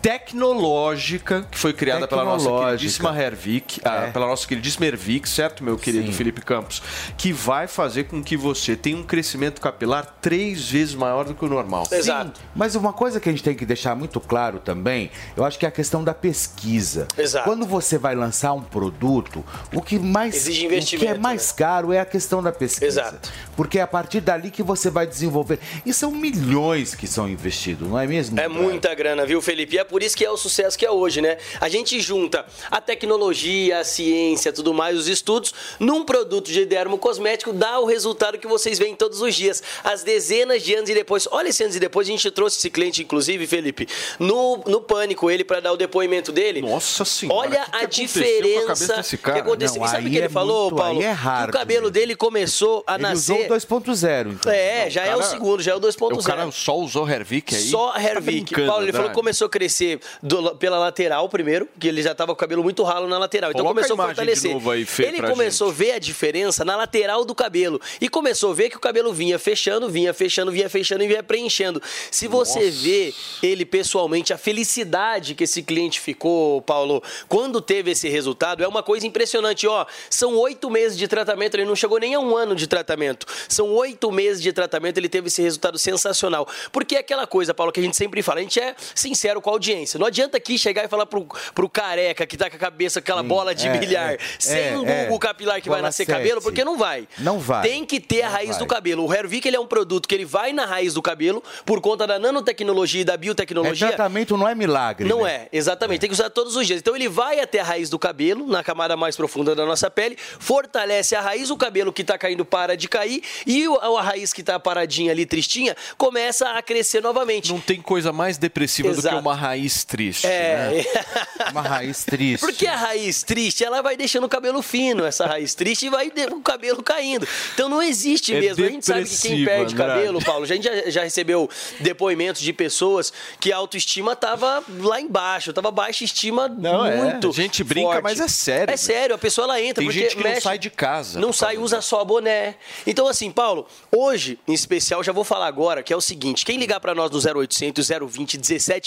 tecnológica 0.00 1.46
que 1.50 1.58
foi 1.58 1.72
criada 1.72 2.06
pela 2.06 2.24
nossa 2.24 2.48
queridíssima 2.50 3.16
Hervik, 3.16 3.80
ah, 3.84 4.06
É. 4.06 4.10
pela 4.10 4.26
nossa 4.26 4.46
queridíssima 4.46 4.86
Hervik, 4.86 5.28
certo, 5.28 5.62
meu 5.62 5.76
querido 5.76 6.06
Sim. 6.06 6.12
Felipe 6.12 6.40
Campos? 6.40 6.82
Que 7.16 7.32
vai 7.32 7.66
fazer 7.66 8.04
com 8.04 8.22
que 8.22 8.36
você 8.36 8.76
tenha 8.76 8.96
um 8.96 9.02
crescimento 9.02 9.60
capilar 9.60 10.16
três 10.20 10.68
vezes 10.70 10.94
maior 10.94 11.24
do 11.24 11.34
que 11.34 11.44
o 11.44 11.48
normal. 11.48 11.86
Sim, 11.86 12.32
mas 12.54 12.74
uma 12.74 12.92
coisa 12.92 13.20
que 13.20 13.28
a 13.28 13.32
gente 13.32 13.42
tem 13.42 13.54
que 13.54 13.64
deixar 13.66 13.94
muito 13.94 14.20
claro 14.20 14.58
também, 14.58 15.10
eu 15.36 15.44
acho 15.44 15.58
que 15.58 15.64
é 15.64 15.68
a 15.68 15.72
questão 15.72 16.02
da 16.02 16.14
pesquisa. 16.14 17.06
Exato. 17.16 17.44
Quando 17.44 17.66
você 17.66 17.98
vai 17.98 18.14
lançar 18.14 18.52
um 18.52 18.62
produto, 18.62 19.44
o 19.72 19.80
que 19.80 19.98
mais 19.98 20.34
Exige 20.34 20.66
o 20.66 20.68
que 20.68 20.74
investimento, 20.76 21.14
é 21.14 21.18
mais 21.18 21.52
caro 21.52 21.92
é 21.92 22.00
a 22.00 22.04
questão 22.04 22.42
da 22.42 22.52
pesquisa. 22.52 22.86
Exato. 22.86 23.30
Porque 23.56 23.78
é 23.78 23.82
a 23.82 23.86
partir 23.86 24.20
dali 24.20 24.50
que 24.50 24.62
você 24.62 24.90
vai 24.90 25.06
desenvolver. 25.06 25.58
E 25.84 25.92
são 25.92 26.10
milhões 26.10 26.94
que 26.94 27.06
são 27.06 27.28
investidos, 27.28 27.88
não 27.88 27.98
é 27.98 28.06
mesmo? 28.06 28.38
É 28.38 28.48
muita 28.48 28.94
grana, 28.94 29.24
viu, 29.24 29.33
Felipe? 29.42 29.76
E 29.76 29.78
é 29.78 29.84
por 29.84 30.02
isso 30.02 30.16
que 30.16 30.24
é 30.24 30.30
o 30.30 30.36
sucesso 30.36 30.78
que 30.78 30.84
é 30.86 30.90
hoje, 30.90 31.20
né? 31.20 31.38
A 31.60 31.68
gente 31.68 31.98
junta 32.00 32.44
a 32.70 32.80
tecnologia, 32.80 33.78
a 33.80 33.84
ciência, 33.84 34.52
tudo 34.52 34.72
mais, 34.74 34.96
os 34.98 35.08
estudos, 35.08 35.52
num 35.78 36.04
produto 36.04 36.50
de 36.50 36.64
dermocosmético, 36.64 37.52
dá 37.52 37.78
o 37.80 37.84
resultado 37.84 38.38
que 38.38 38.46
vocês 38.46 38.78
veem 38.78 38.94
todos 38.94 39.20
os 39.20 39.34
dias. 39.34 39.62
As 39.82 40.02
dezenas 40.02 40.62
de 40.62 40.74
anos 40.74 40.90
e 40.90 40.94
depois. 40.94 41.26
Olha 41.30 41.48
esse 41.48 41.62
anos 41.62 41.76
e 41.76 41.80
depois, 41.80 42.08
a 42.08 42.10
gente 42.10 42.30
trouxe 42.30 42.58
esse 42.58 42.70
cliente, 42.70 43.02
inclusive, 43.02 43.46
Felipe, 43.46 43.86
no, 44.18 44.58
no 44.66 44.80
Pânico, 44.80 45.30
ele 45.30 45.44
para 45.44 45.60
dar 45.60 45.72
o 45.72 45.76
depoimento 45.76 46.32
dele. 46.32 46.60
Nossa 46.62 47.04
senhora. 47.04 47.38
Olha 47.38 47.60
que 47.64 47.70
que 47.70 47.76
a 47.76 47.80
a 47.80 47.86
diferença 47.86 48.96
desse 48.96 49.18
cara? 49.18 49.34
que 49.40 49.40
aconteceu. 49.48 49.80
Não, 49.80 49.86
e 49.86 49.90
sabe 49.90 50.06
o 50.06 50.10
que 50.10 50.16
ele 50.16 50.26
é 50.26 50.28
falou, 50.28 50.70
muito- 50.70 50.76
Paulo? 50.76 51.00
é 51.02 51.04
que 51.04 51.10
hard 51.10 51.48
o 51.50 51.52
cabelo 51.52 51.90
dele 51.90 52.14
começou 52.16 52.82
a 52.86 52.94
Ele 52.94 53.02
nascer. 53.02 53.32
usou 53.34 53.44
o 53.44 53.48
2.0, 53.48 54.32
então. 54.32 54.52
É, 54.52 54.88
já 54.90 55.04
é 55.04 55.16
o 55.16 55.22
segundo, 55.22 55.62
já 55.62 55.72
é 55.72 55.74
o 55.74 55.80
2.0. 55.80 56.18
O 56.18 56.22
cara 56.22 56.50
só 56.50 56.76
usou 56.76 57.08
Hervik 57.08 57.54
aí? 57.54 57.62
Só 57.62 57.92
Tá 57.92 58.02
Hervik. 58.02 58.22
brincando, 58.54 58.66
Paulo, 58.68 58.84
ele 58.84 58.92
falou 58.92 59.06
que 59.08 59.12
Andrade. 59.12 59.23
Começou 59.24 59.46
a 59.46 59.48
crescer 59.50 59.98
do- 60.22 60.54
pela 60.56 60.78
lateral 60.78 61.26
primeiro, 61.30 61.66
que 61.80 61.88
ele 61.88 62.02
já 62.02 62.14
tava 62.14 62.32
com 62.32 62.34
o 62.34 62.36
cabelo 62.36 62.62
muito 62.62 62.82
ralo 62.82 63.08
na 63.08 63.16
lateral. 63.16 63.50
Então 63.50 63.62
Coloca 63.62 63.76
começou 63.80 63.98
a 64.00 64.04
a 64.04 64.06
fortalecer. 64.08 64.54
aí, 64.70 64.84
Fê, 64.84 65.04
ele 65.06 65.22
começou 65.22 65.70
a 65.70 65.72
ver 65.72 65.92
a 65.92 65.98
diferença 65.98 66.62
na 66.64 66.76
lateral 66.76 67.24
do 67.24 67.34
cabelo. 67.34 67.80
E 68.00 68.08
começou 68.08 68.50
a 68.50 68.54
ver 68.54 68.68
que 68.68 68.76
o 68.76 68.80
cabelo 68.80 69.12
vinha 69.14 69.38
fechando, 69.38 69.88
vinha 69.88 70.12
fechando, 70.12 70.52
vinha 70.52 70.68
fechando 70.68 71.02
e 71.04 71.08
vinha 71.08 71.22
preenchendo. 71.22 71.80
Se 72.10 72.28
você 72.28 72.70
vê 72.70 73.14
ele 73.42 73.64
pessoalmente, 73.64 74.32
a 74.32 74.38
felicidade 74.38 75.34
que 75.34 75.44
esse 75.44 75.62
cliente 75.62 76.00
ficou, 76.00 76.60
Paulo, 76.62 77.02
quando 77.28 77.60
teve 77.62 77.92
esse 77.92 78.08
resultado, 78.10 78.62
é 78.62 78.68
uma 78.68 78.82
coisa 78.82 79.06
impressionante. 79.06 79.66
Ó, 79.66 79.86
são 80.10 80.36
oito 80.36 80.68
meses 80.70 80.98
de 80.98 81.08
tratamento, 81.08 81.54
ele 81.54 81.64
não 81.64 81.74
chegou 81.76 81.98
nem 81.98 82.14
a 82.14 82.20
um 82.20 82.36
ano 82.36 82.54
de 82.54 82.66
tratamento. 82.66 83.26
São 83.48 83.70
oito 83.72 84.12
meses 84.12 84.42
de 84.42 84.52
tratamento, 84.52 84.98
ele 84.98 85.08
teve 85.08 85.28
esse 85.28 85.40
resultado 85.40 85.78
sensacional. 85.78 86.46
Porque 86.70 86.96
é 86.96 86.98
aquela 86.98 87.26
coisa, 87.26 87.54
Paulo, 87.54 87.72
que 87.72 87.80
a 87.80 87.82
gente 87.82 87.96
sempre 87.96 88.20
fala, 88.22 88.40
a 88.40 88.42
gente 88.42 88.60
é 88.60 88.74
sincero 88.94 89.13
com 89.40 89.50
a 89.50 89.52
audiência. 89.52 89.98
Não 89.98 90.06
adianta 90.06 90.36
aqui 90.36 90.58
chegar 90.58 90.84
e 90.84 90.88
falar 90.88 91.06
pro, 91.06 91.26
pro 91.54 91.68
careca 91.68 92.26
que 92.26 92.36
tá 92.36 92.48
com 92.50 92.56
a 92.56 92.58
cabeça, 92.58 92.98
aquela 92.98 93.22
bola 93.22 93.54
de 93.54 93.66
é, 93.68 93.76
bilhar, 93.78 94.12
é, 94.14 94.18
sem 94.38 94.68
é, 94.68 94.78
um 94.78 94.86
é. 94.86 95.18
capilar 95.18 95.60
que 95.60 95.68
vai 95.68 95.80
nascer 95.82 96.04
sete. 96.04 96.16
cabelo, 96.16 96.40
porque 96.42 96.64
não 96.64 96.76
vai. 96.76 97.08
Não 97.18 97.38
vai. 97.38 97.62
Tem 97.62 97.84
que 97.84 98.00
ter 98.00 98.22
a 98.22 98.28
raiz 98.28 98.50
vai. 98.50 98.58
do 98.58 98.66
cabelo. 98.66 99.06
O 99.06 99.12
Hervik 99.14 99.46
ele 99.46 99.56
é 99.56 99.60
um 99.60 99.66
produto 99.66 100.08
que 100.08 100.14
ele 100.14 100.24
vai 100.24 100.52
na 100.52 100.66
raiz 100.66 100.94
do 100.94 101.02
cabelo 101.02 101.42
por 101.64 101.80
conta 101.80 102.06
da 102.06 102.18
nanotecnologia 102.18 103.00
e 103.02 103.04
da 103.04 103.14
É 103.14 103.16
biotecnologia. 103.16 103.88
tratamento, 103.88 104.36
não 104.36 104.48
é 104.48 104.54
milagre. 104.54 105.08
Não 105.08 105.22
né? 105.24 105.32
é, 105.32 105.48
exatamente. 105.52 106.00
Tem 106.00 106.08
que 106.10 106.14
usar 106.14 106.30
todos 106.30 106.56
os 106.56 106.66
dias. 106.66 106.80
Então 106.80 106.94
ele 106.94 107.08
vai 107.08 107.40
até 107.40 107.60
a 107.60 107.64
raiz 107.64 107.88
do 107.88 107.98
cabelo, 107.98 108.46
na 108.46 108.62
camada 108.62 108.96
mais 108.96 109.16
profunda 109.16 109.54
da 109.54 109.64
nossa 109.64 109.90
pele, 109.90 110.16
fortalece 110.38 111.14
a 111.16 111.20
raiz, 111.20 111.50
o 111.50 111.56
cabelo 111.56 111.92
que 111.92 112.04
tá 112.04 112.18
caindo 112.18 112.44
para 112.44 112.76
de 112.76 112.88
cair 112.88 113.22
e 113.46 113.66
o- 113.68 113.76
a 113.78 114.02
raiz 114.02 114.32
que 114.32 114.42
tá 114.42 114.58
paradinha 114.58 115.12
ali, 115.12 115.24
tristinha, 115.26 115.76
começa 115.96 116.50
a 116.50 116.62
crescer 116.62 117.02
novamente. 117.02 117.50
Não 117.50 117.60
tem 117.60 117.80
coisa 117.80 118.12
mais 118.12 118.36
depressiva 118.38 118.88
do 118.92 119.03
Exato. 119.04 119.16
que 119.16 119.20
uma 119.22 119.34
raiz 119.34 119.84
triste. 119.84 120.26
É. 120.26 120.84
né? 120.84 121.04
Uma 121.50 121.62
raiz 121.62 122.04
triste. 122.04 122.40
Porque 122.40 122.66
a 122.66 122.76
raiz 122.76 123.22
triste, 123.22 123.62
ela 123.64 123.82
vai 123.82 123.96
deixando 123.96 124.24
o 124.24 124.28
cabelo 124.28 124.62
fino, 124.62 125.04
essa 125.04 125.26
raiz 125.26 125.54
triste, 125.54 125.86
e 125.86 125.90
vai 125.90 126.10
o 126.32 126.40
cabelo 126.40 126.82
caindo. 126.82 127.26
Então 127.52 127.68
não 127.68 127.82
existe 127.82 128.34
É 128.34 128.40
mesmo. 128.40 128.64
A 128.64 128.68
gente 128.68 128.86
sabe 128.86 129.04
que 129.04 129.16
quem 129.18 129.44
perde 129.44 129.74
Andrade. 129.74 129.94
cabelo, 130.00 130.24
Paulo, 130.24 130.44
a 130.44 130.46
gente 130.46 130.64
já, 130.64 130.90
já 130.90 131.02
recebeu 131.04 131.48
depoimentos 131.80 132.40
de 132.40 132.52
pessoas 132.52 133.12
que 133.38 133.52
a 133.52 133.56
autoestima 133.56 134.16
tava 134.16 134.62
lá 134.80 135.00
embaixo, 135.00 135.52
tava 135.52 135.70
baixa 135.70 136.02
estima 136.04 136.48
Não, 136.48 136.84
é. 136.84 136.96
muito. 136.96 137.28
A 137.28 137.32
gente 137.32 137.62
brinca, 137.62 137.88
forte. 137.88 138.02
mas 138.02 138.20
é 138.20 138.28
sério, 138.28 138.72
É 138.72 138.76
sério, 138.76 139.14
a 139.14 139.18
pessoa 139.18 139.44
ela 139.44 139.60
entra 139.60 139.82
Tem 139.82 139.90
gente 139.92 140.16
que 140.16 140.22
não 140.22 140.30
mexe- 140.30 140.40
sai 140.42 140.58
de 140.58 140.70
casa 140.70 141.20
Não 141.20 141.32
sai, 141.32 141.56
usa 141.58 141.80
só 141.80 142.04
boné. 142.04 142.54
Então 142.86 143.06
assim, 143.06 143.30
Paulo, 143.30 143.66
hoje 143.94 144.38
em 144.48 144.54
especial 144.54 145.02
já 145.04 145.12
vou 145.12 145.24
falar 145.24 145.46
agora, 145.46 145.82
que 145.82 145.92
é 145.92 145.96
o 145.96 146.00
seguinte, 146.00 146.44
quem 146.44 146.56
ligar 146.58 146.80
pra 146.80 146.94
nós 146.94 147.10
no 147.10 147.18
0800 147.18 147.88
020 148.08 148.38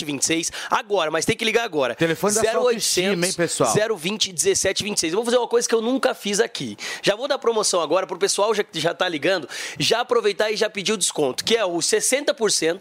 1726 0.06 0.52
agora, 0.70 1.10
mas 1.12 1.26
tem 1.26 1.36
que 1.36 1.46
ligar 1.46 1.64
agora. 1.64 1.96
Telefone 1.96 2.34
da 2.36 2.42
sua 2.42 2.52
autoestima, 2.60 3.26
hein, 3.26 3.34
pessoal? 3.34 3.74
020 3.98 4.28
1726. 4.34 5.14
Eu 5.14 5.18
vou 5.18 5.26
fazer 5.26 5.38
uma 5.38 5.48
coisa 5.48 5.68
que 5.68 5.74
eu 5.76 5.82
nunca 5.82 6.14
fiz 6.14 6.40
aqui. 6.40 6.78
Já 7.02 7.16
vou 7.16 7.28
dar 7.28 7.38
promoção 7.38 7.82
agora 7.82 8.06
pro 8.06 8.18
pessoal 8.18 8.54
já, 8.54 8.64
que 8.64 8.80
já 8.80 8.94
tá 8.94 9.08
ligando, 9.08 9.48
já 9.80 10.02
aproveitar 10.02 10.52
e 10.52 10.56
já 10.56 10.70
pedir 10.70 10.94
o 10.94 10.98
desconto, 10.98 11.44
que 11.44 11.56
é 11.56 11.66
o 11.66 11.78
60%. 11.78 12.80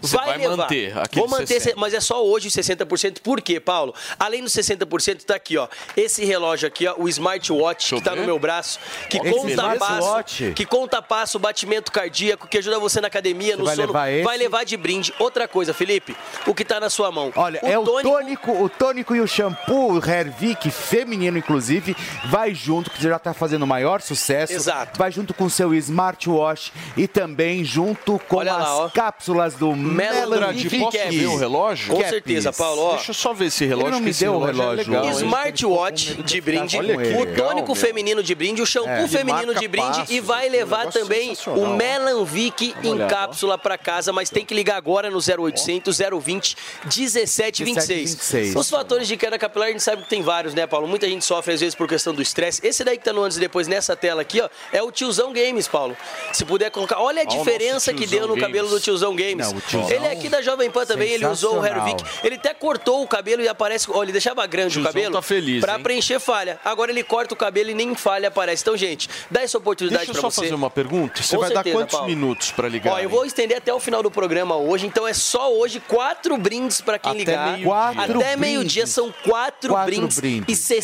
Você 0.00 0.16
vai 0.16 0.38
levar. 0.38 0.56
manter 0.56 0.92
Vou 1.14 1.28
manter, 1.28 1.60
60. 1.60 1.76
mas 1.78 1.94
é 1.94 2.00
só 2.00 2.24
hoje 2.24 2.48
os 2.48 2.54
60%. 2.54 3.20
Por 3.20 3.40
quê, 3.40 3.60
Paulo? 3.60 3.94
Além 4.18 4.42
dos 4.42 4.52
60%, 4.52 5.22
tá 5.24 5.34
aqui, 5.34 5.56
ó. 5.56 5.68
Esse 5.96 6.24
relógio 6.24 6.68
aqui, 6.68 6.86
ó, 6.86 6.94
o 6.98 7.08
smartwatch 7.08 7.94
que 7.94 8.00
tá 8.00 8.14
no 8.14 8.24
meu 8.24 8.38
braço, 8.38 8.78
que 9.10 9.18
Esse 9.18 9.30
conta 9.30 9.76
passo, 9.78 10.24
que 10.54 10.64
conta 10.66 11.02
passo, 11.02 11.38
batimento 11.38 11.90
cardíaco, 11.92 12.46
que 12.48 12.58
ajuda 12.58 12.78
você 12.78 13.00
na 13.00 13.08
academia, 13.08 13.52
Você 13.52 13.58
no 13.58 13.64
vai 13.64 13.76
sono. 13.76 13.86
levar? 13.88 14.22
Vai 14.24 14.38
levar 14.38 14.64
de 14.64 14.76
brinde. 14.76 15.12
Outra 15.18 15.46
coisa, 15.48 15.72
Felipe, 15.74 16.16
o 16.46 16.54
que 16.54 16.64
tá 16.64 16.78
na 16.80 16.88
sua 16.90 17.10
mão. 17.10 17.32
Olha, 17.36 17.60
é 17.62 17.78
o 17.78 17.84
tônico, 17.84 18.52
o 18.52 18.68
tônico 18.68 19.14
e 19.14 19.20
o 19.20 19.26
shampoo, 19.26 19.92
o 19.92 20.04
Hervik, 20.04 20.70
feminino 20.70 21.38
inclusive, 21.38 21.96
vai 22.26 22.54
junto, 22.54 22.90
que 22.90 23.02
já 23.02 23.18
tá 23.18 23.34
fazendo 23.34 23.62
o 23.62 23.66
maior 23.66 24.00
sucesso. 24.00 24.52
Exato. 24.52 24.98
Vai 24.98 25.10
junto 25.10 25.34
com 25.34 25.44
o 25.44 25.50
seu 25.50 25.74
smartwatch 25.74 26.72
e 26.96 27.06
também 27.08 27.64
junto 27.64 28.18
com 28.28 28.36
Olha 28.36 28.54
as 28.54 28.68
lá, 28.78 28.90
cápsulas 28.90 29.54
do 29.54 29.74
Melanvic. 29.74 30.78
posso 30.78 30.96
ver 31.10 31.26
o 31.26 31.36
relógio? 31.36 31.94
Com 31.94 32.04
certeza, 32.08 32.52
Paulo. 32.52 32.82
Ó. 32.82 32.94
Deixa 32.96 33.10
eu 33.10 33.14
só 33.14 33.32
ver 33.32 33.46
esse 33.46 33.64
relógio. 33.64 33.88
Ele 33.88 33.90
não 33.92 33.98
que 34.00 34.04
me 34.06 34.12
deu 34.12 34.36
o 34.38 34.42
é 34.42 34.46
relógio 34.46 34.76
legal, 34.90 35.04
hoje. 35.04 35.10
hein? 35.10 35.26
Smartwatch 35.26 36.22
de 36.22 36.40
brinde, 36.40 36.76
o 36.76 36.80
legal, 36.80 37.48
tônico 37.48 37.72
meu. 37.72 37.76
feminino 37.76 38.22
de 38.22 38.34
brinde, 38.34 38.62
o 38.62 38.66
shampoo 38.66 38.90
É, 38.90 39.08
feminino 39.08 39.54
de 39.54 39.68
brinde 39.68 39.86
passos, 39.88 40.10
e 40.10 40.20
vai 40.20 40.48
um 40.48 40.52
levar 40.52 40.78
negócio 40.78 41.00
também 41.00 41.36
o 41.46 41.66
Melanvic 41.76 42.74
em 42.82 42.98
cápsula 43.08 43.56
para 43.58 43.76
casa, 43.78 44.12
mas 44.12 44.30
tem 44.30 44.44
que 44.44 44.54
ligar 44.54 44.76
agora 44.76 45.10
no 45.10 45.18
0800 45.18 45.98
020 45.98 46.35
1726. 46.84 47.60
1726. 47.60 48.56
Os 48.56 48.70
fatores 48.70 49.08
de 49.08 49.16
queda 49.16 49.38
capilar 49.38 49.68
a 49.68 49.72
gente 49.72 49.82
sabe 49.82 50.02
que 50.02 50.08
tem 50.08 50.22
vários, 50.22 50.54
né, 50.54 50.66
Paulo? 50.66 50.86
Muita 50.86 51.08
gente 51.08 51.24
sofre 51.24 51.54
às 51.54 51.60
vezes 51.60 51.74
por 51.74 51.88
questão 51.88 52.14
do 52.14 52.22
estresse. 52.22 52.60
Esse 52.66 52.84
daí 52.84 52.96
que 52.98 53.04
tá 53.04 53.12
no 53.12 53.22
antes 53.22 53.36
e 53.36 53.40
depois 53.40 53.66
nessa 53.68 53.96
tela 53.96 54.22
aqui, 54.22 54.40
ó, 54.40 54.48
é 54.72 54.82
o 54.82 54.90
Tiozão 54.90 55.32
Games, 55.32 55.66
Paulo. 55.68 55.96
Se 56.32 56.44
puder 56.44 56.70
colocar, 56.70 56.98
olha 57.00 57.22
a 57.22 57.24
Ó, 57.26 57.34
o 57.34 57.38
diferença 57.38 57.92
que 57.92 58.06
deu 58.06 58.22
no 58.26 58.34
Tiozão 58.34 58.40
cabelo 58.46 58.66
do 58.68 58.70
Games. 58.72 58.84
Tiozão 58.84 59.16
Games. 59.16 59.50
Não, 59.52 59.56
o 59.58 59.60
Tiozão- 59.60 59.90
Ele 59.90 60.06
é 60.06 60.12
aqui 60.12 60.28
da 60.28 60.42
Jovem 60.42 60.70
Pan 60.70 60.84
também, 60.86 61.10
ele 61.12 61.26
usou 61.26 61.58
o. 61.60 61.66
Hervik. 61.66 62.04
Ele 62.24 62.36
até 62.36 62.54
cortou 62.54 63.02
o 63.02 63.06
cabelo 63.08 63.42
e 63.42 63.48
aparece, 63.48 63.90
olha, 63.90 64.06
ele 64.06 64.12
deixava 64.12 64.46
grande 64.46 64.68
o, 64.78 64.82
Tiozão 64.82 64.92
cabelo 64.92 65.14
tá 65.14 65.22
feliz, 65.22 65.60
pra 65.60 65.76
hein? 65.76 65.82
preencher 65.82 66.20
falha. 66.20 66.58
Agora 66.64 66.90
ele 66.90 67.02
corta 67.02 67.34
o 67.34 67.36
cabelo 67.36 67.70
e 67.70 67.74
nem 67.74 67.94
falha 67.94 68.28
aparece. 68.28 68.62
Então, 68.62 68.76
gente, 68.76 69.08
dá 69.30 69.42
essa 69.42 69.58
oportunidade 69.58 70.06
Deixa 70.06 70.18
eu 70.18 70.22
só 70.22 70.30
você. 70.30 70.42
fazer 70.42 70.54
uma 70.54 70.70
pergunta. 70.70 71.22
Você 71.22 71.34
Com 71.36 71.40
vai 71.42 71.50
certeza, 71.52 71.74
dar 71.74 71.78
quantos 71.80 71.92
Paulo. 71.96 72.08
minutos 72.08 72.50
pra 72.52 72.68
ligar? 72.68 72.94
Ó, 72.94 72.98
eu 72.98 73.08
vou 73.08 73.24
estender 73.24 73.56
até 73.58 73.72
o 73.72 73.80
final 73.80 74.02
do 74.02 74.10
programa 74.10 74.56
hoje, 74.56 74.86
então 74.86 75.06
é 75.06 75.12
só 75.14 75.52
hoje 75.52 75.80
quatro 75.80 76.25
brindes 76.36 76.80
pra 76.80 76.98
quem 76.98 77.12
Até 77.12 77.18
ligar. 77.20 77.44
meio-dia. 77.46 77.66
Quatro 77.66 78.20
até 78.20 78.36
meio-dia 78.36 78.86
são 78.86 79.14
quatro, 79.24 79.70
Quatro 79.72 79.86
brindes, 79.94 80.18
brindes. 80.18 80.70
e 80.70 80.74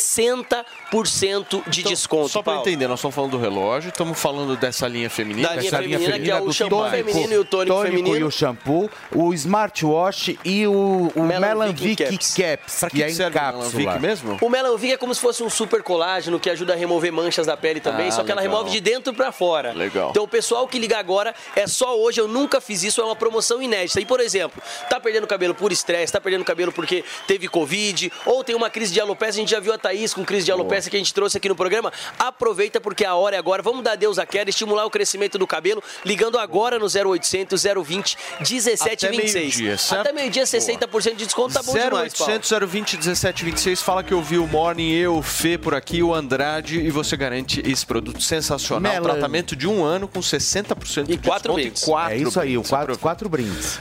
60% 0.92 1.62
de 1.68 1.82
desconto. 1.82 2.28
Só 2.28 2.42
pra 2.42 2.54
Paulo. 2.54 2.68
entender, 2.68 2.86
nós 2.88 2.98
estamos 2.98 3.14
falando 3.14 3.32
do 3.32 3.38
relógio, 3.38 3.88
estamos 3.88 4.18
falando 4.18 4.56
dessa 4.56 4.86
linha 4.88 5.10
feminina. 5.10 5.48
Da 5.48 5.54
linha 5.56 5.68
Essa 5.68 5.80
linha 5.80 5.98
feminina, 5.98 6.24
que 6.24 6.30
é 6.30 6.40
o 6.40 6.52
shampoo 6.52 6.78
tônico, 6.78 6.96
feminino 6.96 7.32
e 7.32 7.38
o 7.38 7.44
tônico 7.44 7.82
feminino. 7.82 8.16
e 8.16 8.24
o 8.24 8.30
shampoo, 8.30 8.90
o 9.14 9.34
smartwatch 9.34 10.38
e 10.44 10.66
o, 10.66 11.12
o 11.14 11.22
Melanvic 11.22 12.04
Caps. 12.04 12.34
Caps, 12.34 12.80
Pra 12.80 12.90
que, 12.90 12.96
que 12.96 13.02
é 13.02 13.10
em 13.10 13.14
serve 13.14 13.36
o 13.36 13.40
cápsula. 13.40 13.72
Melanvic 13.72 14.00
mesmo? 14.02 14.38
O 14.40 14.48
Melanvic 14.48 14.92
é 14.92 14.96
como 14.96 15.14
se 15.14 15.20
fosse 15.20 15.42
um 15.42 15.50
super 15.50 15.82
colágeno 15.82 16.38
que 16.38 16.50
ajuda 16.50 16.72
a 16.72 16.76
remover 16.76 17.12
manchas 17.12 17.46
da 17.46 17.56
pele 17.56 17.80
também, 17.80 18.08
Ah, 18.08 18.12
só 18.12 18.24
que 18.24 18.30
ela 18.30 18.40
legal. 18.40 18.56
remove 18.58 18.70
de 18.70 18.80
dentro 18.80 19.12
pra 19.14 19.32
fora. 19.32 19.72
Legal. 19.72 20.10
Então 20.10 20.24
o 20.24 20.28
pessoal 20.28 20.66
que 20.68 20.78
liga 20.78 20.98
agora 20.98 21.34
é 21.56 21.66
só 21.66 21.98
hoje, 21.98 22.20
eu 22.20 22.28
nunca 22.28 22.60
fiz 22.60 22.82
isso, 22.82 23.00
é 23.00 23.04
uma 23.04 23.16
promoção 23.16 23.62
inédita. 23.62 24.00
E 24.00 24.04
por 24.06 24.20
exemplo, 24.20 24.62
tá 24.88 25.00
perdendo 25.00 25.26
cabelo 25.32 25.54
por 25.54 25.72
estresse, 25.72 26.12
tá 26.12 26.20
perdendo 26.20 26.44
cabelo 26.44 26.72
porque 26.72 27.04
teve 27.26 27.48
Covid, 27.48 28.12
ou 28.26 28.44
tem 28.44 28.54
uma 28.54 28.68
crise 28.70 28.92
de 28.92 29.00
alopecia, 29.00 29.28
a 29.40 29.44
gente 29.44 29.50
já 29.50 29.60
viu 29.60 29.72
a 29.72 29.78
Thaís 29.78 30.12
com 30.14 30.24
crise 30.24 30.44
de 30.46 30.52
alopecia 30.52 30.90
que 30.90 30.96
a 30.96 30.98
gente 31.00 31.14
trouxe 31.14 31.36
aqui 31.38 31.48
no 31.48 31.56
programa. 31.56 31.92
Aproveita 32.18 32.80
porque 32.80 33.04
a 33.04 33.14
hora 33.14 33.36
é 33.36 33.38
agora. 33.38 33.62
Vamos 33.62 33.82
dar 33.82 33.96
Deus 33.96 34.18
a 34.18 34.26
queda, 34.26 34.50
estimular 34.50 34.84
o 34.84 34.90
crescimento 34.90 35.38
do 35.38 35.46
cabelo, 35.46 35.82
ligando 36.04 36.38
agora 36.38 36.78
no 36.78 36.86
0800 36.86 37.62
020 37.62 38.16
1726. 38.40 39.34
meio-dia, 39.34 39.78
certo? 39.78 40.00
Até 40.02 40.12
meio-dia, 40.12 40.44
60% 40.44 41.16
de 41.16 41.24
desconto, 41.26 41.54
tá 41.54 41.62
bom 41.62 41.72
demais, 41.72 42.12
Paulo. 42.14 42.32
0800 42.32 42.70
020 42.70 42.92
1726. 42.96 43.82
Fala 43.82 44.02
que 44.02 44.12
eu 44.12 44.22
vi 44.22 44.38
o 44.38 44.46
Morning, 44.46 44.90
eu, 44.92 45.16
o 45.16 45.22
Fê 45.22 45.56
por 45.56 45.74
aqui, 45.74 46.02
o 46.02 46.14
Andrade, 46.14 46.78
e 46.80 46.90
você 46.90 47.16
garante 47.16 47.62
esse 47.64 47.84
produto 47.86 48.20
sensacional. 48.22 48.92
Melan. 48.92 49.10
Tratamento 49.12 49.56
de 49.56 49.66
um 49.66 49.82
ano 49.84 50.06
com 50.08 50.20
60% 50.20 51.04
de 51.06 51.12
E 51.14 51.18
quatro 51.18 51.52
desconto 51.52 51.54
brindes. 51.54 51.82
e 51.82 51.86
quatro 51.86 52.14
É 52.14 52.18
isso 52.18 52.40
aí, 52.40 52.48
o 52.56 52.60
brindes. 52.60 52.70
quatro, 52.70 52.98
quatro 52.98 53.28
brindes. 53.28 53.80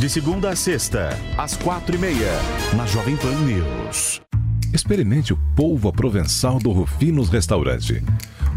De 0.00 0.08
segunda 0.08 0.48
a 0.48 0.56
sexta, 0.56 1.10
às 1.36 1.54
quatro 1.54 1.94
e 1.94 1.98
meia, 1.98 2.32
na 2.74 2.86
Jovem 2.86 3.18
Pan 3.18 3.34
News. 3.40 4.22
Experimente 4.72 5.34
o 5.34 5.38
polvo 5.54 5.90
à 5.90 5.92
provençal 5.92 6.58
do 6.58 6.72
Rufinos 6.72 7.28
Restaurante. 7.28 8.02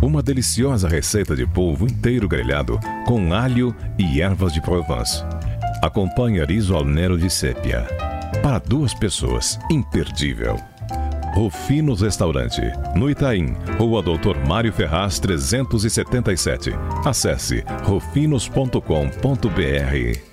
Uma 0.01 0.23
deliciosa 0.23 0.87
receita 0.87 1.35
de 1.35 1.45
polvo 1.45 1.85
inteiro 1.85 2.29
grelhado 2.29 2.79
com 3.05 3.33
alho 3.33 3.75
e 3.99 4.21
ervas 4.21 4.53
de 4.53 4.61
Provence. 4.61 5.21
Acompanhe 5.81 6.45
riso 6.45 6.77
al 6.77 6.85
nero 6.85 7.17
de 7.17 7.29
sépia. 7.29 7.85
Para 8.41 8.59
duas 8.59 8.93
pessoas, 8.93 9.59
imperdível. 9.69 10.55
Rufinos 11.33 11.99
Restaurante, 11.99 12.61
no 12.95 13.09
Itaim, 13.09 13.53
Rua 13.77 14.01
Doutor 14.01 14.37
Mário 14.47 14.71
Ferraz 14.71 15.19
377. 15.19 16.71
Acesse 17.03 17.65
rufinos.com.br. 17.83 20.32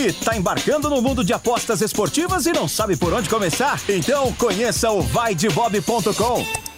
Aí, 0.00 0.12
tá 0.12 0.36
embarcando 0.36 0.88
no 0.88 1.02
mundo 1.02 1.22
de 1.22 1.32
apostas 1.32 1.80
esportivas 1.82 2.46
e 2.46 2.52
não 2.52 2.66
sabe 2.66 2.96
por 2.96 3.12
onde 3.12 3.28
começar? 3.28 3.80
Então 3.88 4.32
conheça 4.34 4.90
o 4.90 5.02
vaidebob.com. 5.02 6.69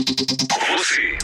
Você, 0.00 1.18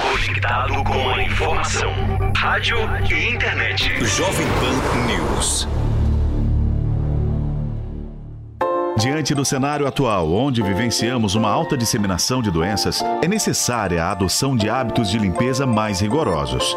conectado 0.00 0.84
com 0.84 1.10
a 1.10 1.20
informação. 1.24 1.90
Rádio 2.36 2.76
e 3.10 3.34
internet. 3.34 3.90
Jovem 4.06 4.46
Pan 4.46 5.06
News. 5.06 5.66
Diante 8.96 9.34
do 9.34 9.44
cenário 9.44 9.84
atual, 9.88 10.32
onde 10.32 10.62
vivenciamos 10.62 11.34
uma 11.34 11.50
alta 11.50 11.76
disseminação 11.76 12.40
de 12.40 12.52
doenças, 12.52 13.02
é 13.20 13.26
necessária 13.26 14.04
a 14.04 14.12
adoção 14.12 14.56
de 14.56 14.70
hábitos 14.70 15.10
de 15.10 15.18
limpeza 15.18 15.66
mais 15.66 15.98
rigorosos. 15.98 16.76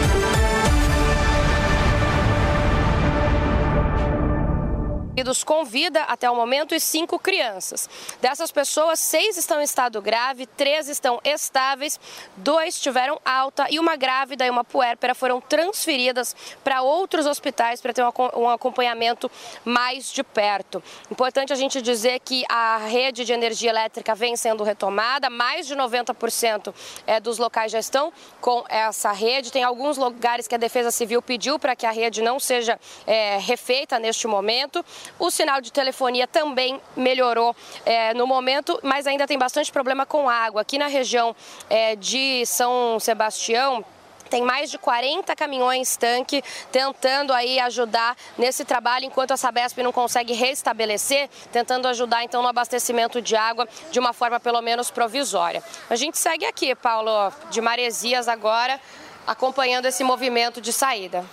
Com 5.45 5.63
vida 5.63 6.01
até 6.03 6.29
o 6.29 6.35
momento 6.35 6.73
e 6.73 6.79
cinco 6.79 7.17
crianças. 7.19 7.89
Dessas 8.21 8.51
pessoas, 8.51 8.99
seis 8.99 9.37
estão 9.37 9.61
em 9.61 9.63
estado 9.63 10.01
grave, 10.01 10.45
três 10.45 10.87
estão 10.89 11.19
estáveis, 11.23 11.99
dois 12.35 12.79
tiveram 12.79 13.19
alta 13.23 13.67
e 13.69 13.79
uma 13.79 13.95
grávida 13.95 14.45
e 14.45 14.49
uma 14.49 14.63
puérpera 14.63 15.13
foram 15.15 15.39
transferidas 15.39 16.35
para 16.63 16.81
outros 16.81 17.25
hospitais 17.25 17.81
para 17.81 17.93
ter 17.93 18.03
um 18.03 18.07
acom- 18.07 18.49
acompanhamento 18.49 19.29
mais 19.63 20.11
de 20.11 20.23
perto. 20.23 20.83
Importante 21.09 21.53
a 21.53 21.55
gente 21.55 21.81
dizer 21.81 22.19
que 22.19 22.43
a 22.49 22.77
rede 22.77 23.23
de 23.23 23.33
energia 23.33 23.69
elétrica 23.69 24.15
vem 24.15 24.35
sendo 24.35 24.63
retomada, 24.63 25.29
mais 25.29 25.67
de 25.67 25.75
90% 25.75 26.73
eh, 27.07 27.19
dos 27.19 27.37
locais 27.37 27.71
já 27.71 27.79
estão 27.79 28.11
com 28.39 28.65
essa 28.67 29.11
rede. 29.11 29.51
Tem 29.51 29.63
alguns 29.63 29.97
lugares 29.97 30.47
que 30.47 30.55
a 30.55 30.57
Defesa 30.57 30.91
Civil 30.91 31.21
pediu 31.21 31.57
para 31.59 31.75
que 31.75 31.85
a 31.85 31.91
rede 31.91 32.21
não 32.21 32.39
seja 32.39 32.79
eh, 33.05 33.37
refeita 33.39 33.99
neste 33.99 34.27
momento. 34.27 34.83
O 35.19 35.29
sinal 35.29 35.61
de 35.61 35.71
telefonia 35.71 36.27
também 36.27 36.81
melhorou 36.95 37.55
eh, 37.85 38.13
no 38.13 38.25
momento, 38.25 38.79
mas 38.83 39.05
ainda 39.07 39.27
tem 39.27 39.37
bastante 39.37 39.71
problema 39.71 40.05
com 40.05 40.29
água. 40.29 40.61
Aqui 40.61 40.77
na 40.77 40.87
região 40.87 41.35
eh, 41.69 41.95
de 41.95 42.45
São 42.45 42.99
Sebastião, 42.99 43.85
tem 44.31 44.41
mais 44.41 44.71
de 44.71 44.77
40 44.77 45.35
caminhões 45.35 45.97
tanque 45.97 46.41
tentando 46.71 47.33
aí 47.33 47.59
ajudar 47.59 48.15
nesse 48.37 48.63
trabalho, 48.63 49.05
enquanto 49.05 49.31
a 49.31 49.37
Sabesp 49.37 49.77
não 49.83 49.91
consegue 49.91 50.31
restabelecer, 50.31 51.29
tentando 51.51 51.85
ajudar 51.89 52.23
então 52.23 52.41
no 52.41 52.47
abastecimento 52.47 53.21
de 53.21 53.35
água 53.35 53.67
de 53.91 53.99
uma 53.99 54.13
forma 54.13 54.39
pelo 54.39 54.61
menos 54.61 54.89
provisória. 54.89 55.61
A 55.89 55.97
gente 55.97 56.17
segue 56.17 56.45
aqui, 56.45 56.73
Paulo, 56.73 57.11
de 57.49 57.59
Maresias 57.59 58.29
agora, 58.29 58.79
acompanhando 59.27 59.85
esse 59.85 60.01
movimento 60.01 60.61
de 60.61 60.71
saída. 60.71 61.25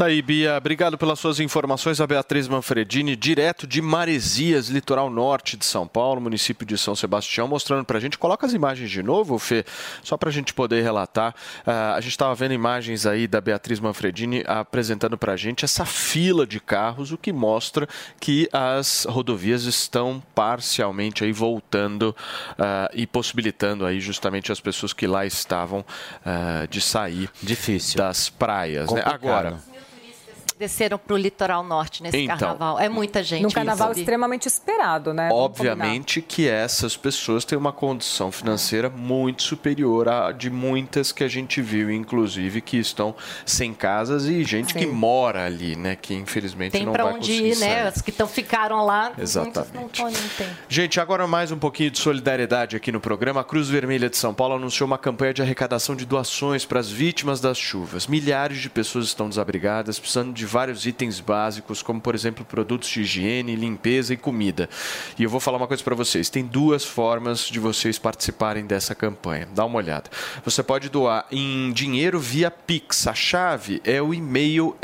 Tá 0.00 0.06
aí, 0.06 0.22
Bia. 0.22 0.56
Obrigado 0.56 0.96
pelas 0.96 1.18
suas 1.18 1.40
informações. 1.40 2.00
A 2.00 2.06
Beatriz 2.06 2.48
Manfredini, 2.48 3.14
direto 3.14 3.66
de 3.66 3.82
Maresias, 3.82 4.70
litoral 4.70 5.10
norte 5.10 5.58
de 5.58 5.66
São 5.66 5.86
Paulo, 5.86 6.22
município 6.22 6.66
de 6.66 6.78
São 6.78 6.96
Sebastião, 6.96 7.46
mostrando 7.46 7.84
pra 7.84 8.00
gente. 8.00 8.16
Coloca 8.16 8.46
as 8.46 8.54
imagens 8.54 8.90
de 8.90 9.02
novo, 9.02 9.38
Fê, 9.38 9.62
só 10.02 10.16
pra 10.16 10.30
gente 10.30 10.54
poder 10.54 10.82
relatar. 10.82 11.34
Ah, 11.66 11.96
a 11.96 12.00
gente 12.00 12.12
estava 12.12 12.34
vendo 12.34 12.54
imagens 12.54 13.04
aí 13.04 13.28
da 13.28 13.42
Beatriz 13.42 13.78
Manfredini 13.78 14.42
apresentando 14.46 15.18
pra 15.18 15.36
gente 15.36 15.66
essa 15.66 15.84
fila 15.84 16.46
de 16.46 16.60
carros, 16.60 17.12
o 17.12 17.18
que 17.18 17.30
mostra 17.30 17.86
que 18.18 18.48
as 18.54 19.04
rodovias 19.04 19.64
estão 19.64 20.22
parcialmente 20.34 21.24
aí 21.24 21.32
voltando 21.32 22.16
ah, 22.58 22.90
e 22.94 23.06
possibilitando 23.06 23.84
aí 23.84 24.00
justamente 24.00 24.50
as 24.50 24.60
pessoas 24.60 24.94
que 24.94 25.06
lá 25.06 25.26
estavam 25.26 25.84
ah, 26.24 26.66
de 26.70 26.80
sair 26.80 27.28
Difícil. 27.42 27.98
das 27.98 28.30
praias. 28.30 28.90
Né? 28.90 29.02
Agora, 29.04 29.60
desceram 30.60 30.98
para 30.98 31.14
o 31.14 31.16
litoral 31.16 31.64
norte 31.64 32.02
nesse 32.02 32.18
Então. 32.18 32.36
carnaval. 32.36 32.78
É 32.78 32.88
muita 32.88 33.22
gente. 33.22 33.42
Num 33.42 33.50
carnaval 33.50 33.90
isso. 33.90 34.00
extremamente 34.00 34.46
esperado, 34.46 35.12
né? 35.12 35.30
Obviamente 35.32 36.20
que 36.20 36.46
essas 36.46 36.96
pessoas 36.96 37.44
têm 37.44 37.56
uma 37.58 37.72
condição 37.72 38.30
financeira 38.30 38.90
muito 38.90 39.42
superior 39.42 40.08
à 40.08 40.30
de 40.32 40.50
muitas 40.50 41.10
que 41.12 41.24
a 41.24 41.28
gente 41.28 41.62
viu, 41.62 41.90
inclusive, 41.90 42.60
que 42.60 42.76
estão 42.76 43.14
sem 43.46 43.72
casas 43.72 44.26
e 44.26 44.44
gente 44.44 44.74
que 44.74 44.84
Sim. 44.84 44.92
mora 44.92 45.46
ali, 45.46 45.74
né? 45.74 45.96
Que 45.96 46.14
infelizmente 46.14 46.72
Tem 46.72 46.84
não 46.84 46.92
para 46.92 47.04
vai 47.04 47.14
onde 47.14 47.28
conseguir 47.28 47.48
ir, 47.48 47.56
né? 47.58 47.74
sair. 47.74 47.86
As 47.86 48.02
que 48.02 48.12
tão, 48.12 48.28
ficaram 48.28 48.84
lá, 48.84 49.12
Exatamente. 49.18 50.02
não, 50.02 50.12
tem. 50.36 50.46
Gente, 50.68 51.00
agora 51.00 51.26
mais 51.26 51.50
um 51.50 51.58
pouquinho 51.58 51.90
de 51.90 51.98
solidariedade 51.98 52.76
aqui 52.76 52.92
no 52.92 53.00
programa. 53.00 53.40
A 53.40 53.44
Cruz 53.44 53.68
Vermelha 53.68 54.10
de 54.10 54.16
São 54.18 54.34
Paulo 54.34 54.54
anunciou 54.56 54.86
uma 54.86 54.98
campanha 54.98 55.32
de 55.32 55.40
arrecadação 55.40 55.96
de 55.96 56.04
doações 56.04 56.66
para 56.66 56.78
as 56.80 56.90
vítimas 56.90 57.40
das 57.40 57.56
chuvas. 57.56 58.06
Milhares 58.06 58.58
de 58.58 58.68
pessoas 58.68 59.06
estão 59.06 59.28
desabrigadas, 59.28 59.98
precisando 59.98 60.32
de 60.34 60.44
vários 60.50 60.86
itens 60.86 61.20
básicos, 61.20 61.82
como 61.82 62.00
por 62.00 62.14
exemplo 62.14 62.44
produtos 62.44 62.88
de 62.88 63.02
higiene, 63.02 63.54
limpeza 63.54 64.12
e 64.12 64.16
comida. 64.16 64.68
E 65.18 65.22
eu 65.22 65.30
vou 65.30 65.40
falar 65.40 65.56
uma 65.56 65.66
coisa 65.66 65.82
para 65.82 65.94
vocês: 65.94 66.28
tem 66.28 66.44
duas 66.44 66.84
formas 66.84 67.46
de 67.46 67.60
vocês 67.60 67.98
participarem 67.98 68.66
dessa 68.66 68.94
campanha. 68.94 69.48
Dá 69.54 69.64
uma 69.64 69.78
olhada. 69.78 70.10
Você 70.44 70.62
pode 70.62 70.88
doar 70.88 71.26
em 71.30 71.72
dinheiro 71.72 72.18
via 72.18 72.50
Pix. 72.50 73.06
A 73.06 73.14
chave 73.14 73.80
é 73.84 74.02
o 74.02 74.12
e-mail 74.12 74.76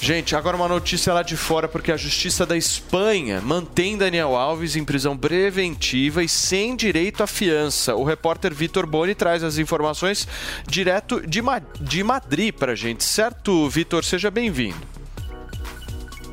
Gente, 0.00 0.36
agora 0.36 0.56
uma 0.56 0.68
notícia 0.68 1.14
lá 1.14 1.22
de 1.22 1.34
fora, 1.34 1.66
porque 1.66 1.90
a 1.90 1.96
Justiça 1.96 2.44
da 2.44 2.56
Espanha 2.56 3.40
mantém 3.40 3.96
Daniel 3.96 4.36
Alves 4.36 4.76
em 4.76 4.84
prisão 4.84 5.16
preventiva 5.16 6.22
e 6.22 6.28
sem 6.28 6.76
direito 6.76 7.22
à 7.22 7.26
fiança. 7.26 7.94
O 7.94 8.04
repórter 8.04 8.52
Vitor 8.52 8.86
Boni 8.86 9.14
traz 9.14 9.33
as 9.42 9.58
informações 9.58 10.28
direto 10.66 11.26
de, 11.26 11.42
Ma 11.42 11.58
de 11.58 12.04
Madrid 12.04 12.54
para 12.54 12.74
gente, 12.74 13.02
certo, 13.02 13.68
Vitor? 13.68 14.04
Seja 14.04 14.30
bem-vindo. 14.30 14.76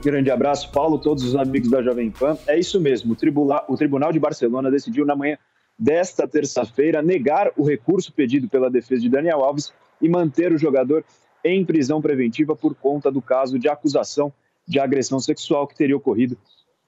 Grande 0.04 0.32
abraço, 0.32 0.72
Paulo, 0.72 0.98
todos 0.98 1.24
os 1.24 1.36
amigos 1.36 1.70
da 1.70 1.82
Jovem 1.82 2.10
Pan. 2.10 2.38
É 2.48 2.58
isso 2.60 2.80
mesmo, 2.80 3.14
o 3.14 3.16
Tribunal, 3.16 3.64
o 3.68 3.78
Tribunal 3.78 4.12
de 4.12 4.20
Barcelona 4.20 4.70
decidiu 4.70 5.06
na 5.06 5.16
manhã 5.16 5.38
desta 5.78 6.28
terça-feira 6.28 7.02
negar 7.02 7.52
o 7.56 7.64
recurso 7.64 8.12
pedido 8.12 8.48
pela 8.48 8.70
defesa 8.70 9.02
de 9.02 9.10
Daniel 9.10 9.44
Alves 9.44 9.72
e 10.02 10.10
manter 10.10 10.52
o 10.52 10.58
jogador 10.58 11.04
em 11.44 11.66
prisão 11.66 12.02
preventiva 12.02 12.56
por 12.56 12.76
conta 12.76 13.12
do 13.12 13.22
caso 13.22 13.58
de 13.58 13.68
acusação 13.68 14.34
de 14.68 14.80
agressão 14.80 15.20
sexual 15.20 15.68
que 15.68 15.76
teria 15.76 15.98
ocorrido 15.98 16.38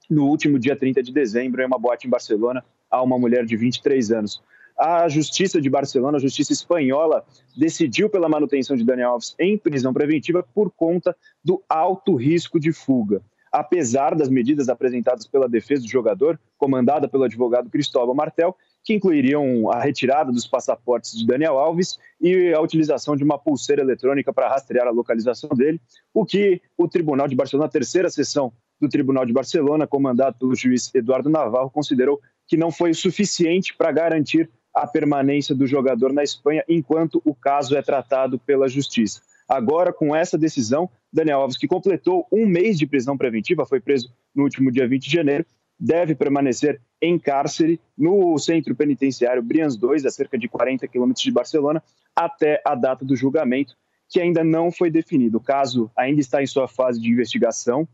no 0.09 0.25
último 0.25 0.59
dia 0.59 0.75
30 0.75 1.01
de 1.01 1.11
dezembro 1.11 1.61
em 1.61 1.65
uma 1.65 1.79
boate 1.79 2.07
em 2.07 2.09
Barcelona 2.09 2.63
a 2.89 3.01
uma 3.01 3.17
mulher 3.17 3.45
de 3.45 3.55
23 3.57 4.11
anos. 4.11 4.41
A 4.77 5.07
Justiça 5.07 5.61
de 5.61 5.69
Barcelona, 5.69 6.17
a 6.17 6.21
Justiça 6.21 6.51
espanhola, 6.51 7.25
decidiu 7.55 8.09
pela 8.09 8.27
manutenção 8.27 8.75
de 8.75 8.83
Daniel 8.83 9.11
Alves 9.11 9.35
em 9.39 9.57
prisão 9.57 9.93
preventiva 9.93 10.43
por 10.53 10.71
conta 10.71 11.15
do 11.43 11.63
alto 11.69 12.15
risco 12.15 12.59
de 12.59 12.71
fuga. 12.71 13.21
Apesar 13.51 14.15
das 14.15 14.29
medidas 14.29 14.67
apresentadas 14.67 15.27
pela 15.27 15.47
defesa 15.47 15.83
do 15.83 15.87
jogador, 15.87 16.39
comandada 16.57 17.07
pelo 17.07 17.23
advogado 17.23 17.69
Cristóvão 17.69 18.15
Martel, 18.15 18.55
que 18.83 18.95
incluiriam 18.95 19.69
a 19.71 19.79
retirada 19.79 20.31
dos 20.31 20.47
passaportes 20.47 21.17
de 21.17 21.25
Daniel 21.25 21.57
Alves 21.57 21.97
e 22.19 22.51
a 22.51 22.59
utilização 22.59 23.15
de 23.15 23.23
uma 23.23 23.37
pulseira 23.37 23.81
eletrônica 23.81 24.33
para 24.33 24.49
rastrear 24.49 24.87
a 24.87 24.91
localização 24.91 25.49
dele, 25.51 25.79
o 26.13 26.25
que 26.25 26.61
o 26.75 26.87
Tribunal 26.87 27.27
de 27.27 27.35
Barcelona, 27.35 27.67
a 27.67 27.71
terceira 27.71 28.09
sessão 28.09 28.51
do 28.81 28.89
Tribunal 28.89 29.25
de 29.25 29.31
Barcelona, 29.31 29.87
comandado 29.87 30.37
pelo 30.37 30.55
juiz 30.55 30.93
Eduardo 30.93 31.29
Navarro, 31.29 31.69
considerou 31.69 32.19
que 32.47 32.57
não 32.57 32.71
foi 32.71 32.91
o 32.91 32.95
suficiente 32.95 33.73
para 33.77 33.91
garantir 33.91 34.49
a 34.73 34.87
permanência 34.87 35.53
do 35.53 35.67
jogador 35.67 36.11
na 36.11 36.23
Espanha 36.23 36.63
enquanto 36.67 37.21
o 37.23 37.35
caso 37.35 37.75
é 37.75 37.81
tratado 37.81 38.39
pela 38.39 38.67
Justiça. 38.67 39.21
Agora, 39.47 39.93
com 39.93 40.15
essa 40.15 40.37
decisão, 40.37 40.89
Daniel 41.11 41.41
Alves, 41.41 41.57
que 41.57 41.67
completou 41.67 42.25
um 42.31 42.45
mês 42.45 42.77
de 42.77 42.87
prisão 42.87 43.17
preventiva, 43.17 43.65
foi 43.65 43.79
preso 43.79 44.11
no 44.33 44.43
último 44.43 44.71
dia 44.71 44.87
20 44.87 45.03
de 45.03 45.11
janeiro, 45.11 45.45
deve 45.79 46.15
permanecer 46.15 46.81
em 47.01 47.19
cárcere 47.19 47.79
no 47.97 48.37
centro 48.37 48.75
penitenciário 48.75 49.43
Brians 49.43 49.75
2, 49.75 50.05
a 50.05 50.11
cerca 50.11 50.37
de 50.37 50.47
40 50.47 50.87
quilômetros 50.87 51.23
de 51.23 51.31
Barcelona, 51.31 51.83
até 52.15 52.61
a 52.65 52.73
data 52.73 53.03
do 53.03 53.15
julgamento, 53.15 53.75
que 54.09 54.19
ainda 54.19 54.43
não 54.43 54.71
foi 54.71 54.89
definido. 54.89 55.37
O 55.37 55.41
caso 55.41 55.91
ainda 55.97 56.21
está 56.21 56.41
em 56.41 56.47
sua 56.47 56.67
fase 56.67 57.01
de 57.01 57.09
investigação, 57.09 57.87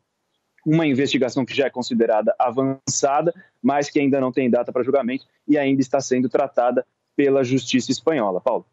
uma 0.69 0.85
investigação 0.85 1.43
que 1.43 1.55
já 1.55 1.65
é 1.65 1.69
considerada 1.69 2.35
avançada, 2.37 3.33
mas 3.61 3.89
que 3.89 3.99
ainda 3.99 4.21
não 4.21 4.31
tem 4.31 4.47
data 4.49 4.71
para 4.71 4.83
julgamento 4.83 5.25
e 5.47 5.57
ainda 5.57 5.81
está 5.81 5.99
sendo 5.99 6.29
tratada 6.29 6.85
pela 7.15 7.43
justiça 7.43 7.91
espanhola. 7.91 8.39
Paulo. 8.39 8.65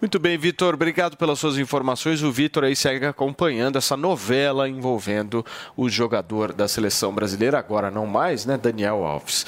Muito 0.00 0.18
bem, 0.20 0.36
Vitor, 0.36 0.74
obrigado 0.74 1.16
pelas 1.16 1.38
suas 1.38 1.56
informações. 1.58 2.22
O 2.22 2.30
Vitor 2.30 2.64
aí 2.64 2.76
segue 2.76 3.06
acompanhando 3.06 3.78
essa 3.78 3.96
novela 3.96 4.68
envolvendo 4.68 5.44
o 5.74 5.88
jogador 5.88 6.52
da 6.52 6.68
seleção 6.68 7.14
brasileira, 7.14 7.58
agora 7.58 7.90
não 7.90 8.06
mais, 8.06 8.44
né, 8.44 8.58
Daniel 8.58 9.02
Alves. 9.04 9.46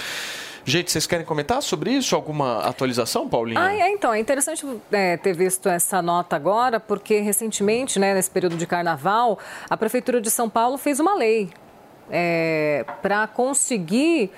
Gente, 0.64 0.90
vocês 0.90 1.06
querem 1.06 1.24
comentar 1.24 1.62
sobre 1.62 1.93
isso? 1.93 2.14
Alguma 2.16 2.60
atualização, 2.60 3.28
Paulinho? 3.28 3.60
Ah, 3.60 3.74
é, 3.74 3.90
então, 3.90 4.12
é 4.12 4.18
interessante 4.18 4.66
é, 4.90 5.16
ter 5.16 5.35
visto 5.35 5.68
essa 5.68 6.01
nota 6.01 6.35
agora, 6.35 6.81
porque 6.81 7.20
recentemente, 7.20 7.98
né, 7.98 8.14
nesse 8.14 8.31
período 8.31 8.56
de 8.56 8.66
carnaval, 8.66 9.39
a 9.68 9.77
Prefeitura 9.77 10.20
de 10.20 10.31
São 10.31 10.48
Paulo 10.48 10.77
fez 10.78 10.98
uma 10.98 11.14
lei 11.14 11.51
é, 12.11 12.85
para 13.03 13.27
conseguir 13.27 14.31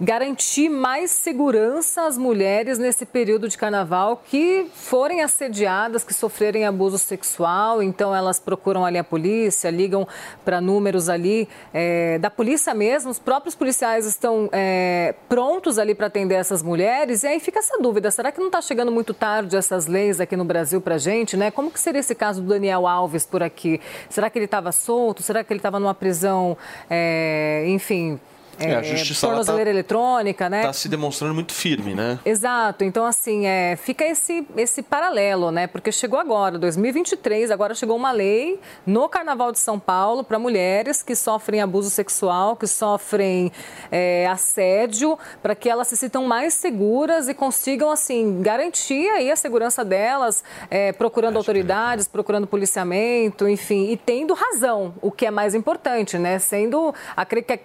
garantir 0.00 0.68
mais 0.68 1.10
segurança 1.10 2.06
às 2.06 2.18
mulheres 2.18 2.78
nesse 2.78 3.06
período 3.06 3.48
de 3.48 3.56
carnaval 3.56 4.22
que 4.28 4.66
forem 4.74 5.22
assediadas, 5.22 6.02
que 6.02 6.12
sofrerem 6.12 6.64
abuso 6.66 6.98
sexual. 6.98 7.82
Então, 7.82 8.14
elas 8.14 8.40
procuram 8.40 8.84
ali 8.84 8.98
a 8.98 9.04
polícia, 9.04 9.70
ligam 9.70 10.06
para 10.44 10.60
números 10.60 11.08
ali 11.08 11.48
é, 11.72 12.18
da 12.18 12.30
polícia 12.30 12.74
mesmo. 12.74 13.10
Os 13.10 13.18
próprios 13.18 13.54
policiais 13.54 14.06
estão 14.06 14.48
é, 14.52 15.14
prontos 15.28 15.78
ali 15.78 15.94
para 15.94 16.06
atender 16.06 16.34
essas 16.34 16.62
mulheres. 16.62 17.22
E 17.22 17.26
aí 17.26 17.40
fica 17.40 17.58
essa 17.58 17.78
dúvida: 17.78 18.10
será 18.10 18.32
que 18.32 18.38
não 18.38 18.46
está 18.46 18.60
chegando 18.60 18.90
muito 18.90 19.14
tarde 19.14 19.56
essas 19.56 19.86
leis 19.86 20.20
aqui 20.20 20.36
no 20.36 20.44
Brasil 20.44 20.80
para 20.80 20.98
gente? 20.98 21.36
Né? 21.36 21.50
Como 21.50 21.70
que 21.70 21.78
seria 21.78 22.00
esse 22.00 22.14
caso 22.14 22.42
do 22.42 22.48
Daniel 22.48 22.86
Alves 22.86 23.24
por 23.24 23.42
aqui? 23.42 23.80
Será 24.08 24.28
que 24.28 24.38
ele 24.38 24.46
estava 24.46 24.72
solto? 24.72 25.22
Será 25.22 25.44
que 25.44 25.52
ele 25.52 25.58
estava 25.58 25.78
numa 25.78 25.94
prisão, 25.94 26.56
é, 26.90 27.64
enfim. 27.68 28.18
É, 28.58 28.74
a 28.76 28.82
justiça 28.82 29.26
tornozeleira 29.26 29.70
tá, 29.70 29.70
eletrônica, 29.70 30.48
né? 30.48 30.60
Está 30.60 30.72
se 30.72 30.88
demonstrando 30.88 31.34
muito 31.34 31.52
firme, 31.52 31.94
né? 31.94 32.18
Exato. 32.24 32.84
Então, 32.84 33.04
assim, 33.04 33.46
é, 33.46 33.76
fica 33.76 34.04
esse, 34.04 34.46
esse 34.56 34.82
paralelo, 34.82 35.50
né? 35.50 35.66
Porque 35.66 35.90
chegou 35.90 36.18
agora, 36.18 36.58
2023, 36.58 37.50
agora 37.50 37.74
chegou 37.74 37.96
uma 37.96 38.12
lei 38.12 38.58
no 38.86 39.08
Carnaval 39.08 39.52
de 39.52 39.58
São 39.58 39.78
Paulo 39.78 40.22
para 40.24 40.38
mulheres 40.38 41.02
que 41.02 41.14
sofrem 41.14 41.60
abuso 41.60 41.90
sexual, 41.90 42.56
que 42.56 42.66
sofrem 42.66 43.52
é, 43.90 44.26
assédio, 44.26 45.18
para 45.42 45.54
que 45.54 45.68
elas 45.68 45.88
se 45.88 45.96
sintam 45.96 46.24
mais 46.24 46.54
seguras 46.54 47.28
e 47.28 47.34
consigam, 47.34 47.90
assim, 47.90 48.40
garantir 48.42 49.08
aí 49.10 49.30
a 49.30 49.36
segurança 49.36 49.84
delas, 49.84 50.44
é, 50.70 50.92
procurando 50.92 51.36
autoridades, 51.36 52.06
procurando 52.06 52.46
policiamento, 52.46 53.48
enfim, 53.48 53.90
e 53.90 53.96
tendo 53.96 54.34
razão, 54.34 54.94
o 55.00 55.10
que 55.10 55.26
é 55.26 55.30
mais 55.30 55.54
importante, 55.54 56.18
né? 56.18 56.38
Sendo, 56.38 56.94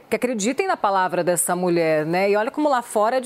que 0.09 0.15
acreditem 0.15 0.67
na 0.67 0.77
palavra 0.79 1.23
dessa 1.23 1.55
mulher, 1.55 2.05
né? 2.05 2.31
E 2.31 2.35
olha 2.35 2.49
como 2.49 2.69
lá 2.69 2.81
fora 2.81 3.21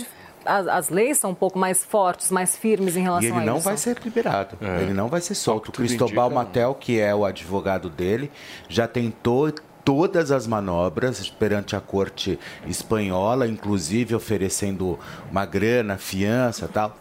as, 0.45 0.67
as, 0.67 0.89
leis 0.89 1.17
são 1.17 1.31
um 1.31 1.35
pouco 1.35 1.57
mais 1.57 1.83
fortes, 1.83 2.29
mais 2.29 2.55
firmes 2.57 2.97
em 2.97 3.01
relação 3.01 3.29
a 3.29 3.29
isso. 3.29 3.39
Ele 3.39 3.45
não 3.45 3.59
vai 3.59 3.77
ser 3.77 3.97
liberado, 4.03 4.57
é. 4.61 4.81
ele 4.81 4.93
não 4.93 5.07
vai 5.07 5.21
ser 5.21 5.35
solto. 5.35 5.69
O 5.69 5.71
Cristobal 5.71 6.27
indica, 6.27 6.43
Matel, 6.43 6.75
que 6.75 6.99
é 6.99 7.13
o 7.15 7.25
advogado 7.25 7.89
dele, 7.89 8.31
já 8.67 8.87
tentou 8.87 9.53
todas 9.85 10.31
as 10.31 10.47
manobras 10.47 11.29
perante 11.29 11.75
a 11.75 11.81
corte 11.81 12.39
espanhola, 12.65 13.47
inclusive 13.47 14.15
oferecendo 14.15 14.97
uma 15.29 15.45
grana, 15.45 15.97
fiança 15.97 16.67
tal. 16.67 16.97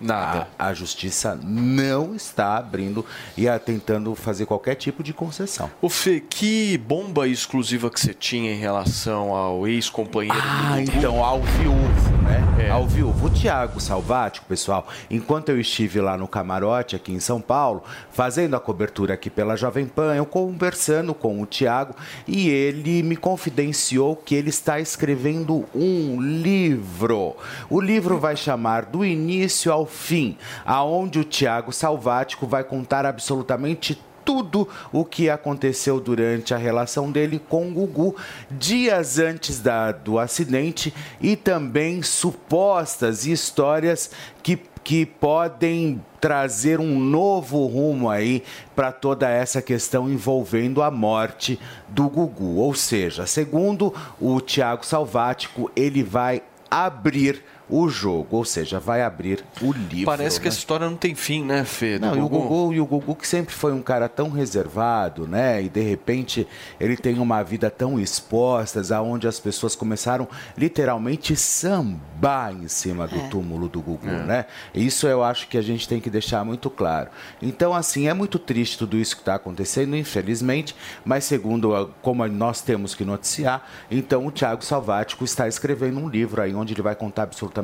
Nada. 0.00 0.48
A, 0.58 0.68
a, 0.68 0.74
justiça 0.74 1.38
não 1.42 2.14
está 2.14 2.56
abrindo 2.56 3.04
e 3.36 3.48
a, 3.48 3.58
tentando 3.58 4.14
fazer 4.14 4.46
qualquer 4.46 4.74
tipo 4.74 5.02
de 5.02 5.12
concessão. 5.12 5.70
O 5.80 5.88
Fê, 5.88 6.20
que 6.20 6.78
bomba 6.78 7.28
exclusiva 7.28 7.90
que 7.90 8.00
você 8.00 8.14
tinha 8.14 8.52
em 8.52 8.58
relação 8.58 9.34
ao 9.34 9.66
ex-companheiro? 9.66 10.40
Ah, 10.42 10.80
então, 10.80 11.22
ao 11.24 11.42
viúvo, 11.42 12.22
né? 12.22 12.50
né? 12.56 12.70
Ao 12.70 12.86
vivo. 12.86 13.10
O 13.24 13.30
Thiago 13.30 13.80
Salvático, 13.80 14.46
pessoal, 14.46 14.86
enquanto 15.10 15.48
eu 15.48 15.60
estive 15.60 16.00
lá 16.00 16.16
no 16.16 16.28
camarote 16.28 16.94
aqui 16.94 17.12
em 17.12 17.20
São 17.20 17.40
Paulo, 17.40 17.82
fazendo 18.10 18.54
a 18.54 18.60
cobertura 18.60 19.14
aqui 19.14 19.30
pela 19.30 19.56
Jovem 19.56 19.86
Pan, 19.86 20.14
eu 20.14 20.26
conversando 20.26 21.14
com 21.14 21.40
o 21.40 21.46
Thiago 21.46 21.94
e 22.26 22.48
ele 22.48 23.02
me 23.02 23.16
confidenciou 23.16 24.16
que 24.16 24.34
ele 24.34 24.50
está 24.50 24.78
escrevendo 24.78 25.64
um 25.74 26.20
livro. 26.20 27.36
O 27.68 27.80
livro 27.80 28.18
vai 28.18 28.36
chamar 28.36 28.84
Do 28.84 29.04
Início 29.04 29.72
ao 29.72 29.86
Fim, 29.90 30.38
aonde 30.64 31.18
o 31.18 31.24
Thiago 31.24 31.72
Salvático 31.72 32.46
vai 32.46 32.64
contar 32.64 33.04
absolutamente 33.04 34.00
tudo 34.24 34.68
o 34.92 35.04
que 35.04 35.28
aconteceu 35.28 35.98
durante 36.00 36.54
a 36.54 36.56
relação 36.56 37.10
dele 37.10 37.40
com 37.48 37.68
o 37.68 37.72
Gugu 37.72 38.16
dias 38.50 39.18
antes 39.18 39.58
da, 39.58 39.90
do 39.90 40.18
acidente 40.18 40.94
e 41.20 41.34
também 41.34 42.02
supostas 42.02 43.26
histórias 43.26 44.10
que, 44.42 44.56
que 44.84 45.04
podem 45.04 46.00
trazer 46.20 46.78
um 46.78 46.98
novo 47.00 47.66
rumo 47.66 48.08
aí 48.08 48.44
para 48.76 48.92
toda 48.92 49.28
essa 49.28 49.60
questão 49.60 50.08
envolvendo 50.08 50.82
a 50.82 50.90
morte 50.90 51.58
do 51.88 52.08
Gugu. 52.08 52.56
Ou 52.56 52.74
seja, 52.74 53.26
segundo 53.26 53.92
o 54.20 54.40
Tiago 54.40 54.86
Salvático, 54.86 55.70
ele 55.74 56.02
vai 56.02 56.42
abrir 56.70 57.42
o 57.70 57.88
jogo, 57.88 58.36
ou 58.36 58.44
seja, 58.44 58.78
vai 58.80 59.02
abrir 59.02 59.44
o 59.62 59.72
livro. 59.72 60.06
Parece 60.06 60.38
que 60.40 60.44
né? 60.44 60.48
essa 60.48 60.58
história 60.58 60.88
não 60.88 60.96
tem 60.96 61.14
fim, 61.14 61.44
né, 61.44 61.64
Fê? 61.64 61.98
do 61.98 62.06
Não, 62.06 62.16
e 62.16 62.20
o 62.20 62.28
Gugu? 62.28 62.48
Gugu, 62.48 62.74
e 62.74 62.80
o 62.80 62.86
Gugu 62.86 63.14
que 63.14 63.26
sempre 63.28 63.54
foi 63.54 63.72
um 63.72 63.82
cara 63.82 64.08
tão 64.08 64.30
reservado, 64.30 65.26
né? 65.26 65.62
E 65.62 65.68
de 65.68 65.80
repente 65.80 66.46
ele 66.80 66.96
tem 66.96 67.18
uma 67.18 67.42
vida 67.42 67.70
tão 67.70 67.98
exposta, 68.00 68.80
aonde 68.94 69.28
as 69.28 69.38
pessoas 69.38 69.74
começaram 69.76 70.26
literalmente 70.56 71.34
sambar 71.36 72.52
em 72.52 72.68
cima 72.68 73.06
do 73.06 73.28
túmulo 73.28 73.68
do 73.68 73.80
Gugu, 73.80 74.08
É. 74.08 74.22
né? 74.24 74.46
Isso 74.74 75.06
eu 75.06 75.22
acho 75.22 75.48
que 75.48 75.56
a 75.58 75.62
gente 75.62 75.88
tem 75.88 76.00
que 76.00 76.10
deixar 76.10 76.44
muito 76.44 76.68
claro. 76.70 77.10
Então, 77.40 77.72
assim, 77.74 78.08
é 78.08 78.14
muito 78.14 78.38
triste 78.38 78.78
tudo 78.78 78.96
isso 78.96 79.14
que 79.16 79.22
está 79.22 79.34
acontecendo, 79.34 79.96
infelizmente, 79.96 80.74
mas 81.04 81.24
segundo 81.24 81.74
a- 81.74 81.86
como 82.02 82.26
nós 82.26 82.60
temos 82.60 82.94
que 82.94 83.04
noticiar, 83.04 83.66
então 83.90 84.26
o 84.26 84.30
Tiago 84.30 84.64
Salvático 84.64 85.24
está 85.24 85.46
escrevendo 85.48 85.98
um 86.00 86.08
livro 86.08 86.40
aí 86.42 86.54
onde 86.54 86.72
ele 86.74 86.82
vai 86.82 86.94
contar 86.94 87.24
absolutamente 87.24 87.59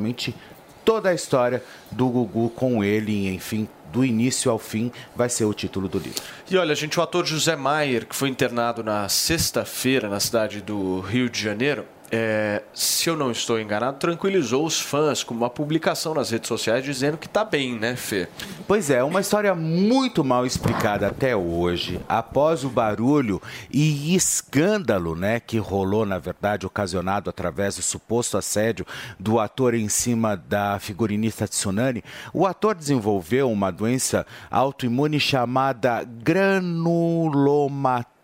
toda 0.85 1.10
a 1.10 1.14
história 1.14 1.62
do 1.90 2.09
Gugu 2.09 2.48
com 2.51 2.82
ele, 2.82 3.28
enfim, 3.28 3.68
do 3.93 4.05
início 4.05 4.51
ao 4.51 4.59
fim, 4.59 4.93
vai 5.14 5.28
ser 5.28 5.44
o 5.44 5.52
título 5.52 5.89
do 5.89 5.98
livro. 5.98 6.23
E 6.51 6.56
olha, 6.56 6.74
gente, 6.74 6.98
o 6.98 7.02
ator 7.02 7.27
José 7.27 7.56
Maier, 7.56 8.06
que 8.06 8.14
foi 8.14 8.28
internado 8.28 8.85
na 8.85 9.09
sexta-feira 9.09 10.09
na 10.09 10.20
cidade 10.20 10.60
do 10.60 11.01
Rio 11.01 11.28
de 11.28 11.43
Janeiro, 11.43 11.85
é, 12.11 12.62
se 12.73 13.09
eu 13.09 13.16
não 13.16 13.31
estou 13.31 13.61
enganado, 13.61 13.99
tranquilizou 13.99 14.65
os 14.65 14.81
fãs 14.81 15.23
com 15.23 15.35
uma 15.35 15.51
publicação 15.51 16.15
nas 16.15 16.31
redes 16.31 16.49
sociais 16.49 16.85
dizendo 16.85 17.16
que 17.16 17.28
tá 17.28 17.45
bem, 17.45 17.78
né, 17.78 17.97
Fê? 17.97 18.28
Pois 18.66 18.91
é, 18.91 19.03
uma 19.03 19.20
história 19.20 19.55
muito 19.55 20.24
mal 20.24 20.47
explicada 20.47 21.07
até 21.07 21.37
hoje, 21.37 22.01
após 22.09 22.65
o 22.65 22.69
barulho 22.69 23.41
e 23.70 24.15
escândalo, 24.15 25.16
né, 25.16 25.41
que 25.41 25.59
rolou, 25.59 26.07
na 26.07 26.19
verdade, 26.19 26.66
ocasionado 26.66 27.31
através 27.31 27.77
do 27.77 27.83
suposto 27.83 28.39
assédio 28.39 28.87
do 29.19 29.41
ator 29.41 29.74
em 29.74 29.89
cima 29.89 30.37
da 30.37 30.78
figurinista 30.78 31.49
Tsunami, 31.49 32.05
o 32.33 32.47
ator 32.47 32.74
desenvolveu 32.74 33.51
uma 33.51 33.70
doença 33.70 34.27
autoimune 34.51 35.19
chamada 35.19 36.05
granulomatose 36.05 38.16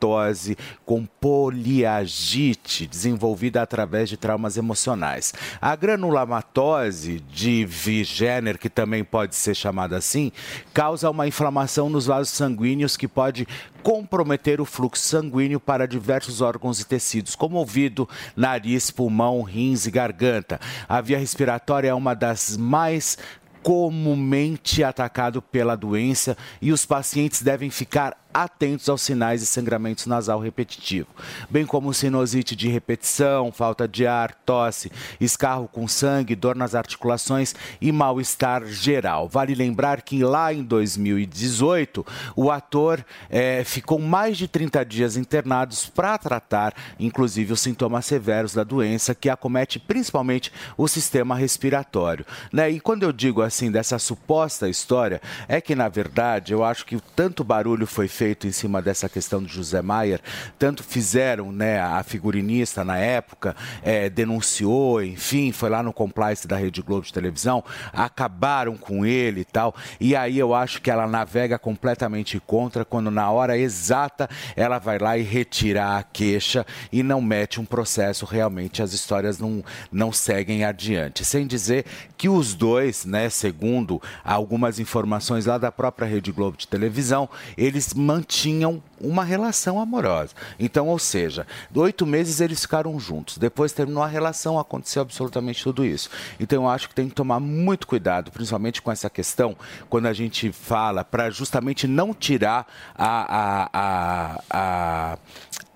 com 0.84 1.06
poliagite, 1.06 2.86
desenvolvida 2.86 3.62
através 3.62 4.08
de 4.08 4.16
traumas 4.16 4.56
emocionais. 4.56 5.32
A 5.60 5.74
granulamatose 5.76 7.20
de 7.20 7.64
Vigener, 7.64 8.58
que 8.58 8.68
também 8.68 9.04
pode 9.04 9.36
ser 9.36 9.54
chamada 9.54 9.96
assim, 9.96 10.32
causa 10.74 11.10
uma 11.10 11.26
inflamação 11.26 11.88
nos 11.88 12.06
vasos 12.06 12.32
sanguíneos 12.32 12.96
que 12.96 13.06
pode 13.06 13.46
comprometer 13.82 14.60
o 14.60 14.64
fluxo 14.64 15.02
sanguíneo 15.02 15.58
para 15.58 15.86
diversos 15.86 16.40
órgãos 16.40 16.80
e 16.80 16.84
tecidos, 16.84 17.34
como 17.34 17.56
ouvido, 17.56 18.08
nariz, 18.36 18.90
pulmão, 18.90 19.42
rins 19.42 19.86
e 19.86 19.90
garganta. 19.90 20.60
A 20.88 21.00
via 21.00 21.18
respiratória 21.18 21.88
é 21.88 21.94
uma 21.94 22.14
das 22.14 22.56
mais 22.56 23.18
comumente 23.62 24.82
atacado 24.82 25.40
pela 25.40 25.76
doença 25.76 26.36
e 26.60 26.72
os 26.72 26.84
pacientes 26.84 27.42
devem 27.42 27.70
ficar 27.70 28.16
atentos 28.32 28.88
aos 28.88 29.02
sinais 29.02 29.40
de 29.40 29.46
sangramento 29.46 30.08
nasal 30.08 30.40
repetitivo, 30.40 31.08
bem 31.50 31.66
como 31.66 31.92
sinusite 31.92 32.56
de 32.56 32.68
repetição, 32.68 33.52
falta 33.52 33.86
de 33.86 34.06
ar, 34.06 34.34
tosse, 34.46 34.90
escarro 35.20 35.68
com 35.68 35.86
sangue, 35.86 36.34
dor 36.34 36.56
nas 36.56 36.74
articulações 36.74 37.54
e 37.80 37.92
mal-estar 37.92 38.64
geral. 38.66 39.28
Vale 39.28 39.54
lembrar 39.54 40.02
que 40.02 40.24
lá 40.24 40.52
em 40.52 40.62
2018 40.62 42.04
o 42.34 42.50
ator 42.50 43.04
eh, 43.28 43.62
ficou 43.64 43.98
mais 43.98 44.38
de 44.38 44.48
30 44.48 44.84
dias 44.84 45.16
internados 45.16 45.86
para 45.86 46.16
tratar, 46.16 46.74
inclusive, 46.98 47.52
os 47.52 47.60
sintomas 47.60 48.06
severos 48.06 48.54
da 48.54 48.64
doença 48.64 49.14
que 49.14 49.28
acomete 49.28 49.78
principalmente 49.78 50.52
o 50.76 50.88
sistema 50.88 51.34
respiratório. 51.34 52.24
Né? 52.52 52.70
E 52.70 52.80
quando 52.80 53.02
eu 53.02 53.12
digo 53.12 53.42
assim 53.42 53.70
dessa 53.70 53.98
suposta 53.98 54.68
história, 54.68 55.20
é 55.46 55.60
que 55.60 55.74
na 55.74 55.88
verdade 55.88 56.52
eu 56.52 56.64
acho 56.64 56.86
que 56.86 56.98
tanto 57.14 57.44
barulho 57.44 57.86
foi 57.86 58.08
feito 58.08 58.21
em 58.24 58.52
cima 58.52 58.80
dessa 58.80 59.08
questão 59.08 59.42
do 59.42 59.48
José 59.48 59.82
Maier, 59.82 60.20
tanto 60.58 60.82
fizeram, 60.82 61.52
né, 61.52 61.80
a 61.80 62.02
figurinista 62.02 62.84
na 62.84 62.96
época 62.96 63.54
eh, 63.82 64.08
denunciou, 64.08 65.02
enfim, 65.02 65.52
foi 65.52 65.68
lá 65.68 65.82
no 65.82 65.92
compliance 65.92 66.46
da 66.46 66.56
Rede 66.56 66.82
Globo 66.82 67.04
de 67.04 67.12
televisão, 67.12 67.64
acabaram 67.92 68.76
com 68.76 69.04
ele 69.04 69.40
e 69.40 69.44
tal, 69.44 69.74
e 70.00 70.14
aí 70.14 70.38
eu 70.38 70.54
acho 70.54 70.80
que 70.80 70.90
ela 70.90 71.06
navega 71.06 71.58
completamente 71.58 72.40
contra 72.40 72.84
quando 72.84 73.10
na 73.10 73.30
hora 73.30 73.58
exata 73.58 74.28
ela 74.56 74.78
vai 74.78 74.98
lá 74.98 75.16
e 75.16 75.22
retira 75.22 75.98
a 75.98 76.02
queixa 76.02 76.66
e 76.90 77.02
não 77.02 77.20
mete 77.20 77.60
um 77.60 77.64
processo, 77.64 78.24
realmente 78.24 78.82
as 78.82 78.92
histórias 78.92 79.38
não, 79.38 79.64
não 79.90 80.12
seguem 80.12 80.64
adiante. 80.64 81.24
Sem 81.24 81.46
dizer 81.46 81.84
que 82.16 82.28
os 82.28 82.54
dois, 82.54 83.04
né, 83.04 83.28
segundo 83.28 84.00
algumas 84.24 84.78
informações 84.78 85.46
lá 85.46 85.58
da 85.58 85.72
própria 85.72 86.06
Rede 86.06 86.32
Globo 86.32 86.56
de 86.56 86.68
televisão, 86.68 87.28
eles 87.56 87.94
mantinham 88.12 88.82
uma 89.00 89.24
relação 89.24 89.80
amorosa. 89.80 90.34
Então, 90.58 90.86
ou 90.88 90.98
seja, 90.98 91.46
oito 91.74 92.06
meses 92.06 92.40
eles 92.40 92.60
ficaram 92.60 92.98
juntos. 93.00 93.38
Depois 93.38 93.72
terminou 93.72 94.02
a 94.02 94.06
relação, 94.06 94.58
aconteceu 94.58 95.02
absolutamente 95.02 95.62
tudo 95.62 95.84
isso. 95.84 96.10
Então, 96.38 96.64
eu 96.64 96.68
acho 96.68 96.88
que 96.88 96.94
tem 96.94 97.08
que 97.08 97.14
tomar 97.14 97.40
muito 97.40 97.86
cuidado, 97.86 98.30
principalmente 98.30 98.82
com 98.82 98.92
essa 98.92 99.08
questão, 99.08 99.56
quando 99.88 100.06
a 100.06 100.12
gente 100.12 100.52
fala, 100.52 101.04
para 101.04 101.30
justamente 101.30 101.88
não 101.88 102.12
tirar 102.12 102.66
a, 102.94 103.38
a, 103.40 103.70
a, 103.72 104.38
a 104.50 105.18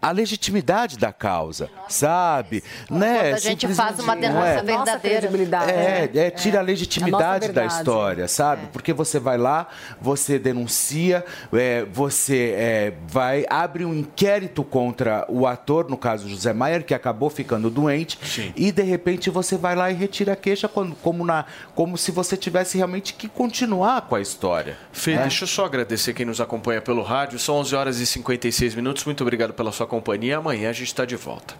a 0.07 0.13
legitimidade 0.13 0.97
da 0.97 1.13
causa, 1.13 1.69
sabe? 1.89 2.63
né? 2.89 3.23
Quando 3.23 3.35
a 3.35 3.39
gente 3.39 3.67
faz 3.75 3.99
uma 3.99 4.15
denúncia 4.15 4.63
não 4.63 4.73
é. 4.73 4.77
verdadeira. 4.77 5.29
É, 5.69 6.11
é, 6.15 6.31
tira 6.31 6.59
a 6.59 6.61
A 6.61 6.65
legitimidade 6.65 7.49
nossa 7.49 7.53
da 7.53 7.67
história, 7.67 8.29
sabe? 8.29 8.69
Porque 8.73 8.93
você 8.93 9.19
vai 9.19 9.37
lá, 9.37 9.67
você 10.01 10.39
denuncia, 10.39 11.25
é, 11.53 11.85
você 11.93 12.55
é, 12.57 12.93
vai 13.09 13.45
abre 13.51 13.85
um 13.85 13.93
inquérito 13.93 14.63
contra 14.63 15.27
o 15.29 15.45
ator, 15.45 15.91
no 15.91 15.97
caso 15.97 16.29
José 16.29 16.53
Maier, 16.53 16.85
que 16.85 16.95
acabou 16.95 17.29
ficando 17.29 17.69
doente, 17.69 18.53
e 18.55 18.71
de 18.71 18.83
repente 18.83 19.29
você 19.29 19.57
vai 19.57 19.75
lá 19.75 19.91
e 19.91 19.95
retira 19.95 20.35
a 20.35 20.37
queixa 20.37 20.69
quando- 20.69 20.95
como, 21.03 21.25
na, 21.25 21.47
como 21.75 21.99
se 21.99 22.13
você 22.13 22.37
tivesse 22.37 22.77
realmente 22.77 23.13
que 23.15 23.27
continuar 23.29 24.03
com 24.03 24.15
a 24.15 24.21
história. 24.21 24.77
Fê, 24.93 25.17
né? 25.17 25.23
deixa 25.23 25.43
eu 25.43 25.49
só 25.49 25.65
agradecer 25.65 26.15
quem 26.15 26.25
nos 26.25 26.41
acompanha 26.41 26.81
pelo 26.81 27.03
rádio. 27.03 27.41
São 27.41 27.57
11 27.57 27.75
horas 27.75 27.99
e 27.99 28.07
56 28.07 28.77
minutos. 28.77 29.05
Muito 29.05 29.23
obrigado 29.23 29.53
pela 29.53 29.73
sua 29.73 29.85
companhia. 29.85 29.96
Amanhã 30.39 30.71
a 30.71 30.73
gente 30.73 30.89
está 30.89 31.05
de 31.05 31.17
volta. 31.17 31.55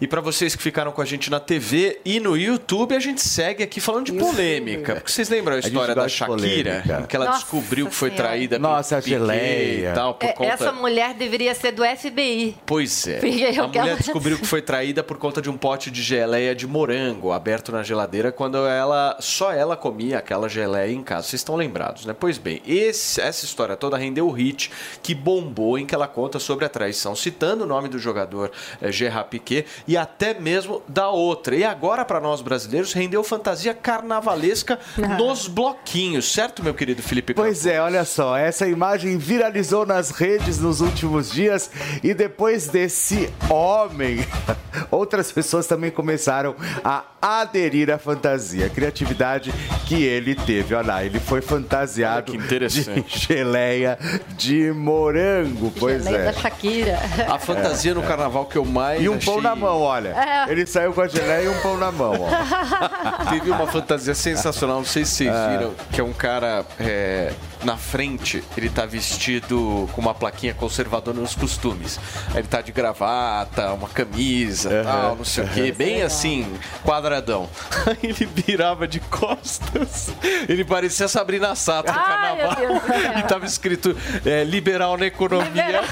E 0.00 0.06
para 0.06 0.20
vocês 0.20 0.54
que 0.54 0.62
ficaram 0.62 0.92
com 0.92 1.02
a 1.02 1.04
gente 1.04 1.28
na 1.28 1.40
TV 1.40 2.00
e 2.04 2.20
no 2.20 2.36
YouTube, 2.36 2.94
a 2.94 3.00
gente 3.00 3.20
segue 3.20 3.64
aqui 3.64 3.80
falando 3.80 4.06
de 4.06 4.12
polêmica. 4.12 4.94
Porque 4.96 5.10
vocês 5.10 5.28
lembram 5.28 5.54
a 5.54 5.56
A 5.56 5.60
história 5.60 5.92
da 5.94 6.02
gosta 6.02 6.26
de 6.36 6.40
Shakira? 6.42 7.04
Que 7.08 7.16
ela 7.16 7.24
Nossa 7.26 7.38
descobriu 7.40 7.88
que 7.88 7.94
foi 7.94 8.10
Senhora. 8.10 8.28
traída 8.28 8.58
Nossa, 8.60 8.98
a 8.98 9.02
pelo 9.02 9.26
Piquet 9.26 9.38
geleia. 9.40 9.90
e 9.90 9.94
tal, 9.94 10.14
por 10.14 10.26
É, 10.26 10.32
conta... 10.32 10.50
Essa 10.52 10.72
mulher 10.72 11.14
deveria 11.14 11.52
ser 11.52 11.72
do 11.72 11.82
FBI. 11.84 12.56
Pois 12.64 13.08
é. 13.08 13.18
Porque 13.18 13.44
A 13.60 13.66
mulher 13.66 13.70
quero- 13.84 13.96
descobriu 13.98 14.38
que 14.38 14.46
foi 14.46 14.62
traída 14.62 15.02
por 15.02 15.18
conta 15.18 15.42
de 15.42 15.50
um 15.50 15.56
pote 15.56 15.90
de 15.90 16.00
geleia 16.00 16.54
de 16.54 16.66
morango 16.66 17.32
aberto 17.32 17.72
na 17.72 17.82
geladeira 17.82 18.30
quando 18.30 18.56
ela 18.68 19.16
só 19.18 19.52
ela 19.52 19.76
comia 19.76 20.18
aquela 20.18 20.48
geleia 20.48 20.92
em 20.92 21.02
casa. 21.02 21.26
Vocês 21.26 21.40
estão 21.40 21.56
lembrados, 21.56 22.06
né? 22.06 22.14
Pois 22.18 22.38
bem, 22.38 22.62
esse- 22.64 23.20
essa 23.20 23.44
história 23.44 23.76
toda 23.76 23.96
rendeu 23.96 24.28
o 24.28 24.30
hit 24.30 24.70
que 25.02 25.12
bombou 25.12 25.76
em 25.76 25.84
que 25.84 25.92
ela 25.94 26.06
conta 26.06 26.38
sobre 26.38 26.64
a 26.64 26.68
traição, 26.68 27.16
citando 27.16 27.64
o 27.64 27.66
nome 27.66 27.88
do 27.88 27.98
jogador 27.98 28.52
eh, 28.80 28.92
Gerard 28.92 29.28
Piquet 29.28 29.66
e 29.88 29.96
até 29.96 30.34
mesmo 30.38 30.82
da 30.86 31.08
outra. 31.08 31.56
E 31.56 31.64
agora, 31.64 32.04
para 32.04 32.20
nós 32.20 32.40
brasileiros, 32.42 32.92
rendeu 32.92 33.24
fantasia 33.24 33.72
carnavalesca 33.74 34.78
nos 35.18 35.48
bloquinhos, 35.48 36.30
certo, 36.30 36.62
meu 36.62 36.74
querido 36.74 37.02
Felipe 37.02 37.32
Pois 37.34 37.66
é, 37.66 37.80
olha 37.80 38.04
só, 38.04 38.36
essa 38.36 38.68
imagem 38.68 39.16
viralizou 39.18 39.86
nas 39.86 40.10
redes 40.10 40.58
nos 40.58 40.80
últimos 40.82 41.30
dias 41.32 41.70
e 42.04 42.12
depois 42.12 42.68
desse 42.68 43.30
homem, 43.48 44.18
outras 44.90 45.32
pessoas 45.32 45.66
também 45.66 45.90
começaram 45.90 46.54
a 46.84 47.04
aderir 47.20 47.90
à 47.90 47.98
fantasia, 47.98 48.66
a 48.66 48.70
criatividade 48.70 49.52
que 49.86 50.04
ele 50.04 50.34
teve. 50.34 50.74
Olha 50.74 50.86
lá, 50.86 51.04
ele 51.04 51.18
foi 51.18 51.40
fantasiado 51.40 52.32
de 52.36 53.04
geleia 53.08 53.98
de 54.36 54.70
morango, 54.72 55.72
pois 55.78 56.04
Lei 56.04 56.14
é. 56.14 56.24
da 56.26 56.32
Shakira. 56.32 56.98
A 57.28 57.38
fantasia 57.38 57.94
no 57.94 58.02
carnaval 58.02 58.44
que 58.46 58.56
eu 58.56 58.64
mais 58.64 59.02
E 59.02 59.08
um 59.08 59.18
pão 59.18 59.34
achei- 59.38 59.42
na 59.42 59.56
mão, 59.56 59.77
olha. 59.80 60.08
É. 60.10 60.50
Ele 60.50 60.66
saiu 60.66 60.92
com 60.92 61.00
a 61.00 61.08
geleia 61.08 61.44
e 61.44 61.48
um 61.48 61.60
pão 61.60 61.76
na 61.76 61.90
mão, 61.90 62.14
ó. 62.20 63.30
Teve 63.30 63.50
uma 63.50 63.66
fantasia 63.66 64.14
sensacional, 64.14 64.78
não 64.78 64.84
sei 64.84 65.04
se 65.04 65.24
vocês 65.24 65.34
viram, 65.50 65.74
que 65.92 66.00
é 66.00 66.04
um 66.04 66.12
cara 66.12 66.64
é, 66.78 67.32
na 67.62 67.76
frente, 67.76 68.42
ele 68.56 68.68
tá 68.68 68.86
vestido 68.86 69.88
com 69.92 70.00
uma 70.00 70.14
plaquinha 70.14 70.54
conservadora 70.54 71.18
nos 71.18 71.34
costumes. 71.34 71.98
Aí 72.30 72.38
Ele 72.38 72.48
tá 72.48 72.60
de 72.60 72.72
gravata, 72.72 73.72
uma 73.72 73.88
camisa, 73.88 74.84
tal, 74.84 75.16
não 75.16 75.24
sei 75.24 75.44
o 75.44 75.48
quê, 75.48 75.72
bem 75.72 76.02
assim, 76.02 76.46
quadradão. 76.84 77.48
Aí 77.86 77.98
ele 78.02 78.26
virava 78.26 78.86
de 78.86 79.00
costas, 79.00 80.10
ele 80.48 80.64
parecia 80.64 81.08
Sabrina 81.08 81.54
Sato 81.54 81.92
no 81.92 81.98
carnaval. 81.98 82.56
E 83.18 83.22
tava 83.22 83.46
escrito 83.46 83.96
é, 84.24 84.44
liberal 84.44 84.96
na 84.96 85.06
economia. 85.06 85.82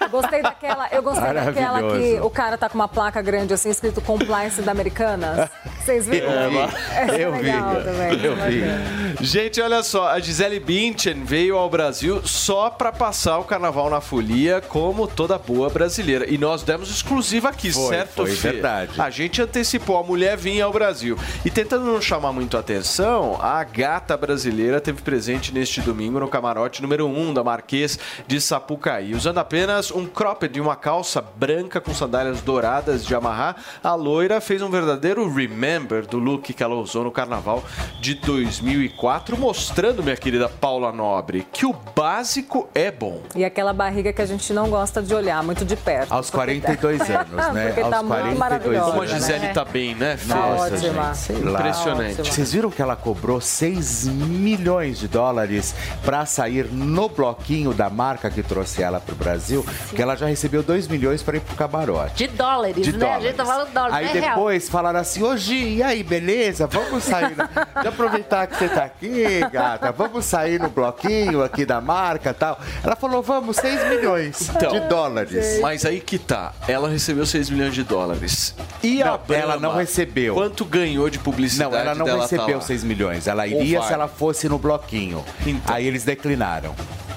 Eu 0.00 0.08
gostei 0.08 0.42
daquela, 0.42 0.88
eu 0.90 1.02
gostei 1.02 1.32
daquela 1.32 1.96
que 1.96 2.20
o 2.20 2.30
cara 2.30 2.58
tá 2.58 2.68
com 2.68 2.74
uma 2.74 2.88
placa 2.88 3.22
grande 3.22 3.54
assim, 3.54 3.70
escrito 3.70 4.00
Compliance 4.00 4.60
da 4.62 4.72
Americanas. 4.72 5.48
Vocês 5.84 6.06
viram? 6.06 6.30
Eu 6.30 6.50
vi. 6.50 6.56
É 6.58 7.24
Eu 7.24 7.32
vi. 7.32 7.50
também. 7.50 8.24
Eu 8.24 8.36
vi. 8.36 9.24
Gente, 9.24 9.60
olha 9.60 9.82
só, 9.82 10.08
a 10.08 10.18
Gisele 10.20 10.58
Bündchen 10.60 11.24
veio 11.24 11.56
ao 11.56 11.68
Brasil 11.68 12.20
só 12.24 12.70
para 12.70 12.90
passar 12.92 13.38
o 13.38 13.44
carnaval 13.44 13.90
na 13.90 14.00
folia, 14.00 14.60
como 14.60 15.06
toda 15.06 15.36
boa 15.38 15.68
brasileira. 15.68 16.28
E 16.28 16.38
nós 16.38 16.62
demos 16.62 16.90
exclusiva 16.90 17.48
aqui, 17.48 17.72
Foi, 17.72 17.88
certo, 17.88 18.14
foi, 18.26 18.30
Fê? 18.36 18.52
verdade. 18.52 19.00
A 19.00 19.10
gente 19.10 19.42
antecipou, 19.42 19.98
a 19.98 20.02
mulher 20.02 20.36
vinha 20.36 20.64
ao 20.64 20.72
Brasil. 20.72 21.18
E 21.44 21.50
tentando 21.50 21.84
não 21.84 22.00
chamar 22.00 22.32
muito 22.32 22.56
a 22.56 22.60
atenção, 22.60 23.38
a 23.40 23.62
gata 23.64 24.16
brasileira 24.16 24.80
teve 24.80 25.02
presente 25.02 25.52
neste 25.52 25.80
domingo 25.80 26.18
no 26.20 26.28
camarote 26.28 26.80
número 26.82 27.06
1 27.06 27.34
da 27.34 27.42
Marquês 27.44 27.98
de 28.26 28.40
Sapucaí. 28.40 29.14
Usando 29.14 29.38
apenas 29.38 29.90
um 29.90 30.06
cropped 30.06 30.56
e 30.56 30.60
uma 30.60 30.76
calça 30.76 31.20
branca 31.20 31.80
com 31.80 31.94
sandálias 31.94 32.40
douradas 32.40 33.04
de 33.04 33.14
amarrar, 33.14 33.56
a 33.82 33.94
loira 33.94 34.40
fez 34.40 34.62
um 34.62 34.70
verdadeiro 34.70 35.28
remember 35.72 36.06
do 36.06 36.18
look 36.18 36.52
que 36.52 36.62
ela 36.62 36.74
usou 36.74 37.04
no 37.04 37.10
carnaval 37.10 37.62
de 38.00 38.14
2004, 38.14 39.36
mostrando, 39.38 40.02
minha 40.02 40.16
querida 40.16 40.48
Paula 40.48 40.92
Nobre, 40.92 41.46
que 41.52 41.64
o 41.64 41.74
básico 41.94 42.68
é 42.74 42.90
bom. 42.90 43.20
E 43.34 43.44
aquela 43.44 43.72
barriga 43.72 44.12
que 44.12 44.20
a 44.20 44.26
gente 44.26 44.52
não 44.52 44.68
gosta 44.68 45.02
de 45.02 45.14
olhar 45.14 45.42
muito 45.42 45.64
de 45.64 45.76
perto. 45.76 46.12
Aos 46.12 46.30
42 46.30 47.00
anos, 47.10 47.54
né? 47.54 47.66
Porque 47.66 47.80
Aos 47.80 47.90
tá 47.90 48.02
muito 48.02 48.08
42 48.08 48.38
maravilhosa. 48.38 48.90
Como 48.90 49.02
a 49.02 49.06
Gisele 49.06 49.38
né? 49.46 49.52
tá 49.52 49.64
bem, 49.64 49.94
né, 49.94 50.16
Fê? 50.16 50.34
Nossa, 50.34 50.74
ótima. 50.74 51.04
gente, 51.04 51.16
sei 51.18 51.36
lá. 51.40 51.60
Impressionante. 51.60 52.16
Vocês 52.22 52.52
viram 52.52 52.70
que 52.70 52.82
ela 52.82 52.96
cobrou 52.96 53.40
6 53.40 54.08
milhões 54.08 54.98
de 54.98 55.08
dólares 55.08 55.74
para 56.04 56.26
sair 56.26 56.66
no 56.66 57.08
bloquinho 57.08 57.72
da 57.72 57.88
marca 57.88 58.30
que 58.30 58.42
trouxe 58.42 58.82
ela 58.82 59.00
pro 59.00 59.14
Brasil? 59.14 59.64
Que 59.94 60.02
ela 60.02 60.16
já 60.16 60.26
recebeu 60.26 60.62
2 60.62 60.88
milhões 60.88 61.22
para 61.22 61.36
ir 61.36 61.40
pro 61.40 61.56
camarote. 61.56 62.14
De 62.14 62.26
dólares, 62.28 62.84
De 62.84 62.92
né? 62.92 62.98
dólares. 62.98 63.24
A 63.24 63.26
gente 63.28 63.36
tá 63.36 63.44
falando 63.46 63.72
dólares, 63.72 63.94
Aí 63.96 64.04
não 64.04 64.10
é 64.10 64.14
real. 64.20 64.34
depois 64.34 64.68
falaram 64.68 65.00
assim, 65.00 65.22
ô 65.22 65.36
Gi, 65.62 65.76
e 65.76 65.82
aí, 65.82 66.02
beleza? 66.02 66.66
Vamos 66.66 67.04
sair. 67.04 67.36
no- 67.36 67.42
De 67.82 67.88
aproveitar 67.88 68.46
que 68.46 68.56
você 68.56 68.68
tá 68.68 68.84
aqui, 68.84 69.24
gata, 69.52 69.92
vamos 69.92 70.24
sair 70.24 70.60
no 70.60 70.68
bloquinho 70.68 71.42
aqui 71.42 71.64
da 71.64 71.80
marca 71.80 72.30
e 72.30 72.34
tal. 72.34 72.60
Ela 72.82 72.96
falou, 72.96 73.22
vamos, 73.22 73.56
6 73.56 73.88
milhões 73.88 74.50
Então, 74.54 74.72
de 74.72 74.80
dólares. 74.88 75.58
Mas 75.60 75.84
aí 75.84 76.00
que 76.00 76.18
tá. 76.18 76.52
Ela 76.68 76.88
recebeu 76.88 77.24
6 77.26 77.50
milhões 77.50 77.74
de 77.74 77.82
dólares. 77.84 78.54
E 78.82 79.02
a 79.02 79.06
Não, 79.06 79.12
ela 79.12 79.18
Brahma, 79.18 79.56
não 79.56 79.76
recebeu. 79.76 80.34
Quanto 80.34 80.64
ganhou 80.64 81.08
de 81.10 81.18
publicidade 81.18 81.70
Não, 81.70 81.78
ela 81.78 81.94
não 81.94 82.04
dela 82.04 82.18
tá 82.28 82.36
recebeu 82.36 82.56
lá? 82.56 82.62
6 82.62 82.84
milhões. 82.84 83.26
Ela 83.26 83.46
iria 83.46 83.82
se 83.82 83.92
ela 83.92 84.08
fosse 84.08 84.48
no 84.48 84.58
bloquinho. 84.58 85.24
Aí 85.66 85.86
eles 85.86 86.04
declinaram. 86.04 86.74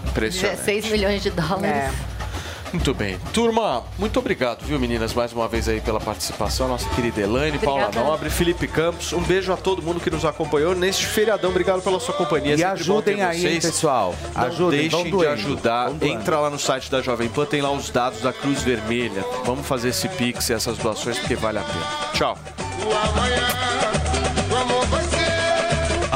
Impressionante. 0.08 0.58
16 0.58 0.92
milhões 0.92 1.22
de 1.24 1.30
dólares. 1.32 1.94
Muito 2.76 2.94
bem. 2.94 3.18
Turma, 3.34 3.84
muito 3.98 4.20
obrigado, 4.20 4.62
viu, 4.66 4.78
meninas, 4.78 5.14
mais 5.14 5.32
uma 5.32 5.48
vez 5.48 5.70
aí 5.70 5.80
pela 5.80 5.98
participação. 6.00 6.68
Nossa 6.68 6.90
querida 6.90 7.22
Elaine, 7.22 7.58
Paula 7.58 7.86
Obrigada. 7.86 8.06
Nobre, 8.10 8.30
Felipe 8.30 8.68
Campos. 8.68 9.14
Um 9.14 9.22
beijo 9.22 9.54
a 9.54 9.56
todo 9.56 9.82
mundo 9.82 10.02
que 10.02 10.12
nos 10.12 10.26
acompanhou 10.26 10.76
neste 10.76 11.06
feriadão. 11.06 11.52
Obrigado 11.52 11.82
pela 11.82 12.02
sua 12.02 12.14
companhia. 12.14 12.54
E 12.54 12.58
Sempre 12.58 12.84
bom 12.84 13.02
ter 13.02 13.12
ajudem 13.14 13.24
aí, 13.24 13.40
vocês. 13.42 13.66
pessoal. 13.66 14.14
Não 14.36 14.42
Ajudem, 14.44 14.80
deixem 14.82 15.18
de 15.18 15.26
ajudar. 15.28 15.92
Entra 16.02 16.38
lá 16.38 16.50
no 16.50 16.60
site 16.60 16.92
da 16.92 17.02
Jovem 17.02 17.30
Pan, 17.30 17.46
tem 17.46 17.62
lá 17.62 17.72
os 17.72 17.90
dados 17.90 18.20
da 18.20 18.34
Cruz 18.34 18.62
Vermelha. 18.62 19.24
Vamos 19.46 19.66
fazer 19.66 19.90
esse 19.90 20.10
pix 20.10 20.50
e 20.50 20.54
essas 20.54 20.78
doações 20.78 21.18
porque 21.18 21.36
vale 21.36 21.60
a 21.60 21.64
pena. 21.64 21.86
Tchau. 22.14 22.38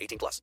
18 0.00 0.18
plus. 0.18 0.38